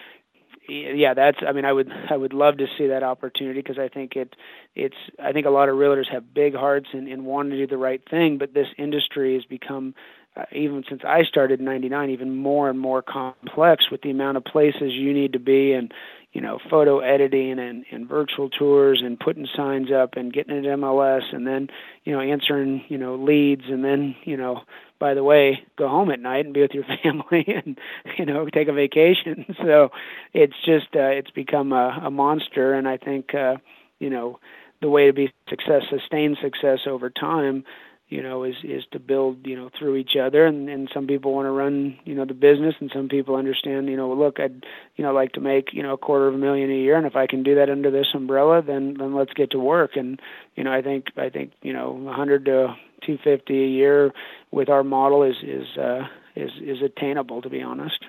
yeah, 0.68 1.14
that's. 1.14 1.40
I 1.46 1.52
mean, 1.52 1.66
I 1.66 1.74
would 1.74 1.92
I 2.10 2.16
would 2.16 2.34
love 2.34 2.58
to 2.58 2.68
see 2.78 2.88
that 2.88 3.04
opportunity 3.04 3.60
because 3.60 3.80
I 3.80 3.88
think 3.88 4.16
it 4.16 4.36
it's. 4.76 4.96
I 5.22 5.32
think 5.32 5.46
a 5.46 5.50
lot 5.50 5.70
of 5.70 5.76
realtors 5.76 6.10
have 6.12 6.34
big 6.34 6.56
hearts 6.56 6.88
and, 6.94 7.08
and 7.08 7.26
want 7.26 7.50
to 7.50 7.58
do 7.58 7.68
the 7.68 7.78
right 7.78 8.02
thing, 8.10 8.38
but 8.38 8.54
this 8.54 8.68
industry 8.78 9.34
has 9.34 9.44
become 9.44 9.96
uh, 10.36 10.46
even 10.54 10.84
since 10.88 11.02
I 11.06 11.24
started 11.24 11.60
in 11.60 11.66
'99, 11.66 12.10
even 12.10 12.36
more 12.36 12.70
and 12.70 12.80
more 12.80 13.02
complex 13.02 13.92
with 13.92 14.02
the 14.02 14.12
amount 14.12 14.38
of 14.38 14.46
places 14.46 14.94
you 14.94 15.14
need 15.14 15.34
to 15.34 15.40
be 15.40 15.74
and 15.74 15.94
you 16.32 16.42
know 16.42 16.60
photo 16.70 17.00
editing 17.00 17.60
and, 17.60 17.86
and 17.92 18.08
virtual 18.08 18.50
tours 18.50 19.02
and 19.04 19.20
putting 19.20 19.48
signs 19.56 19.92
up 19.92 20.16
and 20.16 20.34
getting 20.34 20.56
it 20.56 20.66
MLS 20.66 21.34
and 21.34 21.46
then 21.46 21.70
you 22.06 22.14
know 22.14 22.22
answering 22.22 22.84
you 22.88 22.98
know 22.98 23.16
leads 23.16 23.64
and 23.68 23.84
then 23.84 24.16
you 24.24 24.38
know 24.38 24.62
by 25.00 25.14
the 25.14 25.24
way 25.24 25.62
go 25.78 25.90
home 25.90 26.12
at 26.12 26.20
night 26.20 26.46
and 26.46 26.54
be 26.54 26.62
with 26.62 26.72
your 26.74 26.86
family 27.04 27.46
and 27.48 27.78
you 28.18 28.26
know 28.26 28.46
take 28.48 28.70
a 28.70 28.74
vacation. 28.74 29.46
So 29.62 29.92
it's 30.34 30.56
just 30.66 30.96
uh, 30.96 31.12
it's 31.12 31.30
become 31.32 31.72
a, 31.72 32.02
a 32.06 32.12
monster. 32.12 32.74
And 32.74 32.88
I 32.88 32.98
think 32.98 33.34
uh, 33.36 33.58
you 34.00 34.10
know 34.10 34.40
the 34.82 34.90
way 34.90 35.08
to 35.08 35.14
be 35.14 35.32
success 35.50 35.84
sustain 35.90 36.38
success 36.42 36.80
over 36.88 37.10
time 37.10 37.64
you 38.12 38.22
know, 38.22 38.44
is 38.44 38.56
is 38.62 38.84
to 38.92 39.00
build, 39.00 39.48
you 39.48 39.56
know, 39.56 39.72
through 39.80 39.96
each 39.96 40.18
other. 40.18 40.46
And, 40.46 40.70
and 40.70 40.90
some 40.94 41.08
people 41.08 41.34
want 41.34 41.46
to 41.46 41.52
run, 41.52 41.98
you 42.04 42.14
know, 42.14 42.26
the 42.26 42.34
business, 42.34 42.76
and 42.82 42.92
some 42.94 43.08
people 43.08 43.36
understand, 43.36 43.88
you 43.88 43.96
know, 43.96 44.14
look, 44.14 44.38
I'd, 44.38 44.66
you 44.98 45.04
know, 45.04 45.14
like 45.14 45.32
to 45.34 45.40
make, 45.40 45.74
you 45.74 45.82
know, 45.82 45.94
a 45.94 45.98
quarter 45.98 46.28
of 46.28 46.36
a 46.36 46.38
million 46.38 46.70
a 46.70 46.76
year, 46.76 46.98
and 46.98 47.08
if 47.08 47.16
I 47.16 47.26
can 47.26 47.42
do 47.42 47.56
that 47.56 47.70
under 47.70 47.90
this 47.90 48.08
umbrella, 48.14 48.62
then 48.62 48.96
then 49.00 49.16
let's 49.16 49.34
get 49.34 49.52
to 49.52 49.60
work. 49.60 49.96
And 49.96 50.22
you 50.58 50.66
know, 50.66 50.74
I 50.74 50.82
think 50.82 51.06
I 51.16 51.30
think 51.30 51.54
you 51.62 51.72
know, 51.72 51.92
100 51.92 52.46
to 52.46 52.76
250 53.06 53.64
a 53.64 53.68
year 53.68 54.12
with 54.52 54.68
our 54.68 54.84
model 54.84 55.24
is 55.24 55.38
is 55.42 55.78
uh, 55.78 56.06
is 56.36 56.52
is 56.62 56.82
attainable, 56.82 57.42
to 57.42 57.50
be 57.50 57.62
honest. 57.62 58.04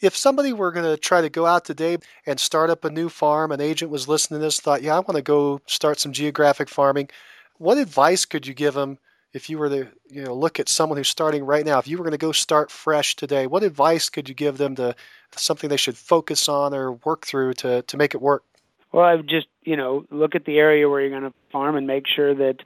If 0.00 0.16
somebody 0.16 0.52
were 0.52 0.72
going 0.72 0.86
to 0.86 0.96
try 0.96 1.20
to 1.20 1.28
go 1.28 1.46
out 1.46 1.64
today 1.64 1.98
and 2.26 2.38
start 2.38 2.70
up 2.70 2.84
a 2.84 2.90
new 2.90 3.08
farm, 3.08 3.52
an 3.52 3.60
agent 3.60 3.90
was 3.90 4.06
listening 4.06 4.38
to 4.40 4.46
this, 4.46 4.60
thought, 4.60 4.82
yeah, 4.82 4.96
I 4.96 5.00
want 5.00 5.16
to 5.16 5.22
go 5.22 5.60
start 5.66 5.98
some 5.98 6.12
geographic 6.12 6.68
farming 6.68 7.10
what 7.58 7.78
advice 7.78 8.24
could 8.24 8.46
you 8.46 8.54
give 8.54 8.74
them 8.74 8.98
if 9.34 9.50
you 9.50 9.58
were 9.58 9.68
to 9.68 9.88
you 10.10 10.24
know 10.24 10.34
look 10.34 10.58
at 10.58 10.68
someone 10.68 10.96
who's 10.96 11.08
starting 11.08 11.44
right 11.44 11.64
now? 11.64 11.78
If 11.78 11.86
you 11.86 11.98
were 11.98 12.04
going 12.04 12.12
to 12.12 12.18
go 12.18 12.32
start 12.32 12.70
fresh 12.70 13.16
today, 13.16 13.46
what 13.46 13.62
advice 13.62 14.08
could 14.08 14.28
you 14.28 14.34
give 14.34 14.58
them 14.58 14.74
to 14.76 14.94
something 15.36 15.68
they 15.68 15.76
should 15.76 15.96
focus 15.96 16.48
on 16.48 16.74
or 16.74 16.92
work 16.92 17.26
through 17.26 17.54
to 17.54 17.82
to 17.82 17.96
make 17.96 18.14
it 18.14 18.22
work? 18.22 18.44
Well, 18.92 19.04
I 19.04 19.14
would 19.14 19.28
just 19.28 19.48
you 19.62 19.76
know 19.76 20.06
look 20.10 20.34
at 20.34 20.44
the 20.44 20.58
area 20.58 20.88
where 20.88 21.00
you're 21.00 21.10
going 21.10 21.30
to 21.30 21.34
farm 21.52 21.76
and 21.76 21.86
make 21.86 22.06
sure 22.06 22.34
that 22.34 22.56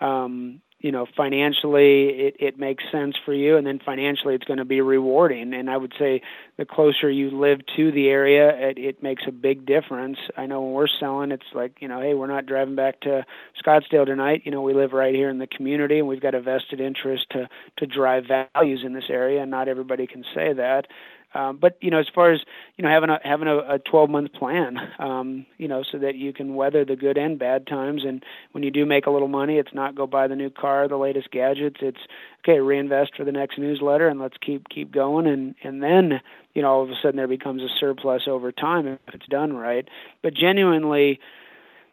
um, 0.00 0.60
you 0.80 0.90
know 0.90 1.06
financially 1.16 2.08
it, 2.08 2.36
it 2.38 2.58
makes 2.58 2.84
sense 2.90 3.16
for 3.24 3.32
you 3.32 3.56
and 3.56 3.66
then 3.66 3.78
financially 3.78 4.34
it's 4.34 4.44
going 4.44 4.58
to 4.58 4.64
be 4.64 4.80
rewarding. 4.80 5.54
And 5.54 5.70
i 5.70 5.76
would 5.76 5.94
say 5.98 6.22
the 6.56 6.64
closer 6.64 7.10
you 7.10 7.30
live 7.30 7.60
to 7.76 7.92
the 7.92 8.08
area 8.08 8.48
it, 8.68 8.78
it 8.78 9.02
makes 9.02 9.24
a 9.26 9.32
big 9.32 9.66
difference. 9.66 10.18
I 10.36 10.46
know 10.46 10.62
when 10.62 10.72
we're 10.72 10.88
selling 10.88 11.32
it's 11.32 11.52
like 11.54 11.76
you 11.80 11.88
know 11.88 12.00
hey 12.00 12.14
we're 12.14 12.26
not 12.26 12.46
driving 12.46 12.76
back 12.76 13.00
to 13.00 13.24
scottsdale 13.64 14.06
tonight. 14.06 14.42
You 14.44 14.52
know 14.52 14.62
we 14.62 14.74
live 14.74 14.92
right 14.92 15.14
here 15.14 15.28
in 15.28 15.38
the 15.38 15.46
community 15.46 15.98
and 15.98 16.08
we've 16.08 16.20
got 16.20 16.34
a 16.34 16.40
vested 16.40 16.80
interest 16.80 17.26
to 17.30 17.48
to 17.78 17.86
drive 17.86 18.24
values 18.54 18.82
in 18.84 18.92
this 18.92 19.10
area 19.10 19.42
and 19.42 19.50
not 19.50 19.68
everybody 19.68 20.06
can 20.06 20.24
say 20.34 20.52
that 20.52 20.86
Um, 21.34 21.58
but 21.58 21.76
you 21.80 21.90
know, 21.90 21.98
as 21.98 22.08
far 22.12 22.32
as 22.32 22.40
you 22.76 22.82
know, 22.82 22.90
having 22.90 23.10
a 23.10 23.20
having 23.22 23.48
a, 23.48 23.74
a 23.74 23.78
12 23.78 24.10
month 24.10 24.32
plan, 24.32 24.78
um, 24.98 25.46
you 25.58 25.68
know, 25.68 25.82
so 25.82 25.98
that 25.98 26.16
you 26.16 26.32
can 26.32 26.54
weather 26.54 26.84
the 26.84 26.96
good 26.96 27.16
and 27.16 27.38
bad 27.38 27.66
times. 27.66 28.04
And 28.04 28.24
when 28.52 28.64
you 28.64 28.70
do 28.70 28.84
make 28.84 29.06
a 29.06 29.10
little 29.10 29.28
money, 29.28 29.58
it's 29.58 29.74
not 29.74 29.94
go 29.94 30.06
buy 30.06 30.26
the 30.26 30.36
new 30.36 30.50
car, 30.50 30.88
the 30.88 30.96
latest 30.96 31.30
gadgets. 31.30 31.76
It's 31.80 32.00
okay, 32.40 32.60
reinvest 32.60 33.16
for 33.16 33.24
the 33.24 33.32
next 33.32 33.58
newsletter, 33.58 34.08
and 34.08 34.20
let's 34.20 34.36
keep 34.40 34.68
keep 34.68 34.92
going. 34.92 35.26
And 35.26 35.54
and 35.62 35.82
then 35.82 36.20
you 36.54 36.62
know, 36.62 36.68
all 36.68 36.82
of 36.82 36.90
a 36.90 36.94
sudden 37.00 37.16
there 37.16 37.28
becomes 37.28 37.62
a 37.62 37.68
surplus 37.78 38.22
over 38.26 38.50
time 38.50 38.86
if 38.86 39.14
it's 39.14 39.26
done 39.26 39.52
right. 39.52 39.86
But 40.22 40.34
genuinely 40.34 41.20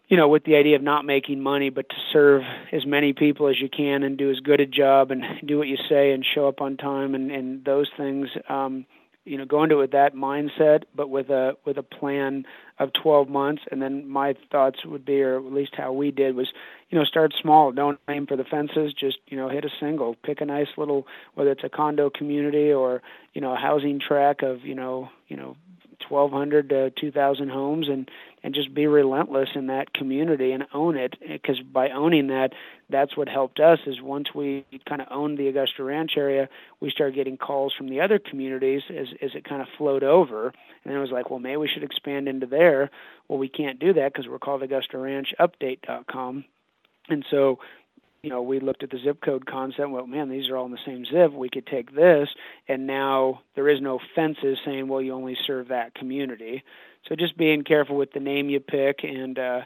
you 0.10 0.16
know, 0.16 0.30
with 0.30 0.46
the 0.46 0.56
idea 0.56 0.76
of 0.78 0.82
not 0.82 1.04
making 1.04 1.42
money, 1.42 1.70
but 1.70 1.90
to 1.90 1.96
serve 2.14 2.42
as 2.72 2.86
many 2.86 3.12
people 3.12 3.50
as 3.50 3.60
you 3.60 3.68
can 3.68 4.04
and 4.04 4.18
do 4.18 4.32
as 4.32 4.40
good 4.40 4.62
a 4.62 4.66
job 4.66 5.12
and 5.12 5.22
do 5.46 5.58
what 5.58 5.68
you 5.68 5.78
say 5.90 6.12
and 6.12 6.26
show 6.26 6.48
up 6.48 6.62
on 6.62 6.78
time 6.78 7.14
and, 7.14 7.30
and 7.30 7.66
those 7.66 7.90
things. 7.98 8.30
Um, 8.48 8.86
you 9.28 9.38
know, 9.38 9.46
go 9.46 9.64
into 9.64 9.76
it 9.76 9.80
with 9.80 9.92
that 9.92 10.16
mindset, 10.16 10.84
but 10.96 11.10
with 11.10 11.30
a 11.30 11.58
with 11.66 11.78
a 11.78 11.84
plan 11.84 12.46
of 12.80 12.94
12 12.94 13.28
months. 13.28 13.64
And 13.72 13.82
then 13.82 14.08
my 14.08 14.36
thoughts 14.52 14.86
would 14.86 15.06
be, 15.06 15.22
or 15.22 15.38
at 15.38 15.54
least 15.54 15.76
how 15.76 15.92
we 15.94 16.12
did, 16.12 16.36
was, 16.36 16.52
you 16.90 16.98
know, 16.98 17.04
start 17.04 17.34
small. 17.40 17.72
Don't 17.72 18.00
aim 18.08 18.28
for 18.28 18.36
the 18.36 18.44
fences. 18.44 18.94
Just 18.94 19.18
you 19.28 19.38
know, 19.38 19.50
hit 19.50 19.66
a 19.66 19.70
single. 19.80 20.16
Pick 20.16 20.42
a 20.42 20.46
nice 20.46 20.70
little, 20.78 21.08
whether 21.34 21.52
it's 21.52 21.64
a 21.64 21.70
condo 21.70 22.10
community 22.10 22.72
or 22.72 23.02
you 23.34 23.42
know, 23.42 23.54
a 23.54 23.58
housing 23.58 24.00
track 24.00 24.42
of 24.42 24.66
you 24.66 24.76
know, 24.76 25.10
you 25.28 25.36
know, 25.36 25.58
1,200 26.08 26.70
to 26.70 26.90
2,000 26.92 27.50
homes, 27.50 27.90
and 27.90 28.10
and 28.44 28.54
just 28.54 28.74
be 28.74 28.88
relentless 28.88 29.50
in 29.56 29.68
that 29.68 29.94
community 29.94 30.52
and 30.52 30.68
own 30.74 30.96
it. 30.96 31.16
Because 31.20 31.60
by 31.60 31.90
owning 31.90 32.28
that, 32.28 32.54
that's 32.90 33.18
what 33.18 33.28
helped 33.28 33.60
us. 33.60 33.80
Is 33.86 34.02
once 34.02 34.34
we 34.34 34.66
kind 34.88 35.02
of 35.02 35.08
owned 35.12 35.38
the 35.38 35.48
Augusta 35.48 35.84
Ranch 35.84 36.18
area, 36.18 36.48
we 36.80 36.90
started 36.90 37.16
getting 37.16 37.38
calls 37.38 37.74
from 37.74 37.90
the 37.90 38.02
other 38.02 38.20
communities 38.20 38.84
as 38.90 39.08
as 39.22 39.36
it 39.36 39.44
kind 39.44 39.62
of 39.62 39.68
flowed 39.78 40.04
over, 40.04 40.54
and 40.86 40.94
it 40.94 41.00
was 41.00 41.12
like, 41.12 41.30
well, 41.30 41.40
maybe 41.40 41.58
we 41.58 41.68
should 41.68 41.84
expand 41.84 42.28
into 42.28 42.46
there. 42.46 42.90
Well, 43.28 43.40
we 43.40 43.50
can't 43.50 43.80
do 43.80 43.94
that 43.94 44.14
because 44.14 44.28
we're 44.28 44.40
called 44.40 44.64
Augusta 44.64 44.98
Ranch 44.98 45.34
Update.com. 45.40 46.46
And 47.10 47.26
so 47.30 47.60
you 48.24 48.30
know, 48.30 48.42
we 48.42 48.60
looked 48.60 48.84
at 48.84 48.90
the 48.90 49.00
zip 49.00 49.22
code 49.22 49.46
concept. 49.46 49.90
Well, 49.90 50.08
man, 50.08 50.30
these 50.30 50.50
are 50.50 50.58
all 50.58 50.66
in 50.66 50.72
the 50.72 50.80
same 50.86 51.06
zip. 51.06 51.32
We 51.32 51.50
could 51.50 51.66
take 51.68 51.94
this, 51.94 52.30
and 52.68 52.88
now 52.88 53.42
there 53.56 53.70
is 53.70 53.82
no 53.82 54.00
fences 54.16 54.58
saying, 54.66 54.88
well, 54.88 55.02
you 55.02 55.14
only 55.14 55.38
serve 55.46 55.70
that 55.70 55.94
community. 55.94 56.64
So 57.08 57.16
just 57.16 57.38
being 57.38 57.64
careful 57.64 57.96
with 57.96 58.12
the 58.12 58.20
name 58.20 58.50
you 58.50 58.60
pick, 58.60 59.04
and 59.04 59.38
uh, 59.38 59.62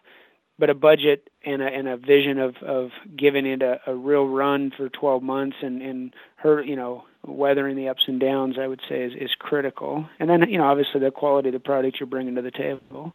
but 0.60 0.70
a 0.70 0.76
budget 0.76 1.30
and 1.44 1.62
a 1.62 1.66
and 1.66 1.88
a 1.88 1.98
vision 1.98 2.38
of 2.38 2.58
of 2.58 2.92
giving 3.16 3.46
it 3.46 3.62
a, 3.62 3.80
a 3.88 3.96
real 3.96 4.28
run 4.28 4.72
for 4.76 4.90
12 4.90 5.24
months 5.24 5.58
and 5.62 5.82
and 5.82 6.14
her, 6.36 6.62
you 6.62 6.76
know, 6.76 7.06
weathering 7.26 7.76
the 7.76 7.90
ups 7.90 8.04
and 8.08 8.20
downs, 8.20 8.58
I 8.60 8.68
would 8.68 8.82
say 8.88 9.04
is 9.04 9.14
is 9.16 9.36
critical. 9.40 10.08
And 10.20 10.30
then 10.30 10.48
you 10.50 10.58
know, 10.58 10.66
obviously 10.66 11.00
the 11.00 11.12
quality 11.12 11.50
of 11.50 11.54
the 11.54 11.60
product 11.60 12.00
you're 12.00 12.08
bringing 12.08 12.36
to 12.36 12.42
the 12.42 12.52
table. 12.52 13.14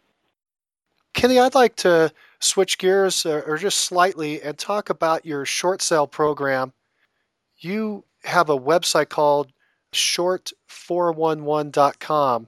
Kenny, 1.17 1.37
I'd 1.39 1.55
like 1.55 1.75
to 1.77 2.11
switch 2.39 2.77
gears 2.77 3.25
uh, 3.25 3.41
or 3.47 3.57
just 3.57 3.79
slightly 3.79 4.39
and 4.39 4.55
talk 4.55 4.91
about 4.91 5.25
your 5.25 5.45
short 5.45 5.81
sale 5.81 6.05
program. 6.05 6.73
You 7.57 8.03
have 8.23 8.51
a 8.51 8.57
website 8.57 9.09
called 9.09 9.51
short411.com. 9.91 12.47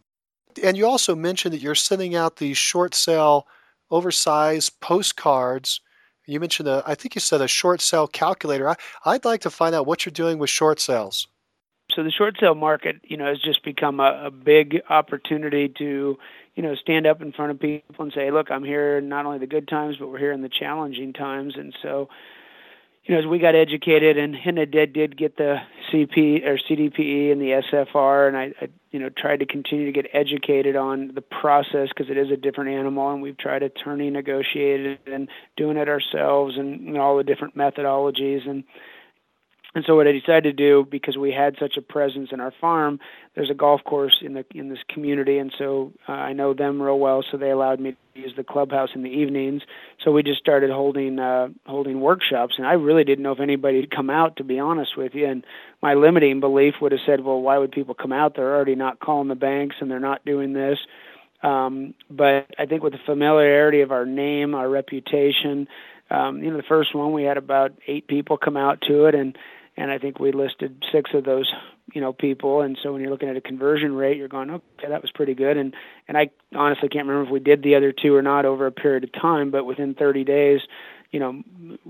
And 0.63 0.78
you 0.78 0.86
also 0.86 1.15
mentioned 1.15 1.55
that 1.55 1.61
you're 1.61 1.74
sending 1.74 2.15
out 2.15 2.36
these 2.36 2.59
short 2.59 2.93
sale 2.93 3.47
oversized 3.89 4.80
postcards. 4.82 5.82
You 6.28 6.39
mentioned, 6.39 6.70
a, 6.70 6.84
I 6.86 6.93
think 6.93 7.15
you 7.15 7.22
said 7.22 7.41
a 7.41 7.47
short 7.47 7.82
sale 7.82 8.05
calculator. 8.05 8.70
I, 8.70 8.76
I'd 9.03 9.26
like 9.26 9.41
to 9.41 9.49
find 9.49 9.74
out 9.74 9.88
what 9.88 10.05
you're 10.05 10.11
doing 10.11 10.38
with 10.38 10.51
short 10.51 10.80
sales. 10.80 11.28
So 11.96 12.04
the 12.04 12.12
short 12.12 12.38
sale 12.40 12.56
market, 12.56 12.98
you 13.04 13.18
know, 13.18 13.26
has 13.26 13.40
just 13.40 13.64
become 13.64 14.00
a, 14.00 14.26
a 14.26 14.32
big 14.32 14.82
opportunity 14.90 15.70
to 15.78 16.18
you 16.60 16.64
know, 16.64 16.76
stand 16.76 17.08
up 17.08 17.22
in 17.22 17.32
front 17.32 17.52
of 17.52 17.60
people 17.62 18.04
and 18.04 18.12
say, 18.12 18.32
look, 18.32 18.52
I'm 18.52 18.66
here 18.66 19.00
not 19.00 19.26
only 19.26 19.40
the 19.40 19.48
good 19.48 19.66
times, 19.66 19.96
but 19.96 20.10
we're 20.10 20.18
here 20.18 20.34
in 20.34 20.42
the 20.42 20.50
challenging 20.50 21.14
times. 21.14 21.56
And 21.56 21.74
so, 21.82 22.10
you 23.06 23.16
know, 23.16 23.22
as 23.22 23.26
we 23.26 23.40
got 23.40 23.56
educated 23.56 24.18
and 24.18 24.36
Henna 24.36 24.66
did 24.66 24.92
did 24.92 25.16
get 25.16 25.38
the 25.38 25.62
CP 25.90 26.46
or 26.46 26.58
CDPE 26.58 27.32
and 27.32 27.40
the 27.40 27.62
SFR, 27.72 28.28
and 28.28 28.36
I, 28.36 28.54
I 28.62 28.68
you 28.92 29.00
know 29.00 29.08
tried 29.08 29.40
to 29.40 29.46
continue 29.46 29.86
to 29.86 29.94
get 29.94 30.12
educated 30.12 30.76
on 30.76 31.14
the 31.16 31.22
process 31.22 31.88
because 31.88 32.10
it 32.10 32.18
is 32.18 32.30
a 32.30 32.36
different 32.36 32.72
animal, 32.72 33.10
and 33.10 33.22
we've 33.22 33.38
tried 33.38 33.64
attorney 33.64 34.10
negotiated 34.10 35.00
and 35.08 35.30
doing 35.56 35.78
it 35.78 35.88
ourselves 35.88 36.58
and 36.58 36.82
you 36.82 36.92
know, 36.92 37.00
all 37.00 37.16
the 37.16 37.24
different 37.24 37.56
methodologies 37.56 38.50
and 38.50 38.66
and 39.76 39.86
so 39.86 39.95
what 39.95 40.07
I 40.07 40.11
decided 40.13 40.43
to 40.43 40.53
do, 40.53 40.88
because 40.89 41.15
we 41.15 41.32
had 41.32 41.55
such 41.59 41.78
a 41.78 41.82
presence 41.82 42.30
in 42.32 42.39
our 42.39 42.51
farm, 42.59 42.99
there's 43.36 43.51
a 43.51 43.53
golf 43.53 43.84
course 43.84 44.17
in 44.24 44.34
the 44.34 44.43
in 44.55 44.70
this 44.70 44.80
community, 44.89 45.38
and 45.38 45.53
so 45.57 45.93
uh, 46.07 46.13
I 46.13 46.34
know 46.34 46.55
them 46.55 46.82
real 46.82 46.97
well. 46.97 47.24
So 47.30 47.38
they 47.38 47.51
allowed 47.51 47.80
me 47.80 47.91
to 47.91 48.20
use 48.20 48.34
the 48.36 48.43
clubhouse 48.43 48.89
in 48.95 49.03
the 49.03 49.11
evenings. 49.11 49.61
So 50.03 50.11
we 50.11 50.24
just 50.24 50.39
started 50.39 50.72
holding 50.72 51.20
uh, 51.20 51.49
holding 51.67 52.01
workshops, 52.01 52.55
and 52.57 52.65
I 52.65 52.74
really 52.74 53.03
didn't 53.03 53.24
know 53.24 53.32
if 53.32 53.39
anybody 53.39 53.82
would 53.82 53.95
come 53.95 54.09
out, 54.09 54.38
to 54.38 54.43
be 54.43 54.57
honest 54.57 54.97
with 54.97 55.13
you. 55.13 55.28
And 55.28 55.45
my 55.84 55.93
limiting 55.93 56.39
belief 56.39 56.76
would 56.82 56.91
have 56.91 57.01
said, 57.05 57.24
well, 57.24 57.39
why 57.39 57.59
would 57.59 57.72
people 57.72 57.93
come 57.93 58.11
out? 58.11 58.36
They're 58.36 58.55
already 58.55 58.76
not 58.76 58.99
calling 58.99 59.28
the 59.28 59.36
banks, 59.36 59.76
and 59.80 59.91
they're 59.91 59.99
not 59.99 60.26
doing 60.26 60.53
this. 60.53 60.80
Um, 61.43 61.93
but 62.09 62.47
I 62.57 62.65
think 62.65 62.82
with 62.82 62.93
the 62.93 62.99
familiarity 63.05 63.82
of 63.82 63.91
our 63.91 64.05
name, 64.05 64.55
our 64.55 64.67
reputation, 64.67 65.67
um, 66.09 66.43
you 66.43 66.49
know, 66.49 66.57
the 66.57 66.63
first 66.63 66.95
one 66.95 67.13
we 67.13 67.24
had 67.24 67.38
about 67.38 67.72
eight 67.88 68.07
people 68.07 68.38
come 68.38 68.57
out 68.57 68.82
to 68.88 69.05
it, 69.05 69.15
and 69.15 69.38
and 69.80 69.89
I 69.89 69.97
think 69.97 70.19
we 70.19 70.34
listed 70.34 70.84
six 70.91 71.11
of 71.13 71.23
those, 71.23 71.49
you 71.93 72.01
know, 72.01 72.11
people. 72.11 72.59
And 72.59 72.77
so 72.84 72.91
when 72.91 73.01
you're 73.01 73.09
looking 73.09 73.30
at 73.30 73.38
a 73.38 73.41
conversion 73.41 73.93
rate, 73.93 74.17
you're 74.17 74.27
going, 74.27 74.49
okay, 74.49 74.89
that 74.89 75.01
was 75.01 75.09
pretty 75.09 75.34
good. 75.34 75.55
And 75.55 75.73
and 76.07 76.17
I 76.17 76.32
honestly 76.53 76.89
can't 76.89 77.07
remember 77.07 77.30
if 77.30 77.32
we 77.32 77.39
did 77.39 77.63
the 77.63 77.75
other 77.75 77.93
two 77.93 78.13
or 78.13 78.21
not 78.21 78.45
over 78.45 78.67
a 78.67 78.73
period 78.73 79.05
of 79.05 79.13
time, 79.13 79.51
but 79.51 79.63
within 79.63 79.95
30 79.95 80.25
days, 80.25 80.59
you 81.11 81.19
know, 81.21 81.41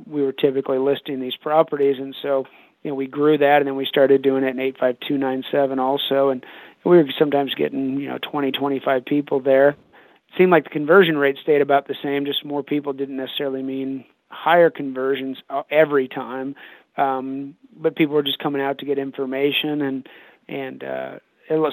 we 0.06 0.22
were 0.22 0.32
typically 0.32 0.78
listing 0.78 1.20
these 1.20 1.36
properties, 1.36 1.98
and 1.98 2.16
so 2.22 2.46
you 2.84 2.92
know 2.92 2.96
we 2.96 3.08
grew 3.08 3.40
that, 3.40 3.58
and 3.58 3.68
then 3.68 3.76
we 3.76 3.86
started 3.86 4.22
doing 4.22 4.44
it 4.44 4.50
in 4.50 4.60
85297 4.60 5.80
also, 5.80 6.30
and 6.30 6.46
we 6.86 6.96
were 6.96 7.06
sometimes 7.18 7.56
getting 7.56 8.00
you 8.00 8.08
know 8.08 8.20
20, 8.20 8.52
25 8.52 9.04
people 9.04 9.40
there. 9.40 9.70
It 9.70 10.38
seemed 10.38 10.52
like 10.52 10.66
the 10.66 10.70
conversion 10.70 11.18
rate 11.18 11.38
stayed 11.42 11.62
about 11.62 11.88
the 11.88 11.96
same, 12.04 12.26
just 12.26 12.46
more 12.46 12.62
people 12.62 12.94
didn't 12.94 13.18
necessarily 13.18 13.64
mean 13.64 14.06
higher 14.30 14.70
conversions 14.70 15.38
uh, 15.50 15.64
every 15.72 16.08
time 16.08 16.56
um, 17.00 17.56
but 17.76 17.96
people 17.96 18.16
were 18.16 18.24
just 18.24 18.40
coming 18.40 18.62
out 18.62 18.80
to 18.80 18.86
get 18.86 18.98
information 18.98 19.82
and 19.82 20.10
and 20.48 20.84
uh, 20.84 21.20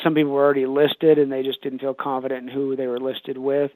some 0.02 0.14
people 0.14 0.32
were 0.32 0.44
already 0.44 0.66
listed 0.66 1.18
and 1.18 1.32
they 1.32 1.42
just 1.42 1.62
didn't 1.62 1.80
feel 1.80 1.94
confident 1.94 2.48
in 2.48 2.54
who 2.54 2.76
they 2.76 2.86
were 2.86 3.00
listed 3.00 3.38
with. 3.38 3.70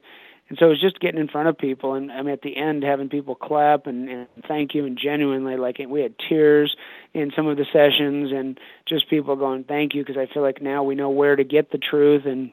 And 0.49 0.57
so 0.59 0.65
it 0.65 0.69
was 0.69 0.81
just 0.81 0.99
getting 0.99 1.19
in 1.19 1.29
front 1.29 1.47
of 1.47 1.57
people 1.57 1.93
and 1.93 2.11
i 2.11 2.21
mean 2.21 2.33
at 2.33 2.41
the 2.41 2.57
end 2.57 2.83
having 2.83 3.07
people 3.07 3.35
clap 3.35 3.87
and, 3.87 4.09
and 4.09 4.27
thank 4.49 4.75
you 4.75 4.85
and 4.85 4.99
genuinely 5.01 5.55
like 5.55 5.79
we 5.87 6.01
had 6.01 6.15
tears 6.27 6.75
in 7.13 7.31
some 7.33 7.47
of 7.47 7.55
the 7.55 7.65
sessions 7.71 8.33
and 8.33 8.59
just 8.85 9.09
people 9.09 9.37
going 9.37 9.63
thank 9.63 9.95
you 9.95 10.03
because 10.03 10.17
i 10.17 10.31
feel 10.33 10.43
like 10.43 10.61
now 10.61 10.83
we 10.83 10.93
know 10.93 11.09
where 11.09 11.37
to 11.37 11.45
get 11.45 11.71
the 11.71 11.77
truth 11.77 12.25
and 12.25 12.51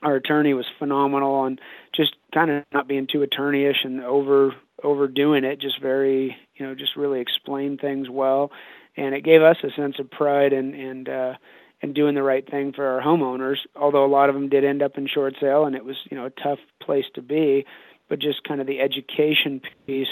our 0.00 0.14
attorney 0.14 0.54
was 0.54 0.64
phenomenal 0.78 1.34
on 1.34 1.58
just 1.94 2.16
kind 2.32 2.50
of 2.50 2.64
not 2.72 2.88
being 2.88 3.06
too 3.06 3.18
attorneyish 3.18 3.84
and 3.84 4.00
over 4.00 4.54
overdoing 4.84 5.44
it, 5.44 5.60
just 5.60 5.80
very, 5.80 6.36
you 6.54 6.66
know, 6.66 6.74
just 6.74 6.96
really 6.96 7.20
explain 7.20 7.78
things 7.78 8.08
well, 8.08 8.52
and 8.96 9.14
it 9.14 9.22
gave 9.22 9.42
us 9.42 9.56
a 9.64 9.70
sense 9.70 9.98
of 9.98 10.10
pride 10.10 10.52
and 10.52 10.74
and 10.74 11.08
uh, 11.08 11.34
and 11.82 11.94
doing 11.94 12.14
the 12.14 12.22
right 12.22 12.48
thing 12.48 12.72
for 12.72 12.86
our 12.86 13.02
homeowners. 13.02 13.58
Although 13.74 14.04
a 14.04 14.06
lot 14.06 14.28
of 14.28 14.34
them 14.34 14.48
did 14.48 14.64
end 14.64 14.82
up 14.82 14.96
in 14.96 15.06
short 15.06 15.34
sale, 15.40 15.64
and 15.64 15.74
it 15.74 15.84
was 15.84 15.96
you 16.10 16.16
know 16.16 16.26
a 16.26 16.30
tough 16.30 16.60
place 16.80 17.06
to 17.14 17.22
be, 17.22 17.64
but 18.08 18.18
just 18.18 18.44
kind 18.44 18.60
of 18.60 18.66
the 18.66 18.80
education 18.80 19.60
piece. 19.86 20.08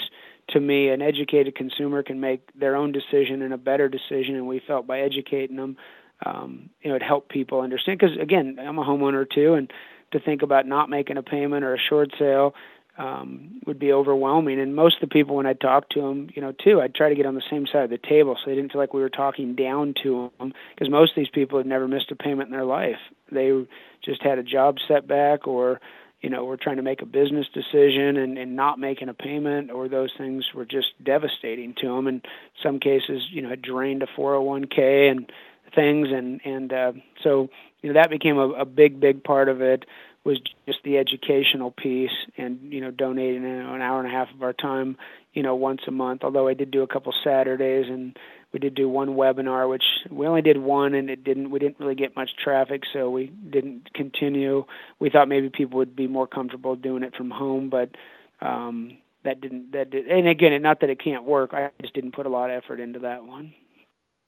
To 0.49 0.59
me, 0.59 0.89
an 0.89 1.01
educated 1.01 1.55
consumer 1.55 2.03
can 2.03 2.19
make 2.19 2.41
their 2.53 2.75
own 2.75 2.91
decision 2.91 3.41
and 3.41 3.53
a 3.53 3.57
better 3.57 3.87
decision, 3.87 4.35
and 4.35 4.45
we 4.45 4.59
felt 4.59 4.85
by 4.85 4.99
educating 4.99 5.55
them, 5.55 5.77
um, 6.25 6.69
you 6.81 6.89
know, 6.89 6.97
it 6.97 7.01
helped 7.01 7.29
people 7.29 7.61
understand. 7.61 7.97
Because 7.97 8.17
again, 8.17 8.57
I'm 8.59 8.77
a 8.77 8.83
homeowner 8.83 9.25
too, 9.29 9.53
and 9.53 9.71
to 10.11 10.19
think 10.19 10.41
about 10.41 10.67
not 10.67 10.89
making 10.89 11.15
a 11.17 11.23
payment 11.23 11.63
or 11.63 11.73
a 11.73 11.79
short 11.79 12.09
sale 12.19 12.55
um, 12.97 13.59
would 13.65 13.79
be 13.79 13.91
overwhelming. 13.91 14.59
And 14.59 14.75
most 14.75 14.95
of 14.95 15.01
the 15.01 15.13
people, 15.13 15.35
when 15.35 15.47
I 15.47 15.53
talked 15.53 15.93
to 15.93 16.01
them, 16.01 16.29
you 16.35 16.41
know, 16.41 16.51
too, 16.51 16.81
I'd 16.81 16.93
try 16.93 17.09
to 17.09 17.15
get 17.15 17.25
on 17.25 17.35
the 17.35 17.43
same 17.49 17.65
side 17.65 17.83
of 17.83 17.89
the 17.89 17.97
table 17.97 18.35
so 18.35 18.49
they 18.49 18.55
didn't 18.55 18.71
feel 18.71 18.81
like 18.81 18.93
we 18.93 19.01
were 19.01 19.09
talking 19.09 19.55
down 19.55 19.95
to 20.03 20.31
them. 20.39 20.53
Because 20.73 20.89
most 20.89 21.11
of 21.11 21.15
these 21.15 21.29
people 21.29 21.57
had 21.57 21.67
never 21.67 21.87
missed 21.87 22.11
a 22.11 22.15
payment 22.15 22.47
in 22.47 22.51
their 22.51 22.65
life. 22.65 22.99
They 23.31 23.65
just 24.03 24.21
had 24.21 24.37
a 24.37 24.43
job 24.43 24.77
setback, 24.87 25.47
or 25.47 25.79
you 26.21 26.29
know, 26.29 26.45
were 26.45 26.57
trying 26.57 26.77
to 26.77 26.83
make 26.83 27.01
a 27.01 27.05
business 27.05 27.47
decision 27.53 28.15
and, 28.15 28.37
and 28.37 28.55
not 28.55 28.79
making 28.79 29.09
a 29.09 29.13
payment, 29.13 29.71
or 29.71 29.89
those 29.89 30.11
things 30.17 30.45
were 30.53 30.65
just 30.65 30.87
devastating 31.03 31.73
to 31.81 31.87
them. 31.87 32.07
And 32.07 32.25
some 32.61 32.79
cases, 32.79 33.23
you 33.29 33.41
know, 33.41 33.49
had 33.49 33.61
drained 33.61 34.03
a 34.03 34.07
401k 34.07 35.11
and 35.11 35.31
things, 35.73 36.09
and 36.11 36.39
and 36.45 36.71
uh, 36.71 36.91
so 37.23 37.49
you 37.81 37.91
know 37.91 37.99
that 37.99 38.11
became 38.11 38.37
a, 38.37 38.49
a 38.49 38.65
big, 38.65 38.99
big 38.99 39.23
part 39.23 39.49
of 39.49 39.61
it 39.61 39.85
was 40.23 40.39
just 40.65 40.79
the 40.83 40.97
educational 40.97 41.71
piece 41.71 42.11
and 42.37 42.71
you 42.71 42.79
know 42.79 42.91
donating 42.91 43.43
an 43.43 43.81
hour 43.81 43.99
and 43.99 44.07
a 44.07 44.11
half 44.11 44.29
of 44.33 44.41
our 44.41 44.53
time 44.53 44.97
you 45.33 45.43
know 45.43 45.55
once 45.55 45.81
a 45.87 45.91
month. 45.91 46.23
Although 46.23 46.47
i 46.47 46.53
did 46.53 46.71
do 46.71 46.81
a 46.81 46.87
couple 46.87 47.13
saturdays 47.23 47.87
and 47.89 48.17
we 48.53 48.59
did 48.59 48.75
do 48.75 48.87
one 48.87 49.09
webinar 49.09 49.69
which 49.69 49.83
we 50.09 50.27
only 50.27 50.41
did 50.41 50.57
one 50.57 50.93
and 50.93 51.09
it 51.09 51.23
didn't 51.23 51.49
we 51.51 51.59
didn't 51.59 51.79
really 51.79 51.95
get 51.95 52.15
much 52.15 52.31
traffic 52.41 52.83
so 52.91 53.09
we 53.09 53.27
didn't 53.27 53.93
continue. 53.93 54.65
We 54.99 55.09
thought 55.09 55.27
maybe 55.27 55.49
people 55.49 55.77
would 55.79 55.95
be 55.95 56.07
more 56.07 56.27
comfortable 56.27 56.75
doing 56.75 57.03
it 57.03 57.15
from 57.15 57.29
home 57.29 57.69
but 57.69 57.89
um 58.41 58.97
that 59.23 59.41
didn't 59.41 59.73
that 59.73 59.89
did 59.89 60.07
and 60.07 60.27
again 60.27 60.61
not 60.61 60.79
that 60.81 60.89
it 60.89 61.03
can't 61.03 61.25
work. 61.25 61.53
I 61.53 61.71
just 61.81 61.93
didn't 61.93 62.13
put 62.13 62.25
a 62.25 62.29
lot 62.29 62.49
of 62.49 62.63
effort 62.63 62.79
into 62.79 62.99
that 62.99 63.25
one. 63.25 63.53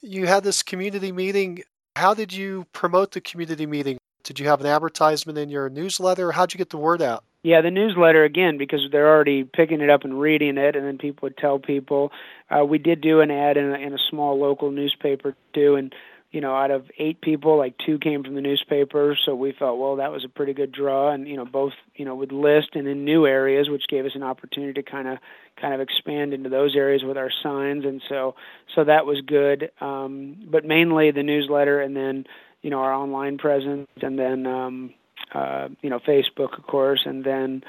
You 0.02 0.26
had 0.26 0.44
this 0.44 0.62
community 0.62 1.10
meeting. 1.10 1.62
How 1.96 2.12
did 2.12 2.32
you 2.32 2.66
promote 2.72 3.12
the 3.12 3.22
community 3.22 3.64
meeting 3.64 3.96
did 4.26 4.40
you 4.40 4.48
have 4.48 4.60
an 4.60 4.66
advertisement 4.66 5.38
in 5.38 5.48
your 5.48 5.68
newsletter? 5.68 6.32
How'd 6.32 6.52
you 6.52 6.58
get 6.58 6.70
the 6.70 6.76
word 6.76 7.00
out? 7.00 7.22
Yeah, 7.44 7.60
the 7.60 7.70
newsletter 7.70 8.24
again 8.24 8.58
because 8.58 8.80
they're 8.90 9.08
already 9.08 9.44
picking 9.44 9.80
it 9.80 9.88
up 9.88 10.02
and 10.02 10.20
reading 10.20 10.58
it, 10.58 10.74
and 10.74 10.84
then 10.84 10.98
people 10.98 11.26
would 11.26 11.36
tell 11.36 11.60
people. 11.60 12.10
Uh, 12.50 12.64
we 12.64 12.78
did 12.78 13.00
do 13.00 13.20
an 13.20 13.30
ad 13.30 13.56
in 13.56 13.72
a, 13.72 13.78
in 13.78 13.94
a 13.94 13.98
small 14.10 14.36
local 14.38 14.72
newspaper 14.72 15.36
too, 15.54 15.76
and 15.76 15.94
you 16.32 16.40
know, 16.40 16.56
out 16.56 16.72
of 16.72 16.90
eight 16.98 17.20
people, 17.20 17.56
like 17.56 17.74
two 17.78 17.98
came 17.98 18.24
from 18.24 18.34
the 18.34 18.40
newspaper, 18.40 19.16
so 19.24 19.34
we 19.34 19.52
felt 19.52 19.78
well 19.78 19.96
that 19.96 20.10
was 20.10 20.24
a 20.24 20.28
pretty 20.28 20.54
good 20.54 20.72
draw, 20.72 21.12
and 21.12 21.28
you 21.28 21.36
know, 21.36 21.44
both 21.44 21.72
you 21.94 22.04
know 22.04 22.16
would 22.16 22.32
list 22.32 22.70
and 22.74 22.88
in 22.88 23.04
new 23.04 23.26
areas, 23.26 23.70
which 23.70 23.86
gave 23.88 24.04
us 24.04 24.16
an 24.16 24.24
opportunity 24.24 24.72
to 24.72 24.82
kind 24.82 25.06
of 25.06 25.18
kind 25.60 25.72
of 25.72 25.80
expand 25.80 26.34
into 26.34 26.48
those 26.48 26.74
areas 26.74 27.04
with 27.04 27.16
our 27.16 27.30
signs, 27.42 27.84
and 27.84 28.02
so 28.08 28.34
so 28.74 28.82
that 28.82 29.06
was 29.06 29.20
good. 29.20 29.70
Um, 29.80 30.36
but 30.50 30.64
mainly 30.64 31.12
the 31.12 31.22
newsletter, 31.22 31.80
and 31.80 31.96
then 31.96 32.24
you 32.66 32.70
know 32.70 32.80
our 32.80 32.92
online 32.92 33.38
presence, 33.38 33.86
and 34.02 34.18
then 34.18 34.44
um, 34.44 34.92
uh, 35.32 35.68
you 35.82 35.88
know 35.88 36.00
Facebook, 36.00 36.58
of 36.58 36.66
course, 36.66 37.02
and 37.06 37.22
then 37.22 37.62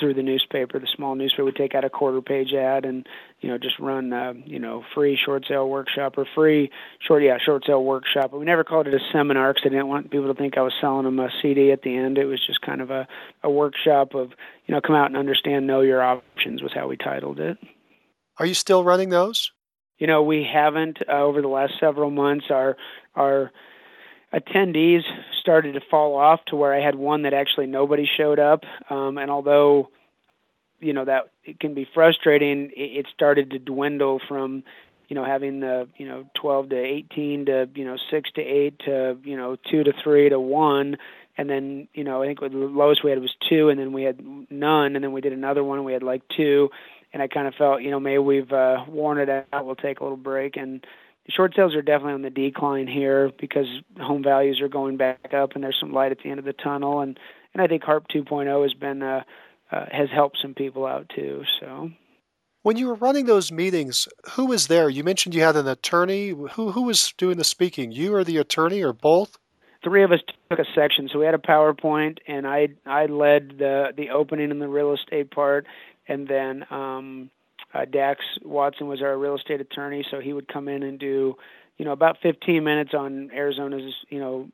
through 0.00 0.14
the 0.14 0.22
newspaper, 0.22 0.78
the 0.78 0.86
small 0.96 1.14
newspaper, 1.14 1.44
we 1.44 1.52
take 1.52 1.74
out 1.74 1.84
a 1.84 1.90
quarter 1.90 2.22
page 2.22 2.54
ad 2.54 2.86
and 2.86 3.06
you 3.42 3.50
know 3.50 3.58
just 3.58 3.78
run 3.78 4.14
uh, 4.14 4.32
you 4.46 4.58
know 4.58 4.82
free 4.94 5.18
short 5.22 5.44
sale 5.46 5.68
workshop 5.68 6.16
or 6.16 6.26
free 6.34 6.70
short 6.98 7.22
yeah 7.22 7.36
short 7.36 7.64
sale 7.66 7.84
workshop. 7.84 8.30
But 8.30 8.38
we 8.38 8.46
never 8.46 8.64
called 8.64 8.86
it 8.86 8.94
a 8.94 9.00
seminar 9.12 9.52
because 9.52 9.66
I 9.66 9.68
didn't 9.68 9.88
want 9.88 10.10
people 10.10 10.32
to 10.32 10.34
think 10.34 10.56
I 10.56 10.62
was 10.62 10.72
selling 10.80 11.04
them 11.04 11.20
a 11.20 11.28
CD 11.42 11.70
at 11.70 11.82
the 11.82 11.94
end. 11.94 12.16
It 12.16 12.24
was 12.24 12.40
just 12.46 12.62
kind 12.62 12.80
of 12.80 12.90
a 12.90 13.06
a 13.42 13.50
workshop 13.50 14.14
of 14.14 14.30
you 14.64 14.74
know 14.74 14.80
come 14.80 14.96
out 14.96 15.08
and 15.08 15.18
understand, 15.18 15.66
know 15.66 15.82
your 15.82 16.02
options 16.02 16.62
was 16.62 16.72
how 16.72 16.88
we 16.88 16.96
titled 16.96 17.38
it. 17.38 17.58
Are 18.38 18.46
you 18.46 18.54
still 18.54 18.82
running 18.82 19.10
those? 19.10 19.52
You 19.98 20.06
know 20.06 20.22
we 20.22 20.42
haven't 20.42 21.00
uh, 21.06 21.20
over 21.20 21.42
the 21.42 21.48
last 21.48 21.74
several 21.78 22.10
months. 22.10 22.46
Our 22.48 22.78
our 23.14 23.52
attendees 24.32 25.02
started 25.40 25.74
to 25.74 25.80
fall 25.80 26.16
off 26.16 26.44
to 26.46 26.56
where 26.56 26.74
I 26.74 26.80
had 26.80 26.94
one 26.94 27.22
that 27.22 27.34
actually 27.34 27.66
nobody 27.66 28.06
showed 28.06 28.38
up. 28.38 28.64
Um, 28.90 29.18
and 29.18 29.30
although, 29.30 29.90
you 30.80 30.92
know, 30.92 31.04
that 31.04 31.30
it 31.44 31.60
can 31.60 31.74
be 31.74 31.88
frustrating, 31.94 32.70
it, 32.76 32.98
it 32.98 33.06
started 33.14 33.50
to 33.50 33.58
dwindle 33.58 34.20
from, 34.26 34.64
you 35.08 35.14
know, 35.14 35.24
having 35.24 35.60
the, 35.60 35.88
you 35.96 36.08
know, 36.08 36.28
12 36.34 36.70
to 36.70 36.76
18 36.76 37.46
to, 37.46 37.68
you 37.74 37.84
know, 37.84 37.96
6 38.10 38.30
to 38.32 38.42
8 38.42 38.78
to, 38.80 39.18
you 39.22 39.36
know, 39.36 39.56
2 39.70 39.84
to 39.84 39.92
3 40.02 40.28
to 40.30 40.40
1. 40.40 40.96
And 41.38 41.50
then, 41.50 41.86
you 41.94 42.02
know, 42.02 42.22
I 42.22 42.26
think 42.26 42.40
the 42.40 42.48
lowest 42.48 43.04
we 43.04 43.10
had 43.10 43.20
was 43.20 43.34
2, 43.48 43.68
and 43.68 43.78
then 43.78 43.92
we 43.92 44.02
had 44.02 44.20
none. 44.50 44.96
And 44.96 45.04
then 45.04 45.12
we 45.12 45.20
did 45.20 45.32
another 45.32 45.62
one, 45.62 45.84
we 45.84 45.92
had 45.92 46.02
like 46.02 46.22
2. 46.36 46.70
And 47.12 47.22
I 47.22 47.28
kind 47.28 47.46
of 47.46 47.54
felt, 47.54 47.82
you 47.82 47.90
know, 47.90 48.00
maybe 48.00 48.18
we've 48.18 48.52
uh, 48.52 48.84
worn 48.88 49.18
it 49.18 49.28
out. 49.52 49.64
We'll 49.64 49.76
take 49.76 50.00
a 50.00 50.02
little 50.02 50.16
break. 50.16 50.56
And, 50.56 50.84
short 51.28 51.54
sales 51.56 51.74
are 51.74 51.82
definitely 51.82 52.14
on 52.14 52.22
the 52.22 52.30
decline 52.30 52.86
here 52.86 53.30
because 53.38 53.66
home 54.00 54.22
values 54.22 54.60
are 54.60 54.68
going 54.68 54.96
back 54.96 55.34
up 55.34 55.54
and 55.54 55.64
there's 55.64 55.78
some 55.80 55.92
light 55.92 56.12
at 56.12 56.18
the 56.22 56.30
end 56.30 56.38
of 56.38 56.44
the 56.44 56.52
tunnel. 56.52 57.00
And 57.00 57.18
and 57.54 57.62
I 57.62 57.68
think 57.68 57.84
HARP 57.84 58.08
2.0 58.08 58.62
has 58.62 58.74
been 58.74 59.02
uh, 59.02 59.22
uh, 59.70 59.86
has 59.90 60.08
helped 60.10 60.38
some 60.40 60.54
people 60.54 60.86
out 60.86 61.10
too 61.14 61.42
so. 61.60 61.90
When 62.62 62.76
you 62.76 62.88
were 62.88 62.94
running 62.94 63.26
those 63.26 63.52
meetings 63.52 64.08
who 64.32 64.46
was 64.46 64.66
there? 64.66 64.88
You 64.88 65.04
mentioned 65.04 65.34
you 65.34 65.42
had 65.42 65.56
an 65.56 65.68
attorney. 65.68 66.30
Who 66.30 66.72
who 66.72 66.82
was 66.82 67.12
doing 67.16 67.38
the 67.38 67.44
speaking? 67.44 67.92
You 67.92 68.14
or 68.14 68.24
the 68.24 68.38
attorney 68.38 68.82
or 68.82 68.92
both? 68.92 69.38
Three 69.84 70.02
of 70.02 70.10
us 70.10 70.20
took 70.50 70.58
a 70.58 70.64
section. 70.74 71.08
So 71.12 71.18
we 71.18 71.26
had 71.26 71.34
a 71.34 71.38
powerpoint 71.38 72.18
and 72.26 72.46
i 72.46 72.68
i 72.84 73.06
led 73.06 73.58
the 73.58 73.92
the 73.96 74.10
opening 74.10 74.50
and 74.50 74.60
the 74.60 74.68
real 74.68 74.94
estate 74.94 75.30
part. 75.30 75.66
And 76.08 76.28
then 76.28 76.64
um 76.70 77.30
uh, 77.74 77.84
Dax 77.84 78.20
Watson 78.42 78.88
was 78.88 79.02
our 79.02 79.16
real 79.16 79.36
estate 79.36 79.60
attorney, 79.60 80.04
so 80.10 80.20
he 80.20 80.32
would 80.32 80.48
come 80.48 80.68
in 80.68 80.82
and 80.82 80.98
do, 80.98 81.36
you 81.76 81.84
know, 81.84 81.92
about 81.92 82.18
15 82.22 82.62
minutes 82.62 82.94
on 82.94 83.30
Arizona's, 83.32 83.94
you 84.08 84.18
know, 84.18 84.48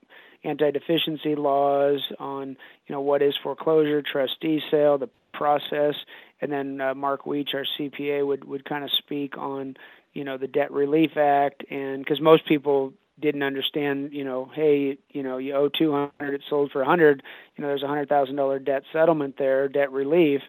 anti-deficiency 0.44 1.34
laws, 1.34 2.00
on, 2.18 2.56
you 2.86 2.92
know, 2.92 3.00
what 3.00 3.22
is 3.22 3.34
foreclosure, 3.42 4.02
trustee 4.02 4.60
sale, 4.70 4.98
the 4.98 5.08
process, 5.32 5.94
and 6.40 6.50
then 6.50 6.80
uh, 6.80 6.94
Mark 6.94 7.24
Weech, 7.24 7.54
our 7.54 7.64
CPA, 7.78 8.26
would 8.26 8.44
would 8.44 8.64
kind 8.64 8.82
of 8.84 8.90
speak 8.90 9.38
on, 9.38 9.76
you 10.12 10.24
know, 10.24 10.36
the 10.36 10.48
Debt 10.48 10.72
Relief 10.72 11.16
Act, 11.16 11.64
and 11.70 12.04
because 12.04 12.20
most 12.20 12.46
people 12.46 12.92
didn't 13.20 13.42
understand, 13.42 14.12
you 14.12 14.24
know, 14.24 14.50
hey, 14.54 14.98
you 15.10 15.22
know, 15.22 15.38
you 15.38 15.54
owe 15.54 15.68
200, 15.68 16.34
it's 16.34 16.44
sold 16.50 16.72
for 16.72 16.80
100, 16.80 17.22
you 17.56 17.62
know, 17.62 17.68
there's 17.68 17.82
a 17.82 17.86
hundred 17.86 18.08
thousand 18.08 18.36
dollar 18.36 18.58
debt 18.58 18.82
settlement 18.92 19.36
there, 19.38 19.68
debt 19.68 19.92
relief 19.92 20.42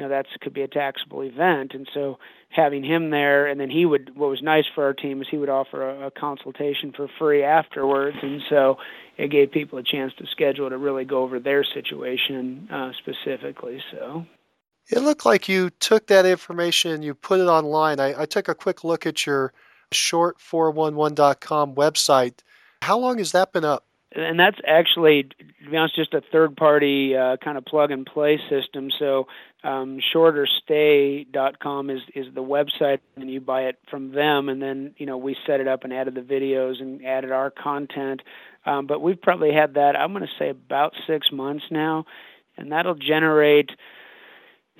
you 0.00 0.06
know 0.06 0.10
that's 0.10 0.30
could 0.40 0.54
be 0.54 0.62
a 0.62 0.68
taxable 0.68 1.20
event. 1.20 1.74
And 1.74 1.86
so 1.92 2.18
having 2.48 2.82
him 2.82 3.10
there 3.10 3.46
and 3.46 3.60
then 3.60 3.68
he 3.68 3.84
would 3.84 4.16
what 4.16 4.30
was 4.30 4.40
nice 4.40 4.64
for 4.74 4.84
our 4.84 4.94
team 4.94 5.20
is 5.20 5.28
he 5.30 5.36
would 5.36 5.50
offer 5.50 5.90
a, 5.90 6.06
a 6.06 6.10
consultation 6.10 6.92
for 6.92 7.06
free 7.18 7.44
afterwards. 7.44 8.16
And 8.22 8.40
so 8.48 8.78
it 9.18 9.28
gave 9.28 9.52
people 9.52 9.78
a 9.78 9.82
chance 9.82 10.14
to 10.14 10.26
schedule 10.26 10.70
to 10.70 10.78
really 10.78 11.04
go 11.04 11.22
over 11.22 11.38
their 11.38 11.64
situation 11.64 12.66
uh, 12.72 12.92
specifically 12.98 13.82
so. 13.92 14.24
It 14.88 15.00
looked 15.00 15.26
like 15.26 15.50
you 15.50 15.68
took 15.68 16.06
that 16.06 16.24
information 16.24 17.02
you 17.02 17.14
put 17.14 17.40
it 17.40 17.46
online. 17.46 18.00
I, 18.00 18.22
I 18.22 18.24
took 18.24 18.48
a 18.48 18.54
quick 18.54 18.82
look 18.82 19.04
at 19.04 19.26
your 19.26 19.52
short411.com 19.92 21.74
website. 21.74 22.38
How 22.80 22.98
long 22.98 23.18
has 23.18 23.32
that 23.32 23.52
been 23.52 23.66
up 23.66 23.84
and 24.12 24.38
that's 24.40 24.58
actually, 24.66 25.24
to 25.24 25.70
be 25.70 25.76
honest, 25.76 25.94
just 25.94 26.14
a 26.14 26.20
third-party 26.20 27.16
uh, 27.16 27.36
kind 27.36 27.56
of 27.56 27.64
plug-and-play 27.64 28.40
system. 28.48 28.90
So, 28.98 29.28
um, 29.62 30.00
shortorstay.com 30.14 31.90
is 31.90 32.00
is 32.14 32.26
the 32.34 32.42
website, 32.42 33.00
and 33.16 33.30
you 33.30 33.40
buy 33.40 33.62
it 33.62 33.78
from 33.90 34.12
them, 34.12 34.48
and 34.48 34.60
then 34.60 34.94
you 34.96 35.06
know 35.06 35.18
we 35.18 35.36
set 35.46 35.60
it 35.60 35.68
up 35.68 35.84
and 35.84 35.92
added 35.92 36.14
the 36.14 36.22
videos 36.22 36.80
and 36.80 37.04
added 37.04 37.30
our 37.30 37.50
content. 37.50 38.22
Um, 38.66 38.86
but 38.86 39.00
we've 39.00 39.20
probably 39.20 39.52
had 39.52 39.74
that 39.74 39.96
I'm 39.96 40.12
going 40.12 40.26
to 40.26 40.32
say 40.38 40.48
about 40.48 40.94
six 41.06 41.30
months 41.30 41.64
now, 41.70 42.06
and 42.56 42.72
that'll 42.72 42.94
generate 42.94 43.70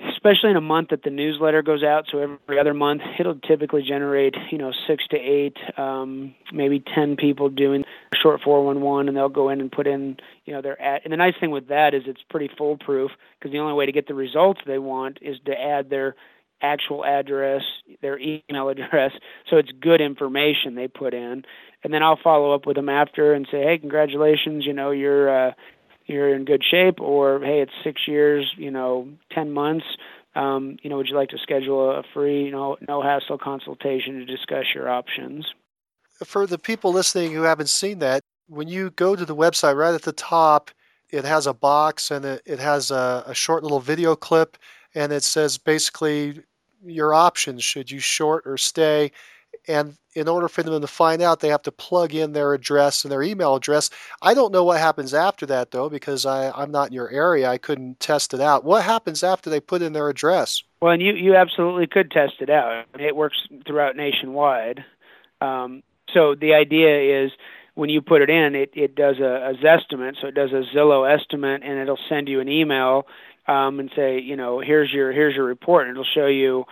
especially 0.09 0.51
in 0.51 0.57
a 0.57 0.61
month 0.61 0.91
that 0.91 1.03
the 1.03 1.11
newsletter 1.11 1.63
goes 1.63 1.83
out 1.83 2.07
so 2.11 2.19
every 2.19 2.59
other 2.59 2.75
month 2.75 3.03
it'll 3.19 3.39
typically 3.39 3.83
generate 3.83 4.35
you 4.51 4.59
know 4.59 4.73
six 4.87 5.05
to 5.09 5.17
eight 5.17 5.57
um, 5.79 6.35
maybe 6.53 6.83
ten 6.95 7.17
people 7.17 7.49
doing 7.49 7.85
short 8.21 8.41
411 8.43 9.09
and 9.09 9.17
they'll 9.17 9.29
go 9.29 9.49
in 9.49 9.61
and 9.61 9.71
put 9.71 9.87
in 9.87 10.17
you 10.45 10.53
know 10.53 10.63
their 10.63 10.81
ad. 10.81 11.03
And 11.05 11.13
the 11.13 11.17
nice 11.17 11.35
thing 11.39 11.51
with 11.51 11.69
that 11.69 11.95
is 11.95 12.03
it's 12.07 12.23
pretty 12.29 12.51
foolproof 12.57 13.11
because 13.39 13.53
the 13.53 13.59
only 13.59 13.75
way 13.75 13.87
to 13.87 13.93
get 13.93 14.07
the 14.07 14.15
results 14.15 14.61
they 14.67 14.79
want 14.79 15.19
is 15.23 15.37
to 15.47 15.53
add 15.53 15.91
their 15.91 16.15
actual 16.63 17.05
address 17.05 17.63
their 18.03 18.19
email 18.19 18.69
address 18.69 19.13
so 19.51 19.57
it's 19.57 19.71
good 19.81 20.01
information 20.01 20.75
they 20.75 20.89
put 20.89 21.15
in. 21.15 21.45
And 21.83 21.95
then 21.95 22.03
i'll 22.03 22.19
follow 22.23 22.53
up 22.53 22.67
with 22.67 22.77
them 22.77 22.89
after 22.89 23.33
and 23.33 23.47
say 23.51 23.63
hey 23.63 23.79
congratulations 23.79 24.67
you 24.67 24.75
know 24.75 24.91
you're 24.91 25.49
uh 25.49 25.53
you're 26.11 26.35
in 26.35 26.45
good 26.45 26.63
shape, 26.65 27.01
or 27.01 27.41
hey, 27.41 27.61
it's 27.61 27.73
six 27.85 28.07
years, 28.07 28.53
you 28.57 28.71
know, 28.71 29.09
ten 29.33 29.53
months. 29.53 29.87
Um, 30.35 30.77
you 30.83 30.91
know, 30.91 30.97
would 30.97 31.09
you 31.09 31.17
like 31.17 31.31
to 31.31 31.39
schedule 31.39 31.91
a 31.91 32.03
free, 32.15 32.45
you 32.45 32.53
know, 32.53 32.77
no 32.87 33.03
hassle 33.03 33.39
consultation 33.39 34.19
to 34.19 34.25
discuss 34.25 34.67
your 34.75 34.89
options? 34.89 35.47
For 36.25 36.47
the 36.47 36.59
people 36.59 36.93
listening 36.93 37.33
who 37.33 37.43
haven't 37.43 37.69
seen 37.69 37.99
that, 38.01 38.21
when 38.47 38.69
you 38.69 38.91
go 38.91 39.17
to 39.17 39.25
the 39.25 39.35
website, 39.35 39.77
right 39.77 39.95
at 39.95 40.03
the 40.03 40.13
top, 40.13 40.71
it 41.11 41.25
has 41.25 41.47
a 41.47 41.55
box 41.55 42.11
and 42.11 42.25
it, 42.25 42.43
it 42.47 42.59
has 42.59 42.91
a, 42.91 43.25
a 43.27 43.35
short 43.35 43.63
little 43.63 43.81
video 43.81 44.15
clip, 44.15 44.57
and 44.95 45.13
it 45.13 45.25
says 45.25 45.59
basically 45.59 46.41
your 46.85 47.13
options 47.13 47.65
should 47.65 47.91
you 47.91 47.99
short 47.99 48.45
or 48.47 48.57
stay 48.57 49.11
and 49.69 49.97
in 50.15 50.27
order 50.27 50.49
for 50.49 50.63
them 50.63 50.81
to 50.81 50.87
find 50.87 51.23
out, 51.23 51.41
they 51.41 51.49
have 51.49 51.63
to 51.63 51.73
plug 51.73 52.15
in 52.15 52.33
their 52.33 52.53
address 52.53 53.05
and 53.05 53.13
their 53.13 53.23
email 53.23 53.55
address. 53.55 53.91
I 54.21 54.35
don't 54.35 54.53
know 54.53 54.65
what 54.65 54.81
happens 54.81 55.15
after 55.15 55.47
that 55.47 55.71
though, 55.71 55.89
because 55.89 56.27
I, 56.27 56.51
I'm 56.51 56.71
not 56.71 56.89
in 56.89 56.95
your 56.95 57.11
area. 57.11 57.49
I 57.49 57.59
couldn't 57.59 58.01
test 58.01 58.35
it 58.35 58.41
out. 58.41 58.65
What 58.65 58.83
happens 58.83 59.23
after 59.23 59.51
they 59.51 59.61
put 59.61 59.83
in 59.83 59.93
their 59.93 60.09
address? 60.09 60.63
Well, 60.81 60.93
and 60.93 61.03
you 61.03 61.13
you 61.13 61.37
absolutely 61.37 61.87
could 61.87 62.11
test 62.11 62.35
it 62.41 62.51
out. 62.51 62.87
It 62.99 63.15
works 63.15 63.39
throughout 63.67 63.97
nationwide. 63.97 64.85
Um, 65.41 65.83
so 66.13 66.35
the 66.35 66.55
idea 66.55 67.25
is 67.25 67.33
when 67.75 67.89
you 67.89 68.01
put 68.03 68.23
it 68.23 68.31
in, 68.31 68.55
it, 68.55 68.71
it 68.75 68.95
does 68.95 69.19
a, 69.21 69.53
a 69.53 69.55
Zestimate, 69.55 70.21
so 70.21 70.27
it 70.27 70.35
does 70.35 70.51
a 70.53 70.65
Zillow 70.75 71.11
estimate, 71.11 71.63
and 71.63 71.79
it'll 71.79 71.99
send 72.09 72.29
you 72.29 72.41
an 72.41 72.49
email 72.49 73.07
um, 73.47 73.81
and 73.81 73.91
say, 73.95 74.19
you 74.21 74.37
know, 74.37 74.61
here's 74.61 74.93
your 74.93 75.13
here's 75.13 75.35
your 75.35 75.45
report, 75.45 75.87
and 75.87 75.93
it'll 75.93 76.05
show 76.05 76.27
you 76.27 76.65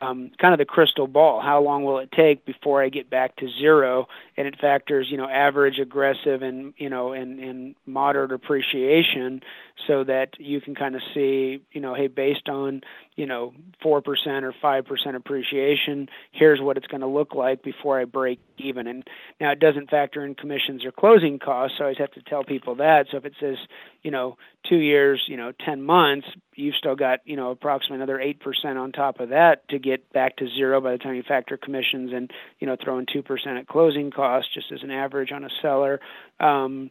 um, 0.00 0.30
kind 0.38 0.54
of 0.54 0.58
the 0.58 0.64
crystal 0.64 1.06
ball. 1.06 1.40
How 1.40 1.60
long 1.62 1.84
will 1.84 1.98
it 1.98 2.10
take 2.12 2.44
before 2.44 2.82
I 2.82 2.88
get 2.88 3.10
back 3.10 3.36
to 3.36 3.48
zero? 3.48 4.08
And 4.36 4.46
it 4.46 4.58
factors, 4.58 5.08
you 5.10 5.16
know, 5.16 5.28
average, 5.28 5.78
aggressive, 5.78 6.42
and 6.42 6.72
you 6.78 6.88
know, 6.88 7.12
and 7.12 7.38
and 7.40 7.74
moderate 7.86 8.32
appreciation, 8.32 9.42
so 9.86 10.04
that 10.04 10.30
you 10.38 10.60
can 10.60 10.74
kind 10.74 10.94
of 10.94 11.02
see, 11.12 11.60
you 11.72 11.80
know, 11.80 11.94
hey, 11.94 12.06
based 12.06 12.48
on 12.48 12.80
you 13.14 13.26
know 13.26 13.52
four 13.82 14.00
percent 14.00 14.44
or 14.44 14.54
five 14.60 14.86
percent 14.86 15.16
appreciation, 15.16 16.08
here's 16.32 16.60
what 16.60 16.76
it's 16.76 16.86
going 16.86 17.02
to 17.02 17.06
look 17.06 17.34
like 17.34 17.62
before 17.62 18.00
I 18.00 18.04
break 18.04 18.40
even. 18.58 18.86
And 18.86 19.06
now 19.40 19.52
it 19.52 19.60
doesn't 19.60 19.90
factor 19.90 20.24
in 20.24 20.34
commissions 20.34 20.84
or 20.84 20.92
closing 20.92 21.38
costs, 21.38 21.76
so 21.78 21.84
I 21.84 21.86
always 21.86 21.98
have 21.98 22.12
to 22.12 22.22
tell 22.22 22.44
people 22.44 22.76
that. 22.76 23.06
So 23.10 23.18
if 23.18 23.24
it 23.26 23.34
says, 23.38 23.56
you 24.02 24.10
know, 24.10 24.38
two 24.68 24.78
years, 24.78 25.24
you 25.28 25.36
know, 25.36 25.52
ten 25.52 25.82
months, 25.82 26.26
you've 26.54 26.74
still 26.74 26.96
got 26.96 27.20
you 27.24 27.36
know 27.36 27.50
approximately 27.50 27.96
another 27.96 28.20
eight 28.20 28.40
percent 28.40 28.78
on 28.78 28.92
top 28.92 29.20
of 29.20 29.28
that 29.28 29.68
to 29.68 29.78
get 29.78 30.12
back 30.12 30.36
to 30.36 30.48
zero 30.48 30.80
by 30.80 30.92
the 30.92 30.98
time 30.98 31.14
you 31.14 31.22
factor 31.22 31.56
commissions 31.56 32.12
and 32.14 32.30
you 32.60 32.66
know 32.66 32.76
throw 32.82 32.98
in 32.98 33.06
two 33.12 33.22
percent 33.22 33.58
at 33.58 33.66
closing 33.66 34.10
costs 34.10 34.52
just 34.54 34.72
as 34.72 34.82
an 34.82 34.90
average 34.90 35.32
on 35.32 35.44
a 35.44 35.50
seller. 35.60 36.00
Um, 36.40 36.90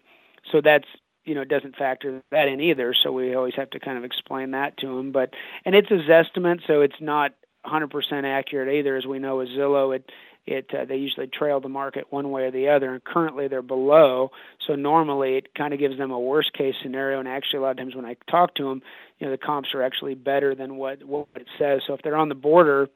so 0.51 0.61
that's 0.61 0.87
you 1.25 1.35
know 1.35 1.41
it 1.41 1.49
doesn't 1.49 1.75
factor 1.75 2.21
that 2.31 2.47
in 2.47 2.61
either. 2.61 2.93
So 3.03 3.11
we 3.11 3.35
always 3.35 3.55
have 3.55 3.69
to 3.71 3.79
kind 3.79 3.97
of 3.97 4.03
explain 4.03 4.51
that 4.51 4.77
to 4.77 4.87
them. 4.87 5.11
But 5.11 5.31
and 5.65 5.75
it's 5.75 5.91
a 5.91 5.99
estimate, 6.11 6.61
so 6.67 6.81
it's 6.81 7.01
not 7.01 7.33
100% 7.65 8.23
accurate 8.23 8.73
either. 8.73 8.95
As 8.95 9.05
we 9.05 9.19
know 9.19 9.37
with 9.37 9.49
Zillow, 9.49 9.95
it 9.95 10.09
it 10.47 10.69
uh, 10.73 10.85
they 10.85 10.97
usually 10.97 11.27
trail 11.27 11.59
the 11.59 11.69
market 11.69 12.05
one 12.11 12.29
way 12.31 12.43
or 12.43 12.51
the 12.51 12.69
other 12.69 12.93
and 12.93 13.03
currently 13.03 13.47
they're 13.47 13.61
below 13.61 14.31
so 14.67 14.75
normally 14.75 15.37
it 15.37 15.53
kind 15.55 15.73
of 15.73 15.79
gives 15.79 15.97
them 15.97 16.11
a 16.11 16.19
worst 16.19 16.53
case 16.53 16.75
scenario 16.81 17.19
and 17.19 17.27
actually 17.27 17.59
a 17.59 17.61
lot 17.61 17.71
of 17.71 17.77
times 17.77 17.95
when 17.95 18.05
i 18.05 18.15
talk 18.29 18.53
to 18.55 18.63
them 18.63 18.81
you 19.19 19.25
know 19.25 19.31
the 19.31 19.37
comps 19.37 19.69
are 19.73 19.81
actually 19.81 20.13
better 20.13 20.53
than 20.53 20.75
what 20.77 21.03
what 21.03 21.27
it 21.35 21.47
says 21.57 21.81
so 21.87 21.93
if 21.93 22.01
they're 22.01 22.17
on 22.17 22.29
the 22.29 22.35
border 22.35 22.87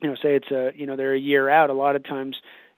you 0.00 0.08
know 0.08 0.14
say 0.14 0.34
it's 0.36 0.50
a 0.50 0.72
you 0.74 0.86
know 0.86 0.96
they're 0.96 1.14
a 1.14 1.20
year 1.20 1.48
out 1.48 1.70
a 1.70 1.74
lot 1.74 1.94
of 1.94 2.04
times 2.04 2.36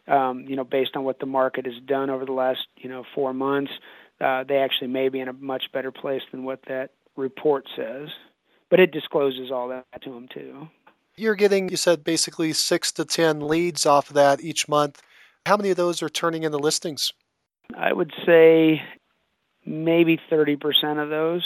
um 0.09 0.45
you 0.49 0.57
know 0.57 0.65
based 0.65 0.97
on 0.97 1.05
what 1.05 1.21
the 1.21 1.27
market 1.27 1.65
has 1.65 1.79
done 1.87 2.11
over 2.11 2.25
the 2.25 2.33
last 2.33 2.67
you 2.77 2.89
know 2.89 3.05
4 3.15 3.33
months 3.33 3.73
uh 4.21 4.45
they 4.45 4.59
actually 4.59 4.89
may 4.89 5.09
be 5.09 5.21
in 5.21 5.29
a 5.29 5.33
much 5.33 5.65
better 5.73 5.91
place 5.91 6.23
than 6.31 6.45
what 6.45 6.61
that 6.69 6.91
report 7.17 7.67
says 7.77 8.09
but 8.69 8.81
it 8.81 8.93
discloses 8.93 9.51
all 9.51 9.69
that 9.69 9.85
to 10.03 10.11
them 10.11 10.29
too 10.33 10.69
you're 11.21 11.35
getting, 11.35 11.69
you 11.69 11.77
said, 11.77 12.03
basically 12.03 12.53
six 12.55 12.91
to 12.93 13.05
10 13.05 13.41
leads 13.47 13.85
off 13.85 14.09
of 14.09 14.15
that 14.15 14.41
each 14.41 14.69
month. 14.69 15.03
How 15.45 15.57
many 15.57 15.71
of 15.71 15.77
those 15.77 16.03
are 16.03 16.09
turning 16.09 16.45
into 16.45 16.57
listings? 16.57 17.13
I 17.77 17.93
would 17.93 18.13
say 18.25 18.83
maybe 19.67 20.19
30% 20.31 21.03
of 21.03 21.11
those, 21.11 21.45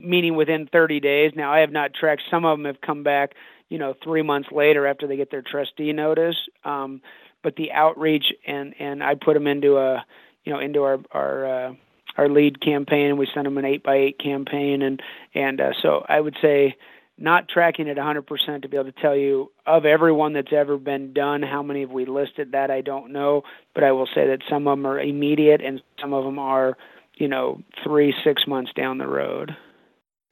meaning 0.00 0.36
within 0.36 0.66
30 0.66 1.00
days. 1.00 1.32
Now, 1.36 1.52
I 1.52 1.60
have 1.60 1.70
not 1.70 1.94
tracked, 1.94 2.22
some 2.30 2.44
of 2.44 2.58
them 2.58 2.66
have 2.66 2.80
come 2.80 3.02
back, 3.02 3.34
you 3.68 3.78
know, 3.78 3.94
three 4.02 4.22
months 4.22 4.48
later 4.50 4.86
after 4.86 5.06
they 5.06 5.16
get 5.16 5.30
their 5.30 5.42
trustee 5.42 5.92
notice. 5.92 6.36
Um, 6.64 7.00
but 7.42 7.56
the 7.56 7.70
outreach 7.72 8.32
and, 8.46 8.74
and 8.80 9.02
I 9.02 9.14
put 9.14 9.34
them 9.34 9.46
into 9.46 9.76
a, 9.78 10.04
you 10.44 10.52
know, 10.52 10.58
into 10.58 10.82
our, 10.82 10.98
our, 11.12 11.46
uh, 11.46 11.74
our 12.18 12.28
lead 12.28 12.60
campaign. 12.60 13.06
And 13.06 13.18
we 13.18 13.28
sent 13.32 13.44
them 13.44 13.56
an 13.56 13.64
eight 13.64 13.82
by 13.82 13.96
eight 13.96 14.18
campaign. 14.18 14.82
And 14.82 15.00
and 15.34 15.60
uh, 15.60 15.72
so 15.80 16.04
I 16.06 16.20
would 16.20 16.36
say 16.42 16.76
not 17.20 17.48
tracking 17.48 17.88
it 17.88 17.96
100% 17.96 18.62
to 18.62 18.68
be 18.68 18.76
able 18.76 18.92
to 18.92 19.00
tell 19.00 19.16
you 19.16 19.50
of 19.66 19.84
everyone 19.84 20.34
that's 20.34 20.52
ever 20.52 20.78
been 20.78 21.12
done 21.12 21.42
how 21.42 21.62
many 21.62 21.80
have 21.80 21.90
we 21.90 22.06
listed 22.06 22.52
that 22.52 22.70
I 22.70 22.80
don't 22.80 23.12
know. 23.12 23.42
But 23.74 23.84
I 23.84 23.92
will 23.92 24.06
say 24.06 24.28
that 24.28 24.42
some 24.48 24.68
of 24.68 24.78
them 24.78 24.86
are 24.86 25.00
immediate 25.00 25.60
and 25.60 25.82
some 26.00 26.12
of 26.12 26.24
them 26.24 26.38
are 26.38 26.76
you 27.16 27.28
know 27.28 27.62
3 27.82 28.14
6 28.22 28.46
months 28.46 28.72
down 28.74 28.98
the 28.98 29.08
road. 29.08 29.56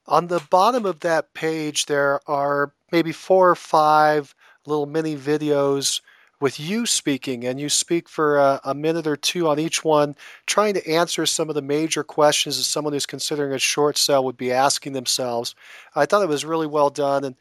On 0.08 0.28
the 0.28 0.42
bottom 0.50 0.84
of 0.84 1.00
that 1.00 1.34
page 1.34 1.86
there 1.86 2.20
are 2.28 2.72
maybe 2.92 3.12
four 3.12 3.50
or 3.50 3.56
five 3.56 4.34
little 4.66 4.86
mini 4.86 5.16
videos 5.16 6.00
with 6.40 6.60
you 6.60 6.84
speaking, 6.84 7.44
and 7.44 7.58
you 7.58 7.68
speak 7.68 8.08
for 8.08 8.36
a, 8.38 8.60
a, 8.64 8.74
minute 8.74 9.06
or 9.06 9.16
two 9.16 9.48
on 9.48 9.58
each 9.58 9.84
one, 9.84 10.14
trying 10.46 10.74
to 10.74 10.88
answer 10.88 11.24
some 11.24 11.48
of 11.48 11.54
the 11.54 11.62
major 11.62 12.04
questions 12.04 12.58
that 12.58 12.64
someone 12.64 12.92
who's 12.92 13.06
considering 13.06 13.52
a 13.52 13.58
short 13.58 13.96
sale 13.96 14.24
would 14.24 14.36
be 14.36 14.52
asking 14.52 14.92
themselves. 14.92 15.54
I 15.94 16.04
thought 16.04 16.22
it 16.22 16.28
was 16.28 16.44
really 16.44 16.66
well 16.66 16.90
done. 16.90 17.24
And 17.24 17.36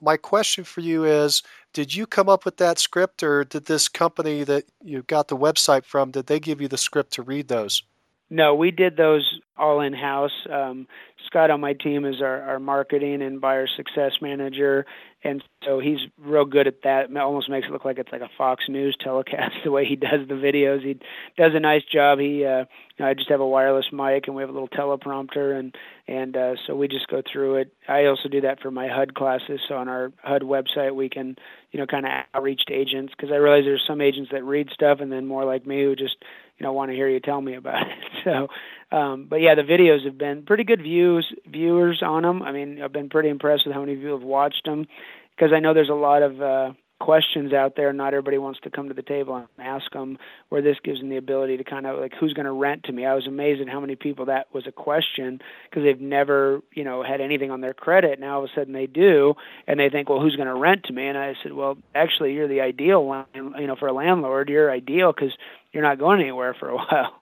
my 0.00 0.16
question 0.16 0.64
for 0.64 0.80
you 0.80 1.04
is 1.04 1.42
Did 1.72 1.94
you 1.94 2.06
come 2.06 2.28
up 2.28 2.44
with 2.44 2.58
that 2.58 2.78
script, 2.78 3.22
or 3.22 3.44
did 3.44 3.66
this 3.66 3.88
company 3.88 4.44
that 4.44 4.64
you 4.82 5.02
got 5.02 5.28
the 5.28 5.36
website 5.36 5.84
from, 5.84 6.12
did 6.12 6.26
they 6.26 6.38
give 6.38 6.60
you 6.60 6.68
the 6.68 6.78
script 6.78 7.12
to 7.14 7.22
read 7.22 7.48
those? 7.48 7.82
No, 8.28 8.54
we 8.56 8.72
did 8.72 8.96
those 8.96 9.40
all 9.56 9.80
in 9.80 9.92
house. 9.92 10.32
Um, 10.50 10.88
Scott 11.26 11.50
on 11.50 11.60
my 11.60 11.72
team 11.72 12.04
is 12.04 12.20
our, 12.20 12.42
our 12.42 12.58
marketing 12.58 13.22
and 13.22 13.40
buyer 13.40 13.66
success 13.66 14.12
manager, 14.20 14.84
and 15.22 15.42
so 15.64 15.80
he's 15.80 15.98
real 16.18 16.44
good 16.44 16.66
at 16.66 16.82
that. 16.82 17.10
It 17.10 17.16
almost 17.16 17.48
makes 17.48 17.66
it 17.66 17.72
look 17.72 17.84
like 17.84 17.98
it's 17.98 18.12
like 18.12 18.20
a 18.20 18.30
Fox 18.36 18.64
News 18.68 18.96
telecast 19.00 19.54
the 19.64 19.70
way 19.70 19.84
he 19.84 19.96
does 19.96 20.26
the 20.28 20.34
videos. 20.34 20.82
He 20.82 20.98
does 21.36 21.52
a 21.54 21.60
nice 21.60 21.82
job. 21.84 22.18
He, 22.18 22.44
uh, 22.44 22.60
you 22.60 23.00
know, 23.00 23.06
I 23.06 23.14
just 23.14 23.30
have 23.30 23.40
a 23.40 23.46
wireless 23.46 23.86
mic 23.92 24.26
and 24.26 24.36
we 24.36 24.42
have 24.42 24.50
a 24.50 24.52
little 24.52 24.68
teleprompter, 24.68 25.58
and 25.58 25.74
and 26.08 26.36
uh, 26.36 26.54
so 26.66 26.74
we 26.74 26.88
just 26.88 27.08
go 27.08 27.22
through 27.30 27.56
it. 27.56 27.72
I 27.88 28.06
also 28.06 28.28
do 28.28 28.40
that 28.42 28.60
for 28.60 28.70
my 28.70 28.88
HUD 28.88 29.14
classes. 29.14 29.60
So 29.68 29.76
on 29.76 29.88
our 29.88 30.12
HUD 30.22 30.42
website, 30.42 30.94
we 30.94 31.08
can, 31.08 31.36
you 31.72 31.80
know, 31.80 31.86
kind 31.86 32.06
of 32.06 32.12
outreach 32.34 32.62
to 32.66 32.74
agents 32.74 33.12
because 33.16 33.32
I 33.32 33.36
realize 33.36 33.64
there's 33.64 33.84
some 33.86 34.00
agents 34.00 34.30
that 34.32 34.44
read 34.44 34.70
stuff 34.72 34.98
and 35.00 35.10
then 35.10 35.26
more 35.26 35.44
like 35.44 35.66
me 35.66 35.82
who 35.82 35.96
just 35.96 36.16
you 36.58 36.64
know 36.64 36.72
want 36.72 36.90
to 36.90 36.94
hear 36.94 37.08
you 37.08 37.20
tell 37.20 37.40
me 37.40 37.54
about 37.54 37.82
it. 37.82 37.92
So, 38.26 38.48
um, 38.90 39.28
but 39.30 39.36
yeah, 39.36 39.54
the 39.54 39.62
videos 39.62 40.04
have 40.04 40.18
been 40.18 40.42
pretty 40.42 40.64
good 40.64 40.82
views 40.82 41.32
viewers 41.46 42.02
on 42.04 42.22
them. 42.22 42.42
I 42.42 42.50
mean, 42.50 42.82
I've 42.82 42.92
been 42.92 43.08
pretty 43.08 43.28
impressed 43.28 43.66
with 43.66 43.72
how 43.72 43.80
many 43.82 43.94
you 43.94 44.08
have 44.08 44.22
watched 44.22 44.64
them 44.64 44.88
because 45.36 45.52
I 45.54 45.60
know 45.60 45.74
there's 45.74 45.90
a 45.90 45.94
lot 45.94 46.24
of 46.24 46.42
uh, 46.42 46.72
questions 46.98 47.52
out 47.52 47.74
there. 47.76 47.92
Not 47.92 48.14
everybody 48.14 48.38
wants 48.38 48.60
to 48.60 48.70
come 48.70 48.88
to 48.88 48.94
the 48.94 49.02
table 49.02 49.36
and 49.36 49.46
ask 49.58 49.90
them. 49.92 50.18
Where 50.48 50.62
this 50.62 50.76
gives 50.82 51.00
them 51.00 51.08
the 51.08 51.16
ability 51.16 51.56
to 51.56 51.64
kind 51.64 51.86
of 51.86 51.98
like, 51.98 52.12
who's 52.18 52.32
going 52.32 52.46
to 52.46 52.52
rent 52.52 52.84
to 52.84 52.92
me? 52.92 53.04
I 53.04 53.14
was 53.14 53.26
amazed 53.26 53.60
at 53.60 53.68
how 53.68 53.80
many 53.80 53.96
people 53.96 54.26
that 54.26 54.46
was 54.52 54.66
a 54.66 54.72
question 54.72 55.40
because 55.68 55.82
they've 55.84 56.00
never, 56.00 56.60
you 56.72 56.84
know, 56.84 57.02
had 57.02 57.20
anything 57.20 57.50
on 57.50 57.60
their 57.60 57.74
credit. 57.74 58.20
Now 58.20 58.36
all 58.36 58.44
of 58.44 58.50
a 58.50 58.54
sudden 58.58 58.72
they 58.72 58.86
do, 58.86 59.34
and 59.66 59.78
they 59.78 59.90
think, 59.90 60.08
well, 60.08 60.20
who's 60.20 60.36
going 60.36 60.48
to 60.48 60.54
rent 60.54 60.84
to 60.84 60.92
me? 60.92 61.06
And 61.06 61.18
I 61.18 61.34
said, 61.42 61.52
well, 61.52 61.76
actually, 61.94 62.32
you're 62.34 62.48
the 62.48 62.60
ideal, 62.60 63.26
you 63.34 63.66
know, 63.66 63.76
for 63.76 63.88
a 63.88 63.92
landlord. 63.92 64.48
You're 64.48 64.70
ideal 64.70 65.12
because 65.12 65.36
you're 65.76 65.84
not 65.84 65.98
going 65.98 66.20
anywhere 66.20 66.54
for 66.54 66.70
a 66.70 66.76
while. 66.76 67.20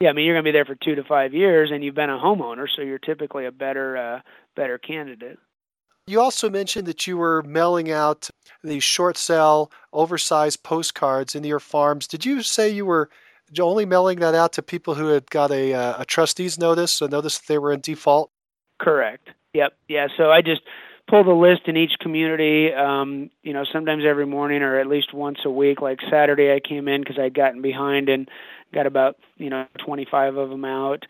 Yeah, 0.00 0.10
I 0.10 0.12
mean 0.12 0.24
you're 0.24 0.34
going 0.34 0.44
to 0.44 0.48
be 0.48 0.52
there 0.52 0.64
for 0.64 0.76
two 0.76 0.94
to 0.94 1.04
five 1.04 1.34
years, 1.34 1.70
and 1.72 1.82
you've 1.82 1.94
been 1.94 2.10
a 2.10 2.18
homeowner, 2.18 2.66
so 2.74 2.82
you're 2.82 2.98
typically 2.98 3.44
a 3.44 3.52
better 3.52 3.96
uh, 3.96 4.20
better 4.54 4.78
candidate. 4.78 5.38
You 6.06 6.20
also 6.20 6.48
mentioned 6.50 6.86
that 6.86 7.06
you 7.06 7.16
were 7.16 7.42
mailing 7.42 7.90
out 7.90 8.28
these 8.62 8.84
short 8.84 9.16
sale, 9.16 9.72
oversized 9.92 10.62
postcards 10.62 11.34
into 11.34 11.48
your 11.48 11.60
farms. 11.60 12.06
Did 12.06 12.24
you 12.24 12.42
say 12.42 12.68
you 12.68 12.84
were 12.84 13.08
only 13.58 13.86
mailing 13.86 14.20
that 14.20 14.34
out 14.34 14.52
to 14.54 14.62
people 14.62 14.94
who 14.94 15.08
had 15.08 15.30
got 15.30 15.50
a, 15.50 15.72
uh, 15.72 16.02
a 16.02 16.04
trustee's 16.04 16.58
notice, 16.58 17.00
a 17.00 17.08
notice 17.08 17.38
that 17.38 17.48
they 17.48 17.56
were 17.56 17.72
in 17.72 17.80
default? 17.80 18.30
Correct. 18.78 19.30
Yep. 19.54 19.72
Yeah. 19.88 20.08
So 20.14 20.30
I 20.30 20.42
just 20.42 20.60
pull 21.08 21.24
the 21.24 21.32
list 21.32 21.62
in 21.66 21.76
each 21.76 21.98
community. 22.00 22.72
Um, 22.72 23.30
you 23.42 23.52
know, 23.52 23.64
sometimes 23.72 24.04
every 24.06 24.26
morning 24.26 24.62
or 24.62 24.78
at 24.78 24.86
least 24.86 25.12
once 25.12 25.40
a 25.44 25.50
week. 25.50 25.80
Like 25.80 26.00
Saturday, 26.10 26.52
I 26.52 26.60
came 26.60 26.88
in 26.88 27.00
because 27.00 27.18
I'd 27.18 27.34
gotten 27.34 27.62
behind 27.62 28.08
and 28.08 28.28
got 28.72 28.86
about 28.86 29.16
you 29.36 29.50
know 29.50 29.66
25 29.78 30.36
of 30.36 30.50
them 30.50 30.64
out 30.64 31.04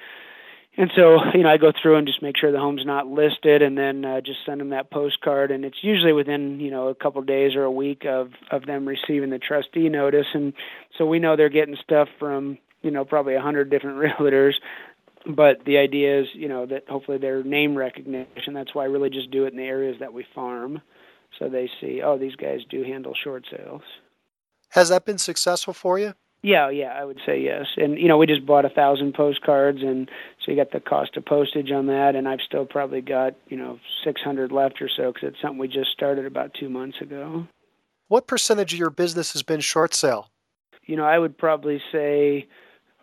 and 0.77 0.91
so 0.97 1.19
you 1.35 1.43
know 1.43 1.51
I 1.51 1.57
go 1.57 1.73
through 1.73 1.97
and 1.97 2.07
just 2.07 2.23
make 2.23 2.37
sure 2.37 2.51
the 2.51 2.59
home's 2.59 2.85
not 2.85 3.07
listed, 3.07 3.63
and 3.63 3.77
then 3.79 4.05
uh, 4.05 4.21
just 4.21 4.45
send 4.45 4.61
them 4.61 4.71
that 4.71 4.91
postcard. 4.91 5.51
And 5.51 5.65
it's 5.65 5.83
usually 5.83 6.13
within 6.13 6.61
you 6.61 6.71
know 6.71 6.89
a 6.89 6.95
couple 6.95 7.21
of 7.21 7.27
days 7.27 7.55
or 7.55 7.63
a 7.63 7.71
week 7.71 8.05
of 8.05 8.33
of 8.51 8.67
them 8.67 8.87
receiving 8.87 9.31
the 9.31 9.39
trustee 9.39 9.89
notice, 9.89 10.27
and 10.35 10.53
so 10.99 11.07
we 11.07 11.19
know 11.19 11.37
they're 11.37 11.49
getting 11.49 11.77
stuff 11.77 12.09
from 12.19 12.59
you 12.83 12.91
know 12.91 13.05
probably 13.05 13.35
a 13.35 13.41
hundred 13.41 13.71
different 13.71 13.99
realtors. 14.19 14.55
But 15.27 15.65
the 15.65 15.79
idea 15.79 16.21
is 16.21 16.27
you 16.35 16.49
know 16.49 16.67
that 16.67 16.89
hopefully 16.89 17.19
their 17.19 17.43
name 17.43 17.77
recognition. 17.77 18.55
That's 18.55 18.75
why 18.75 18.83
I 18.83 18.87
really 18.87 19.11
just 19.11 19.31
do 19.31 19.45
it 19.45 19.53
in 19.53 19.59
the 19.59 19.65
areas 19.65 19.97
that 20.01 20.13
we 20.13 20.27
farm, 20.35 20.83
so 21.39 21.49
they 21.49 21.71
see 21.81 22.03
oh 22.03 22.19
these 22.19 22.37
guys 22.37 22.61
do 22.69 22.83
handle 22.83 23.15
short 23.15 23.47
sales. 23.51 23.83
Has 24.71 24.89
that 24.89 25.05
been 25.05 25.19
successful 25.19 25.73
for 25.73 25.99
you? 25.99 26.15
Yeah, 26.45 26.69
yeah, 26.69 26.89
I 26.89 27.05
would 27.07 27.21
say 27.25 27.41
yes. 27.41 27.69
And 27.79 27.99
you 27.99 28.07
know, 28.07 28.19
we 28.19 28.27
just 28.27 28.45
bought 28.45 28.67
a 28.67 28.69
thousand 28.69 29.15
postcards, 29.15 29.81
and 29.81 30.11
so 30.45 30.53
you 30.53 30.59
got 30.59 30.73
the 30.73 30.81
cost 30.81 31.17
of 31.17 31.25
postage 31.25 31.71
on 31.73 31.87
that, 31.87 32.17
and 32.17 32.29
I've 32.29 32.43
still 32.43 32.67
probably 32.67 33.01
got 33.01 33.35
you 33.49 33.57
know 33.57 33.81
six 34.05 34.21
hundred 34.21 34.53
left 34.53 34.83
or 34.83 34.91
so 34.95 35.11
because 35.11 35.31
it's 35.31 35.41
something 35.41 35.57
we 35.57 35.69
just 35.69 35.91
started 35.93 36.27
about 36.27 36.53
two 36.53 36.69
months 36.69 37.01
ago. 37.01 37.47
What 38.09 38.27
percentage 38.27 38.75
of 38.75 38.79
your 38.79 38.91
business 38.91 39.33
has 39.33 39.43
been 39.43 39.61
short 39.61 39.95
sale? 39.95 40.29
You 40.85 40.97
know, 40.97 41.07
I 41.07 41.19
would 41.19 41.39
probably 41.39 41.81
say 41.91 42.47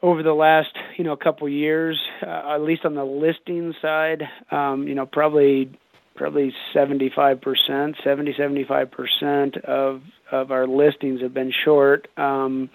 over 0.01 0.23
the 0.23 0.33
last 0.33 0.75
you 0.97 1.03
know 1.03 1.15
couple 1.15 1.47
years, 1.49 1.99
uh, 2.21 2.53
at 2.55 2.61
least 2.61 2.85
on 2.85 2.95
the 2.95 3.05
listing 3.05 3.73
side, 3.81 4.23
um, 4.51 4.87
you 4.87 4.95
know, 4.95 5.05
probably 5.05 5.71
probably 6.15 6.53
75%, 6.73 8.03
70 8.03 8.33
75% 8.33 9.57
of 9.61 10.01
of 10.31 10.51
our 10.51 10.67
listings 10.67 11.21
have 11.21 11.33
been 11.33 11.51
short. 11.51 12.07
Um, 12.17 12.69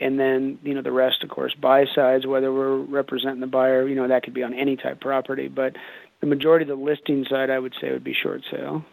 and 0.00 0.18
then 0.18 0.58
you 0.62 0.74
know 0.74 0.82
the 0.82 0.92
rest 0.92 1.22
of 1.22 1.30
course 1.30 1.54
buy 1.54 1.84
sides 1.94 2.26
whether 2.26 2.52
we're 2.52 2.78
representing 2.78 3.40
the 3.40 3.46
buyer 3.46 3.86
you 3.86 3.94
know 3.94 4.08
that 4.08 4.22
could 4.22 4.34
be 4.34 4.42
on 4.42 4.54
any 4.54 4.74
type 4.76 4.94
of 4.94 5.00
property 5.00 5.48
but 5.48 5.76
the 6.20 6.26
majority 6.26 6.62
of 6.62 6.68
the 6.68 6.82
listing 6.82 7.26
side 7.28 7.50
i 7.50 7.58
would 7.58 7.74
say 7.80 7.92
would 7.92 8.02
be 8.02 8.14
short 8.14 8.42
sale 8.50 8.84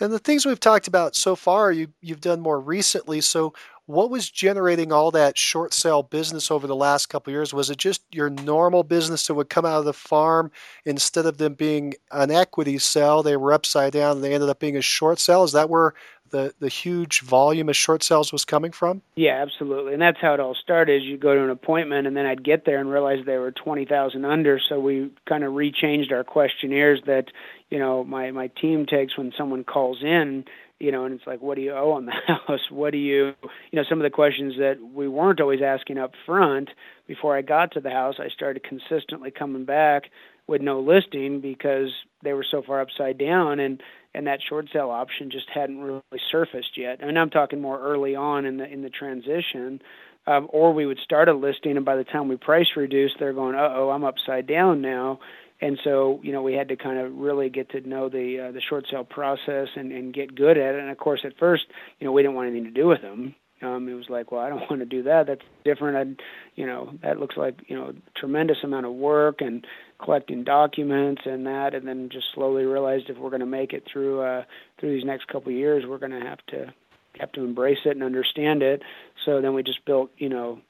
And 0.00 0.12
the 0.12 0.18
things 0.18 0.46
we've 0.46 0.58
talked 0.58 0.88
about 0.88 1.14
so 1.14 1.36
far, 1.36 1.70
you, 1.70 1.88
you've 2.00 2.22
done 2.22 2.40
more 2.40 2.58
recently. 2.58 3.20
So, 3.20 3.52
what 3.90 4.10
was 4.10 4.30
generating 4.30 4.92
all 4.92 5.10
that 5.10 5.36
short 5.36 5.74
sale 5.74 6.02
business 6.02 6.50
over 6.50 6.66
the 6.66 6.76
last 6.76 7.06
couple 7.06 7.32
years? 7.32 7.52
Was 7.52 7.70
it 7.70 7.78
just 7.78 8.02
your 8.12 8.30
normal 8.30 8.84
business 8.84 9.26
that 9.26 9.34
would 9.34 9.50
come 9.50 9.64
out 9.64 9.78
of 9.78 9.84
the 9.84 9.92
farm 9.92 10.50
instead 10.84 11.26
of 11.26 11.38
them 11.38 11.54
being 11.54 11.94
an 12.12 12.30
equity 12.30 12.78
sale, 12.78 13.22
they 13.22 13.36
were 13.36 13.52
upside 13.52 13.92
down 13.92 14.16
and 14.16 14.24
they 14.24 14.32
ended 14.32 14.48
up 14.48 14.60
being 14.60 14.76
a 14.76 14.82
short 14.82 15.18
sale? 15.18 15.42
Is 15.42 15.52
that 15.52 15.68
where 15.68 15.94
the, 16.30 16.54
the 16.60 16.68
huge 16.68 17.22
volume 17.22 17.68
of 17.68 17.76
short 17.76 18.02
sales 18.02 18.32
was 18.32 18.44
coming 18.44 18.70
from? 18.70 19.02
Yeah, 19.16 19.42
absolutely. 19.42 19.92
And 19.92 20.02
that's 20.02 20.20
how 20.20 20.34
it 20.34 20.40
all 20.40 20.54
started. 20.54 21.02
You 21.02 21.16
go 21.16 21.34
to 21.34 21.42
an 21.42 21.50
appointment 21.50 22.06
and 22.06 22.16
then 22.16 22.26
I'd 22.26 22.44
get 22.44 22.64
there 22.64 22.78
and 22.78 22.90
realize 22.90 23.24
they 23.26 23.38
were 23.38 23.50
20,000 23.50 24.24
under, 24.24 24.60
so 24.60 24.78
we 24.78 25.10
kind 25.28 25.42
of 25.42 25.52
rechanged 25.52 26.12
our 26.12 26.22
questionnaires 26.24 27.00
that, 27.06 27.32
you 27.68 27.78
know, 27.78 28.04
my 28.04 28.30
my 28.30 28.48
team 28.48 28.86
takes 28.86 29.18
when 29.18 29.32
someone 29.36 29.64
calls 29.64 30.02
in 30.02 30.44
you 30.80 30.90
know, 30.90 31.04
and 31.04 31.14
it's 31.14 31.26
like, 31.26 31.42
what 31.42 31.56
do 31.56 31.60
you 31.60 31.72
owe 31.72 31.92
on 31.92 32.06
the 32.06 32.12
house? 32.26 32.70
What 32.70 32.90
do 32.90 32.98
you, 32.98 33.34
you 33.70 33.76
know, 33.76 33.84
some 33.88 33.98
of 33.98 34.02
the 34.02 34.10
questions 34.10 34.54
that 34.58 34.78
we 34.82 35.06
weren't 35.06 35.40
always 35.40 35.60
asking 35.62 35.98
up 35.98 36.12
front 36.26 36.70
before 37.06 37.36
I 37.36 37.42
got 37.42 37.72
to 37.72 37.80
the 37.80 37.90
house, 37.90 38.16
I 38.18 38.28
started 38.28 38.64
consistently 38.64 39.30
coming 39.30 39.64
back 39.64 40.04
with 40.46 40.62
no 40.62 40.80
listing 40.80 41.40
because 41.40 41.90
they 42.22 42.32
were 42.32 42.44
so 42.50 42.62
far 42.62 42.80
upside 42.80 43.18
down 43.18 43.60
and 43.60 43.82
and 44.12 44.26
that 44.26 44.40
short 44.48 44.66
sale 44.72 44.90
option 44.90 45.30
just 45.30 45.48
hadn't 45.48 45.80
really 45.80 46.02
surfaced 46.32 46.76
yet. 46.76 46.98
And 47.00 47.16
I'm 47.16 47.30
talking 47.30 47.60
more 47.60 47.80
early 47.80 48.16
on 48.16 48.44
in 48.44 48.56
the 48.56 48.66
in 48.66 48.82
the 48.82 48.90
transition. 48.90 49.80
Um, 50.26 50.48
or 50.50 50.72
we 50.74 50.84
would 50.84 50.98
start 50.98 51.28
a 51.28 51.32
listing, 51.32 51.76
and 51.76 51.84
by 51.84 51.96
the 51.96 52.04
time 52.04 52.28
we 52.28 52.36
price 52.36 52.66
reduce, 52.76 53.12
they're 53.18 53.32
going, 53.32 53.54
"Uh 53.54 53.72
oh, 53.72 53.90
I'm 53.90 54.04
upside 54.04 54.46
down 54.46 54.82
now," 54.82 55.18
and 55.60 55.78
so 55.84 56.20
you 56.22 56.32
know 56.32 56.42
we 56.42 56.54
had 56.54 56.68
to 56.68 56.76
kind 56.76 56.98
of 56.98 57.14
really 57.16 57.50
get 57.50 57.70
to 57.70 57.80
know 57.88 58.08
the 58.08 58.48
uh, 58.48 58.52
the 58.52 58.60
short 58.60 58.86
sale 58.90 59.04
process 59.04 59.68
and, 59.76 59.92
and 59.92 60.14
get 60.14 60.34
good 60.34 60.56
at 60.56 60.74
it. 60.74 60.80
And 60.80 60.90
of 60.90 60.98
course, 60.98 61.20
at 61.24 61.38
first, 61.38 61.66
you 61.98 62.06
know, 62.06 62.12
we 62.12 62.22
didn't 62.22 62.34
want 62.34 62.48
anything 62.48 62.72
to 62.72 62.80
do 62.80 62.86
with 62.86 63.02
them. 63.02 63.34
Um, 63.62 63.88
it 63.88 63.94
was 63.94 64.08
like, 64.08 64.32
well, 64.32 64.40
I 64.40 64.48
don't 64.48 64.60
want 64.70 64.80
to 64.80 64.86
do 64.86 65.02
that. 65.04 65.26
That's 65.26 65.44
different. 65.64 65.96
I, 66.18 66.24
you 66.54 66.66
know, 66.66 66.92
that 67.02 67.20
looks 67.20 67.36
like 67.36 67.60
you 67.68 67.76
know 67.76 67.92
tremendous 68.16 68.58
amount 68.62 68.86
of 68.86 68.92
work 68.92 69.40
and 69.40 69.66
collecting 70.02 70.44
documents 70.44 71.22
and 71.24 71.46
that, 71.46 71.74
and 71.74 71.86
then 71.86 72.08
just 72.10 72.32
slowly 72.34 72.64
realized 72.64 73.10
if 73.10 73.18
we're 73.18 73.30
going 73.30 73.40
to 73.40 73.46
make 73.46 73.72
it 73.72 73.84
through 73.90 74.22
uh, 74.22 74.44
through 74.78 74.94
these 74.94 75.04
next 75.04 75.28
couple 75.28 75.52
of 75.52 75.58
years, 75.58 75.84
we're 75.86 75.98
going 75.98 76.18
to 76.18 76.26
have 76.26 76.44
to 76.48 76.72
have 77.18 77.32
to 77.32 77.44
embrace 77.44 77.80
it 77.84 77.90
and 77.90 78.02
understand 78.02 78.62
it. 78.62 78.82
So 79.24 79.40
then 79.40 79.52
we 79.52 79.62
just 79.62 79.84
built, 79.84 80.10
you 80.16 80.28
know, 80.28 80.60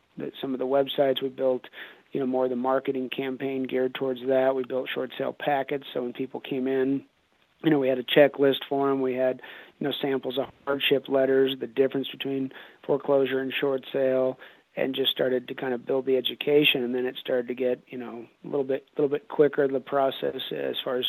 some 0.40 0.52
of 0.52 0.58
the 0.58 0.66
websites 0.66 1.22
we 1.22 1.28
built 1.28 1.66
you 2.12 2.20
know 2.20 2.26
more 2.26 2.44
of 2.44 2.50
the 2.50 2.56
marketing 2.56 3.08
campaign 3.08 3.64
geared 3.64 3.94
towards 3.94 4.20
that. 4.26 4.54
We 4.54 4.64
built 4.64 4.88
short 4.92 5.10
sale 5.16 5.36
packets, 5.38 5.86
so 5.92 6.02
when 6.02 6.12
people 6.12 6.40
came 6.40 6.66
in, 6.66 7.04
you 7.62 7.70
know, 7.70 7.78
we 7.78 7.88
had 7.88 7.98
a 7.98 8.04
checklist 8.04 8.64
for 8.68 8.88
them. 8.88 9.00
We 9.00 9.14
had 9.14 9.40
you 9.78 9.86
know 9.86 9.92
samples 10.00 10.38
of 10.38 10.46
hardship 10.64 11.08
letters, 11.08 11.56
the 11.58 11.66
difference 11.66 12.08
between 12.08 12.52
foreclosure 12.86 13.40
and 13.40 13.52
short 13.52 13.84
sale, 13.92 14.38
and 14.76 14.94
just 14.94 15.10
started 15.10 15.48
to 15.48 15.54
kind 15.54 15.74
of 15.74 15.86
build 15.86 16.06
the 16.06 16.16
education. 16.16 16.82
And 16.82 16.94
then 16.94 17.06
it 17.06 17.16
started 17.18 17.48
to 17.48 17.54
get 17.54 17.82
you 17.88 17.98
know 17.98 18.26
a 18.44 18.46
little 18.46 18.64
bit 18.64 18.86
a 18.96 19.00
little 19.00 19.14
bit 19.14 19.28
quicker 19.28 19.66
the 19.68 19.80
process 19.80 20.40
as 20.50 20.76
far 20.82 20.96
as 20.96 21.06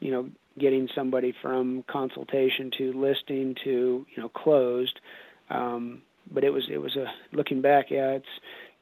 you 0.00 0.10
know 0.10 0.28
getting 0.58 0.88
somebody 0.94 1.32
from 1.40 1.82
consultation 1.88 2.70
to 2.78 2.92
listing 2.92 3.56
to 3.64 4.06
you 4.14 4.22
know 4.22 4.28
closed. 4.28 5.00
Um, 5.50 6.02
but 6.30 6.44
it 6.44 6.50
was 6.50 6.68
it 6.70 6.78
was 6.78 6.96
a 6.96 7.06
looking 7.32 7.62
back, 7.62 7.90
yeah, 7.90 8.10
it's 8.10 8.26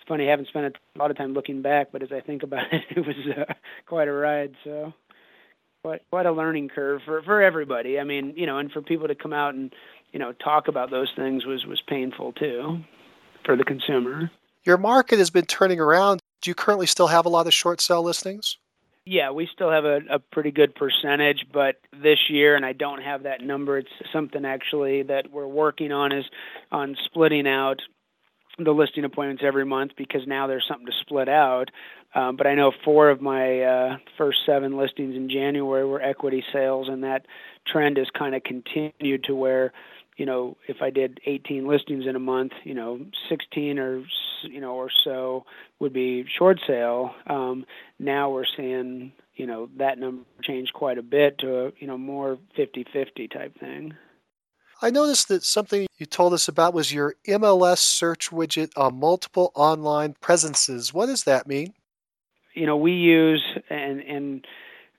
funny. 0.07 0.27
I 0.27 0.31
haven't 0.31 0.49
spent 0.49 0.77
a 0.95 0.99
lot 0.99 1.11
of 1.11 1.17
time 1.17 1.33
looking 1.33 1.63
back, 1.63 1.89
but 1.93 2.03
as 2.03 2.13
I 2.13 2.21
think 2.21 2.43
about 2.43 2.67
it, 2.73 2.83
it 2.91 3.07
was 3.07 3.17
uh, 3.37 3.53
quite 3.87 4.09
a 4.09 4.13
ride. 4.13 4.55
So, 4.65 4.93
quite 5.83 6.03
quite 6.11 6.27
a 6.27 6.33
learning 6.33 6.69
curve 6.69 7.03
for 7.05 7.23
for 7.23 7.43
everybody. 7.43 7.99
I 7.99 8.05
mean, 8.05 8.35
you 8.37 8.47
know, 8.47 8.59
and 8.59 8.71
for 8.71 8.83
people 8.83 9.09
to 9.09 9.15
come 9.15 9.33
out 9.33 9.55
and 9.55 9.73
you 10.13 10.19
know 10.19 10.33
talk 10.33 10.69
about 10.69 10.91
those 10.91 11.11
things 11.17 11.45
was 11.45 11.65
was 11.67 11.83
painful 11.87 12.33
too 12.33 12.81
for 13.45 13.57
the 13.57 13.65
consumer. 13.65 14.31
Your 14.65 14.77
market 14.77 15.19
has 15.19 15.31
been 15.31 15.47
turning 15.47 15.81
around. 15.81 16.21
Do 16.43 16.51
you 16.51 16.55
currently 16.55 16.87
still 16.87 17.09
have 17.09 17.27
a 17.27 17.29
lot 17.29 17.47
of 17.47 17.55
short 17.55 17.81
sale 17.81 18.03
listings? 18.03 18.59
Yeah, 19.07 19.31
we 19.31 19.49
still 19.53 19.71
have 19.71 19.87
a, 19.87 20.01
a 20.11 20.19
pretty 20.19 20.51
good 20.51 20.75
percentage, 20.75 21.47
but 21.53 21.77
this 21.91 22.19
year, 22.29 22.55
and 22.55 22.67
I 22.67 22.75
don't 22.75 23.03
have 23.03 23.23
that 23.23 23.41
number. 23.41 23.79
It's 23.79 23.89
something 24.13 24.45
actually 24.45 25.03
that 25.05 25.31
we're 25.33 25.47
working 25.47 25.91
on 25.91 26.13
is 26.13 26.27
on 26.71 26.97
splitting 27.07 27.49
out 27.49 27.81
the 28.65 28.73
listing 28.73 29.05
appointments 29.05 29.43
every 29.45 29.65
month 29.65 29.93
because 29.97 30.27
now 30.27 30.47
there's 30.47 30.65
something 30.67 30.87
to 30.87 30.93
split 31.01 31.29
out. 31.29 31.71
Um, 32.15 32.37
but 32.37 32.47
I 32.47 32.55
know 32.55 32.73
four 32.85 33.11
of 33.11 33.21
my 33.21 33.61
uh, 33.63 33.97
first 34.19 34.39
seven 34.45 34.77
listings 34.77 35.15
in 35.15 35.31
January 35.31 35.85
were 35.85 36.03
equity 36.03 36.45
sales, 36.53 36.89
and 36.89 37.05
that 37.05 37.27
trend 37.67 37.99
has 37.99 38.09
kind 38.11 38.35
of 38.35 38.43
continued 38.43 39.25
to 39.25 39.35
where, 39.35 39.73
you 40.17 40.27
know, 40.27 40.57
if 40.67 40.83
I 40.83 40.91
did 40.91 41.21
18 41.25 41.69
listings 41.69 42.07
in 42.07 42.17
a 42.17 42.21
month, 42.21 42.53
you 42.65 42.75
know, 42.75 43.01
16 43.29 43.79
or 43.79 44.03
you 44.43 44.61
know 44.61 44.75
or 44.75 44.91
so 45.05 45.45
would 45.79 45.93
be 45.93 46.25
short 46.39 46.61
sale. 46.67 47.15
Um, 47.27 47.67
now 47.99 48.31
we're 48.31 48.45
seeing, 48.57 49.13
you 49.37 49.47
know, 49.47 49.69
that 49.77 49.99
number 49.99 50.25
change 50.43 50.73
quite 50.73 50.99
a 50.99 51.03
bit 51.03 51.39
to 51.39 51.67
a, 51.67 51.73
you 51.79 51.87
know 51.87 51.99
more 51.99 52.39
50-50 52.59 53.31
type 53.31 53.59
thing. 53.59 53.95
I 54.83 54.91
noticed 54.91 55.29
that 55.29 55.45
something 55.45 55.87
you 55.99 56.07
told 56.07 56.33
us 56.33 56.49
about 56.49 56.73
was 56.73 56.93
your 56.93 57.15
MLS 57.27 57.79
search 57.79 58.31
widget 58.31 58.71
on 58.77 58.99
multiple 58.99 59.53
online 59.55 60.15
presences. 60.21 60.95
What 60.95 61.07
does 61.07 61.25
that 61.25 61.47
mean? 61.47 61.75
You 62.55 62.67
know, 62.67 62.77
we 62.77 62.93
use 62.93 63.45
and 63.69 64.01
and 64.01 64.47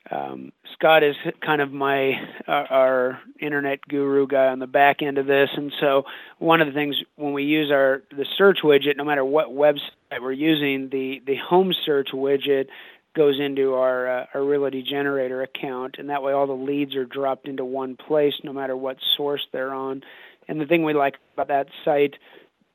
um, 0.09 0.51
Scott 0.73 1.03
is 1.03 1.15
kind 1.41 1.61
of 1.61 1.71
my 1.71 2.13
our, 2.47 2.71
our 2.71 3.19
internet 3.39 3.87
guru 3.87 4.27
guy 4.27 4.47
on 4.47 4.59
the 4.59 4.67
back 4.67 5.01
end 5.01 5.17
of 5.17 5.25
this, 5.25 5.49
and 5.55 5.73
so 5.79 6.05
one 6.37 6.61
of 6.61 6.67
the 6.67 6.73
things 6.73 7.01
when 7.15 7.33
we 7.33 7.43
use 7.43 7.71
our 7.71 8.03
the 8.11 8.25
search 8.37 8.59
widget, 8.63 8.97
no 8.97 9.03
matter 9.03 9.25
what 9.25 9.49
website 9.49 10.21
we're 10.21 10.31
using, 10.31 10.89
the 10.89 11.21
the 11.25 11.37
home 11.37 11.73
search 11.85 12.09
widget 12.13 12.67
goes 13.15 13.39
into 13.39 13.73
our 13.73 14.21
uh, 14.21 14.25
our 14.33 14.43
Realty 14.43 14.83
Generator 14.83 15.41
account, 15.41 15.95
and 15.97 16.09
that 16.09 16.23
way 16.23 16.33
all 16.33 16.47
the 16.47 16.53
leads 16.53 16.95
are 16.95 17.05
dropped 17.05 17.47
into 17.47 17.65
one 17.65 17.95
place, 17.95 18.33
no 18.43 18.53
matter 18.53 18.75
what 18.75 18.97
source 19.17 19.45
they're 19.51 19.73
on. 19.73 20.01
And 20.47 20.59
the 20.59 20.65
thing 20.65 20.83
we 20.83 20.93
like 20.93 21.15
about 21.33 21.49
that 21.49 21.67
site 21.85 22.15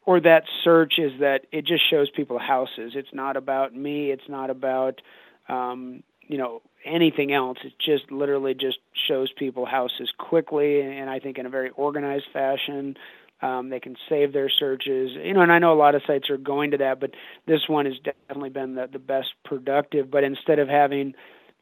or 0.04 0.20
that 0.20 0.44
search 0.62 0.94
is 0.98 1.20
that 1.20 1.46
it 1.52 1.66
just 1.66 1.88
shows 1.90 2.08
people 2.10 2.38
houses. 2.38 2.92
It's 2.94 3.12
not 3.12 3.36
about 3.36 3.74
me. 3.74 4.10
It's 4.10 4.28
not 4.28 4.50
about 4.50 5.02
um, 5.48 6.02
you 6.22 6.38
know 6.38 6.62
anything 6.84 7.32
else. 7.32 7.58
It 7.64 7.72
just 7.78 8.10
literally 8.10 8.54
just 8.54 8.78
shows 9.08 9.30
people 9.36 9.66
houses 9.66 10.10
quickly, 10.16 10.80
and 10.80 11.10
I 11.10 11.18
think 11.18 11.38
in 11.38 11.46
a 11.46 11.50
very 11.50 11.70
organized 11.70 12.26
fashion. 12.32 12.96
Um, 13.42 13.68
they 13.68 13.80
can 13.80 13.96
save 14.08 14.32
their 14.32 14.48
searches, 14.48 15.10
you 15.12 15.34
know, 15.34 15.42
and 15.42 15.52
I 15.52 15.58
know 15.58 15.72
a 15.72 15.76
lot 15.76 15.94
of 15.94 16.02
sites 16.06 16.30
are 16.30 16.38
going 16.38 16.70
to 16.70 16.78
that, 16.78 17.00
but 17.00 17.10
this 17.46 17.68
one 17.68 17.84
has 17.84 17.96
definitely 17.98 18.48
been 18.48 18.74
the, 18.74 18.88
the 18.90 18.98
best 18.98 19.28
productive. 19.44 20.10
But 20.10 20.24
instead 20.24 20.58
of 20.58 20.68
having, 20.68 21.12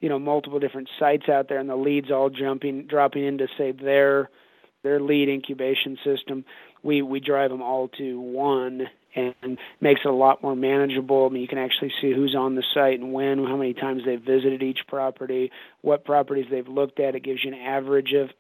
you 0.01 0.09
know, 0.09 0.20
multiple 0.20 0.60
different 0.60 0.88
sites 1.01 1.28
out 1.28 1.48
there 1.48 1.59
and 1.59 1.68
the 1.68 1.74
leads 1.74 2.12
all 2.12 2.30
jumping, 2.30 2.86
dropping 2.86 3.24
into 3.24 3.48
say 3.59 3.72
their 3.72 4.30
their 4.84 5.01
lead 5.01 5.28
incubation 5.28 5.98
system, 6.05 6.44
we 6.84 7.02
we 7.02 7.18
drive 7.18 7.51
them 7.51 7.62
all 7.62 7.88
to 7.88 8.20
one 8.20 8.86
and 9.16 9.59
makes 9.80 10.01
it 10.05 10.09
a 10.09 10.12
lot 10.12 10.42
more 10.42 10.56
manageable. 10.56 11.26
I 11.26 11.32
mean, 11.32 11.42
you 11.42 11.48
can 11.48 11.59
actually 11.59 11.92
see 12.01 12.12
who's 12.12 12.34
on 12.34 12.55
the 12.55 12.64
site 12.74 12.98
and 13.01 13.12
when, 13.12 13.44
how 13.44 13.56
many 13.56 13.74
times 13.74 14.02
they've 14.05 14.20
visited 14.20 14.62
each 14.62 14.80
property, 14.88 15.52
what 15.82 16.05
properties 16.05 16.46
they've 16.51 16.66
looked 16.66 17.01
at. 17.01 17.14
It 17.14 17.22
gives 17.22 17.44
you 17.44 17.52
an 17.52 17.59
average 17.60 18.12
of 18.12 18.30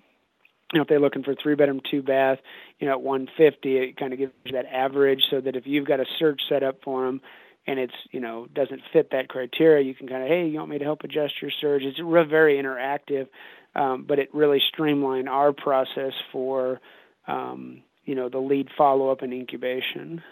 you 0.74 0.80
know, 0.80 0.82
if 0.82 0.88
they're 0.88 0.98
looking 0.98 1.22
for 1.22 1.36
three 1.36 1.54
bedroom, 1.54 1.80
two 1.88 2.02
bath, 2.02 2.38
you 2.80 2.88
know, 2.88 2.94
at 2.94 3.00
150, 3.00 3.76
it 3.76 3.96
kind 3.96 4.12
of 4.12 4.18
gives 4.18 4.32
you 4.44 4.52
that 4.52 4.66
average 4.66 5.22
so 5.30 5.40
that 5.40 5.54
if 5.54 5.68
you've 5.68 5.86
got 5.86 6.00
a 6.00 6.04
search 6.18 6.42
set 6.48 6.64
up 6.64 6.80
for 6.82 7.06
them 7.06 7.20
and 7.64 7.78
it's, 7.78 7.94
you 8.10 8.18
know, 8.18 8.48
doesn't 8.52 8.80
fit 8.92 9.12
that 9.12 9.28
criteria, 9.28 9.84
you 9.84 9.94
can 9.94 10.08
kind 10.08 10.24
of, 10.24 10.28
hey, 10.28 10.48
you 10.48 10.58
want 10.58 10.70
me 10.70 10.78
to 10.78 10.84
help 10.84 11.04
adjust 11.04 11.40
your 11.40 11.52
search? 11.60 11.82
It's 11.84 12.00
real, 12.00 12.24
very 12.24 12.56
interactive, 12.56 13.28
um, 13.76 14.04
but 14.06 14.18
it 14.18 14.34
really 14.34 14.60
streamlined 14.68 15.28
our 15.28 15.52
process 15.52 16.12
for, 16.32 16.80
um, 17.28 17.80
you 18.04 18.16
know, 18.16 18.28
the 18.28 18.38
lead 18.38 18.68
follow 18.76 19.10
up 19.10 19.22
and 19.22 19.32
incubation. 19.32 20.24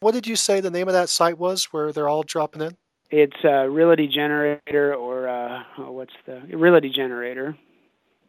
What 0.00 0.12
did 0.12 0.26
you 0.26 0.34
say 0.34 0.60
the 0.60 0.72
name 0.72 0.88
of 0.88 0.94
that 0.94 1.08
site 1.08 1.38
was 1.38 1.66
where 1.66 1.92
they're 1.92 2.08
all 2.08 2.24
dropping 2.24 2.62
in? 2.62 2.76
It's 3.12 3.44
uh, 3.44 3.68
Realty 3.68 4.08
Generator 4.08 4.92
or 4.92 5.28
uh, 5.28 5.62
oh, 5.78 5.92
what's 5.92 6.14
the 6.26 6.40
Realty 6.52 6.90
Generator 6.90 7.56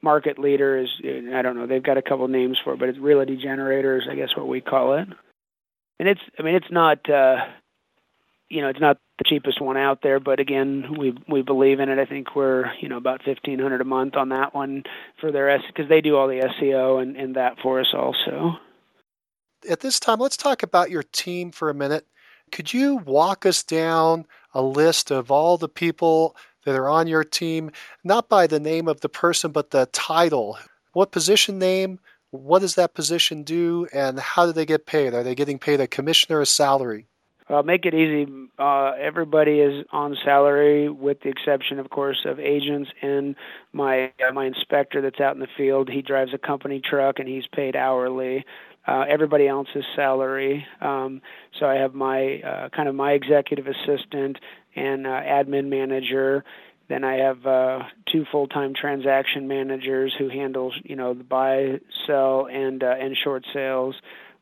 market 0.02 0.38
leader 0.40 0.78
is 0.78 0.90
I 1.04 1.42
don't 1.42 1.56
know 1.56 1.68
they've 1.68 1.84
got 1.84 1.98
a 1.98 2.02
couple 2.02 2.28
names 2.28 2.58
for 2.64 2.74
it, 2.74 2.80
but 2.80 2.90
it's 2.90 3.00
realty 3.00 3.38
generators 3.38 4.08
I 4.10 4.16
guess 4.16 4.36
what 4.36 4.48
we 4.48 4.62
call 4.62 4.96
it. 4.96 5.08
And 6.00 6.10
it's 6.10 6.22
I 6.40 6.44
mean 6.44 6.56
it's 6.56 6.72
not 6.72 7.10
uh, 7.10 7.46
you 8.50 8.62
know 8.62 8.70
it's 8.70 8.80
not 8.80 8.98
the 9.18 9.24
cheapest 9.26 9.62
one 9.62 9.78
out 9.78 10.02
there, 10.02 10.20
but 10.20 10.40
again 10.40 10.96
we 10.98 11.18
we 11.28 11.42
believe 11.42 11.80
in 11.80 11.90
it. 11.90 12.00
I 12.00 12.06
think 12.06 12.36
we're 12.36 12.72
you 12.80 12.90
know 12.90 12.98
about 12.98 13.24
fifteen 13.24 13.60
hundred 13.60 13.82
a 13.82 13.86
month 13.86 14.16
on 14.16 14.30
that 14.30 14.54
one 14.54 14.84
for 15.20 15.32
their 15.32 15.50
S 15.50 15.62
because 15.68 15.90
they 15.90 16.02
do 16.02 16.16
all 16.16 16.28
the 16.28 16.42
SEO 16.62 17.02
and 17.02 17.16
and 17.16 17.36
that 17.36 17.60
for 17.62 17.80
us 17.80 17.94
also. 17.94 18.58
At 19.70 19.80
this 19.80 20.00
time, 20.00 20.20
let's 20.20 20.38
talk 20.38 20.62
about 20.62 20.92
your 20.92 21.02
team 21.02 21.52
for 21.52 21.70
a 21.70 21.74
minute. 21.74 22.06
Could 22.52 22.72
you 22.72 22.98
walk 22.98 23.46
us 23.46 23.64
down 23.64 24.28
a 24.54 24.62
list 24.62 25.12
of 25.12 25.32
all 25.32 25.58
the 25.58 25.70
people 25.70 26.36
that 26.66 26.76
are 26.76 26.90
on 26.90 27.08
your 27.08 27.24
team, 27.24 27.72
not 28.04 28.28
by 28.28 28.48
the 28.48 28.60
name 28.60 28.88
of 28.88 29.02
the 29.02 29.10
person, 29.10 29.52
but 29.52 29.72
the 29.72 29.88
title. 29.94 30.58
What 30.94 31.12
position 31.12 31.58
name? 31.58 32.00
What 32.32 32.60
does 32.60 32.76
that 32.76 32.94
position 32.94 33.44
do, 33.44 33.88
and 33.94 34.20
how 34.20 34.46
do 34.46 34.52
they 34.52 34.66
get 34.66 34.86
paid? 34.86 35.14
Are 35.14 35.24
they 35.24 35.36
getting 35.36 35.58
paid 35.58 35.80
a 35.80 35.88
commission 35.88 36.36
or 36.36 36.42
a 36.42 36.46
salary? 36.46 37.08
I'll 37.48 37.64
make 37.64 37.86
it 37.86 37.94
easy. 37.94 38.32
Uh, 38.58 38.94
everybody 39.00 39.60
is 39.60 39.86
on 39.92 40.18
salary, 40.26 40.90
with 40.90 41.22
the 41.22 41.30
exception, 41.30 41.78
of 41.78 41.92
course, 41.92 42.26
of 42.26 42.40
agents 42.40 42.90
and 43.02 43.36
my 43.72 44.12
uh, 44.28 44.32
my 44.34 44.46
inspector 44.46 45.00
that's 45.02 45.20
out 45.20 45.36
in 45.36 45.42
the 45.42 45.48
field. 45.56 45.90
He 45.90 46.02
drives 46.02 46.34
a 46.34 46.40
company 46.40 46.82
truck 46.84 47.20
and 47.20 47.28
he's 47.28 47.46
paid 47.46 47.76
hourly. 47.76 48.46
Uh, 48.88 49.04
everybody 49.10 49.48
else's 49.48 49.84
salary. 49.96 50.66
Um, 50.80 51.22
so 51.60 51.66
I 51.66 51.76
have 51.76 51.96
my 51.96 52.40
uh, 52.42 52.70
kind 52.70 52.88
of 52.88 52.94
my 52.94 53.14
executive 53.14 53.66
assistant 53.68 54.38
and 54.76 55.08
uh, 55.08 55.10
admin 55.10 55.70
manager. 55.70 56.44
Then 56.88 57.04
I 57.04 57.16
have 57.16 57.46
uh, 57.48 57.80
two 58.12 58.26
full-time 58.32 58.76
transaction 58.76 59.48
managers 59.48 60.14
who 60.18 60.30
handle, 60.30 60.72
you 60.84 60.96
know, 60.96 61.16
the 61.16 61.24
buy, 61.24 61.80
sell, 62.06 62.48
and 62.48 62.84
uh, 62.84 62.96
and 63.00 63.18
short 63.18 63.44
sales. 63.54 63.96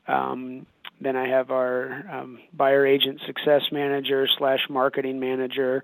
Um, 0.08 0.66
then 1.00 1.16
I 1.16 1.28
have 1.30 1.52
our 1.52 2.06
um, 2.12 2.40
buyer 2.54 2.86
agent 2.86 3.22
success 3.26 3.64
manager 3.72 4.28
slash 4.38 4.68
marketing 4.70 5.20
manager, 5.20 5.84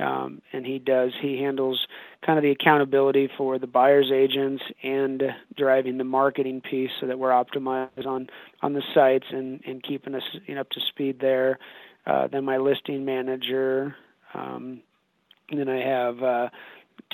um, 0.00 0.40
and 0.52 0.64
he 0.64 0.78
does 0.78 1.12
he 1.20 1.38
handles 1.38 1.86
kind 2.24 2.38
of 2.38 2.42
the 2.42 2.50
accountability 2.50 3.28
for 3.36 3.58
the 3.58 3.66
buyer's 3.66 4.10
agents 4.12 4.62
and 4.82 5.22
driving 5.56 5.98
the 5.98 6.04
marketing 6.04 6.60
piece 6.60 6.90
so 7.00 7.06
that 7.06 7.18
we're 7.18 7.30
optimized 7.30 8.06
on 8.06 8.28
on 8.62 8.72
the 8.72 8.82
sites 8.94 9.26
and 9.30 9.60
and 9.66 9.82
keeping 9.82 10.14
us 10.14 10.22
you 10.46 10.54
know, 10.54 10.62
up 10.62 10.70
to 10.70 10.80
speed 10.88 11.18
there. 11.20 11.58
Uh, 12.06 12.26
then 12.28 12.44
my 12.44 12.56
listing 12.56 13.04
manager. 13.04 13.94
Um, 14.34 14.82
then 15.52 15.68
I 15.68 15.80
have 15.80 16.22
uh, 16.22 16.48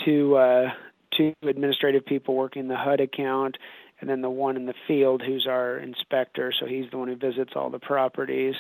two 0.05 0.37
uh, 0.37 0.71
two 1.17 1.35
administrative 1.43 2.05
people 2.05 2.35
working 2.35 2.69
the 2.69 2.77
HUD 2.77 3.01
account, 3.01 3.57
and 4.01 4.09
then 4.09 4.21
the 4.21 4.31
one 4.31 4.57
in 4.57 4.67
the 4.67 4.75
field 4.87 5.23
who's 5.23 5.47
our 5.47 5.79
inspector. 5.79 6.53
So 6.59 6.67
he's 6.67 6.91
the 6.91 6.99
one 6.99 7.09
who 7.09 7.17
visits 7.17 7.53
all 7.57 7.71
the 7.71 7.79
properties, 7.79 8.55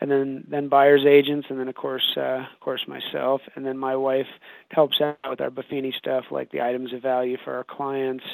and 0.00 0.10
then 0.10 0.44
then 0.48 0.68
buyers 0.68 1.04
agents, 1.06 1.46
and 1.50 1.58
then 1.58 1.68
of 1.68 1.74
course 1.74 2.14
uh, 2.16 2.44
of 2.52 2.60
course 2.60 2.86
myself, 2.86 3.40
and 3.54 3.64
then 3.64 3.78
my 3.78 3.96
wife 3.96 4.28
helps 4.70 5.00
out 5.00 5.18
with 5.28 5.40
our 5.40 5.50
Buffini 5.50 5.94
stuff 5.94 6.24
like 6.30 6.50
the 6.50 6.62
items 6.62 6.92
of 6.92 7.02
value 7.02 7.36
for 7.44 7.54
our 7.54 7.64
clients. 7.64 8.24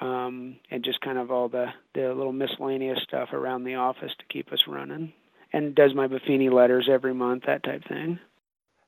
Um, 0.00 0.56
and 0.68 0.82
just 0.82 1.00
kind 1.00 1.16
of 1.16 1.30
all 1.30 1.48
the, 1.48 1.66
the 1.94 2.12
little 2.12 2.32
miscellaneous 2.32 2.98
stuff 3.04 3.32
around 3.32 3.62
the 3.62 3.76
office 3.76 4.10
to 4.18 4.24
keep 4.28 4.52
us 4.52 4.64
running, 4.66 5.12
and 5.52 5.76
does 5.76 5.94
my 5.94 6.08
Buffini 6.08 6.50
letters 6.50 6.88
every 6.90 7.14
month, 7.14 7.44
that 7.46 7.62
type 7.62 7.84
thing. 7.86 8.18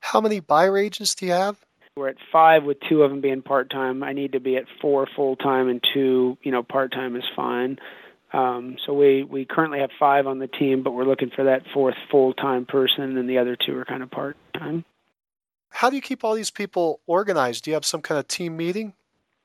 How 0.00 0.20
many 0.20 0.40
buyer 0.40 0.76
agents 0.76 1.14
do 1.14 1.26
you 1.26 1.32
have? 1.32 1.64
We're 1.96 2.08
at 2.08 2.16
five 2.32 2.64
with 2.64 2.78
two 2.88 3.04
of 3.04 3.10
them 3.10 3.20
being 3.20 3.42
part 3.42 3.70
time. 3.70 4.02
I 4.02 4.12
need 4.12 4.32
to 4.32 4.40
be 4.40 4.56
at 4.56 4.64
four 4.80 5.06
full 5.14 5.36
time 5.36 5.68
and 5.68 5.80
two, 5.94 6.36
you 6.42 6.50
know, 6.50 6.64
part 6.64 6.90
time 6.90 7.14
is 7.14 7.24
fine. 7.36 7.78
Um, 8.34 8.76
so 8.84 8.92
we 8.92 9.22
we 9.22 9.44
currently 9.44 9.78
have 9.78 9.90
five 9.98 10.26
on 10.26 10.40
the 10.40 10.48
team, 10.48 10.82
but 10.82 10.90
we're 10.90 11.04
looking 11.04 11.30
for 11.30 11.44
that 11.44 11.62
fourth 11.72 11.94
full 12.10 12.34
time 12.34 12.66
person, 12.66 13.16
and 13.16 13.30
the 13.30 13.38
other 13.38 13.56
two 13.56 13.78
are 13.78 13.84
kind 13.84 14.02
of 14.02 14.10
part 14.10 14.36
time. 14.52 14.84
How 15.70 15.88
do 15.88 15.96
you 15.96 16.02
keep 16.02 16.24
all 16.24 16.34
these 16.34 16.50
people 16.50 17.00
organized? 17.06 17.64
Do 17.64 17.70
you 17.70 17.74
have 17.74 17.84
some 17.84 18.02
kind 18.02 18.18
of 18.18 18.26
team 18.26 18.56
meeting? 18.56 18.94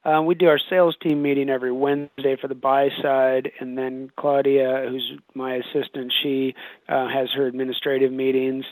Um, 0.06 0.26
we 0.26 0.34
do 0.34 0.48
our 0.48 0.60
sales 0.70 0.96
team 1.02 1.22
meeting 1.22 1.50
every 1.50 1.72
Wednesday 1.72 2.36
for 2.40 2.48
the 2.48 2.56
buy 2.56 2.90
side, 3.02 3.52
and 3.60 3.78
then 3.78 4.10
Claudia, 4.18 4.88
who's 4.90 5.14
my 5.36 5.56
assistant, 5.56 6.14
she 6.24 6.56
uh, 6.88 7.08
has 7.10 7.30
her 7.36 7.46
administrative 7.46 8.12
meetings. 8.12 8.66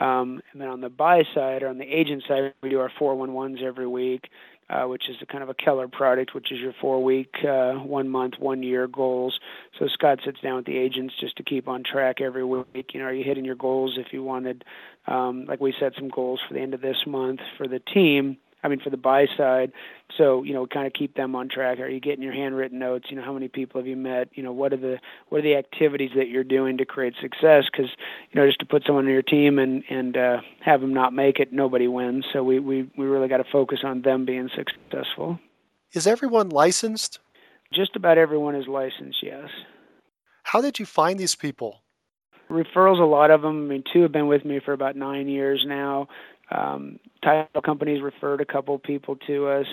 Um, 0.00 0.40
and 0.52 0.62
then 0.62 0.68
on 0.68 0.80
the 0.80 0.88
buy 0.88 1.24
side 1.34 1.62
or 1.62 1.68
on 1.68 1.78
the 1.78 1.84
agent 1.84 2.22
side, 2.28 2.54
we 2.62 2.70
do 2.70 2.78
our 2.78 2.92
411s 3.00 3.62
every 3.62 3.88
week, 3.88 4.28
uh, 4.70 4.84
which 4.84 5.08
is 5.08 5.16
a 5.22 5.26
kind 5.26 5.42
of 5.42 5.48
a 5.48 5.54
Keller 5.54 5.88
product, 5.88 6.34
which 6.34 6.52
is 6.52 6.58
your 6.58 6.74
four 6.80 7.02
week, 7.02 7.34
uh, 7.44 7.74
one 7.74 8.08
month, 8.08 8.34
one 8.38 8.62
year 8.62 8.86
goals. 8.86 9.38
So 9.78 9.88
Scott 9.88 10.20
sits 10.24 10.40
down 10.40 10.56
with 10.56 10.66
the 10.66 10.76
agents 10.76 11.14
just 11.20 11.36
to 11.36 11.42
keep 11.42 11.68
on 11.68 11.82
track 11.82 12.20
every 12.20 12.44
week. 12.44 12.90
You 12.92 13.00
know, 13.00 13.06
are 13.06 13.12
you 13.12 13.24
hitting 13.24 13.44
your 13.44 13.54
goals? 13.54 13.96
If 13.98 14.12
you 14.12 14.22
wanted, 14.22 14.64
um, 15.06 15.46
like 15.46 15.60
we 15.60 15.74
set 15.78 15.94
some 15.96 16.08
goals 16.08 16.40
for 16.46 16.54
the 16.54 16.60
end 16.60 16.74
of 16.74 16.80
this 16.80 16.98
month 17.06 17.40
for 17.56 17.66
the 17.66 17.80
team 17.80 18.38
I 18.62 18.68
mean, 18.68 18.80
for 18.80 18.90
the 18.90 18.96
buy 18.96 19.26
side. 19.36 19.72
So, 20.16 20.42
you 20.42 20.52
know, 20.52 20.66
kind 20.66 20.86
of 20.86 20.92
keep 20.92 21.14
them 21.14 21.36
on 21.36 21.48
track. 21.48 21.78
Are 21.78 21.88
you 21.88 22.00
getting 22.00 22.22
your 22.22 22.32
handwritten 22.32 22.78
notes? 22.78 23.06
You 23.08 23.16
know, 23.16 23.22
how 23.22 23.32
many 23.32 23.48
people 23.48 23.80
have 23.80 23.86
you 23.86 23.96
met? 23.96 24.28
You 24.34 24.42
know, 24.42 24.52
what 24.52 24.72
are 24.72 24.76
the 24.76 24.98
what 25.28 25.38
are 25.38 25.42
the 25.42 25.56
activities 25.56 26.10
that 26.16 26.28
you're 26.28 26.44
doing 26.44 26.78
to 26.78 26.84
create 26.84 27.14
success? 27.20 27.64
Because, 27.70 27.90
you 28.30 28.40
know, 28.40 28.46
just 28.46 28.58
to 28.60 28.66
put 28.66 28.84
someone 28.84 29.06
on 29.06 29.12
your 29.12 29.22
team 29.22 29.58
and 29.58 29.84
and 29.88 30.16
uh, 30.16 30.40
have 30.60 30.80
them 30.80 30.92
not 30.92 31.12
make 31.12 31.38
it, 31.38 31.52
nobody 31.52 31.86
wins. 31.86 32.24
So 32.32 32.42
we 32.42 32.58
we 32.58 32.90
we 32.96 33.06
really 33.06 33.28
got 33.28 33.38
to 33.38 33.44
focus 33.50 33.80
on 33.84 34.02
them 34.02 34.24
being 34.24 34.50
successful. 34.54 35.38
Is 35.92 36.06
everyone 36.06 36.50
licensed? 36.50 37.20
Just 37.72 37.96
about 37.96 38.18
everyone 38.18 38.54
is 38.54 38.66
licensed. 38.66 39.22
Yes. 39.22 39.50
How 40.42 40.60
did 40.60 40.78
you 40.78 40.86
find 40.86 41.18
these 41.18 41.34
people? 41.34 41.82
Referrals, 42.50 42.98
a 42.98 43.04
lot 43.04 43.30
of 43.30 43.42
them. 43.42 43.66
I 43.66 43.68
mean, 43.68 43.84
two 43.92 44.02
have 44.02 44.12
been 44.12 44.26
with 44.26 44.44
me 44.44 44.58
for 44.64 44.72
about 44.72 44.96
nine 44.96 45.28
years 45.28 45.64
now. 45.66 46.08
Um, 46.50 46.98
title 47.22 47.62
companies 47.62 48.02
referred 48.02 48.40
a 48.40 48.44
couple 48.44 48.78
people 48.78 49.16
to 49.26 49.48
us. 49.48 49.66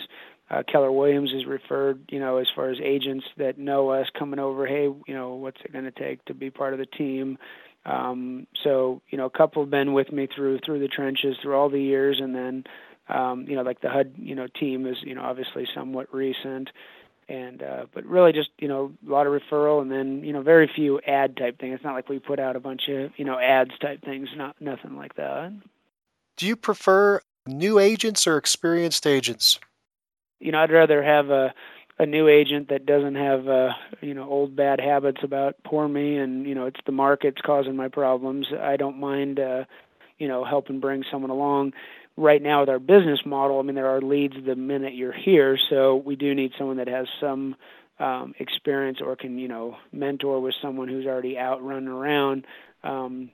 Uh, 0.49 0.61
Keller 0.71 0.91
Williams 0.91 1.31
has 1.31 1.45
referred, 1.45 2.01
you 2.09 2.19
know, 2.19 2.37
as 2.37 2.47
far 2.55 2.69
as 2.69 2.77
agents 2.81 3.25
that 3.37 3.57
know 3.57 3.89
us 3.89 4.07
coming 4.17 4.39
over. 4.39 4.67
Hey, 4.67 4.83
you 4.83 5.13
know, 5.13 5.33
what's 5.33 5.59
it 5.63 5.73
going 5.73 5.85
to 5.85 5.91
take 5.91 6.23
to 6.25 6.33
be 6.33 6.51
part 6.51 6.73
of 6.73 6.79
the 6.79 6.85
team? 6.85 7.37
Um, 7.85 8.45
so, 8.63 9.01
you 9.09 9.17
know, 9.17 9.25
a 9.25 9.29
couple 9.29 9.63
have 9.63 9.71
been 9.71 9.93
with 9.93 10.11
me 10.11 10.27
through 10.27 10.59
through 10.59 10.79
the 10.79 10.87
trenches 10.87 11.37
through 11.41 11.55
all 11.55 11.69
the 11.69 11.81
years, 11.81 12.19
and 12.19 12.35
then, 12.35 12.63
um, 13.09 13.45
you 13.47 13.55
know, 13.55 13.63
like 13.63 13.81
the 13.81 13.89
HUD, 13.89 14.13
you 14.17 14.35
know, 14.35 14.47
team 14.47 14.85
is, 14.85 14.97
you 15.01 15.15
know, 15.15 15.23
obviously 15.23 15.67
somewhat 15.73 16.13
recent 16.13 16.69
and 17.27 17.63
uh 17.63 17.85
but 17.93 18.05
really 18.05 18.31
just 18.31 18.49
you 18.59 18.67
know 18.67 18.91
a 19.07 19.11
lot 19.11 19.25
of 19.25 19.33
referral 19.33 19.81
and 19.81 19.91
then 19.91 20.23
you 20.23 20.31
know 20.31 20.41
very 20.41 20.69
few 20.73 20.99
ad 21.07 21.35
type 21.35 21.59
thing 21.59 21.71
it's 21.71 21.83
not 21.83 21.93
like 21.93 22.07
we 22.07 22.19
put 22.19 22.39
out 22.39 22.55
a 22.55 22.59
bunch 22.59 22.87
of 22.87 23.11
you 23.17 23.25
know 23.25 23.39
ads 23.39 23.71
type 23.79 24.03
things 24.03 24.29
not 24.35 24.55
nothing 24.61 24.95
like 24.95 25.15
that 25.15 25.51
do 26.37 26.45
you 26.45 26.55
prefer 26.55 27.21
new 27.47 27.79
agents 27.79 28.27
or 28.27 28.37
experienced 28.37 29.05
agents? 29.07 29.59
You 30.39 30.51
know, 30.51 30.59
I'd 30.59 30.71
rather 30.71 31.03
have 31.03 31.29
a 31.29 31.53
a 31.97 32.05
new 32.05 32.27
agent 32.27 32.67
that 32.69 32.85
doesn't 32.85 33.15
have 33.15 33.47
uh 33.47 33.69
you 34.01 34.13
know 34.13 34.29
old 34.29 34.55
bad 34.55 34.81
habits 34.81 35.21
about 35.23 35.55
poor 35.63 35.87
me 35.87 36.17
and 36.17 36.45
you 36.45 36.53
know 36.53 36.65
it's 36.65 36.79
the 36.85 36.91
market's 36.91 37.41
causing 37.41 37.75
my 37.75 37.87
problems. 37.87 38.47
I 38.59 38.75
don't 38.75 38.99
mind 38.99 39.39
uh 39.39 39.63
you 40.17 40.27
know 40.27 40.43
helping 40.43 40.79
bring 40.79 41.03
someone 41.09 41.31
along. 41.31 41.73
Right 42.17 42.41
now 42.41 42.61
with 42.61 42.69
our 42.69 42.79
business 42.79 43.19
model 43.25 43.59
i 43.59 43.61
mean 43.61 43.75
there 43.75 43.89
are 43.89 44.01
leads 44.01 44.35
the 44.45 44.55
minute 44.55 44.93
you're 44.93 45.11
here 45.11 45.57
so 45.69 45.97
we 45.97 46.15
do 46.15 46.33
need 46.33 46.53
someone 46.57 46.77
that 46.77 46.87
has 46.87 47.07
some 47.19 47.57
um 47.99 48.33
experience 48.39 48.99
or 49.01 49.17
can 49.17 49.37
you 49.37 49.49
know 49.49 49.75
mentor 49.91 50.39
with 50.39 50.55
someone 50.61 50.87
who's 50.87 51.05
already 51.05 51.37
out 51.37 51.63
running 51.63 51.89
around. 51.89 52.45
Um 52.83 53.31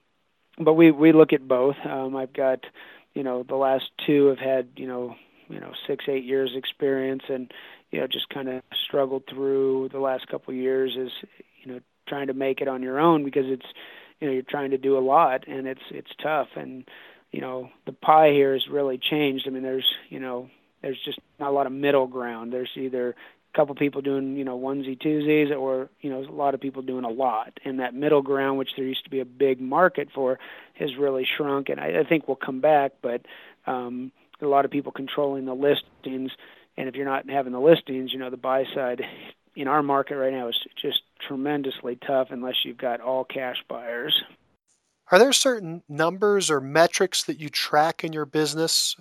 but 0.58 0.74
we 0.74 0.92
we 0.92 1.12
look 1.12 1.34
at 1.34 1.48
both. 1.48 1.76
Um, 1.86 2.16
I've 2.16 2.34
got, 2.34 2.66
you 3.14 3.24
know, 3.24 3.44
the 3.44 3.56
last 3.56 3.92
two 4.06 4.28
have 4.28 4.40
had, 4.40 4.70
you 4.76 4.88
know, 4.88 5.16
you 5.50 5.60
know, 5.60 5.72
six 5.88 6.06
eight 6.08 6.24
years 6.24 6.52
experience, 6.56 7.24
and 7.30 7.52
you 7.92 8.00
know, 8.00 8.08
just 8.08 8.30
kind 8.30 8.50
of 8.50 8.62
struggled 8.88 9.24
through 9.30 9.90
the 9.92 10.00
last 10.00 10.28
couple 10.28 10.54
of 10.54 10.58
years 10.58 10.96
is, 10.96 11.12
you 11.64 11.72
know, 11.72 11.80
trying 12.08 12.28
to 12.28 12.34
make 12.34 12.62
it 12.62 12.68
on 12.68 12.82
your 12.82 13.00
own 13.00 13.24
because 13.24 13.46
it's, 13.48 13.66
you 14.20 14.28
know, 14.28 14.34
you're 14.34 14.44
trying 14.44 14.72
to 14.72 14.78
do 14.78 14.98
a 14.98 15.00
lot 15.00 15.48
and 15.48 15.68
it's 15.68 15.82
it's 15.90 16.12
tough, 16.22 16.50
and 16.56 16.86
you 17.32 17.42
know, 17.42 17.70
the 17.86 17.94
pie 17.94 18.32
here 18.32 18.54
has 18.54 18.68
really 18.68 18.98
changed. 18.98 19.48
I 19.48 19.52
mean, 19.52 19.64
there's, 19.64 19.90
you 20.10 20.20
know, 20.20 20.50
there's 20.82 21.00
just 21.04 21.20
not 21.40 21.50
a 21.50 21.54
lot 21.54 21.66
of 21.66 21.72
middle 21.72 22.08
ground. 22.08 22.52
There's 22.52 22.72
either 22.76 23.16
couple 23.54 23.76
people 23.76 24.02
doing 24.02 24.38
you 24.38 24.44
know 24.44 24.58
onesie 24.58 25.00
twosies 25.00 25.56
or 25.56 25.90
you 26.02 26.10
know 26.10 26.20
a 26.20 26.32
lot 26.32 26.54
of 26.54 26.62
people 26.62 26.82
doing 26.82 27.04
a 27.04 27.10
lot. 27.10 27.60
And 27.66 27.80
that 27.80 27.94
middle 27.94 28.22
ground 28.22 28.58
which 28.58 28.76
there 28.76 28.86
used 28.86 29.04
to 29.04 29.10
be 29.10 29.20
a 29.20 29.26
big 29.26 29.60
market 29.60 30.10
for 30.14 30.40
has 30.76 30.96
really 30.96 31.26
shrunk. 31.26 31.70
And 31.70 31.80
i, 31.80 32.00
I 32.00 32.04
think 32.04 32.28
will 32.28 32.36
come 32.36 32.62
back 32.62 32.94
but 33.02 33.22
um 33.68 34.12
a 34.42 34.48
lot 34.48 34.66
of 34.66 34.72
people 34.72 34.92
controlling 34.92 35.46
the 35.46 35.54
listings. 35.54 36.32
And 36.78 36.90
if 36.90 36.96
you're 36.96 37.06
not 37.06 37.30
having 37.30 37.54
the 37.54 37.60
listings 37.60 38.14
you 38.14 38.20
know 38.20 38.30
the 38.30 38.38
buy 38.38 38.66
side 38.74 39.04
in 39.56 39.68
our 39.68 39.84
market 39.84 40.16
right 40.16 40.34
now 40.34 40.48
is 40.48 40.60
just 40.82 41.02
tremendously 41.20 41.98
tough 41.98 42.30
unless 42.32 42.64
you've 42.64 42.78
got 42.78 43.02
all 43.02 43.24
cash 43.24 43.64
buyers. 43.68 44.24
Are 45.12 45.20
there 45.20 45.34
certain 45.34 45.84
numbers 45.90 46.50
or 46.50 46.62
metrics 46.62 47.24
that 47.26 47.38
you 47.38 47.50
track 47.50 48.06
in 48.06 48.14
your 48.14 48.26
business 48.26 48.96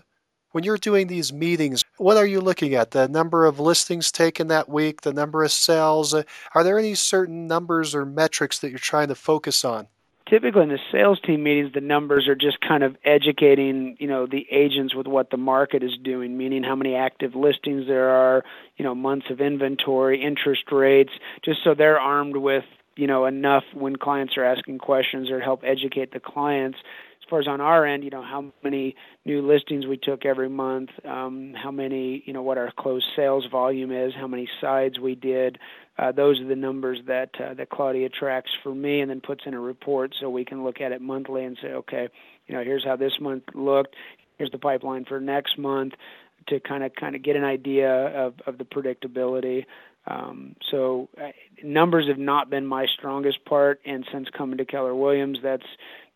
when 0.53 0.65
you're 0.65 0.79
doing 0.79 1.07
these 1.07 1.33
meetings, 1.33 1.85
what 1.97 2.17
are 2.17 2.27
you 2.27 2.41
looking 2.41 2.75
at? 2.75 2.91
The 2.91 3.09
number 3.09 3.47
of 3.47 3.61
listings 3.61 4.11
taken 4.11 4.49
that 4.49 4.69
week, 4.69 5.03
the 5.03 5.13
number 5.13 5.45
of 5.45 5.53
sales? 5.53 6.15
Are 6.15 6.65
there 6.65 6.79
any 6.79 6.95
certain 6.95 7.47
numbers 7.47 7.95
or 7.95 8.05
metrics 8.05 8.59
that 8.59 8.71
you're 8.71 8.79
trying 8.79 9.09
to 9.09 9.15
focus 9.15 9.65
on? 9.65 9.89
Typically 10.29 10.63
in 10.63 10.69
the 10.69 10.79
sales 10.93 11.21
team 11.21 11.43
meetings, 11.43 11.73
the 11.73 11.81
numbers 11.81 12.29
are 12.29 12.37
just 12.37 12.61
kind 12.61 12.85
of 12.85 12.97
educating, 13.05 13.97
you 13.99 14.07
know, 14.07 14.27
the 14.27 14.47
agents 14.51 14.95
with 14.95 15.09
what 15.09 15.31
the 15.31 15.37
market 15.37 15.83
is 15.83 15.97
doing, 16.05 16.37
meaning 16.37 16.63
how 16.63 16.77
many 16.77 16.95
active 16.95 17.35
listings 17.35 17.89
there 17.89 18.11
are, 18.11 18.45
you 18.77 18.85
know, 18.85 18.95
months 18.95 19.27
of 19.31 19.41
inventory, 19.41 20.23
interest 20.23 20.71
rates, 20.71 21.11
just 21.45 21.65
so 21.65 21.75
they're 21.75 21.99
armed 21.99 22.37
with, 22.37 22.65
you 22.95 23.09
know, 23.09 23.25
enough 23.25 23.65
when 23.75 23.97
clients 23.97 24.37
are 24.37 24.45
asking 24.45 24.79
questions 24.79 25.31
or 25.31 25.41
help 25.41 25.63
educate 25.65 26.13
the 26.13 26.21
clients 26.21 26.79
far 27.31 27.41
as 27.41 27.49
on 27.49 27.61
our 27.61 27.87
end, 27.87 28.05
you 28.05 28.11
know, 28.11 28.23
how 28.23 28.53
many 28.63 28.97
new 29.25 29.47
listings 29.47 29.87
we 29.87 29.97
took 29.97 30.27
every 30.27 30.49
month, 30.49 30.91
um, 31.05 31.55
how 31.55 31.71
many, 31.71 32.23
you 32.27 32.33
know, 32.33 32.43
what 32.43 32.59
our 32.59 32.73
closed 32.77 33.07
sales 33.17 33.47
volume 33.51 33.93
is, 33.93 34.13
how 34.15 34.27
many 34.27 34.49
sides 34.61 34.99
we 34.99 35.15
did. 35.15 35.59
Uh, 35.99 36.13
those 36.13 36.41
are 36.41 36.47
the 36.47 36.57
numbers 36.57 36.99
that 37.07 37.31
uh, 37.41 37.55
that 37.55 37.71
Claudia 37.71 38.09
tracks 38.09 38.51
for 38.63 38.75
me, 38.75 39.01
and 39.01 39.11
then 39.11 39.21
puts 39.21 39.43
in 39.47 39.55
a 39.55 39.61
report 39.61 40.15
so 40.19 40.29
we 40.29 40.45
can 40.45 40.65
look 40.65 40.81
at 40.81 40.93
it 40.93 41.01
monthly 41.01 41.45
and 41.45 41.57
say, 41.63 41.69
okay, 41.69 42.09
you 42.47 42.55
know, 42.55 42.63
here's 42.65 42.85
how 42.85 42.97
this 42.97 43.13
month 43.21 43.45
looked. 43.55 43.95
Here's 44.39 44.51
the 44.51 44.59
pipeline 44.59 45.05
for 45.05 45.21
next 45.21 45.59
month 45.59 45.95
to 46.49 46.59
kind 46.61 46.83
of 46.83 46.95
kind 46.95 47.15
of 47.15 47.23
get 47.23 47.37
an 47.37 47.45
idea 47.45 47.91
of 47.91 48.35
of 48.47 48.59
the 48.59 48.65
predictability. 48.65 49.67
Um, 50.07 50.57
so 50.71 51.09
uh, 51.21 51.29
numbers 51.63 52.09
have 52.09 52.19
not 52.19 52.49
been 52.49 52.67
my 52.67 52.87
strongest 52.87 53.45
part, 53.45 53.81
and 53.85 54.07
since 54.11 54.29
coming 54.31 54.59
to 54.59 54.65
Keller 54.65 54.95
Williams, 54.95 55.39
that's 55.43 55.67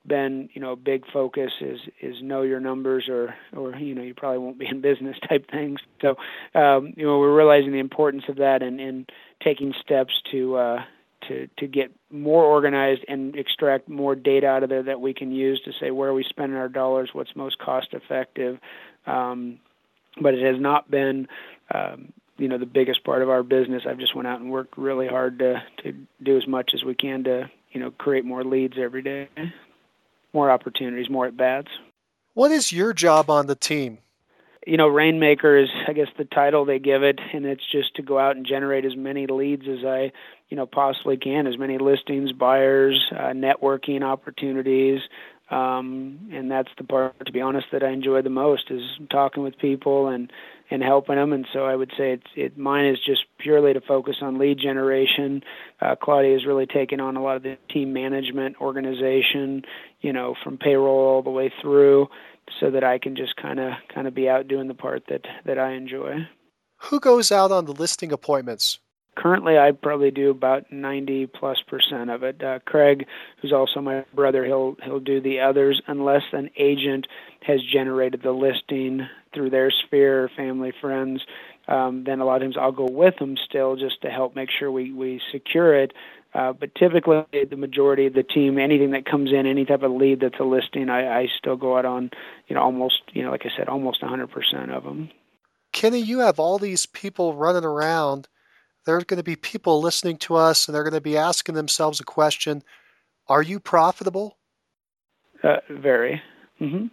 been 0.07 0.49
you 0.53 0.61
know 0.61 0.73
a 0.73 0.77
big 0.77 1.05
focus 1.13 1.53
is 1.61 1.81
is 2.01 2.23
know 2.23 2.43
your 2.43 2.61
numbers 2.61 3.09
or 3.09 3.35
or 3.55 3.75
you 3.77 3.95
know 3.95 4.03
you 4.03 4.15
probably 4.15 4.39
won't 4.39 4.59
be 4.59 4.67
in 4.67 4.81
business 4.83 5.17
type 5.29 5.51
things. 5.51 5.81
So 6.01 6.17
um, 6.55 6.95
you 6.97 7.07
know 7.07 7.19
we're 7.19 7.37
realizing 7.37 7.73
the 7.73 7.79
importance 7.79 8.25
of 8.29 8.37
that 8.37 8.63
and 8.63 8.81
and 8.81 9.11
taking 9.43 9.75
steps 9.81 10.13
to 10.31 10.57
uh, 10.57 10.85
to 11.29 11.49
to 11.59 11.67
get 11.67 11.93
more 12.11 12.45
organized 12.45 13.05
and 13.09 13.37
extract 13.37 13.89
more 13.89 14.15
data 14.15 14.47
out 14.47 14.63
of 14.63 14.69
there 14.69 14.83
that 14.83 15.01
we 15.01 15.15
can 15.15 15.33
use 15.33 15.61
to 15.65 15.73
say 15.81 15.91
where 15.91 16.11
are 16.11 16.15
we 16.15 16.25
spending 16.25 16.59
our 16.59 16.69
dollars, 16.69 17.11
what's 17.13 17.35
most 17.35 17.59
cost 17.59 17.89
effective. 17.93 18.59
Um, 19.07 19.59
but 20.21 20.35
it 20.35 20.45
has 20.45 20.61
not 20.61 20.91
been 20.91 21.29
um, 21.75 22.13
you 22.37 22.49
know 22.49 22.59
the 22.59 22.67
biggest 22.67 23.05
part 23.05 23.23
of 23.23 23.31
our 23.31 23.43
business. 23.43 23.85
I've 23.89 23.99
just 23.99 24.15
went 24.15 24.29
out 24.29 24.41
and 24.41 24.51
worked 24.51 24.77
really 24.77 25.09
hard 25.09 25.39
to 25.41 25.63
to 25.83 25.95
do 26.23 26.37
as 26.37 26.47
much 26.47 26.73
as 26.75 26.85
we 26.85 26.95
can 26.95 27.25
to 27.25 27.51
you 27.73 27.81
know 27.81 27.91
create 27.91 28.25
more 28.25 28.45
leads 28.45 28.77
every 28.79 29.03
day, 29.03 29.29
more 30.35 30.51
opportunities, 30.51 31.09
more 31.09 31.27
at 31.27 31.37
bats. 31.37 31.69
What 32.35 32.51
is 32.51 32.73
your 32.73 32.93
job 32.93 33.31
on 33.31 33.47
the 33.47 33.55
team? 33.55 33.99
You 34.67 34.77
know, 34.77 34.89
Rainmaker 34.89 35.57
is 35.57 35.69
I 35.87 35.93
guess 35.93 36.09
the 36.17 36.25
title 36.25 36.65
they 36.65 36.79
give 36.79 37.03
it, 37.03 37.21
and 37.33 37.45
it's 37.45 37.65
just 37.71 37.95
to 37.97 38.03
go 38.03 38.19
out 38.19 38.37
and 38.37 38.47
generate 38.47 38.85
as 38.85 38.97
many 38.97 39.27
leads 39.27 39.69
as 39.69 39.85
I 39.85 40.11
you 40.49 40.57
know 40.57 40.67
possibly 40.67 41.17
can, 41.17 41.47
as 41.47 41.59
many 41.59 41.79
listings, 41.79 42.33
buyers, 42.33 43.13
uh, 43.13 43.33
networking 43.33 44.03
opportunities. 44.03 45.01
Um, 45.51 46.31
and 46.33 46.51
that's 46.51 46.71
the 46.79 46.85
part, 46.85 47.27
to 47.27 47.31
be 47.31 47.43
honest, 47.43 47.67
that 47.73 47.83
I 47.83 47.91
enjoy 47.91 48.23
the 48.23 48.31
most 48.31 48.71
is 48.71 48.83
talking 49.11 49.43
with 49.43 49.59
people 49.59 50.09
and 50.09 50.33
and 50.71 50.83
helping 50.83 51.17
them. 51.17 51.33
And 51.33 51.47
so 51.53 51.65
I 51.65 51.75
would 51.75 51.93
say 51.97 52.13
it's 52.13 52.27
it 52.35 52.59
mine 52.59 52.87
is 52.87 52.99
just 53.05 53.25
purely 53.39 53.73
to 53.73 53.81
focus 53.81 54.17
on 54.23 54.39
lead 54.39 54.59
generation. 54.59 55.43
Uh, 55.81 55.95
Claudia 55.97 56.33
has 56.33 56.47
really 56.47 56.67
taken 56.67 57.01
on 57.01 57.17
a 57.17 57.23
lot 57.23 57.37
of 57.37 57.43
the 57.43 57.59
team 57.69 57.93
management, 57.93 58.57
organization, 58.61 59.63
you 60.01 60.13
know, 60.13 60.35
from 60.43 60.59
payroll 60.59 60.99
all 60.99 61.23
the 61.23 61.31
way 61.31 61.53
through, 61.61 62.09
so 62.61 62.71
that 62.71 62.85
I 62.85 62.99
can 62.99 63.17
just 63.17 63.37
kind 63.37 63.61
of 63.61 63.73
kind 63.93 64.07
of 64.07 64.15
be 64.15 64.29
out 64.29 64.49
doing 64.49 64.69
the 64.69 64.75
part 64.75 65.05
that 65.09 65.23
that 65.45 65.59
I 65.59 65.73
enjoy. 65.73 66.27
Who 66.89 67.01
goes 67.01 67.33
out 67.33 67.51
on 67.51 67.65
the 67.65 67.73
listing 67.73 68.13
appointments? 68.13 68.79
currently 69.17 69.59
I 69.59 69.73
probably 69.73 70.11
do 70.11 70.31
about 70.31 70.71
90 70.71 71.27
plus 71.27 71.59
percent 71.67 72.11
of 72.11 72.23
it. 72.23 72.43
Uh, 72.43 72.59
Craig, 72.65 73.07
who's 73.41 73.53
also 73.53 73.81
my 73.81 74.05
brother, 74.15 74.45
he'll 74.45 74.77
he'll 74.83 75.01
do 75.01 75.21
the 75.21 75.41
others 75.41 75.81
unless 75.87 76.23
an 76.33 76.51
agent 76.57 77.07
has 77.43 77.61
generated 77.63 78.23
the 78.23 78.33
listing 78.33 79.07
through 79.35 79.51
their 79.51 79.71
sphere, 79.71 80.31
family, 80.37 80.73
friends. 80.81 81.23
Um, 81.67 82.05
then 82.05 82.21
a 82.21 82.25
lot 82.25 82.37
of 82.37 82.43
times 82.43 82.57
I'll 82.59 82.73
go 82.73 82.89
with 82.91 83.17
them 83.17 83.37
still 83.37 83.77
just 83.77 84.03
to 84.03 84.11
help 84.11 84.37
make 84.37 84.51
sure 84.51 84.71
we 84.71 84.93
we 84.93 85.21
secure 85.33 85.75
it. 85.75 85.93
Uh, 86.35 86.53
but 86.53 86.75
typically, 86.75 87.25
the 87.49 87.57
majority 87.57 88.07
of 88.07 88.15
the 88.15 88.25
team, 88.25 88.59
anything 88.59 88.91
that 88.91 89.07
comes 89.07 89.33
in, 89.33 89.47
any 89.47 89.65
type 89.65 89.83
of 89.83 89.93
lead 89.93 90.21
that's 90.21 90.41
a 90.41 90.45
listing, 90.45 90.91
I, 90.91 91.21
I 91.21 91.29
still 91.39 91.57
go 91.57 91.79
out 91.79 91.85
on, 91.85 92.11
you 92.49 92.57
know, 92.57 92.63
almost, 92.63 93.03
you 93.13 93.23
know, 93.23 93.31
like 93.31 93.47
I 93.47 93.51
said, 93.57 93.69
almost 93.69 94.03
100% 94.03 94.77
of 94.77 94.83
them. 94.83 95.11
Kenny, 95.73 96.01
you 96.01 96.19
have 96.21 96.41
all 96.41 96.59
these 96.59 96.87
people 96.87 97.35
running 97.35 97.65
around 97.65 98.27
there 98.85 98.97
are 98.97 99.05
going 99.05 99.19
to 99.19 99.25
be 99.25 99.37
people 99.37 99.81
listening 99.81 100.19
to 100.19 100.35
us 100.37 100.67
and 100.67 100.75
they're 100.75 100.83
going 100.83 100.95
to 100.95 101.01
be 101.01 101.17
asking 101.17 101.55
themselves 101.55 102.01
a 102.01 102.05
question 102.05 102.63
Are 103.29 103.43
you 103.43 103.61
profitable? 103.61 104.37
Uh, 105.43 105.57
very. 105.71 106.23
Mm-hmm. 106.61 106.87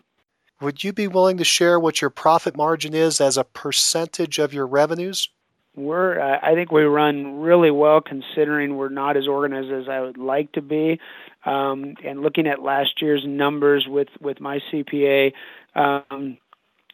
Would 0.62 0.84
you 0.84 0.94
be 0.94 1.08
willing 1.08 1.38
to 1.38 1.44
share 1.44 1.80
what 1.80 2.02
your 2.02 2.12
profit 2.12 2.56
margin 2.56 2.94
is 2.94 3.20
as 3.20 3.36
a 3.36 3.44
percentage 3.44 4.38
of 4.38 4.54
your 4.54 4.68
revenues? 4.68 5.30
We're, 5.76 6.20
uh, 6.20 6.38
I 6.42 6.54
think 6.54 6.72
we 6.72 6.84
run 6.84 7.40
really 7.40 7.72
well 7.72 8.02
considering 8.02 8.76
we're 8.76 8.90
not 8.90 9.18
as 9.18 9.28
organized 9.28 9.72
as 9.72 9.90
I 9.90 10.02
would 10.02 10.18
like 10.18 10.52
to 10.54 10.62
be. 10.62 11.00
Um, 11.46 11.96
and 12.04 12.22
looking 12.22 12.46
at 12.46 12.62
last 12.62 13.02
year's 13.02 13.24
numbers 13.26 13.88
with, 13.88 14.10
with 14.20 14.40
my 14.40 14.60
CPA, 14.72 15.34
um, 15.74 16.38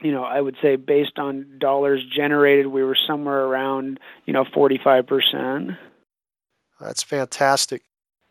you 0.01 0.11
know, 0.11 0.23
I 0.23 0.39
would 0.39 0.55
say 0.61 0.75
based 0.75 1.17
on 1.17 1.57
dollars 1.59 2.05
generated, 2.15 2.67
we 2.67 2.83
were 2.83 2.97
somewhere 3.07 3.43
around, 3.43 3.99
you 4.25 4.33
know, 4.33 4.45
45%. 4.45 5.77
That's 6.79 7.03
fantastic. 7.03 7.81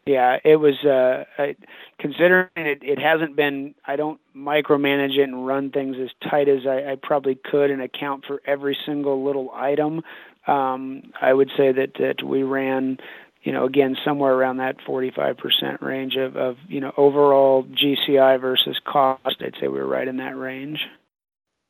Yeah, 0.06 0.38
it 0.44 0.56
was. 0.56 0.76
Uh, 0.84 1.24
I, 1.36 1.56
considering 1.98 2.48
it, 2.54 2.78
it 2.82 3.00
hasn't 3.00 3.34
been. 3.34 3.74
I 3.84 3.96
don't 3.96 4.20
micromanage 4.36 5.18
it 5.18 5.24
and 5.24 5.44
run 5.46 5.70
things 5.72 5.96
as 6.00 6.10
tight 6.30 6.48
as 6.48 6.64
I, 6.64 6.92
I 6.92 6.96
probably 7.02 7.34
could 7.34 7.72
and 7.72 7.82
account 7.82 8.24
for 8.24 8.40
every 8.46 8.78
single 8.86 9.24
little 9.24 9.50
item. 9.52 10.02
Um, 10.46 11.10
I 11.20 11.32
would 11.32 11.50
say 11.56 11.72
that 11.72 11.94
that 11.98 12.22
we 12.22 12.44
ran, 12.44 12.98
you 13.42 13.50
know, 13.50 13.64
again 13.64 13.96
somewhere 14.04 14.32
around 14.32 14.58
that 14.58 14.76
45% 14.86 15.82
range 15.82 16.14
of, 16.14 16.36
of 16.36 16.56
you 16.68 16.80
know 16.80 16.92
overall 16.96 17.64
GCI 17.64 18.40
versus 18.40 18.78
cost. 18.84 19.36
I'd 19.40 19.56
say 19.60 19.66
we 19.66 19.80
were 19.80 19.88
right 19.88 20.06
in 20.06 20.18
that 20.18 20.36
range. 20.36 20.86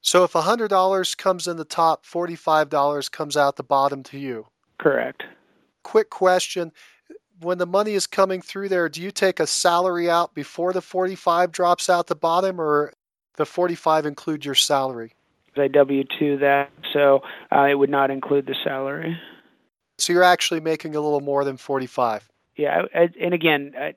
So 0.02 0.22
if 0.22 0.34
$100 0.34 1.16
comes 1.16 1.48
in 1.48 1.56
the 1.56 1.64
top, 1.64 2.04
$45 2.06 3.10
comes 3.10 3.36
out 3.36 3.56
the 3.56 3.64
bottom 3.64 4.04
to 4.04 4.18
you. 4.18 4.46
Correct. 4.78 5.24
Quick 5.82 6.10
question. 6.10 6.70
When 7.40 7.58
the 7.58 7.66
money 7.66 7.92
is 7.92 8.06
coming 8.06 8.40
through 8.40 8.68
there, 8.70 8.88
do 8.88 9.02
you 9.02 9.10
take 9.10 9.40
a 9.40 9.46
salary 9.46 10.08
out 10.08 10.34
before 10.34 10.72
the 10.72 10.80
45 10.80 11.52
drops 11.52 11.90
out 11.90 12.06
the 12.06 12.14
bottom 12.14 12.60
or 12.60 12.92
the 13.36 13.44
45 13.44 14.06
include 14.06 14.44
your 14.44 14.54
salary? 14.54 15.12
I 15.56 15.68
W 15.68 16.04
2 16.18 16.38
that, 16.38 16.70
so 16.92 17.22
uh, 17.50 17.62
it 17.64 17.74
would 17.74 17.90
not 17.90 18.10
include 18.10 18.46
the 18.46 18.56
salary. 18.62 19.18
So 19.98 20.12
you're 20.12 20.22
actually 20.22 20.60
making 20.60 20.94
a 20.94 21.00
little 21.00 21.20
more 21.20 21.44
than 21.44 21.56
45. 21.56 22.28
Yeah, 22.56 22.82
I, 22.94 23.08
and 23.20 23.34
again, 23.34 23.72
I, 23.78 23.94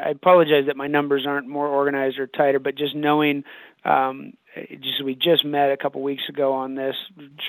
I 0.00 0.10
apologize 0.10 0.66
that 0.66 0.76
my 0.76 0.86
numbers 0.86 1.26
aren't 1.26 1.48
more 1.48 1.68
organized 1.68 2.18
or 2.18 2.26
tighter, 2.26 2.58
but 2.58 2.74
just 2.74 2.94
knowing 2.94 3.44
um, 3.84 4.34
just 4.80 5.04
we 5.04 5.14
just 5.14 5.44
met 5.44 5.70
a 5.70 5.76
couple 5.76 6.02
weeks 6.02 6.28
ago 6.28 6.52
on 6.52 6.74
this, 6.74 6.96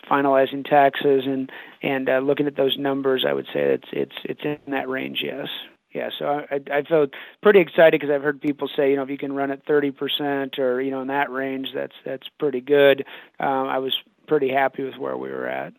finalizing 0.09 0.67
taxes 0.67 1.23
and 1.25 1.51
and 1.81 2.09
uh, 2.09 2.19
looking 2.19 2.47
at 2.47 2.55
those 2.55 2.77
numbers. 2.77 3.25
I 3.27 3.33
would 3.33 3.47
say 3.47 3.73
it's 3.73 3.87
it's 3.91 4.15
it's 4.23 4.41
in 4.43 4.71
that 4.71 4.89
range. 4.89 5.21
Yes. 5.23 5.47
Yeah, 5.93 6.09
so 6.17 6.25
I 6.25 6.61
I 6.71 6.83
felt 6.83 7.09
pretty 7.41 7.59
excited 7.59 7.99
because 7.99 8.13
I've 8.13 8.23
heard 8.23 8.39
people 8.39 8.69
say, 8.73 8.91
you 8.91 8.95
know, 8.95 9.03
if 9.03 9.09
you 9.09 9.17
can 9.17 9.33
run 9.33 9.51
at 9.51 9.65
30% 9.65 10.57
or 10.57 10.81
you 10.81 10.89
know 10.89 11.01
in 11.01 11.07
that 11.07 11.29
range, 11.29 11.69
that's 11.73 11.95
that's 12.05 12.27
pretty 12.39 12.61
good. 12.61 13.05
Um, 13.39 13.67
I 13.67 13.79
was 13.79 13.93
pretty 14.25 14.49
happy 14.49 14.83
with 14.83 14.95
where 14.95 15.17
we 15.17 15.29
were 15.29 15.47
at, 15.47 15.73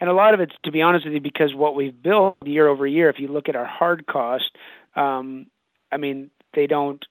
and 0.00 0.08
a 0.08 0.12
lot 0.12 0.34
of 0.34 0.40
it's 0.40 0.54
to 0.64 0.70
be 0.70 0.82
honest 0.82 1.04
with 1.04 1.14
you 1.14 1.20
because 1.20 1.52
what 1.52 1.74
we've 1.74 2.00
built 2.00 2.36
year 2.44 2.68
over 2.68 2.86
year. 2.86 3.08
If 3.08 3.18
you 3.18 3.26
look 3.26 3.48
at 3.48 3.56
our 3.56 3.64
hard 3.64 4.06
cost, 4.06 4.52
um, 4.94 5.46
I 5.90 5.96
mean, 5.96 6.30
they 6.54 6.66
don't 6.66 7.04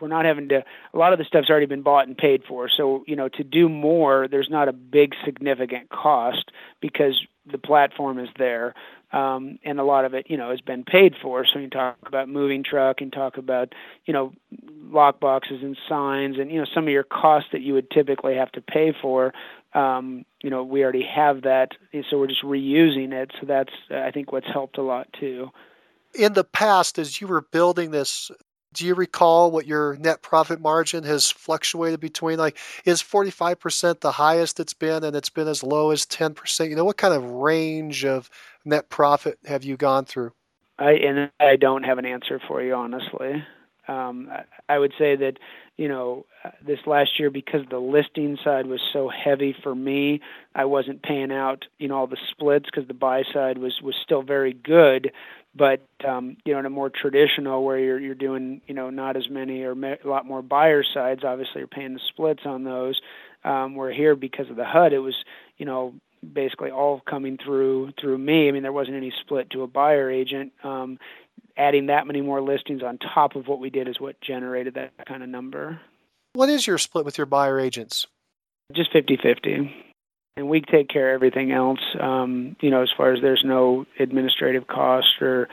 we're 0.00 0.08
not 0.08 0.24
having 0.24 0.48
to 0.48 0.64
a 0.94 0.98
lot 0.98 1.12
of 1.12 1.18
the 1.18 1.24
stuff's 1.24 1.50
already 1.50 1.66
been 1.66 1.82
bought 1.82 2.06
and 2.06 2.16
paid 2.16 2.42
for. 2.44 2.68
So 2.68 3.04
you 3.06 3.16
know 3.16 3.28
to 3.28 3.44
do 3.44 3.68
more 3.68 4.28
there's 4.28 4.50
not 4.50 4.68
a 4.68 4.72
big 4.72 5.14
significant 5.24 5.88
cost 5.90 6.50
because 6.80 7.20
the 7.50 7.58
platform 7.58 8.18
is 8.18 8.28
there 8.38 8.74
um, 9.12 9.58
and 9.64 9.80
a 9.80 9.84
lot 9.84 10.04
of 10.04 10.14
it 10.14 10.26
you 10.28 10.36
know 10.36 10.50
has 10.50 10.60
been 10.60 10.84
paid 10.84 11.14
for. 11.20 11.44
So 11.44 11.58
you 11.58 11.68
talk 11.68 11.96
about 12.06 12.28
moving 12.28 12.62
truck 12.62 13.00
and 13.00 13.12
talk 13.12 13.36
about 13.36 13.74
you 14.06 14.12
know 14.12 14.32
lock 14.90 15.20
boxes 15.20 15.62
and 15.62 15.76
signs 15.88 16.38
and 16.38 16.50
you 16.50 16.58
know 16.58 16.66
some 16.72 16.84
of 16.84 16.90
your 16.90 17.04
costs 17.04 17.50
that 17.52 17.62
you 17.62 17.74
would 17.74 17.90
typically 17.90 18.36
have 18.36 18.52
to 18.52 18.60
pay 18.60 18.94
for 19.00 19.32
um, 19.74 20.24
you 20.42 20.50
know 20.50 20.62
we 20.62 20.82
already 20.82 21.04
have 21.04 21.42
that. 21.42 21.72
So 22.10 22.18
we're 22.18 22.28
just 22.28 22.42
reusing 22.42 23.12
it. 23.12 23.32
So 23.40 23.46
that's 23.46 23.72
i 23.90 24.10
think 24.10 24.32
what's 24.32 24.46
helped 24.46 24.78
a 24.78 24.82
lot 24.82 25.08
too 25.18 25.50
in 26.14 26.32
the 26.34 26.44
past, 26.44 26.98
as 26.98 27.20
you 27.20 27.26
were 27.26 27.42
building 27.42 27.90
this, 27.90 28.30
do 28.72 28.86
you 28.86 28.94
recall 28.94 29.50
what 29.50 29.66
your 29.66 29.96
net 29.96 30.22
profit 30.22 30.60
margin 30.60 31.02
has 31.04 31.30
fluctuated 31.30 32.00
between? 32.00 32.38
Like, 32.38 32.56
is 32.84 33.02
45% 33.02 34.00
the 34.00 34.12
highest 34.12 34.60
it's 34.60 34.74
been 34.74 35.02
and 35.02 35.16
it's 35.16 35.30
been 35.30 35.48
as 35.48 35.62
low 35.62 35.90
as 35.90 36.06
10%? 36.06 36.68
You 36.68 36.76
know, 36.76 36.84
what 36.84 36.96
kind 36.96 37.14
of 37.14 37.24
range 37.24 38.04
of 38.04 38.30
net 38.64 38.88
profit 38.88 39.38
have 39.46 39.64
you 39.64 39.76
gone 39.76 40.04
through? 40.04 40.32
I 40.78 40.92
and 40.92 41.30
I 41.40 41.56
don't 41.56 41.82
have 41.82 41.98
an 41.98 42.06
answer 42.06 42.40
for 42.48 42.62
you 42.62 42.74
honestly. 42.74 43.44
Um, 43.86 44.30
I, 44.30 44.74
I 44.74 44.78
would 44.78 44.92
say 44.98 45.16
that 45.16 45.38
you 45.80 45.88
know 45.88 46.26
this 46.62 46.80
last 46.86 47.18
year 47.18 47.30
because 47.30 47.62
the 47.70 47.78
listing 47.78 48.36
side 48.44 48.66
was 48.66 48.82
so 48.92 49.08
heavy 49.08 49.56
for 49.62 49.74
me, 49.74 50.20
I 50.54 50.66
wasn't 50.66 51.02
paying 51.02 51.32
out 51.32 51.64
you 51.78 51.88
know 51.88 51.96
all 51.96 52.06
the 52.06 52.18
splits 52.30 52.66
because 52.66 52.86
the 52.86 52.92
buy 52.92 53.22
side 53.32 53.56
was 53.56 53.80
was 53.80 53.94
still 53.96 54.20
very 54.22 54.52
good. 54.52 55.10
But 55.54 55.80
um, 56.06 56.36
you 56.44 56.52
know, 56.52 56.58
in 56.58 56.66
a 56.66 56.70
more 56.70 56.90
traditional 56.90 57.64
where 57.64 57.78
you're 57.78 57.98
you're 57.98 58.14
doing 58.14 58.60
you 58.66 58.74
know 58.74 58.90
not 58.90 59.16
as 59.16 59.30
many 59.30 59.62
or 59.62 59.72
a 59.72 59.96
lot 60.04 60.26
more 60.26 60.42
buyer 60.42 60.84
sides, 60.84 61.24
obviously 61.24 61.60
you're 61.60 61.66
paying 61.66 61.94
the 61.94 62.00
splits 62.10 62.42
on 62.44 62.62
those. 62.62 63.00
Um, 63.42 63.74
where 63.74 63.90
here 63.90 64.16
because 64.16 64.50
of 64.50 64.56
the 64.56 64.66
HUD, 64.66 64.92
it 64.92 64.98
was 64.98 65.14
you 65.56 65.64
know 65.64 65.94
basically 66.34 66.70
all 66.70 67.00
coming 67.08 67.38
through 67.42 67.92
through 67.98 68.18
me. 68.18 68.48
I 68.48 68.50
mean, 68.52 68.62
there 68.62 68.70
wasn't 68.70 68.98
any 68.98 69.14
split 69.18 69.48
to 69.50 69.62
a 69.62 69.66
buyer 69.66 70.10
agent. 70.10 70.52
Um, 70.62 70.98
adding 71.56 71.86
that 71.86 72.06
many 72.06 72.20
more 72.20 72.40
listings 72.40 72.82
on 72.82 72.98
top 72.98 73.36
of 73.36 73.46
what 73.46 73.60
we 73.60 73.70
did 73.70 73.88
is 73.88 74.00
what 74.00 74.20
generated 74.20 74.74
that 74.74 74.92
kind 75.06 75.22
of 75.22 75.28
number. 75.28 75.80
What 76.32 76.48
is 76.48 76.66
your 76.66 76.78
split 76.78 77.04
with 77.04 77.18
your 77.18 77.26
buyer 77.26 77.58
agents? 77.58 78.06
Just 78.72 78.92
50-50. 78.92 79.72
And 80.36 80.48
we 80.48 80.60
take 80.60 80.88
care 80.88 81.10
of 81.10 81.14
everything 81.14 81.50
else. 81.50 81.80
Um, 81.98 82.56
you 82.60 82.70
know, 82.70 82.82
as 82.82 82.90
far 82.96 83.12
as 83.12 83.20
there's 83.20 83.42
no 83.44 83.84
administrative 83.98 84.66
cost 84.66 85.20
or 85.20 85.48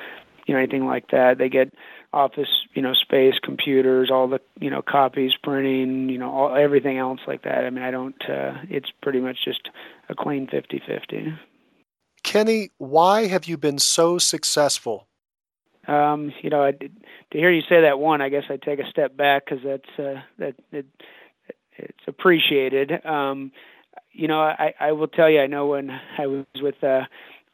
you 0.48 0.54
know 0.54 0.60
anything 0.60 0.86
like 0.86 1.12
that. 1.12 1.38
They 1.38 1.50
get 1.50 1.74
office, 2.14 2.48
you 2.74 2.82
know, 2.82 2.94
space, 2.94 3.36
computers, 3.44 4.10
all 4.10 4.28
the, 4.28 4.40
you 4.60 4.70
know, 4.70 4.82
copies, 4.82 5.34
printing, 5.44 6.10
you 6.10 6.18
know, 6.18 6.32
all 6.32 6.56
everything 6.56 6.98
else 6.98 7.20
like 7.28 7.44
that. 7.44 7.66
I 7.66 7.70
mean, 7.70 7.84
I 7.84 7.92
don't 7.92 8.16
uh 8.30 8.54
it's 8.70 8.90
pretty 9.02 9.20
much 9.20 9.38
just 9.44 9.70
a 10.10 10.16
clean 10.16 10.48
50-50. 10.48 11.38
Kenny, 12.24 12.72
why 12.78 13.28
have 13.28 13.46
you 13.46 13.58
been 13.58 13.80
so 13.80 14.18
successful? 14.18 15.07
Um, 15.88 16.34
you 16.42 16.50
know, 16.50 16.64
I, 16.64 16.72
to 16.72 16.90
hear 17.32 17.52
you 17.52 17.62
say 17.62 17.82
that 17.82 18.00
one, 18.00 18.22
I 18.22 18.30
guess 18.30 18.44
I 18.50 18.58
take 18.58 18.80
a 18.80 18.90
step 18.90 19.16
back 19.16 19.46
because 19.46 19.64
that's 19.64 20.00
uh, 20.00 20.22
that 20.38 20.56
it, 20.72 20.86
it's 21.78 22.08
appreciated. 22.08 23.06
Um, 23.06 23.52
you 24.12 24.28
know, 24.28 24.40
I, 24.40 24.74
I 24.80 24.92
will 24.94 25.08
tell 25.08 25.30
you, 25.30 25.40
I 25.40 25.48
know 25.48 25.68
when 25.68 25.92
I 26.18 26.28
was 26.28 26.46
with 26.60 26.84
uh, 26.84 27.04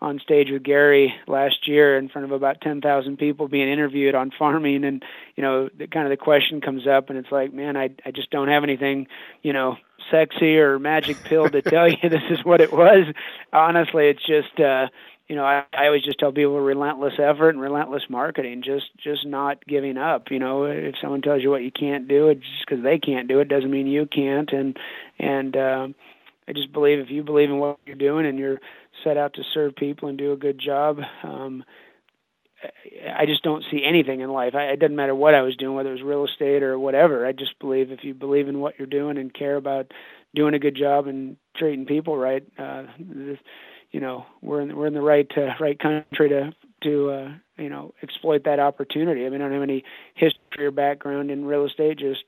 on 0.03 0.19
stage 0.19 0.49
with 0.51 0.63
Gary 0.63 1.15
last 1.27 1.65
year 1.65 1.97
in 1.97 2.09
front 2.09 2.25
of 2.25 2.31
about 2.33 2.59
10,000 2.59 3.17
people 3.17 3.47
being 3.47 3.69
interviewed 3.69 4.15
on 4.15 4.31
farming 4.37 4.83
and 4.83 5.01
you 5.37 5.41
know 5.41 5.69
the 5.77 5.87
kind 5.87 6.05
of 6.05 6.09
the 6.09 6.17
question 6.17 6.59
comes 6.59 6.85
up 6.85 7.09
and 7.09 7.17
it's 7.17 7.31
like 7.31 7.53
man 7.53 7.77
I 7.77 7.91
I 8.05 8.11
just 8.11 8.29
don't 8.29 8.49
have 8.49 8.63
anything 8.63 9.07
you 9.41 9.53
know 9.53 9.77
sexy 10.11 10.57
or 10.57 10.77
magic 10.77 11.23
pill 11.23 11.49
to 11.49 11.61
tell 11.61 11.87
you 11.87 11.97
this 12.09 12.21
is 12.29 12.43
what 12.43 12.59
it 12.59 12.73
was 12.73 13.05
honestly 13.53 14.09
it's 14.09 14.25
just 14.25 14.59
uh 14.59 14.87
you 15.27 15.35
know 15.35 15.45
I, 15.45 15.65
I 15.73 15.85
always 15.87 16.03
just 16.03 16.19
tell 16.19 16.31
people 16.31 16.59
relentless 16.59 17.13
effort 17.19 17.49
and 17.49 17.61
relentless 17.61 18.03
marketing 18.09 18.61
just 18.63 18.85
just 18.97 19.25
not 19.25 19.65
giving 19.65 19.97
up 19.97 20.31
you 20.31 20.39
know 20.39 20.65
if 20.65 20.95
someone 21.01 21.21
tells 21.21 21.41
you 21.43 21.49
what 21.49 21.63
you 21.63 21.71
can't 21.71 22.07
do 22.07 22.29
it 22.29 22.41
just 22.41 22.65
because 22.67 22.83
they 22.83 22.99
can't 22.99 23.27
do 23.27 23.39
it 23.39 23.47
doesn't 23.47 23.71
mean 23.71 23.87
you 23.87 24.05
can't 24.05 24.51
and 24.51 24.77
and 25.19 25.55
um 25.57 25.95
I 26.47 26.53
just 26.53 26.73
believe 26.73 26.99
if 26.99 27.09
you 27.09 27.23
believe 27.23 27.49
in 27.49 27.57
what 27.57 27.79
you're 27.85 27.95
doing 27.95 28.25
and 28.25 28.37
you're 28.37 28.59
set 29.03 29.17
out 29.17 29.33
to 29.35 29.43
serve 29.53 29.75
people 29.75 30.09
and 30.09 30.17
do 30.17 30.33
a 30.33 30.37
good 30.37 30.59
job. 30.59 30.99
Um, 31.23 31.63
I 33.15 33.25
just 33.25 33.43
don't 33.43 33.63
see 33.71 33.83
anything 33.83 34.21
in 34.21 34.29
life. 34.31 34.55
I, 34.55 34.65
it 34.65 34.79
doesn't 34.79 34.95
matter 34.95 35.15
what 35.15 35.35
I 35.35 35.41
was 35.41 35.55
doing, 35.55 35.75
whether 35.75 35.89
it 35.89 35.93
was 35.93 36.01
real 36.01 36.25
estate 36.25 36.63
or 36.63 36.79
whatever. 36.79 37.25
I 37.25 37.31
just 37.31 37.59
believe 37.59 37.91
if 37.91 38.03
you 38.03 38.13
believe 38.13 38.47
in 38.47 38.59
what 38.59 38.77
you're 38.77 38.87
doing 38.87 39.17
and 39.17 39.33
care 39.33 39.55
about 39.55 39.91
doing 40.35 40.53
a 40.53 40.59
good 40.59 40.75
job 40.75 41.07
and 41.07 41.37
treating 41.55 41.85
people 41.85 42.17
right, 42.17 42.43
uh, 42.57 42.83
this, 42.99 43.37
you 43.93 44.01
know, 44.01 44.25
we're 44.41 44.59
in 44.59 44.75
we're 44.75 44.87
in 44.87 44.93
the 44.93 45.01
right 45.01 45.31
uh, 45.37 45.53
right 45.61 45.79
country 45.79 46.29
to 46.29 46.53
to 46.81 47.11
uh, 47.11 47.31
you 47.57 47.69
know 47.69 47.93
exploit 48.03 48.43
that 48.43 48.59
opportunity. 48.59 49.25
I 49.25 49.29
mean, 49.29 49.41
I 49.41 49.45
don't 49.45 49.53
have 49.53 49.63
any 49.63 49.85
history 50.15 50.65
or 50.65 50.71
background 50.71 51.31
in 51.31 51.45
real 51.45 51.65
estate, 51.65 51.99
just 51.99 52.25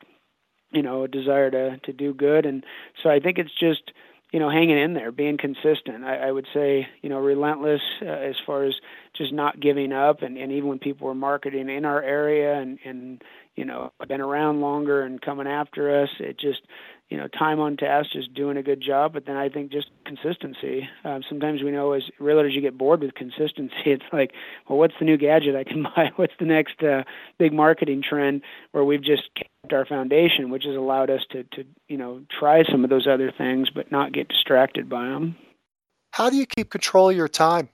you 0.71 0.83
know, 0.83 1.03
a 1.03 1.07
desire 1.09 1.51
to 1.51 1.77
to 1.77 1.91
do 1.91 2.13
good, 2.13 2.45
and 2.45 2.63
so 3.03 3.09
I 3.09 3.19
think 3.19 3.39
it's 3.39 3.53
just 3.59 3.91
you 4.31 4.39
know, 4.41 4.49
hanging 4.49 4.77
in 4.77 4.93
there, 4.93 5.13
being 5.13 5.37
consistent. 5.37 6.03
I, 6.03 6.27
I 6.27 6.31
would 6.31 6.47
say, 6.53 6.89
you 7.01 7.07
know, 7.07 7.19
relentless 7.19 7.79
uh, 8.01 8.05
as 8.05 8.35
far 8.45 8.65
as 8.65 8.73
just 9.15 9.31
not 9.31 9.61
giving 9.61 9.93
up. 9.93 10.23
And, 10.23 10.37
and 10.37 10.51
even 10.51 10.67
when 10.67 10.79
people 10.79 11.07
were 11.07 11.15
marketing 11.15 11.69
in 11.69 11.85
our 11.85 12.01
area 12.01 12.55
and, 12.55 12.77
and, 12.83 13.23
you 13.55 13.63
know, 13.63 13.93
been 14.09 14.19
around 14.19 14.59
longer 14.59 15.03
and 15.03 15.21
coming 15.21 15.47
after 15.47 16.03
us, 16.03 16.09
it 16.19 16.37
just, 16.37 16.61
you 17.09 17.17
know, 17.17 17.27
time 17.27 17.59
on 17.59 17.77
task, 17.77 18.11
just 18.13 18.33
doing 18.33 18.57
a 18.57 18.63
good 18.63 18.81
job. 18.81 19.13
But 19.13 19.25
then 19.25 19.37
I 19.37 19.49
think 19.49 19.71
just 19.71 19.89
consistency. 20.05 20.89
Um, 21.03 21.23
sometimes 21.27 21.61
we 21.61 21.71
know 21.71 21.93
as 21.93 22.03
realtors, 22.19 22.53
you 22.53 22.61
get 22.61 22.77
bored 22.77 23.01
with 23.01 23.13
consistency. 23.13 23.75
It's 23.85 24.03
like, 24.11 24.31
well, 24.67 24.79
what's 24.79 24.95
the 24.99 25.05
new 25.05 25.17
gadget 25.17 25.55
I 25.55 25.63
can 25.63 25.83
buy? 25.95 26.11
What's 26.15 26.33
the 26.39 26.45
next 26.45 26.81
uh, 26.81 27.03
big 27.37 27.53
marketing 27.53 28.01
trend? 28.01 28.41
Where 28.71 28.83
we've 28.83 29.03
just 29.03 29.29
kept 29.35 29.73
our 29.73 29.85
foundation, 29.85 30.49
which 30.49 30.63
has 30.65 30.75
allowed 30.75 31.09
us 31.09 31.21
to, 31.31 31.43
to, 31.43 31.63
you 31.87 31.97
know, 31.97 32.21
try 32.39 32.63
some 32.63 32.83
of 32.83 32.89
those 32.89 33.07
other 33.07 33.31
things, 33.31 33.69
but 33.69 33.91
not 33.91 34.11
get 34.11 34.27
distracted 34.27 34.89
by 34.89 35.05
them. 35.05 35.37
How 36.11 36.29
do 36.29 36.37
you 36.37 36.45
keep 36.45 36.69
control 36.69 37.09
of 37.09 37.15
your 37.15 37.27
time? 37.27 37.69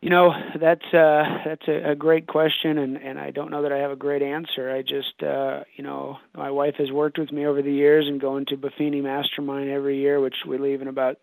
You 0.00 0.08
know, 0.08 0.32
that's 0.58 0.94
uh, 0.94 1.24
that's 1.44 1.68
a, 1.68 1.90
a 1.90 1.94
great 1.94 2.26
question, 2.26 2.78
and 2.78 2.96
and 2.96 3.20
I 3.20 3.32
don't 3.32 3.50
know 3.50 3.62
that 3.62 3.72
I 3.72 3.78
have 3.78 3.90
a 3.90 3.96
great 3.96 4.22
answer. 4.22 4.70
I 4.70 4.80
just, 4.80 5.22
uh, 5.22 5.64
you 5.76 5.84
know, 5.84 6.18
my 6.34 6.50
wife 6.50 6.76
has 6.78 6.90
worked 6.90 7.18
with 7.18 7.30
me 7.30 7.46
over 7.46 7.60
the 7.60 7.72
years, 7.72 8.06
and 8.08 8.18
going 8.18 8.46
to 8.46 8.56
Buffini 8.56 9.02
Mastermind 9.02 9.68
every 9.68 9.98
year, 9.98 10.18
which 10.18 10.36
we 10.46 10.56
leave 10.56 10.80
in 10.80 10.88
about 10.88 11.18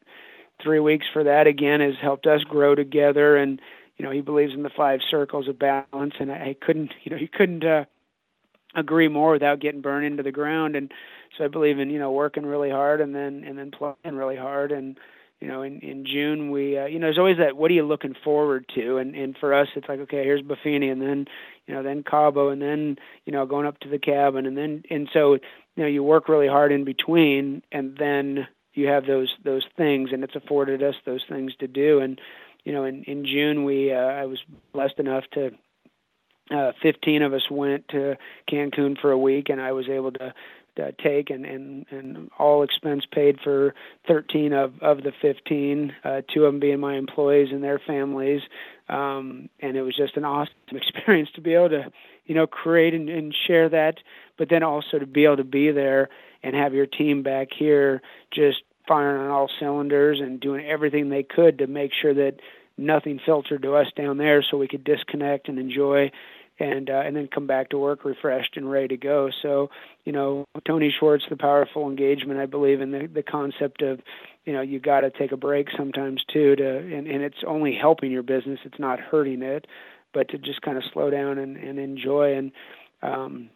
three 0.61 0.79
weeks 0.79 1.07
for 1.11 1.23
that 1.23 1.47
again, 1.47 1.79
has 1.79 1.95
helped 1.99 2.27
us 2.27 2.43
grow 2.43 2.75
together. 2.75 3.35
And 3.35 3.59
you 3.97 4.05
know, 4.05 4.11
he 4.11 4.21
believes 4.21 4.53
in 4.53 4.61
the 4.61 4.69
five 4.69 4.99
circles 5.09 5.47
of 5.47 5.57
balance, 5.57 6.13
and 6.19 6.31
I, 6.31 6.55
couldn't, 6.61 6.91
you 7.03 7.09
know, 7.09 7.17
he 7.17 7.27
couldn't 7.27 7.63
uh, 7.65 7.85
agree 8.75 9.07
more 9.07 9.31
without 9.31 9.59
getting 9.59 9.81
burned 9.81 10.05
into 10.05 10.21
the 10.21 10.31
ground. 10.31 10.75
And 10.75 10.91
so 11.35 11.45
I 11.45 11.47
believe 11.47 11.79
in 11.79 11.89
you 11.89 11.97
know 11.97 12.11
working 12.11 12.45
really 12.45 12.69
hard, 12.69 13.01
and 13.01 13.15
then 13.15 13.43
and 13.43 13.57
then 13.57 13.71
playing 13.71 13.95
really 14.15 14.37
hard, 14.37 14.71
and 14.71 14.99
you 15.39 15.47
know, 15.47 15.61
in 15.61 15.79
in 15.79 16.05
June 16.05 16.51
we, 16.51 16.77
uh, 16.77 16.85
you 16.85 16.99
know, 16.99 17.07
there's 17.07 17.19
always 17.19 17.37
that. 17.37 17.55
What 17.55 17.69
are 17.69 17.75
you 17.75 17.85
looking 17.85 18.15
forward 18.23 18.65
to? 18.75 18.97
And 18.97 19.15
and 19.15 19.37
for 19.37 19.53
us, 19.53 19.67
it's 19.75 19.87
like, 19.87 19.99
okay, 20.01 20.23
here's 20.23 20.41
Buffini, 20.41 20.91
and 20.91 21.01
then, 21.01 21.25
you 21.67 21.73
know, 21.73 21.83
then 21.83 22.03
Cabo, 22.03 22.49
and 22.49 22.61
then, 22.61 22.97
you 23.25 23.33
know, 23.33 23.45
going 23.45 23.67
up 23.67 23.79
to 23.81 23.89
the 23.89 23.99
cabin, 23.99 24.45
and 24.45 24.57
then, 24.57 24.83
and 24.89 25.07
so, 25.13 25.33
you 25.33 25.83
know, 25.83 25.87
you 25.87 26.03
work 26.03 26.27
really 26.27 26.47
hard 26.47 26.71
in 26.71 26.85
between, 26.85 27.61
and 27.71 27.97
then 27.97 28.47
you 28.73 28.87
have 28.87 29.05
those 29.05 29.33
those 29.43 29.65
things, 29.75 30.09
and 30.11 30.23
it's 30.23 30.35
afforded 30.35 30.81
us 30.81 30.95
those 31.05 31.23
things 31.29 31.55
to 31.59 31.67
do. 31.67 31.99
And, 31.99 32.19
you 32.63 32.73
know, 32.73 32.83
in 32.83 33.03
in 33.03 33.25
June 33.25 33.63
we, 33.63 33.93
uh, 33.93 33.97
I 33.97 34.25
was 34.25 34.39
blessed 34.73 34.97
enough 34.97 35.25
to 35.33 35.51
uh, 36.49 36.71
15 36.81 37.21
of 37.23 37.33
us 37.33 37.49
went 37.51 37.89
to 37.89 38.17
Cancun 38.49 38.99
for 38.99 39.11
a 39.11 39.17
week, 39.17 39.49
and 39.49 39.61
I 39.61 39.73
was 39.73 39.89
able 39.89 40.11
to 40.13 40.33
uh, 40.79 40.91
take 41.01 41.29
and, 41.29 41.45
and 41.45 41.85
and 41.89 42.29
all 42.37 42.63
expense 42.63 43.05
paid 43.11 43.39
for 43.43 43.73
13 44.07 44.53
of 44.53 44.73
of 44.81 45.03
the 45.03 45.11
15 45.21 45.93
uh, 46.03 46.21
two 46.33 46.45
of 46.45 46.53
them 46.53 46.59
being 46.59 46.79
my 46.79 46.95
employees 46.95 47.49
and 47.51 47.63
their 47.63 47.79
families. 47.79 48.41
Um 48.89 49.49
and 49.59 49.75
it 49.77 49.81
was 49.81 49.95
just 49.95 50.17
an 50.17 50.25
awesome 50.25 50.53
experience 50.71 51.29
to 51.35 51.41
be 51.41 51.53
able 51.53 51.69
to 51.69 51.91
you 52.25 52.35
know 52.35 52.47
create 52.47 52.93
and, 52.93 53.09
and 53.09 53.33
share 53.33 53.69
that 53.69 53.99
but 54.37 54.49
then 54.49 54.63
also 54.63 54.99
to 54.99 55.05
be 55.05 55.25
able 55.25 55.37
to 55.37 55.43
be 55.43 55.71
there 55.71 56.09
and 56.43 56.55
have 56.55 56.73
your 56.73 56.85
team 56.85 57.23
back 57.23 57.49
here 57.57 58.01
just 58.31 58.61
firing 58.87 59.21
on 59.21 59.29
all 59.29 59.49
cylinders 59.59 60.19
and 60.21 60.39
doing 60.39 60.65
everything 60.65 61.09
they 61.09 61.23
could 61.23 61.57
to 61.57 61.67
make 61.67 61.91
sure 61.93 62.13
that 62.13 62.35
nothing 62.77 63.19
filtered 63.25 63.63
to 63.63 63.75
us 63.75 63.87
down 63.95 64.17
there 64.17 64.43
so 64.43 64.57
we 64.57 64.67
could 64.67 64.83
disconnect 64.83 65.49
and 65.49 65.59
enjoy 65.59 66.11
and 66.59 66.89
uh, 66.89 67.01
and 67.05 67.15
then 67.15 67.27
come 67.27 67.47
back 67.47 67.69
to 67.69 67.77
work 67.77 68.03
refreshed 68.03 68.57
and 68.57 68.69
ready 68.69 68.89
to 68.89 68.97
go. 68.97 69.29
So, 69.41 69.69
you 70.05 70.11
know, 70.11 70.45
Tony 70.65 70.93
Schwartz, 70.97 71.25
the 71.29 71.37
powerful 71.37 71.89
engagement, 71.89 72.39
I 72.39 72.45
believe 72.45 72.81
in 72.81 72.91
the 72.91 73.07
the 73.07 73.23
concept 73.23 73.81
of, 73.81 74.01
you 74.45 74.53
know, 74.53 74.61
you 74.61 74.79
got 74.79 75.01
to 75.01 75.11
take 75.11 75.31
a 75.31 75.37
break 75.37 75.67
sometimes 75.75 76.23
too 76.31 76.55
to 76.55 76.77
and 76.77 77.07
and 77.07 77.23
it's 77.23 77.43
only 77.45 77.75
helping 77.75 78.11
your 78.11 78.23
business, 78.23 78.59
it's 78.63 78.79
not 78.79 78.99
hurting 78.99 79.41
it, 79.41 79.67
but 80.13 80.29
to 80.29 80.37
just 80.37 80.61
kind 80.61 80.77
of 80.77 80.83
slow 80.91 81.09
down 81.09 81.37
and 81.37 81.57
and 81.57 81.79
enjoy 81.79 82.35
and 82.35 82.51
um 83.01 83.49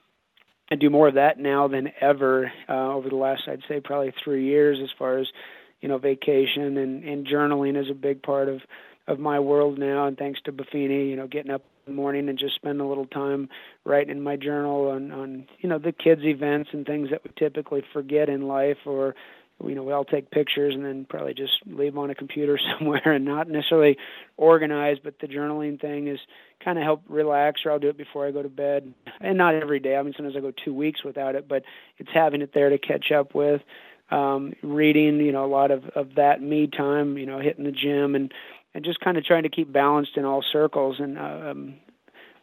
and 0.69 0.79
do 0.79 0.89
more 0.89 1.07
of 1.07 1.15
that 1.15 1.37
now 1.37 1.67
than 1.67 1.91
ever 1.99 2.51
uh, 2.69 2.93
over 2.93 3.09
the 3.09 3.15
last 3.15 3.43
I'd 3.47 3.63
say 3.67 3.79
probably 3.79 4.13
3 4.23 4.45
years 4.45 4.79
as 4.81 4.89
far 4.97 5.17
as 5.17 5.27
you 5.81 5.89
know 5.89 5.97
vacation 5.97 6.77
and 6.77 7.03
and 7.03 7.25
journaling 7.25 7.81
is 7.81 7.89
a 7.89 7.95
big 7.95 8.21
part 8.21 8.47
of 8.47 8.61
of 9.07 9.19
my 9.19 9.39
world 9.39 9.77
now 9.79 10.05
and 10.05 10.17
thanks 10.17 10.39
to 10.41 10.51
Buffini, 10.51 11.09
you 11.09 11.15
know, 11.15 11.27
getting 11.27 11.51
up 11.51 11.63
morning 11.91 12.29
and 12.29 12.37
just 12.37 12.55
spend 12.55 12.81
a 12.81 12.85
little 12.85 13.05
time 13.05 13.49
writing 13.85 14.11
in 14.11 14.21
my 14.21 14.35
journal 14.35 14.89
on 14.89 15.11
on 15.11 15.45
you 15.59 15.69
know 15.69 15.77
the 15.77 15.91
kids 15.91 16.23
events 16.23 16.69
and 16.73 16.85
things 16.85 17.09
that 17.09 17.23
we 17.23 17.31
typically 17.37 17.83
forget 17.93 18.29
in 18.29 18.47
life 18.47 18.77
or 18.85 19.15
you 19.67 19.75
know 19.75 19.83
we 19.83 19.93
all 19.93 20.05
take 20.05 20.31
pictures 20.31 20.73
and 20.73 20.85
then 20.85 21.05
probably 21.09 21.33
just 21.33 21.53
leave 21.65 21.97
on 21.97 22.09
a 22.09 22.15
computer 22.15 22.59
somewhere 22.79 23.11
and 23.11 23.25
not 23.25 23.47
necessarily 23.47 23.97
organize 24.37 24.97
but 25.03 25.19
the 25.19 25.27
journaling 25.27 25.79
thing 25.79 26.07
is 26.07 26.19
kind 26.63 26.77
of 26.77 26.83
help 26.83 27.03
relax 27.07 27.61
or 27.65 27.71
I'll 27.71 27.79
do 27.79 27.89
it 27.89 27.97
before 27.97 28.27
I 28.27 28.31
go 28.31 28.43
to 28.43 28.49
bed. 28.49 28.93
And 29.19 29.37
not 29.37 29.55
every 29.55 29.79
day 29.79 29.95
I 29.95 30.03
mean 30.03 30.13
sometimes 30.15 30.35
I 30.35 30.39
go 30.39 30.51
2 30.51 30.73
weeks 30.73 31.03
without 31.03 31.35
it 31.35 31.47
but 31.47 31.63
it's 31.97 32.11
having 32.13 32.41
it 32.41 32.53
there 32.53 32.69
to 32.69 32.77
catch 32.77 33.11
up 33.11 33.35
with. 33.35 33.61
Um 34.09 34.53
reading 34.61 35.19
you 35.19 35.31
know 35.31 35.45
a 35.45 35.47
lot 35.47 35.71
of 35.71 35.85
of 35.89 36.15
that 36.15 36.41
me 36.41 36.67
time 36.67 37.17
you 37.17 37.25
know 37.25 37.39
hitting 37.39 37.65
the 37.65 37.71
gym 37.71 38.15
and 38.15 38.33
and 38.73 38.85
just 38.85 38.99
kind 38.99 39.17
of 39.17 39.25
trying 39.25 39.43
to 39.43 39.49
keep 39.49 39.71
balanced 39.71 40.17
in 40.17 40.25
all 40.25 40.43
circles. 40.51 40.97
And 40.99 41.17
uh, 41.17 41.51
um, 41.51 41.75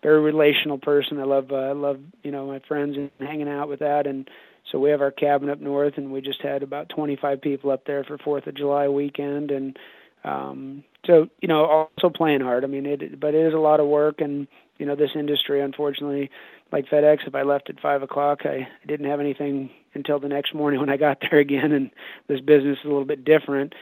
very 0.03 0.21
relational 0.21 0.79
person. 0.79 1.19
I 1.19 1.25
love 1.25 1.51
uh, 1.51 1.57
I 1.57 1.73
love 1.73 1.99
you 2.23 2.31
know 2.31 2.47
my 2.47 2.61
friends 2.69 2.97
and 2.97 3.11
hanging 3.21 3.49
out 3.49 3.69
with 3.69 3.81
that 3.81 4.07
and 4.07 4.29
so 4.71 4.79
we 4.79 4.91
have 4.91 5.01
our 5.01 5.11
cabin 5.11 5.49
up 5.49 5.61
north 5.61 5.95
and 5.97 6.13
we 6.13 6.21
just 6.21 6.43
had 6.43 6.63
about 6.63 6.91
25 6.91 7.41
people 7.41 7.71
up 7.71 7.87
there 7.87 8.05
for 8.05 8.19
4th 8.19 8.47
of 8.47 8.55
July 8.55 8.89
weekend 8.89 9.51
and 9.51 9.79
um 10.25 10.85
so 11.07 11.29
you 11.41 11.49
know 11.49 11.65
also 11.65 12.11
playing 12.15 12.41
hard. 12.41 12.65
I 12.65 12.69
mean 12.69 12.87
it 12.87 13.19
but 13.19 13.35
it 13.35 13.47
is 13.47 13.55
a 13.55 13.59
lot 13.59 13.81
of 13.81 13.87
work 13.87 14.21
and 14.21 14.47
you 14.79 14.87
know 14.87 14.95
this 14.95 15.11
industry 15.15 15.61
unfortunately 15.61 16.31
like 16.71 16.87
FedEx 16.87 17.27
if 17.27 17.35
I 17.35 17.43
left 17.43 17.71
at 17.71 17.81
5 17.81 18.03
o'clock 18.03 18.41
I 18.45 18.69
didn't 18.87 19.11
have 19.11 19.21
anything 19.21 19.71
until 19.95 20.21
the 20.21 20.29
next 20.29 20.55
morning 20.55 20.81
when 20.81 20.91
I 20.91 20.97
got 20.97 21.19
there 21.21 21.41
again 21.41 21.73
and 21.73 21.91
this 22.29 22.41
business 22.41 22.79
is 22.79 22.85
a 22.85 22.89
little 22.89 23.05
bit 23.05 23.25
different. 23.25 23.75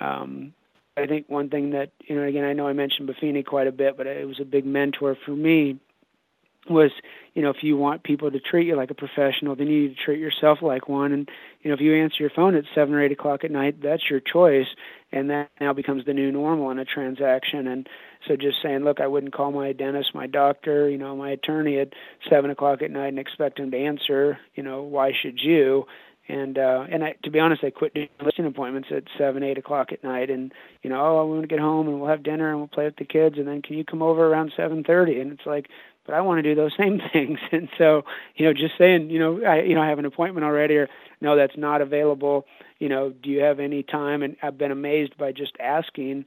Um 0.00 0.52
I 0.96 1.06
think 1.06 1.28
one 1.28 1.48
thing 1.48 1.70
that 1.70 1.90
you 2.04 2.16
know, 2.16 2.22
again, 2.22 2.44
I 2.44 2.52
know 2.52 2.66
I 2.66 2.72
mentioned 2.72 3.08
Buffini 3.08 3.44
quite 3.44 3.66
a 3.66 3.72
bit, 3.72 3.96
but 3.96 4.06
it 4.06 4.26
was 4.26 4.40
a 4.40 4.44
big 4.44 4.66
mentor 4.66 5.16
for 5.24 5.30
me. 5.30 5.78
Was 6.68 6.92
you 7.34 7.42
know, 7.42 7.50
if 7.50 7.62
you 7.64 7.76
want 7.76 8.04
people 8.04 8.30
to 8.30 8.38
treat 8.38 8.68
you 8.68 8.76
like 8.76 8.90
a 8.90 8.94
professional, 8.94 9.56
then 9.56 9.66
you 9.66 9.82
need 9.82 9.96
to 9.96 10.02
treat 10.04 10.20
yourself 10.20 10.58
like 10.62 10.88
one. 10.88 11.12
And 11.12 11.28
you 11.62 11.70
know, 11.70 11.74
if 11.74 11.80
you 11.80 11.94
answer 11.94 12.18
your 12.20 12.30
phone 12.30 12.54
at 12.54 12.64
seven 12.74 12.94
or 12.94 13.02
eight 13.02 13.10
o'clock 13.10 13.42
at 13.42 13.50
night, 13.50 13.82
that's 13.82 14.08
your 14.08 14.20
choice, 14.20 14.68
and 15.10 15.30
that 15.30 15.50
now 15.60 15.72
becomes 15.72 16.04
the 16.04 16.14
new 16.14 16.30
normal 16.30 16.70
in 16.70 16.78
a 16.78 16.84
transaction. 16.84 17.66
And 17.66 17.88
so, 18.28 18.36
just 18.36 18.62
saying, 18.62 18.84
look, 18.84 19.00
I 19.00 19.08
wouldn't 19.08 19.32
call 19.32 19.50
my 19.50 19.72
dentist, 19.72 20.14
my 20.14 20.28
doctor, 20.28 20.88
you 20.88 20.98
know, 20.98 21.16
my 21.16 21.30
attorney 21.30 21.78
at 21.78 21.94
seven 22.30 22.50
o'clock 22.50 22.82
at 22.82 22.92
night 22.92 23.08
and 23.08 23.18
expect 23.18 23.56
them 23.56 23.72
to 23.72 23.78
answer. 23.78 24.38
You 24.54 24.62
know, 24.62 24.82
why 24.82 25.12
should 25.20 25.40
you? 25.42 25.86
And 26.28 26.58
uh 26.58 26.86
and 26.90 27.04
I 27.04 27.14
to 27.24 27.30
be 27.30 27.40
honest 27.40 27.64
I 27.64 27.70
quit 27.70 27.94
doing 27.94 28.08
listing 28.24 28.46
appointments 28.46 28.88
at 28.94 29.04
seven, 29.18 29.42
eight 29.42 29.58
o'clock 29.58 29.92
at 29.92 30.04
night 30.04 30.30
and 30.30 30.52
you 30.82 30.90
know, 30.90 31.00
oh 31.00 31.20
I 31.20 31.22
want 31.24 31.42
to 31.42 31.48
get 31.48 31.58
home 31.58 31.88
and 31.88 32.00
we'll 32.00 32.10
have 32.10 32.22
dinner 32.22 32.50
and 32.50 32.58
we'll 32.58 32.68
play 32.68 32.84
with 32.84 32.96
the 32.96 33.04
kids 33.04 33.36
and 33.38 33.48
then 33.48 33.62
can 33.62 33.76
you 33.76 33.84
come 33.84 34.02
over 34.02 34.26
around 34.26 34.52
seven 34.56 34.84
thirty? 34.84 35.20
And 35.20 35.32
it's 35.32 35.46
like, 35.46 35.68
but 36.06 36.14
I 36.14 36.20
want 36.20 36.38
to 36.38 36.42
do 36.42 36.54
those 36.54 36.72
same 36.78 37.00
things 37.12 37.38
and 37.50 37.68
so, 37.78 38.02
you 38.36 38.46
know, 38.46 38.52
just 38.52 38.78
saying, 38.78 39.10
you 39.10 39.18
know, 39.18 39.42
I 39.44 39.62
you 39.62 39.74
know, 39.74 39.82
I 39.82 39.88
have 39.88 39.98
an 39.98 40.06
appointment 40.06 40.44
already 40.44 40.76
or 40.76 40.88
no, 41.20 41.36
that's 41.36 41.56
not 41.56 41.80
available, 41.80 42.46
you 42.78 42.88
know, 42.88 43.10
do 43.10 43.30
you 43.30 43.40
have 43.40 43.60
any 43.60 43.82
time? 43.82 44.22
And 44.22 44.36
I've 44.42 44.58
been 44.58 44.72
amazed 44.72 45.16
by 45.16 45.32
just 45.32 45.52
asking 45.60 46.26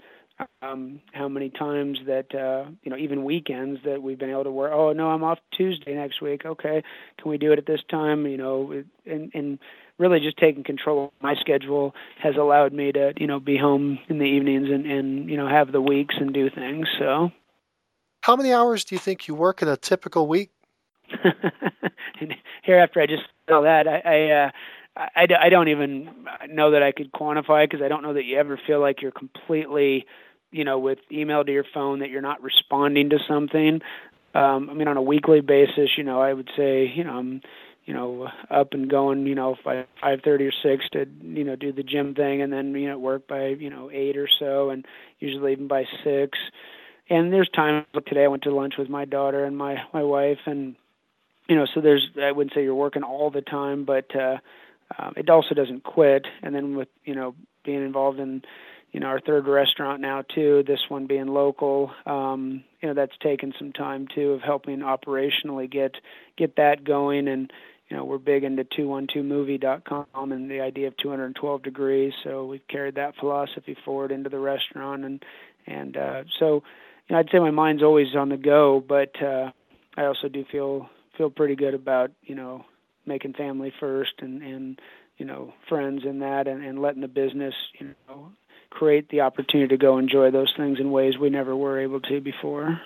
um 0.61 0.99
how 1.13 1.27
many 1.27 1.49
times 1.49 1.99
that 2.07 2.33
uh 2.35 2.69
you 2.83 2.91
know 2.91 2.97
even 2.97 3.23
weekends 3.23 3.79
that 3.85 4.01
we've 4.01 4.19
been 4.19 4.29
able 4.29 4.43
to 4.43 4.51
work 4.51 4.71
oh 4.73 4.91
no 4.91 5.09
i'm 5.09 5.23
off 5.23 5.39
tuesday 5.51 5.93
next 5.95 6.21
week 6.21 6.45
okay 6.45 6.83
can 7.17 7.31
we 7.31 7.37
do 7.37 7.51
it 7.51 7.59
at 7.59 7.65
this 7.65 7.81
time 7.89 8.27
you 8.27 8.37
know 8.37 8.83
and 9.05 9.31
and 9.33 9.59
really 9.97 10.19
just 10.19 10.37
taking 10.37 10.63
control 10.63 11.05
of 11.05 11.11
my 11.21 11.35
schedule 11.35 11.95
has 12.19 12.35
allowed 12.35 12.73
me 12.73 12.91
to 12.91 13.13
you 13.17 13.27
know 13.27 13.39
be 13.39 13.57
home 13.57 13.99
in 14.09 14.17
the 14.17 14.25
evenings 14.25 14.69
and 14.69 14.85
and 14.85 15.29
you 15.29 15.37
know 15.37 15.47
have 15.47 15.71
the 15.71 15.81
weeks 15.81 16.15
and 16.17 16.33
do 16.33 16.49
things 16.49 16.87
so 16.99 17.31
how 18.21 18.35
many 18.35 18.51
hours 18.51 18.83
do 18.83 18.95
you 18.95 18.99
think 18.99 19.27
you 19.27 19.35
work 19.35 19.61
in 19.61 19.67
a 19.67 19.77
typical 19.77 20.27
week 20.27 20.51
and 22.19 22.35
here 22.63 22.77
after 22.77 22.99
i 22.99 23.05
just 23.05 23.23
saw 23.49 23.61
that 23.61 23.87
i 23.87 24.01
i 24.05 24.31
uh 24.31 24.51
I, 24.97 25.27
I 25.39 25.49
don't 25.49 25.67
even 25.67 26.25
know 26.49 26.71
that 26.71 26.81
I 26.81 26.91
could 26.93 27.11
quantify 27.11 27.69
because 27.69 27.83
I 27.83 27.89
don't 27.89 28.01
know 28.01 28.13
that 28.13 28.23
you 28.23 28.37
ever 28.37 28.57
feel 28.65 28.79
like 28.79 29.01
you're 29.01 29.11
completely, 29.11 30.05
you 30.51 30.63
know, 30.63 30.79
with 30.79 30.99
email 31.11 31.43
to 31.43 31.51
your 31.51 31.65
phone 31.73 31.99
that 31.99 32.09
you're 32.09 32.21
not 32.21 32.41
responding 32.41 33.09
to 33.09 33.19
something. 33.27 33.81
Um, 34.33 34.69
I 34.69 34.73
mean, 34.73 34.87
on 34.87 34.95
a 34.95 35.01
weekly 35.01 35.41
basis, 35.41 35.97
you 35.97 36.03
know, 36.03 36.21
I 36.21 36.31
would 36.31 36.49
say, 36.55 36.85
you 36.87 37.03
know, 37.03 37.17
I'm 37.17 37.41
you 37.85 37.93
know 37.93 38.29
up 38.49 38.73
and 38.73 38.89
going 38.89 39.25
you 39.27 39.35
know 39.35 39.55
by 39.63 39.85
five 40.01 40.21
thirty 40.23 40.45
or 40.45 40.51
six 40.63 40.87
to 40.89 41.05
you 41.21 41.43
know 41.43 41.55
do 41.55 41.71
the 41.71 41.83
gym 41.83 42.15
thing 42.15 42.41
and 42.41 42.51
then 42.51 42.73
you 42.75 42.87
know 42.87 42.97
work 42.97 43.27
by 43.27 43.47
you 43.47 43.69
know 43.69 43.89
eight 43.91 44.17
or 44.17 44.27
so 44.27 44.69
and 44.69 44.85
usually 45.19 45.51
even 45.51 45.67
by 45.67 45.85
six. 46.03 46.37
And 47.07 47.31
there's 47.31 47.49
times 47.49 47.85
like 47.93 48.05
today 48.05 48.23
i 48.23 48.27
went 48.27 48.43
to 48.43 48.55
lunch 48.55 48.77
with 48.77 48.89
my 48.89 49.05
daughter 49.05 49.45
and 49.45 49.57
my 49.57 49.77
my 49.93 50.03
wife 50.03 50.39
and 50.45 50.75
you 51.47 51.55
know 51.55 51.67
so 51.73 51.81
there's 51.81 52.09
i 52.21 52.31
wouldn't 52.31 52.53
say 52.53 52.63
you're 52.63 52.73
working 52.75 53.03
all 53.03 53.29
the 53.29 53.41
time 53.41 53.85
but 53.85 54.15
uh 54.15 54.37
um, 54.99 55.13
it 55.17 55.29
also 55.29 55.55
doesn't 55.55 55.83
quit. 55.83 56.27
And 56.43 56.53
then 56.53 56.75
with 56.75 56.89
you 57.03 57.15
know 57.15 57.35
being 57.63 57.83
involved 57.83 58.19
in 58.19 58.43
you 58.91 58.99
know 58.99 59.07
our 59.07 59.19
third 59.19 59.45
restaurant 59.47 59.99
now 59.99 60.21
too 60.21 60.63
this 60.65 60.79
one 60.87 61.05
being 61.05 61.27
local 61.27 61.91
um 62.05 62.63
you 62.81 62.87
know 62.87 62.93
that's 62.93 63.17
taken 63.21 63.53
some 63.59 63.73
time 63.73 64.07
too 64.07 64.31
of 64.31 64.41
helping 64.41 64.79
operationally 64.79 65.69
get 65.69 65.95
get 66.37 66.55
that 66.55 66.85
going 66.85 67.27
and 67.27 67.51
you 67.89 67.95
know, 67.95 68.03
we're 68.03 68.17
big 68.17 68.43
into 68.43 68.63
212movie.com 68.63 70.31
and 70.31 70.49
the 70.49 70.61
idea 70.61 70.87
of 70.87 70.97
212 70.97 71.61
degrees. 71.61 72.13
So 72.23 72.45
we've 72.45 72.67
carried 72.67 72.95
that 72.95 73.15
philosophy 73.19 73.77
forward 73.85 74.11
into 74.11 74.29
the 74.29 74.39
restaurant, 74.39 75.05
and 75.05 75.23
and 75.67 75.95
uh, 75.95 76.23
so 76.39 76.63
you 77.07 77.13
know, 77.13 77.19
I'd 77.19 77.29
say 77.31 77.39
my 77.39 77.51
mind's 77.51 77.83
always 77.83 78.15
on 78.15 78.29
the 78.29 78.37
go, 78.37 78.83
but 78.85 79.21
uh, 79.21 79.51
I 79.95 80.05
also 80.05 80.29
do 80.29 80.45
feel 80.51 80.89
feel 81.17 81.29
pretty 81.29 81.55
good 81.55 81.73
about 81.73 82.11
you 82.23 82.35
know 82.35 82.65
making 83.05 83.33
family 83.33 83.71
first 83.79 84.13
and 84.19 84.41
and 84.41 84.81
you 85.17 85.25
know 85.25 85.53
friends 85.69 86.03
in 86.05 86.19
that, 86.19 86.47
and, 86.47 86.63
and 86.63 86.81
letting 86.81 87.01
the 87.01 87.07
business 87.07 87.53
you 87.79 87.93
know 88.07 88.31
create 88.71 89.09
the 89.09 89.21
opportunity 89.21 89.69
to 89.69 89.77
go 89.77 89.99
enjoy 89.99 90.31
those 90.31 90.53
things 90.57 90.79
in 90.79 90.91
ways 90.91 91.17
we 91.17 91.29
never 91.29 91.55
were 91.55 91.79
able 91.79 92.01
to 92.01 92.19
before. 92.19 92.81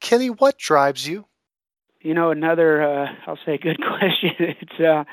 Kenny, 0.00 0.30
what 0.30 0.58
drives 0.58 1.06
you? 1.06 1.26
You 2.00 2.14
know, 2.14 2.30
another 2.30 2.82
uh, 2.82 3.14
I'll 3.26 3.38
say 3.44 3.58
good 3.58 3.80
question. 3.98 4.32
it's 4.38 4.80
uh, 4.80 5.04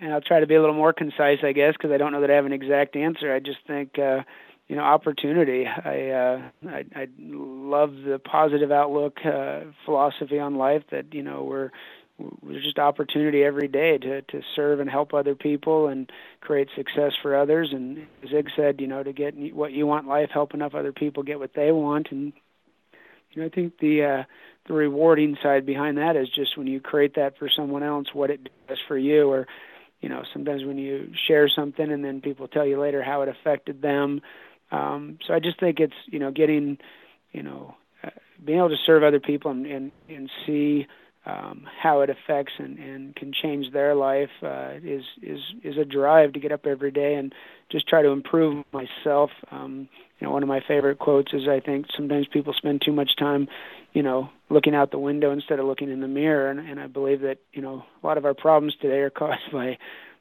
and 0.00 0.12
I'll 0.12 0.20
try 0.20 0.40
to 0.40 0.46
be 0.46 0.54
a 0.54 0.60
little 0.60 0.76
more 0.76 0.92
concise, 0.92 1.38
I 1.42 1.52
guess, 1.52 1.72
because 1.72 1.90
I 1.90 1.96
don't 1.96 2.12
know 2.12 2.20
that 2.20 2.30
I 2.30 2.34
have 2.34 2.46
an 2.46 2.52
exact 2.52 2.96
answer. 2.96 3.34
I 3.34 3.40
just 3.40 3.58
think 3.66 3.98
uh, 3.98 4.22
you 4.68 4.76
know 4.76 4.82
opportunity. 4.82 5.66
I, 5.66 6.10
uh, 6.10 6.42
I 6.68 6.84
I 6.94 7.08
love 7.18 7.94
the 8.04 8.18
positive 8.18 8.70
outlook 8.70 9.18
uh, 9.24 9.60
philosophy 9.84 10.38
on 10.38 10.56
life 10.56 10.84
that 10.90 11.12
you 11.14 11.22
know 11.22 11.42
we're 11.44 11.70
there's 12.42 12.62
just 12.62 12.78
opportunity 12.78 13.42
every 13.42 13.68
day 13.68 13.98
to 13.98 14.22
to 14.22 14.42
serve 14.54 14.80
and 14.80 14.90
help 14.90 15.14
other 15.14 15.34
people 15.34 15.88
and 15.88 16.12
create 16.40 16.68
success 16.76 17.12
for 17.20 17.34
others. 17.34 17.72
And 17.72 18.06
Zig 18.28 18.50
said, 18.54 18.80
you 18.80 18.86
know, 18.86 19.02
to 19.02 19.12
get 19.12 19.34
what 19.54 19.72
you 19.72 19.86
want 19.86 20.06
life, 20.06 20.30
help 20.32 20.54
enough 20.54 20.74
other 20.74 20.92
people 20.92 21.22
get 21.22 21.40
what 21.40 21.54
they 21.54 21.72
want, 21.72 22.08
and 22.10 22.32
you 23.32 23.42
know, 23.42 23.46
I 23.46 23.50
think 23.50 23.78
the 23.78 24.04
uh, 24.04 24.22
the 24.70 24.76
rewarding 24.76 25.36
side 25.42 25.66
behind 25.66 25.98
that 25.98 26.14
is 26.14 26.28
just 26.28 26.56
when 26.56 26.68
you 26.68 26.80
create 26.80 27.16
that 27.16 27.36
for 27.38 27.48
someone 27.48 27.82
else, 27.82 28.06
what 28.12 28.30
it 28.30 28.48
does 28.68 28.78
for 28.86 28.96
you, 28.96 29.28
or 29.28 29.48
you 30.00 30.08
know, 30.08 30.22
sometimes 30.32 30.64
when 30.64 30.78
you 30.78 31.12
share 31.26 31.48
something 31.48 31.90
and 31.90 32.04
then 32.04 32.20
people 32.20 32.46
tell 32.46 32.64
you 32.64 32.80
later 32.80 33.02
how 33.02 33.22
it 33.22 33.28
affected 33.28 33.82
them. 33.82 34.22
Um, 34.70 35.18
so 35.26 35.34
I 35.34 35.40
just 35.40 35.58
think 35.58 35.80
it's 35.80 35.94
you 36.06 36.20
know 36.20 36.30
getting, 36.30 36.78
you 37.32 37.42
know, 37.42 37.74
uh, 38.04 38.10
being 38.44 38.58
able 38.58 38.68
to 38.68 38.76
serve 38.86 39.02
other 39.02 39.18
people 39.18 39.50
and 39.50 39.66
and, 39.66 39.92
and 40.08 40.30
see 40.46 40.86
um, 41.26 41.66
how 41.82 42.00
it 42.02 42.08
affects 42.08 42.52
and, 42.58 42.78
and 42.78 43.16
can 43.16 43.32
change 43.32 43.72
their 43.72 43.96
life 43.96 44.30
uh, 44.44 44.74
is 44.84 45.02
is 45.20 45.40
is 45.64 45.76
a 45.78 45.84
drive 45.84 46.34
to 46.34 46.40
get 46.40 46.52
up 46.52 46.64
every 46.64 46.92
day 46.92 47.14
and 47.14 47.34
just 47.72 47.88
try 47.88 48.02
to 48.02 48.10
improve 48.10 48.64
myself. 48.72 49.30
Um, 49.50 49.88
you 50.20 50.26
know, 50.26 50.32
one 50.32 50.42
of 50.42 50.48
my 50.48 50.60
favorite 50.60 50.98
quotes 50.98 51.32
is 51.32 51.48
I 51.48 51.60
think 51.60 51.86
sometimes 51.96 52.26
people 52.26 52.52
spend 52.52 52.82
too 52.82 52.92
much 52.92 53.16
time, 53.16 53.48
you 53.92 54.02
know, 54.02 54.28
looking 54.50 54.74
out 54.74 54.90
the 54.90 54.98
window 54.98 55.32
instead 55.32 55.58
of 55.58 55.66
looking 55.66 55.90
in 55.90 56.00
the 56.00 56.08
mirror, 56.08 56.50
and, 56.50 56.60
and 56.60 56.78
I 56.78 56.86
believe 56.86 57.22
that 57.22 57.38
you 57.52 57.62
know 57.62 57.84
a 58.02 58.06
lot 58.06 58.18
of 58.18 58.24
our 58.24 58.34
problems 58.34 58.76
today 58.80 58.98
are 58.98 59.10
caused 59.10 59.50
by, 59.52 59.78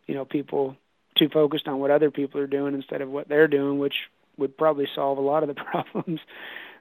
you 0.07 0.15
know, 0.15 0.25
people 0.25 0.75
too 1.15 1.29
focused 1.29 1.67
on 1.67 1.79
what 1.79 1.91
other 1.91 2.11
people 2.11 2.39
are 2.39 2.47
doing 2.47 2.73
instead 2.73 3.01
of 3.01 3.09
what 3.09 3.27
they're 3.27 3.47
doing, 3.47 3.77
which 3.77 3.95
would 4.37 4.57
probably 4.57 4.87
solve 4.95 5.17
a 5.17 5.21
lot 5.21 5.43
of 5.43 5.49
the 5.49 5.55
problems. 5.71 6.21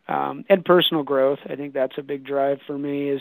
Um, 0.07 0.45
and 0.49 0.65
personal 0.65 1.03
growth, 1.03 1.41
I 1.45 1.57
think 1.57 1.75
that's 1.75 1.99
a 1.99 2.03
big 2.03 2.25
drive 2.25 2.61
for 2.67 2.79
me. 2.79 3.11
Is 3.11 3.21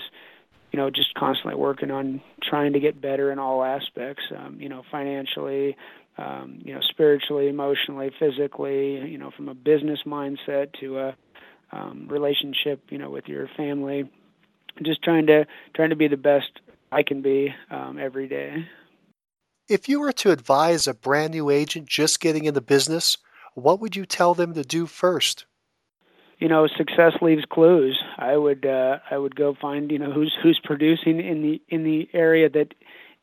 you 0.72 0.80
know, 0.80 0.90
just 0.90 1.14
constantly 1.14 1.56
working 1.56 1.92
on 1.92 2.22
trying 2.44 2.74
to 2.74 2.80
get 2.80 3.02
better 3.02 3.32
in 3.32 3.40
all 3.40 3.64
aspects, 3.64 4.24
um, 4.38 4.58
you 4.60 4.70
know, 4.70 4.84
financially, 4.92 5.78
um, 6.18 6.60
you 6.64 6.74
know, 6.74 6.82
spiritually, 6.82 7.48
emotionally, 7.48 8.12
physically, 8.20 9.00
you 9.10 9.18
know, 9.18 9.32
from 9.32 9.50
a 9.50 9.54
business 9.54 10.00
mindset 10.06 10.74
to 10.80 11.00
a 11.00 11.16
um, 11.72 12.08
relationship, 12.10 12.82
you 12.90 12.98
know, 12.98 13.10
with 13.10 13.28
your 13.28 13.50
family. 13.56 14.10
Just 14.84 15.04
trying 15.04 15.28
to 15.28 15.46
trying 15.76 15.90
to 15.90 15.96
be 15.96 16.08
the 16.08 16.18
best 16.18 16.50
I 16.92 17.04
can 17.04 17.22
be 17.22 17.54
um, 17.70 17.98
every 18.00 18.28
day. 18.28 18.68
If 19.68 19.90
you 19.90 20.00
were 20.00 20.14
to 20.14 20.32
advise 20.32 20.88
a 20.88 20.94
brand 20.94 21.34
new 21.34 21.50
agent 21.50 21.88
just 21.88 22.20
getting 22.20 22.46
in 22.46 22.54
the 22.54 22.62
business, 22.62 23.18
what 23.54 23.80
would 23.82 23.96
you 23.96 24.06
tell 24.06 24.34
them 24.34 24.54
to 24.54 24.64
do 24.64 24.86
first? 24.86 25.46
you 26.40 26.48
know 26.48 26.68
success 26.68 27.14
leaves 27.22 27.44
clues 27.50 28.00
i 28.18 28.36
would 28.36 28.66
uh 28.66 29.00
i 29.10 29.18
would 29.18 29.36
go 29.36 29.56
find 29.60 29.92
you 29.92 30.00
know 30.00 30.12
who's 30.12 30.36
who's 30.42 30.60
producing 30.64 31.20
in 31.20 31.42
the 31.42 31.62
in 31.70 31.84
the 31.84 32.08
area 32.14 32.50
that 32.50 32.74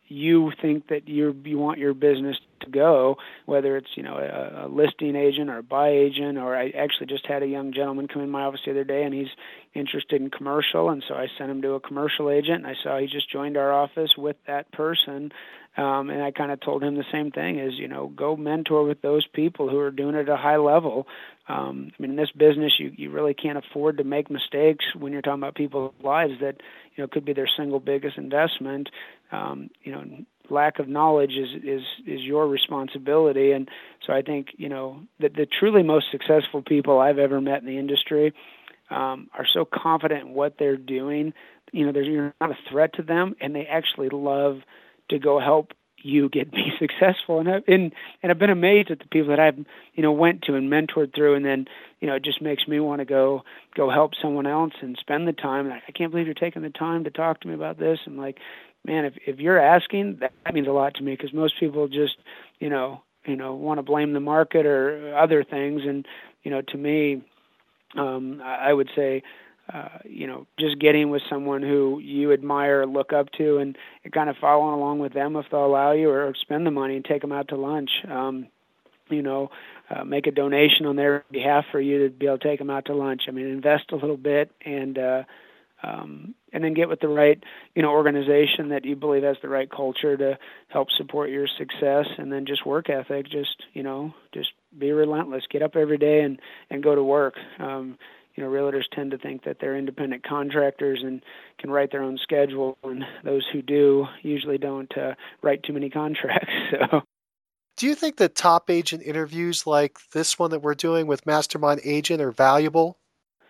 you 0.06 0.52
think 0.60 0.88
that 0.88 1.08
you 1.08 1.36
you 1.44 1.58
want 1.58 1.78
your 1.78 1.94
business 1.94 2.36
to 2.64 2.70
go, 2.70 3.16
whether 3.46 3.76
it's 3.76 3.90
you 3.94 4.02
know 4.02 4.16
a, 4.16 4.66
a 4.66 4.68
listing 4.68 5.16
agent 5.16 5.50
or 5.50 5.58
a 5.58 5.62
buy 5.62 5.90
agent, 5.90 6.38
or 6.38 6.56
I 6.56 6.70
actually 6.70 7.06
just 7.06 7.26
had 7.26 7.42
a 7.42 7.46
young 7.46 7.72
gentleman 7.72 8.08
come 8.08 8.22
in 8.22 8.30
my 8.30 8.42
office 8.42 8.60
the 8.64 8.72
other 8.72 8.84
day, 8.84 9.04
and 9.04 9.14
he's 9.14 9.28
interested 9.74 10.20
in 10.20 10.30
commercial, 10.30 10.90
and 10.90 11.04
so 11.06 11.14
I 11.14 11.28
sent 11.38 11.50
him 11.50 11.62
to 11.62 11.72
a 11.72 11.80
commercial 11.80 12.30
agent, 12.30 12.64
and 12.64 12.66
I 12.66 12.74
saw 12.82 12.98
he 12.98 13.06
just 13.06 13.30
joined 13.30 13.56
our 13.56 13.72
office 13.72 14.10
with 14.16 14.36
that 14.46 14.70
person, 14.72 15.32
um, 15.76 16.10
and 16.10 16.22
I 16.22 16.30
kind 16.30 16.52
of 16.52 16.60
told 16.60 16.82
him 16.82 16.94
the 16.94 17.04
same 17.10 17.30
thing: 17.30 17.58
is 17.58 17.74
you 17.74 17.88
know 17.88 18.08
go 18.08 18.36
mentor 18.36 18.84
with 18.84 19.02
those 19.02 19.26
people 19.26 19.68
who 19.68 19.78
are 19.78 19.90
doing 19.90 20.14
it 20.14 20.28
at 20.28 20.28
a 20.28 20.36
high 20.36 20.58
level. 20.58 21.06
Um, 21.48 21.90
I 21.92 22.02
mean, 22.02 22.12
in 22.12 22.16
this 22.16 22.30
business, 22.30 22.72
you 22.78 22.92
you 22.96 23.10
really 23.10 23.34
can't 23.34 23.58
afford 23.58 23.98
to 23.98 24.04
make 24.04 24.30
mistakes 24.30 24.84
when 24.96 25.12
you're 25.12 25.22
talking 25.22 25.42
about 25.42 25.54
people's 25.54 25.94
lives 26.02 26.34
that 26.40 26.60
you 26.94 27.02
know 27.02 27.08
could 27.08 27.24
be 27.24 27.32
their 27.32 27.48
single 27.56 27.80
biggest 27.80 28.18
investment. 28.18 28.88
Um, 29.32 29.70
you 29.82 29.92
know, 29.92 30.04
lack 30.50 30.78
of 30.78 30.88
knowledge 30.88 31.32
is 31.32 31.48
is 31.62 31.82
is 32.06 32.20
your 32.22 32.46
responsibility, 32.46 33.52
and 33.52 33.68
so 34.06 34.12
I 34.12 34.22
think 34.22 34.48
you 34.56 34.68
know 34.68 35.00
that 35.20 35.34
the 35.34 35.46
truly 35.46 35.82
most 35.82 36.06
successful 36.10 36.62
people 36.62 36.98
I've 36.98 37.18
ever 37.18 37.40
met 37.40 37.60
in 37.60 37.66
the 37.66 37.78
industry 37.78 38.32
um, 38.90 39.28
are 39.36 39.46
so 39.52 39.64
confident 39.64 40.28
in 40.28 40.34
what 40.34 40.56
they're 40.58 40.76
doing. 40.76 41.32
You 41.72 41.86
know, 41.86 41.92
there's 41.92 42.06
you're 42.06 42.34
not 42.40 42.50
a 42.50 42.58
threat 42.70 42.94
to 42.94 43.02
them, 43.02 43.34
and 43.40 43.54
they 43.54 43.66
actually 43.66 44.08
love 44.10 44.60
to 45.10 45.18
go 45.18 45.38
help 45.38 45.72
you 46.04 46.28
get 46.28 46.50
be 46.52 46.72
successful. 46.78 47.40
And 47.40 47.48
I've 47.48 47.64
and, 47.66 47.92
and 48.22 48.30
I've 48.30 48.38
been 48.38 48.50
amazed 48.50 48.90
at 48.90 49.00
the 49.00 49.06
people 49.06 49.30
that 49.30 49.40
I've 49.40 49.58
you 49.94 50.02
know 50.02 50.12
went 50.12 50.42
to 50.42 50.54
and 50.54 50.70
mentored 50.70 51.14
through 51.14 51.34
and 51.34 51.44
then 51.44 51.66
you 52.00 52.08
know 52.08 52.14
it 52.14 52.24
just 52.24 52.42
makes 52.42 52.68
me 52.68 52.78
want 52.78 53.00
to 53.00 53.04
go 53.04 53.42
go 53.74 53.90
help 53.90 54.12
someone 54.20 54.46
else 54.46 54.74
and 54.80 54.96
spend 55.00 55.26
the 55.26 55.32
time. 55.32 55.72
I 55.72 55.92
can't 55.92 56.12
believe 56.12 56.26
you're 56.26 56.34
taking 56.34 56.62
the 56.62 56.70
time 56.70 57.04
to 57.04 57.10
talk 57.10 57.40
to 57.40 57.48
me 57.48 57.54
about 57.54 57.78
this. 57.78 57.98
And 58.06 58.18
like 58.18 58.38
man 58.84 59.04
if 59.04 59.14
if 59.26 59.38
you're 59.38 59.58
asking 59.58 60.18
that, 60.20 60.32
that 60.44 60.54
means 60.54 60.68
a 60.68 60.72
lot 60.72 60.94
to 60.94 61.02
me 61.02 61.12
because 61.12 61.32
most 61.32 61.58
people 61.58 61.88
just 61.88 62.16
you 62.58 62.68
know 62.68 63.02
you 63.24 63.36
know 63.36 63.54
want 63.54 63.78
to 63.78 63.82
blame 63.82 64.12
the 64.12 64.20
market 64.20 64.66
or 64.66 65.16
other 65.16 65.44
things 65.44 65.82
and 65.84 66.06
you 66.42 66.50
know 66.50 66.62
to 66.62 66.76
me 66.76 67.22
um 67.96 68.40
I 68.44 68.72
would 68.72 68.90
say 68.94 69.22
uh, 69.72 69.88
you 70.04 70.26
know, 70.26 70.46
just 70.58 70.78
getting 70.78 71.08
with 71.08 71.22
someone 71.28 71.62
who 71.62 71.98
you 71.98 72.32
admire, 72.32 72.84
look 72.84 73.14
up 73.14 73.30
to, 73.32 73.58
and, 73.58 73.78
kind 74.12 74.28
of 74.28 74.36
following 74.36 74.74
along 74.74 74.98
with 74.98 75.14
them 75.14 75.36
if 75.36 75.46
they'll 75.50 75.64
allow 75.64 75.92
you, 75.92 76.10
or 76.10 76.34
spend 76.38 76.66
the 76.66 76.70
money 76.70 76.96
and 76.96 77.04
take 77.04 77.22
them 77.22 77.32
out 77.32 77.48
to 77.48 77.56
lunch. 77.56 77.90
Um, 78.10 78.48
you 79.08 79.22
know, 79.22 79.50
uh, 79.90 80.04
make 80.04 80.26
a 80.26 80.30
donation 80.30 80.86
on 80.86 80.96
their 80.96 81.24
behalf 81.30 81.64
for 81.70 81.80
you 81.80 82.04
to 82.04 82.10
be 82.10 82.26
able 82.26 82.38
to 82.38 82.48
take 82.48 82.58
them 82.58 82.70
out 82.70 82.86
to 82.86 82.94
lunch. 82.94 83.22
I 83.28 83.30
mean, 83.30 83.46
invest 83.46 83.92
a 83.92 83.96
little 83.96 84.16
bit 84.16 84.50
and 84.64 84.98
uh, 84.98 85.22
um, 85.82 86.34
and 86.54 86.64
then 86.64 86.72
get 86.72 86.88
with 86.88 87.00
the 87.00 87.08
right 87.08 87.42
you 87.74 87.82
know 87.82 87.90
organization 87.90 88.70
that 88.70 88.86
you 88.86 88.96
believe 88.96 89.24
has 89.24 89.36
the 89.42 89.48
right 89.48 89.70
culture 89.70 90.16
to 90.16 90.38
help 90.68 90.88
support 90.96 91.28
your 91.28 91.46
success, 91.46 92.06
and 92.16 92.32
then 92.32 92.46
just 92.46 92.64
work 92.64 92.88
ethic. 92.88 93.26
Just 93.28 93.62
you 93.74 93.82
know, 93.82 94.14
just 94.32 94.52
be 94.78 94.92
relentless. 94.92 95.44
Get 95.50 95.62
up 95.62 95.76
every 95.76 95.98
day 95.98 96.20
and 96.20 96.40
and 96.70 96.82
go 96.82 96.94
to 96.94 97.02
work. 97.02 97.34
Um, 97.58 97.98
you 98.36 98.42
know, 98.42 98.50
realtors 98.50 98.84
tend 98.92 99.12
to 99.12 99.18
think 99.18 99.44
that 99.44 99.58
they're 99.60 99.76
independent 99.76 100.24
contractors 100.24 101.00
and 101.02 101.22
can 101.58 101.70
write 101.70 101.92
their 101.92 102.02
own 102.02 102.18
schedule, 102.22 102.78
and 102.82 103.04
those 103.22 103.44
who 103.52 103.62
do 103.62 104.06
usually 104.22 104.58
don't 104.58 104.90
uh, 104.96 105.14
write 105.42 105.62
too 105.62 105.72
many 105.72 105.90
contracts. 106.00 106.52
So. 106.70 107.02
Do 107.76 107.86
you 107.86 107.96
think 107.96 108.16
that 108.18 108.36
top 108.36 108.70
agent 108.70 109.02
interviews 109.02 109.66
like 109.66 109.98
this 110.12 110.38
one 110.38 110.50
that 110.50 110.60
we're 110.60 110.74
doing 110.74 111.08
with 111.08 111.26
Mastermind 111.26 111.80
Agent 111.84 112.22
are 112.22 112.30
valuable? 112.30 112.98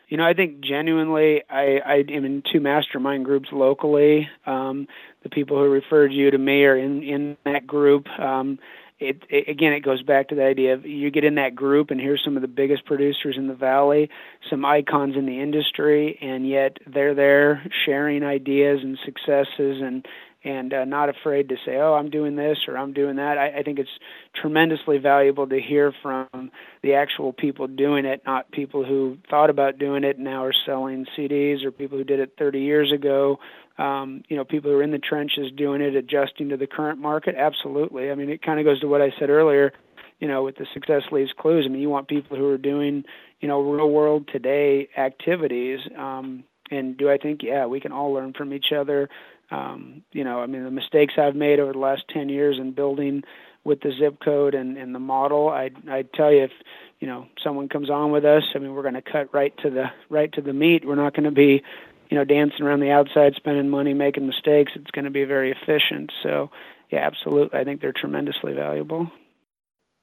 You 0.09 0.17
know, 0.19 0.25
I 0.25 0.35
think 0.35 0.61
genuinely, 0.61 1.43
I, 1.49 1.81
I 1.85 2.05
am 2.09 2.25
in 2.25 2.43
two 2.53 2.61
mastermind 2.61 3.25
groups 3.25 3.49
locally. 3.53 4.29
Um, 4.47 4.87
the 5.23 5.31
people 5.31 5.57
who 5.57 5.69
referred 5.69 6.13
you 6.13 6.31
to 6.31 6.39
me 6.39 6.65
are 6.65 6.77
in 6.77 7.03
in 7.03 7.37
that 7.45 7.67
group. 7.67 8.07
Um, 8.19 8.59
it, 9.01 9.23
it 9.29 9.49
again 9.49 9.73
it 9.73 9.81
goes 9.81 10.03
back 10.03 10.29
to 10.29 10.35
the 10.35 10.45
idea 10.45 10.75
of 10.75 10.87
you 10.87 11.11
get 11.11 11.25
in 11.25 11.35
that 11.35 11.55
group 11.55 11.91
and 11.91 12.01
here's 12.01 12.23
some 12.25 12.37
of 12.37 12.43
the 12.43 12.49
biggest 12.49 12.85
producers 12.85 13.37
in 13.37 13.49
the 13.49 13.55
valley 13.55 14.09
some 14.49 14.65
icons 14.65 15.17
in 15.17 15.27
the 15.27 15.41
industry 15.41 16.17
and 16.21 16.49
yet 16.49 16.79
they're 16.87 17.15
there 17.15 17.69
sharing 17.85 18.23
ideas 18.23 18.81
and 18.83 18.99
successes 19.05 19.83
and 19.83 20.07
and 20.45 20.73
uh, 20.73 20.85
not 20.85 21.09
afraid 21.09 21.49
to 21.49 21.57
say, 21.65 21.77
"Oh, 21.77 21.95
I'm 21.95 22.11
doing 22.11 22.37
this" 22.37 22.59
or 22.69 22.77
"I'm 22.77 22.93
doing 22.93 23.17
that." 23.17 23.39
I, 23.39 23.59
I 23.59 23.63
think 23.63 23.79
it's 23.79 23.91
tremendously 24.35 24.99
valuable 24.99 25.47
to 25.47 25.61
hear 25.61 25.93
from 26.03 26.51
the 26.83 26.95
actual 26.95 27.33
people 27.33 27.67
doing 27.67 28.05
it, 28.05 28.23
not 28.27 28.51
people 28.51 28.85
who 28.85 29.19
thought 29.31 29.51
about 29.51 29.79
doing 29.79 30.05
it 30.05 30.17
and 30.17 30.25
now 30.25 30.45
are 30.45 30.55
selling 30.67 31.07
CDs, 31.17 31.65
or 31.65 31.71
people 31.71 31.99
who 31.99 32.05
did 32.05 32.21
it 32.21 32.35
30 32.39 32.61
years 32.61 32.93
ago 32.93 33.39
um, 33.79 34.23
you 34.29 34.37
know, 34.37 34.45
people 34.45 34.71
who 34.71 34.79
are 34.79 34.83
in 34.83 34.93
the 34.93 34.99
trenches 34.99 35.51
doing 35.57 35.81
it, 35.81 35.97
adjusting 35.97 36.51
to 36.51 36.57
the 36.57 36.67
current 36.67 37.01
market. 37.01 37.35
Absolutely. 37.37 38.11
I 38.11 38.15
mean, 38.15 38.31
it 38.31 38.43
kind 38.43 38.61
of 38.61 38.65
goes 38.65 38.81
to 38.81 38.89
what 38.89 39.03
I 39.03 39.13
said 39.19 39.31
earlier. 39.31 39.73
You 40.21 40.29
know, 40.29 40.45
with 40.45 40.57
the 40.57 40.67
success 40.73 41.03
leaves 41.11 41.33
clues. 41.37 41.65
I 41.67 41.69
mean, 41.69 41.83
you 41.83 41.91
want 41.91 42.09
people 42.09 42.37
who 42.37 42.49
are 42.49 42.59
doing, 42.59 43.05
you 43.41 43.49
know, 43.49 43.61
real 43.61 43.91
world 43.91 44.29
today 44.33 44.89
activities. 44.97 45.81
Um, 45.99 46.45
and 46.71 46.97
do 46.97 47.11
I 47.11 47.19
think, 47.19 47.43
yeah, 47.43 47.67
we 47.67 47.81
can 47.81 47.93
all 47.93 48.13
learn 48.13 48.33
from 48.33 48.55
each 48.55 48.73
other. 48.75 49.11
Um, 49.55 50.03
you 50.13 50.25
know, 50.25 50.41
I 50.41 50.47
mean, 50.47 50.65
the 50.65 50.71
mistakes 50.71 51.15
I've 51.19 51.37
made 51.37 51.61
over 51.61 51.73
the 51.73 51.79
last 51.79 52.05
10 52.09 52.29
years 52.29 52.59
in 52.59 52.73
building 52.73 53.23
with 53.63 53.81
the 53.81 53.93
zip 53.99 54.19
code 54.23 54.55
and, 54.55 54.77
and 54.77 54.95
the 54.95 54.99
model, 54.99 55.49
I 55.49 55.71
I 55.89 56.03
tell 56.03 56.33
you, 56.33 56.45
if 56.45 56.53
you 57.01 57.07
know 57.07 57.27
someone 57.43 57.69
comes 57.69 57.89
on 57.91 58.11
with 58.11 58.25
us, 58.25 58.43
I 58.55 58.59
mean, 58.59 58.75
we're 58.75 58.83
going 58.83 58.95
to 58.95 59.03
cut 59.03 59.33
right 59.33 59.57
to 59.59 59.71
the 59.71 59.91
right 60.11 60.31
to 60.33 60.43
the 60.43 60.53
meat. 60.53 60.87
We're 60.87 60.97
not 60.97 61.15
going 61.15 61.25
to 61.25 61.31
be 61.31 61.63
you 62.11 62.19
know, 62.19 62.25
dancing 62.25 62.63
around 62.63 62.81
the 62.81 62.91
outside, 62.91 63.35
spending 63.35 63.69
money, 63.69 63.95
making 63.95 64.27
mistakes. 64.27 64.73
It's 64.75 64.91
going 64.91 65.05
to 65.05 65.11
be 65.11 65.25
very 65.25 65.51
efficient. 65.51 66.13
So, 66.23 66.51
yeah, 66.91 67.01
absolutely. 67.01 67.59
I 67.59 67.65
think 67.65 67.81
they're 67.81 67.93
tremendously 67.93 68.53
valuable. 68.53 69.11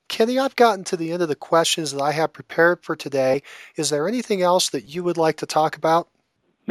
Kenny, 0.10 0.38
I've 0.38 0.56
gotten 0.58 0.84
to 0.86 0.98
the 0.98 1.14
end 1.14 1.22
of 1.22 1.30
the 1.30 1.36
questions 1.36 1.94
that 1.94 2.02
I 2.02 2.12
have 2.12 2.34
prepared 2.34 2.84
for 2.84 2.98
today. 2.98 3.44
Is 3.78 3.90
there 3.90 4.08
anything 4.08 4.42
else 4.42 4.70
that 4.70 4.94
you 4.94 5.04
would 5.06 5.16
like 5.16 5.38
to 5.38 5.46
talk 5.46 5.78
about? 5.78 6.10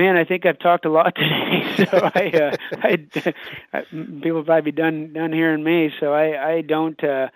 Man, 0.00 0.16
I 0.16 0.24
think 0.24 0.46
I've 0.46 0.58
talked 0.58 0.86
a 0.86 0.88
lot 0.88 1.14
today. 1.16 1.74
So 1.76 2.10
I, 2.14 2.30
uh, 2.30 2.56
I, 2.72 3.06
I, 3.74 3.82
people 4.22 4.42
probably 4.44 4.72
be 4.72 4.74
done 4.74 5.12
done 5.12 5.30
hearing 5.30 5.62
me. 5.62 5.92
So 6.00 6.14
I, 6.14 6.52
I 6.52 6.60
don't. 6.62 7.04
Uh, 7.04 7.28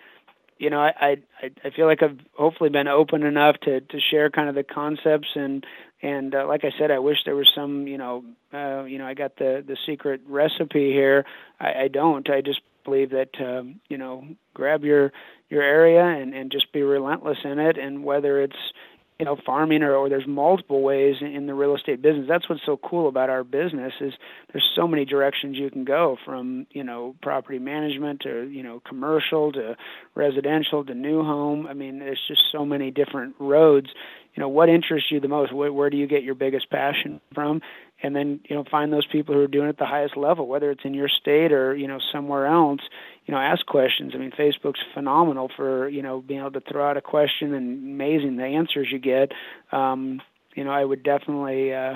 you 0.56 0.70
know, 0.70 0.80
I, 0.80 1.18
I 1.42 1.50
I 1.62 1.70
feel 1.76 1.84
like 1.84 2.02
I've 2.02 2.18
hopefully 2.32 2.70
been 2.70 2.88
open 2.88 3.22
enough 3.22 3.60
to 3.64 3.82
to 3.82 4.00
share 4.00 4.30
kind 4.30 4.48
of 4.48 4.54
the 4.54 4.62
concepts 4.62 5.28
and 5.34 5.66
and 6.00 6.34
uh, 6.34 6.46
like 6.46 6.64
I 6.64 6.72
said, 6.78 6.90
I 6.90 7.00
wish 7.00 7.24
there 7.26 7.36
was 7.36 7.50
some, 7.54 7.86
you 7.86 7.98
know, 7.98 8.24
uh, 8.52 8.84
you 8.84 8.96
know, 8.96 9.06
I 9.06 9.12
got 9.12 9.36
the 9.36 9.62
the 9.66 9.76
secret 9.86 10.22
recipe 10.26 10.90
here. 10.90 11.26
I, 11.60 11.74
I 11.74 11.88
don't. 11.88 12.30
I 12.30 12.40
just 12.40 12.62
believe 12.84 13.10
that, 13.10 13.38
um, 13.40 13.80
you 13.90 13.98
know, 13.98 14.26
grab 14.54 14.84
your 14.84 15.12
your 15.50 15.60
area 15.60 16.02
and 16.02 16.32
and 16.32 16.50
just 16.50 16.72
be 16.72 16.82
relentless 16.82 17.38
in 17.44 17.58
it. 17.58 17.76
And 17.76 18.04
whether 18.04 18.40
it's 18.40 18.72
you 19.18 19.24
know 19.24 19.36
farming 19.46 19.82
or, 19.82 19.94
or 19.94 20.08
there's 20.08 20.26
multiple 20.26 20.82
ways 20.82 21.16
in 21.20 21.46
the 21.46 21.54
real 21.54 21.74
estate 21.76 22.02
business. 22.02 22.26
That's 22.28 22.48
what's 22.48 22.64
so 22.66 22.76
cool 22.76 23.08
about 23.08 23.30
our 23.30 23.44
business 23.44 23.92
is 24.00 24.14
there's 24.52 24.68
so 24.74 24.88
many 24.88 25.04
directions 25.04 25.56
you 25.56 25.70
can 25.70 25.84
go 25.84 26.16
from 26.24 26.66
you 26.70 26.82
know 26.82 27.14
property 27.22 27.58
management 27.58 28.20
to 28.22 28.48
you 28.48 28.62
know 28.62 28.80
commercial 28.86 29.52
to 29.52 29.76
residential 30.14 30.84
to 30.84 30.94
new 30.94 31.22
home. 31.22 31.66
I 31.66 31.74
mean 31.74 32.00
there's 32.00 32.22
just 32.26 32.42
so 32.50 32.64
many 32.64 32.90
different 32.90 33.36
roads. 33.38 33.88
You 34.34 34.40
know 34.40 34.48
what 34.48 34.68
interests 34.68 35.12
you 35.12 35.20
the 35.20 35.28
most? 35.28 35.52
Where, 35.52 35.72
where 35.72 35.90
do 35.90 35.96
you 35.96 36.08
get 36.08 36.24
your 36.24 36.34
biggest 36.34 36.68
passion 36.68 37.20
from? 37.34 37.62
And 38.02 38.16
then 38.16 38.40
you 38.48 38.56
know 38.56 38.64
find 38.68 38.92
those 38.92 39.06
people 39.06 39.34
who 39.34 39.42
are 39.42 39.48
doing 39.48 39.66
it 39.66 39.70
at 39.70 39.78
the 39.78 39.86
highest 39.86 40.16
level 40.16 40.48
whether 40.48 40.70
it's 40.72 40.84
in 40.84 40.92
your 40.92 41.08
state 41.08 41.52
or 41.52 41.74
you 41.76 41.86
know 41.86 42.00
somewhere 42.12 42.46
else 42.46 42.80
you 43.26 43.32
know 43.32 43.38
ask 43.40 43.64
questions 43.66 44.12
i 44.14 44.18
mean 44.18 44.32
facebook's 44.32 44.80
phenomenal 44.92 45.50
for 45.56 45.88
you 45.88 46.02
know 46.02 46.20
being 46.20 46.40
able 46.40 46.50
to 46.50 46.60
throw 46.60 46.88
out 46.88 46.96
a 46.96 47.02
question 47.02 47.54
and 47.54 47.84
amazing 47.84 48.36
the 48.36 48.44
answers 48.44 48.88
you 48.90 48.98
get 48.98 49.32
um 49.72 50.20
you 50.54 50.64
know 50.64 50.70
i 50.70 50.84
would 50.84 51.02
definitely 51.02 51.72
uh 51.72 51.94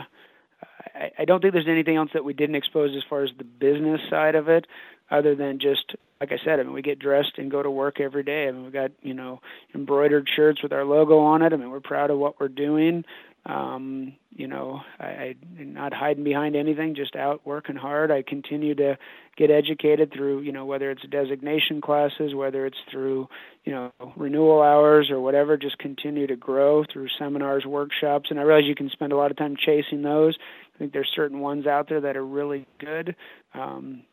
I, 0.94 1.10
I 1.20 1.24
don't 1.24 1.40
think 1.40 1.52
there's 1.52 1.68
anything 1.68 1.96
else 1.96 2.10
that 2.14 2.24
we 2.24 2.32
didn't 2.32 2.56
expose 2.56 2.96
as 2.96 3.02
far 3.08 3.22
as 3.22 3.30
the 3.36 3.44
business 3.44 4.00
side 4.10 4.34
of 4.34 4.48
it 4.48 4.66
other 5.10 5.34
than 5.34 5.58
just 5.58 5.94
like 6.20 6.32
I 6.32 6.38
said, 6.44 6.58
I 6.58 6.64
mean, 6.64 6.72
we 6.72 6.82
get 6.82 6.98
dressed 6.98 7.38
and 7.38 7.50
go 7.50 7.62
to 7.62 7.70
work 7.70 8.00
every 8.00 8.24
day. 8.24 8.48
I 8.48 8.50
mean, 8.50 8.64
we've 8.64 8.72
got 8.72 8.90
you 9.02 9.14
know 9.14 9.40
embroidered 9.74 10.28
shirts 10.34 10.62
with 10.62 10.72
our 10.72 10.84
logo 10.84 11.18
on 11.18 11.42
it. 11.42 11.52
I 11.52 11.56
mean, 11.56 11.70
we're 11.70 11.80
proud 11.80 12.10
of 12.10 12.18
what 12.18 12.40
we're 12.40 12.48
doing. 12.48 13.04
Um, 13.46 14.14
you 14.38 14.46
know, 14.46 14.80
I, 15.00 15.06
I 15.06 15.36
not 15.58 15.92
hiding 15.92 16.22
behind 16.22 16.54
anything, 16.54 16.94
just 16.94 17.16
out 17.16 17.40
working 17.44 17.74
hard. 17.74 18.12
I 18.12 18.22
continue 18.22 18.72
to 18.76 18.96
get 19.36 19.50
educated 19.50 20.12
through, 20.12 20.42
you 20.42 20.52
know, 20.52 20.64
whether 20.64 20.92
it's 20.92 21.02
designation 21.10 21.80
classes, 21.80 22.36
whether 22.36 22.64
it's 22.64 22.78
through, 22.88 23.28
you 23.64 23.72
know, 23.72 23.92
renewal 24.16 24.62
hours 24.62 25.10
or 25.10 25.20
whatever. 25.20 25.56
Just 25.56 25.78
continue 25.78 26.28
to 26.28 26.36
grow 26.36 26.84
through 26.84 27.08
seminars, 27.18 27.66
workshops, 27.66 28.30
and 28.30 28.38
I 28.38 28.44
realize 28.44 28.68
you 28.68 28.76
can 28.76 28.90
spend 28.90 29.12
a 29.12 29.16
lot 29.16 29.32
of 29.32 29.36
time 29.36 29.56
chasing 29.56 30.02
those. 30.02 30.38
I 30.72 30.78
think 30.78 30.92
there's 30.92 31.10
certain 31.12 31.40
ones 31.40 31.66
out 31.66 31.88
there 31.88 32.00
that 32.00 32.16
are 32.16 32.24
really 32.24 32.64
good. 32.78 33.16
Um, 33.54 34.04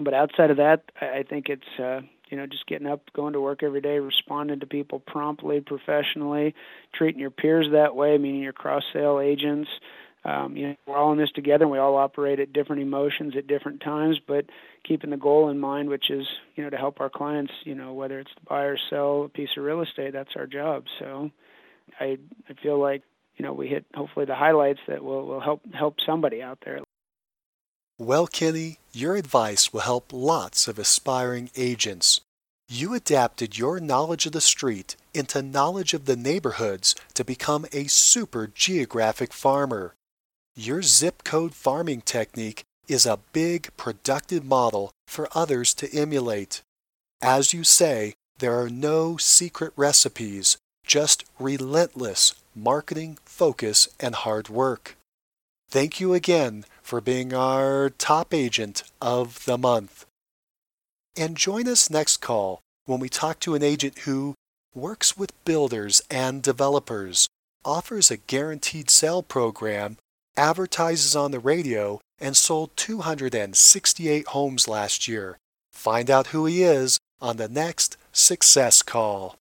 but 0.00 0.14
outside 0.14 0.50
of 0.50 0.56
that, 0.56 0.84
I 0.98 1.24
think 1.28 1.50
it's 1.50 1.78
uh, 1.78 2.00
you 2.30 2.36
know 2.36 2.46
just 2.46 2.66
getting 2.66 2.86
up, 2.86 3.02
going 3.14 3.32
to 3.32 3.40
work 3.40 3.62
every 3.62 3.80
day, 3.80 3.98
responding 3.98 4.60
to 4.60 4.66
people 4.66 5.00
promptly, 5.00 5.60
professionally, 5.60 6.54
treating 6.94 7.20
your 7.20 7.30
peers 7.30 7.68
that 7.72 7.94
way, 7.96 8.18
meaning 8.18 8.42
your 8.42 8.52
cross 8.52 8.82
sale 8.92 9.20
agents, 9.20 9.68
um, 10.24 10.56
you 10.56 10.68
know, 10.68 10.76
we're 10.86 10.96
all 10.96 11.12
in 11.12 11.18
this 11.18 11.30
together. 11.30 11.64
and 11.64 11.72
We 11.72 11.78
all 11.78 11.96
operate 11.96 12.40
at 12.40 12.52
different 12.52 12.82
emotions 12.82 13.34
at 13.36 13.46
different 13.46 13.80
times, 13.80 14.18
but 14.26 14.46
keeping 14.84 15.10
the 15.10 15.16
goal 15.16 15.48
in 15.48 15.58
mind, 15.58 15.88
which 15.88 16.10
is, 16.10 16.26
you 16.56 16.64
know, 16.64 16.70
to 16.70 16.76
help 16.76 17.00
our 17.00 17.08
clients, 17.10 17.52
you 17.64 17.74
know, 17.74 17.92
whether 17.94 18.18
it's 18.18 18.34
to 18.34 18.40
buy 18.48 18.64
or 18.64 18.76
sell 18.90 19.24
a 19.24 19.28
piece 19.28 19.50
of 19.56 19.64
real 19.64 19.80
estate, 19.80 20.12
that's 20.12 20.36
our 20.36 20.46
job. 20.46 20.84
So, 20.98 21.30
I 22.00 22.18
I 22.48 22.54
feel 22.62 22.78
like, 22.78 23.02
you 23.36 23.44
know, 23.44 23.52
we 23.52 23.68
hit 23.68 23.86
hopefully 23.94 24.26
the 24.26 24.34
highlights 24.34 24.80
that 24.88 25.02
will 25.02 25.24
will 25.24 25.40
help 25.40 25.62
help 25.72 25.96
somebody 26.04 26.42
out 26.42 26.58
there. 26.64 26.80
Well, 28.00 28.28
Kenny, 28.28 28.78
your 28.92 29.16
advice 29.16 29.72
will 29.72 29.80
help 29.80 30.12
lots 30.12 30.68
of 30.68 30.78
aspiring 30.78 31.50
agents. 31.56 32.20
You 32.68 32.94
adapted 32.94 33.58
your 33.58 33.80
knowledge 33.80 34.24
of 34.24 34.30
the 34.30 34.40
street 34.40 34.94
into 35.12 35.42
knowledge 35.42 35.94
of 35.94 36.04
the 36.04 36.14
neighborhoods 36.14 36.94
to 37.14 37.24
become 37.24 37.66
a 37.72 37.88
super 37.88 38.46
geographic 38.46 39.32
farmer. 39.32 39.94
Your 40.54 40.80
zip 40.82 41.24
code 41.24 41.54
farming 41.54 42.02
technique 42.02 42.62
is 42.86 43.04
a 43.04 43.18
big, 43.32 43.76
productive 43.76 44.44
model 44.44 44.92
for 45.08 45.28
others 45.34 45.74
to 45.74 45.92
emulate. 45.92 46.62
As 47.20 47.52
you 47.52 47.64
say, 47.64 48.14
there 48.38 48.60
are 48.60 48.70
no 48.70 49.16
secret 49.16 49.72
recipes, 49.74 50.56
just 50.86 51.24
relentless 51.40 52.34
marketing, 52.54 53.18
focus, 53.24 53.88
and 53.98 54.14
hard 54.14 54.48
work. 54.48 54.97
Thank 55.70 56.00
you 56.00 56.14
again 56.14 56.64
for 56.82 57.02
being 57.02 57.34
our 57.34 57.90
top 57.90 58.32
agent 58.32 58.84
of 59.02 59.44
the 59.44 59.58
month. 59.58 60.06
And 61.14 61.36
join 61.36 61.68
us 61.68 61.90
next 61.90 62.18
call 62.18 62.62
when 62.86 63.00
we 63.00 63.10
talk 63.10 63.38
to 63.40 63.54
an 63.54 63.62
agent 63.62 63.98
who 64.00 64.34
works 64.74 65.18
with 65.18 65.44
builders 65.44 66.00
and 66.10 66.42
developers, 66.42 67.28
offers 67.66 68.10
a 68.10 68.16
guaranteed 68.16 68.88
sale 68.88 69.22
program, 69.22 69.98
advertises 70.38 71.14
on 71.14 71.32
the 71.32 71.40
radio, 71.40 72.00
and 72.18 72.34
sold 72.34 72.74
268 72.76 74.28
homes 74.28 74.68
last 74.68 75.06
year. 75.06 75.36
Find 75.74 76.10
out 76.10 76.28
who 76.28 76.46
he 76.46 76.62
is 76.62 76.98
on 77.20 77.36
the 77.36 77.48
next 77.48 77.98
Success 78.10 78.80
Call. 78.80 79.36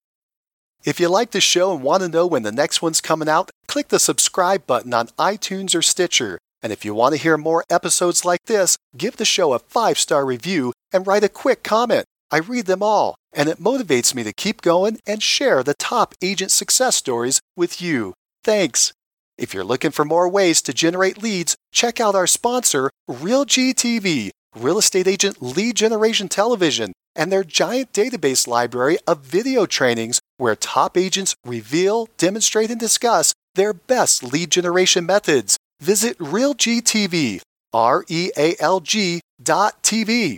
If 0.87 1.01
you 1.01 1.09
like 1.09 1.31
the 1.31 1.41
show 1.41 1.73
and 1.73 1.83
want 1.83 2.01
to 2.03 2.07
know 2.07 2.25
when 2.25 2.43
the 2.43 2.51
next 2.53 2.81
one's 2.81 3.01
coming 3.01 3.27
out, 3.27 3.51
click 3.67 3.89
the 3.89 3.99
subscribe 3.99 4.65
button 4.65 4.93
on 4.93 5.09
iTunes 5.19 5.75
or 5.75 5.81
Stitcher. 5.81 6.39
And 6.61 6.71
if 6.71 6.85
you 6.85 6.93
want 6.93 7.13
to 7.13 7.19
hear 7.19 7.35
more 7.35 7.65
episodes 7.69 8.23
like 8.23 8.45
this, 8.45 8.77
give 8.95 9.17
the 9.17 9.25
show 9.25 9.51
a 9.51 9.59
five 9.59 9.99
star 9.99 10.25
review 10.25 10.71
and 10.93 11.05
write 11.05 11.25
a 11.25 11.39
quick 11.43 11.61
comment. 11.61 12.05
I 12.31 12.37
read 12.37 12.67
them 12.67 12.81
all, 12.81 13.15
and 13.33 13.49
it 13.49 13.57
motivates 13.59 14.15
me 14.15 14.23
to 14.23 14.31
keep 14.31 14.61
going 14.61 14.97
and 15.05 15.21
share 15.21 15.61
the 15.61 15.73
top 15.73 16.15
agent 16.21 16.51
success 16.51 16.95
stories 16.95 17.41
with 17.57 17.81
you. 17.81 18.13
Thanks. 18.45 18.93
If 19.37 19.53
you're 19.53 19.65
looking 19.65 19.91
for 19.91 20.05
more 20.05 20.29
ways 20.29 20.61
to 20.61 20.73
generate 20.73 21.21
leads, 21.21 21.57
check 21.73 21.99
out 21.99 22.15
our 22.15 22.27
sponsor, 22.27 22.91
RealGTV, 23.09 24.29
Real 24.55 24.77
Estate 24.77 25.07
Agent 25.09 25.41
Lead 25.41 25.75
Generation 25.75 26.29
Television, 26.29 26.93
and 27.13 27.29
their 27.29 27.43
giant 27.43 27.91
database 27.91 28.47
library 28.47 28.97
of 29.05 29.25
video 29.25 29.65
trainings 29.65 30.21
where 30.37 30.55
top 30.55 30.97
agents 30.97 31.35
reveal, 31.45 32.07
demonstrate, 32.17 32.71
and 32.71 32.79
discuss 32.79 33.33
their 33.55 33.73
best 33.73 34.23
lead 34.23 34.51
generation 34.51 35.05
methods. 35.05 35.57
Visit 35.79 36.17
RealGTV, 36.17 37.41
R 37.73 38.03
E 38.07 38.31
A 38.37 38.55
L 38.59 38.79
G 38.79 39.21
dot 39.41 39.83
TV. 39.83 40.37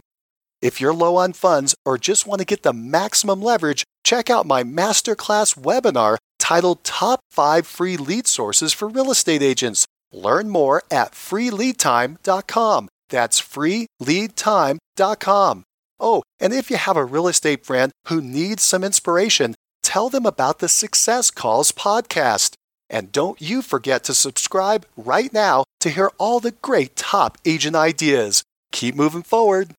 If 0.61 0.81
you're 0.81 0.93
low 0.93 1.15
on 1.15 1.31
funds 1.33 1.73
or 1.85 1.97
just 1.97 2.27
want 2.27 2.39
to 2.39 2.45
get 2.45 2.63
the 2.63 2.73
maximum 2.73 3.41
leverage, 3.41 3.85
check 4.03 4.29
out 4.29 4.45
my 4.45 4.63
masterclass 4.63 5.57
webinar 5.57 6.17
titled 6.37 6.83
Top 6.83 7.21
5 7.31 7.65
Free 7.65 7.95
Lead 7.95 8.27
Sources 8.27 8.73
for 8.73 8.89
Real 8.89 9.11
Estate 9.11 9.41
Agents. 9.41 9.85
Learn 10.11 10.49
more 10.49 10.83
at 10.91 11.13
freeleadtime.com. 11.13 12.89
That's 13.09 13.41
freeleadtime.com. 13.41 15.63
Oh, 16.01 16.23
and 16.39 16.53
if 16.53 16.71
you 16.71 16.77
have 16.77 16.95
a 16.97 17.05
real 17.05 17.27
estate 17.27 17.65
friend 17.65 17.91
who 18.07 18.21
needs 18.21 18.63
some 18.63 18.83
inspiration, 18.83 19.55
tell 19.89 20.07
them 20.07 20.27
about 20.27 20.59
the 20.59 20.69
Success 20.69 21.31
Calls 21.31 21.71
podcast. 21.71 22.53
And 22.91 23.11
don't 23.11 23.41
you 23.41 23.63
forget 23.63 24.03
to 24.03 24.13
subscribe 24.13 24.85
right 24.95 25.33
now 25.33 25.63
to 25.79 25.89
hear 25.89 26.11
all 26.19 26.39
the 26.39 26.51
great 26.51 26.95
top 26.95 27.39
agent 27.43 27.75
ideas. 27.75 28.43
Keep 28.71 28.93
moving 28.93 29.23
forward. 29.23 29.73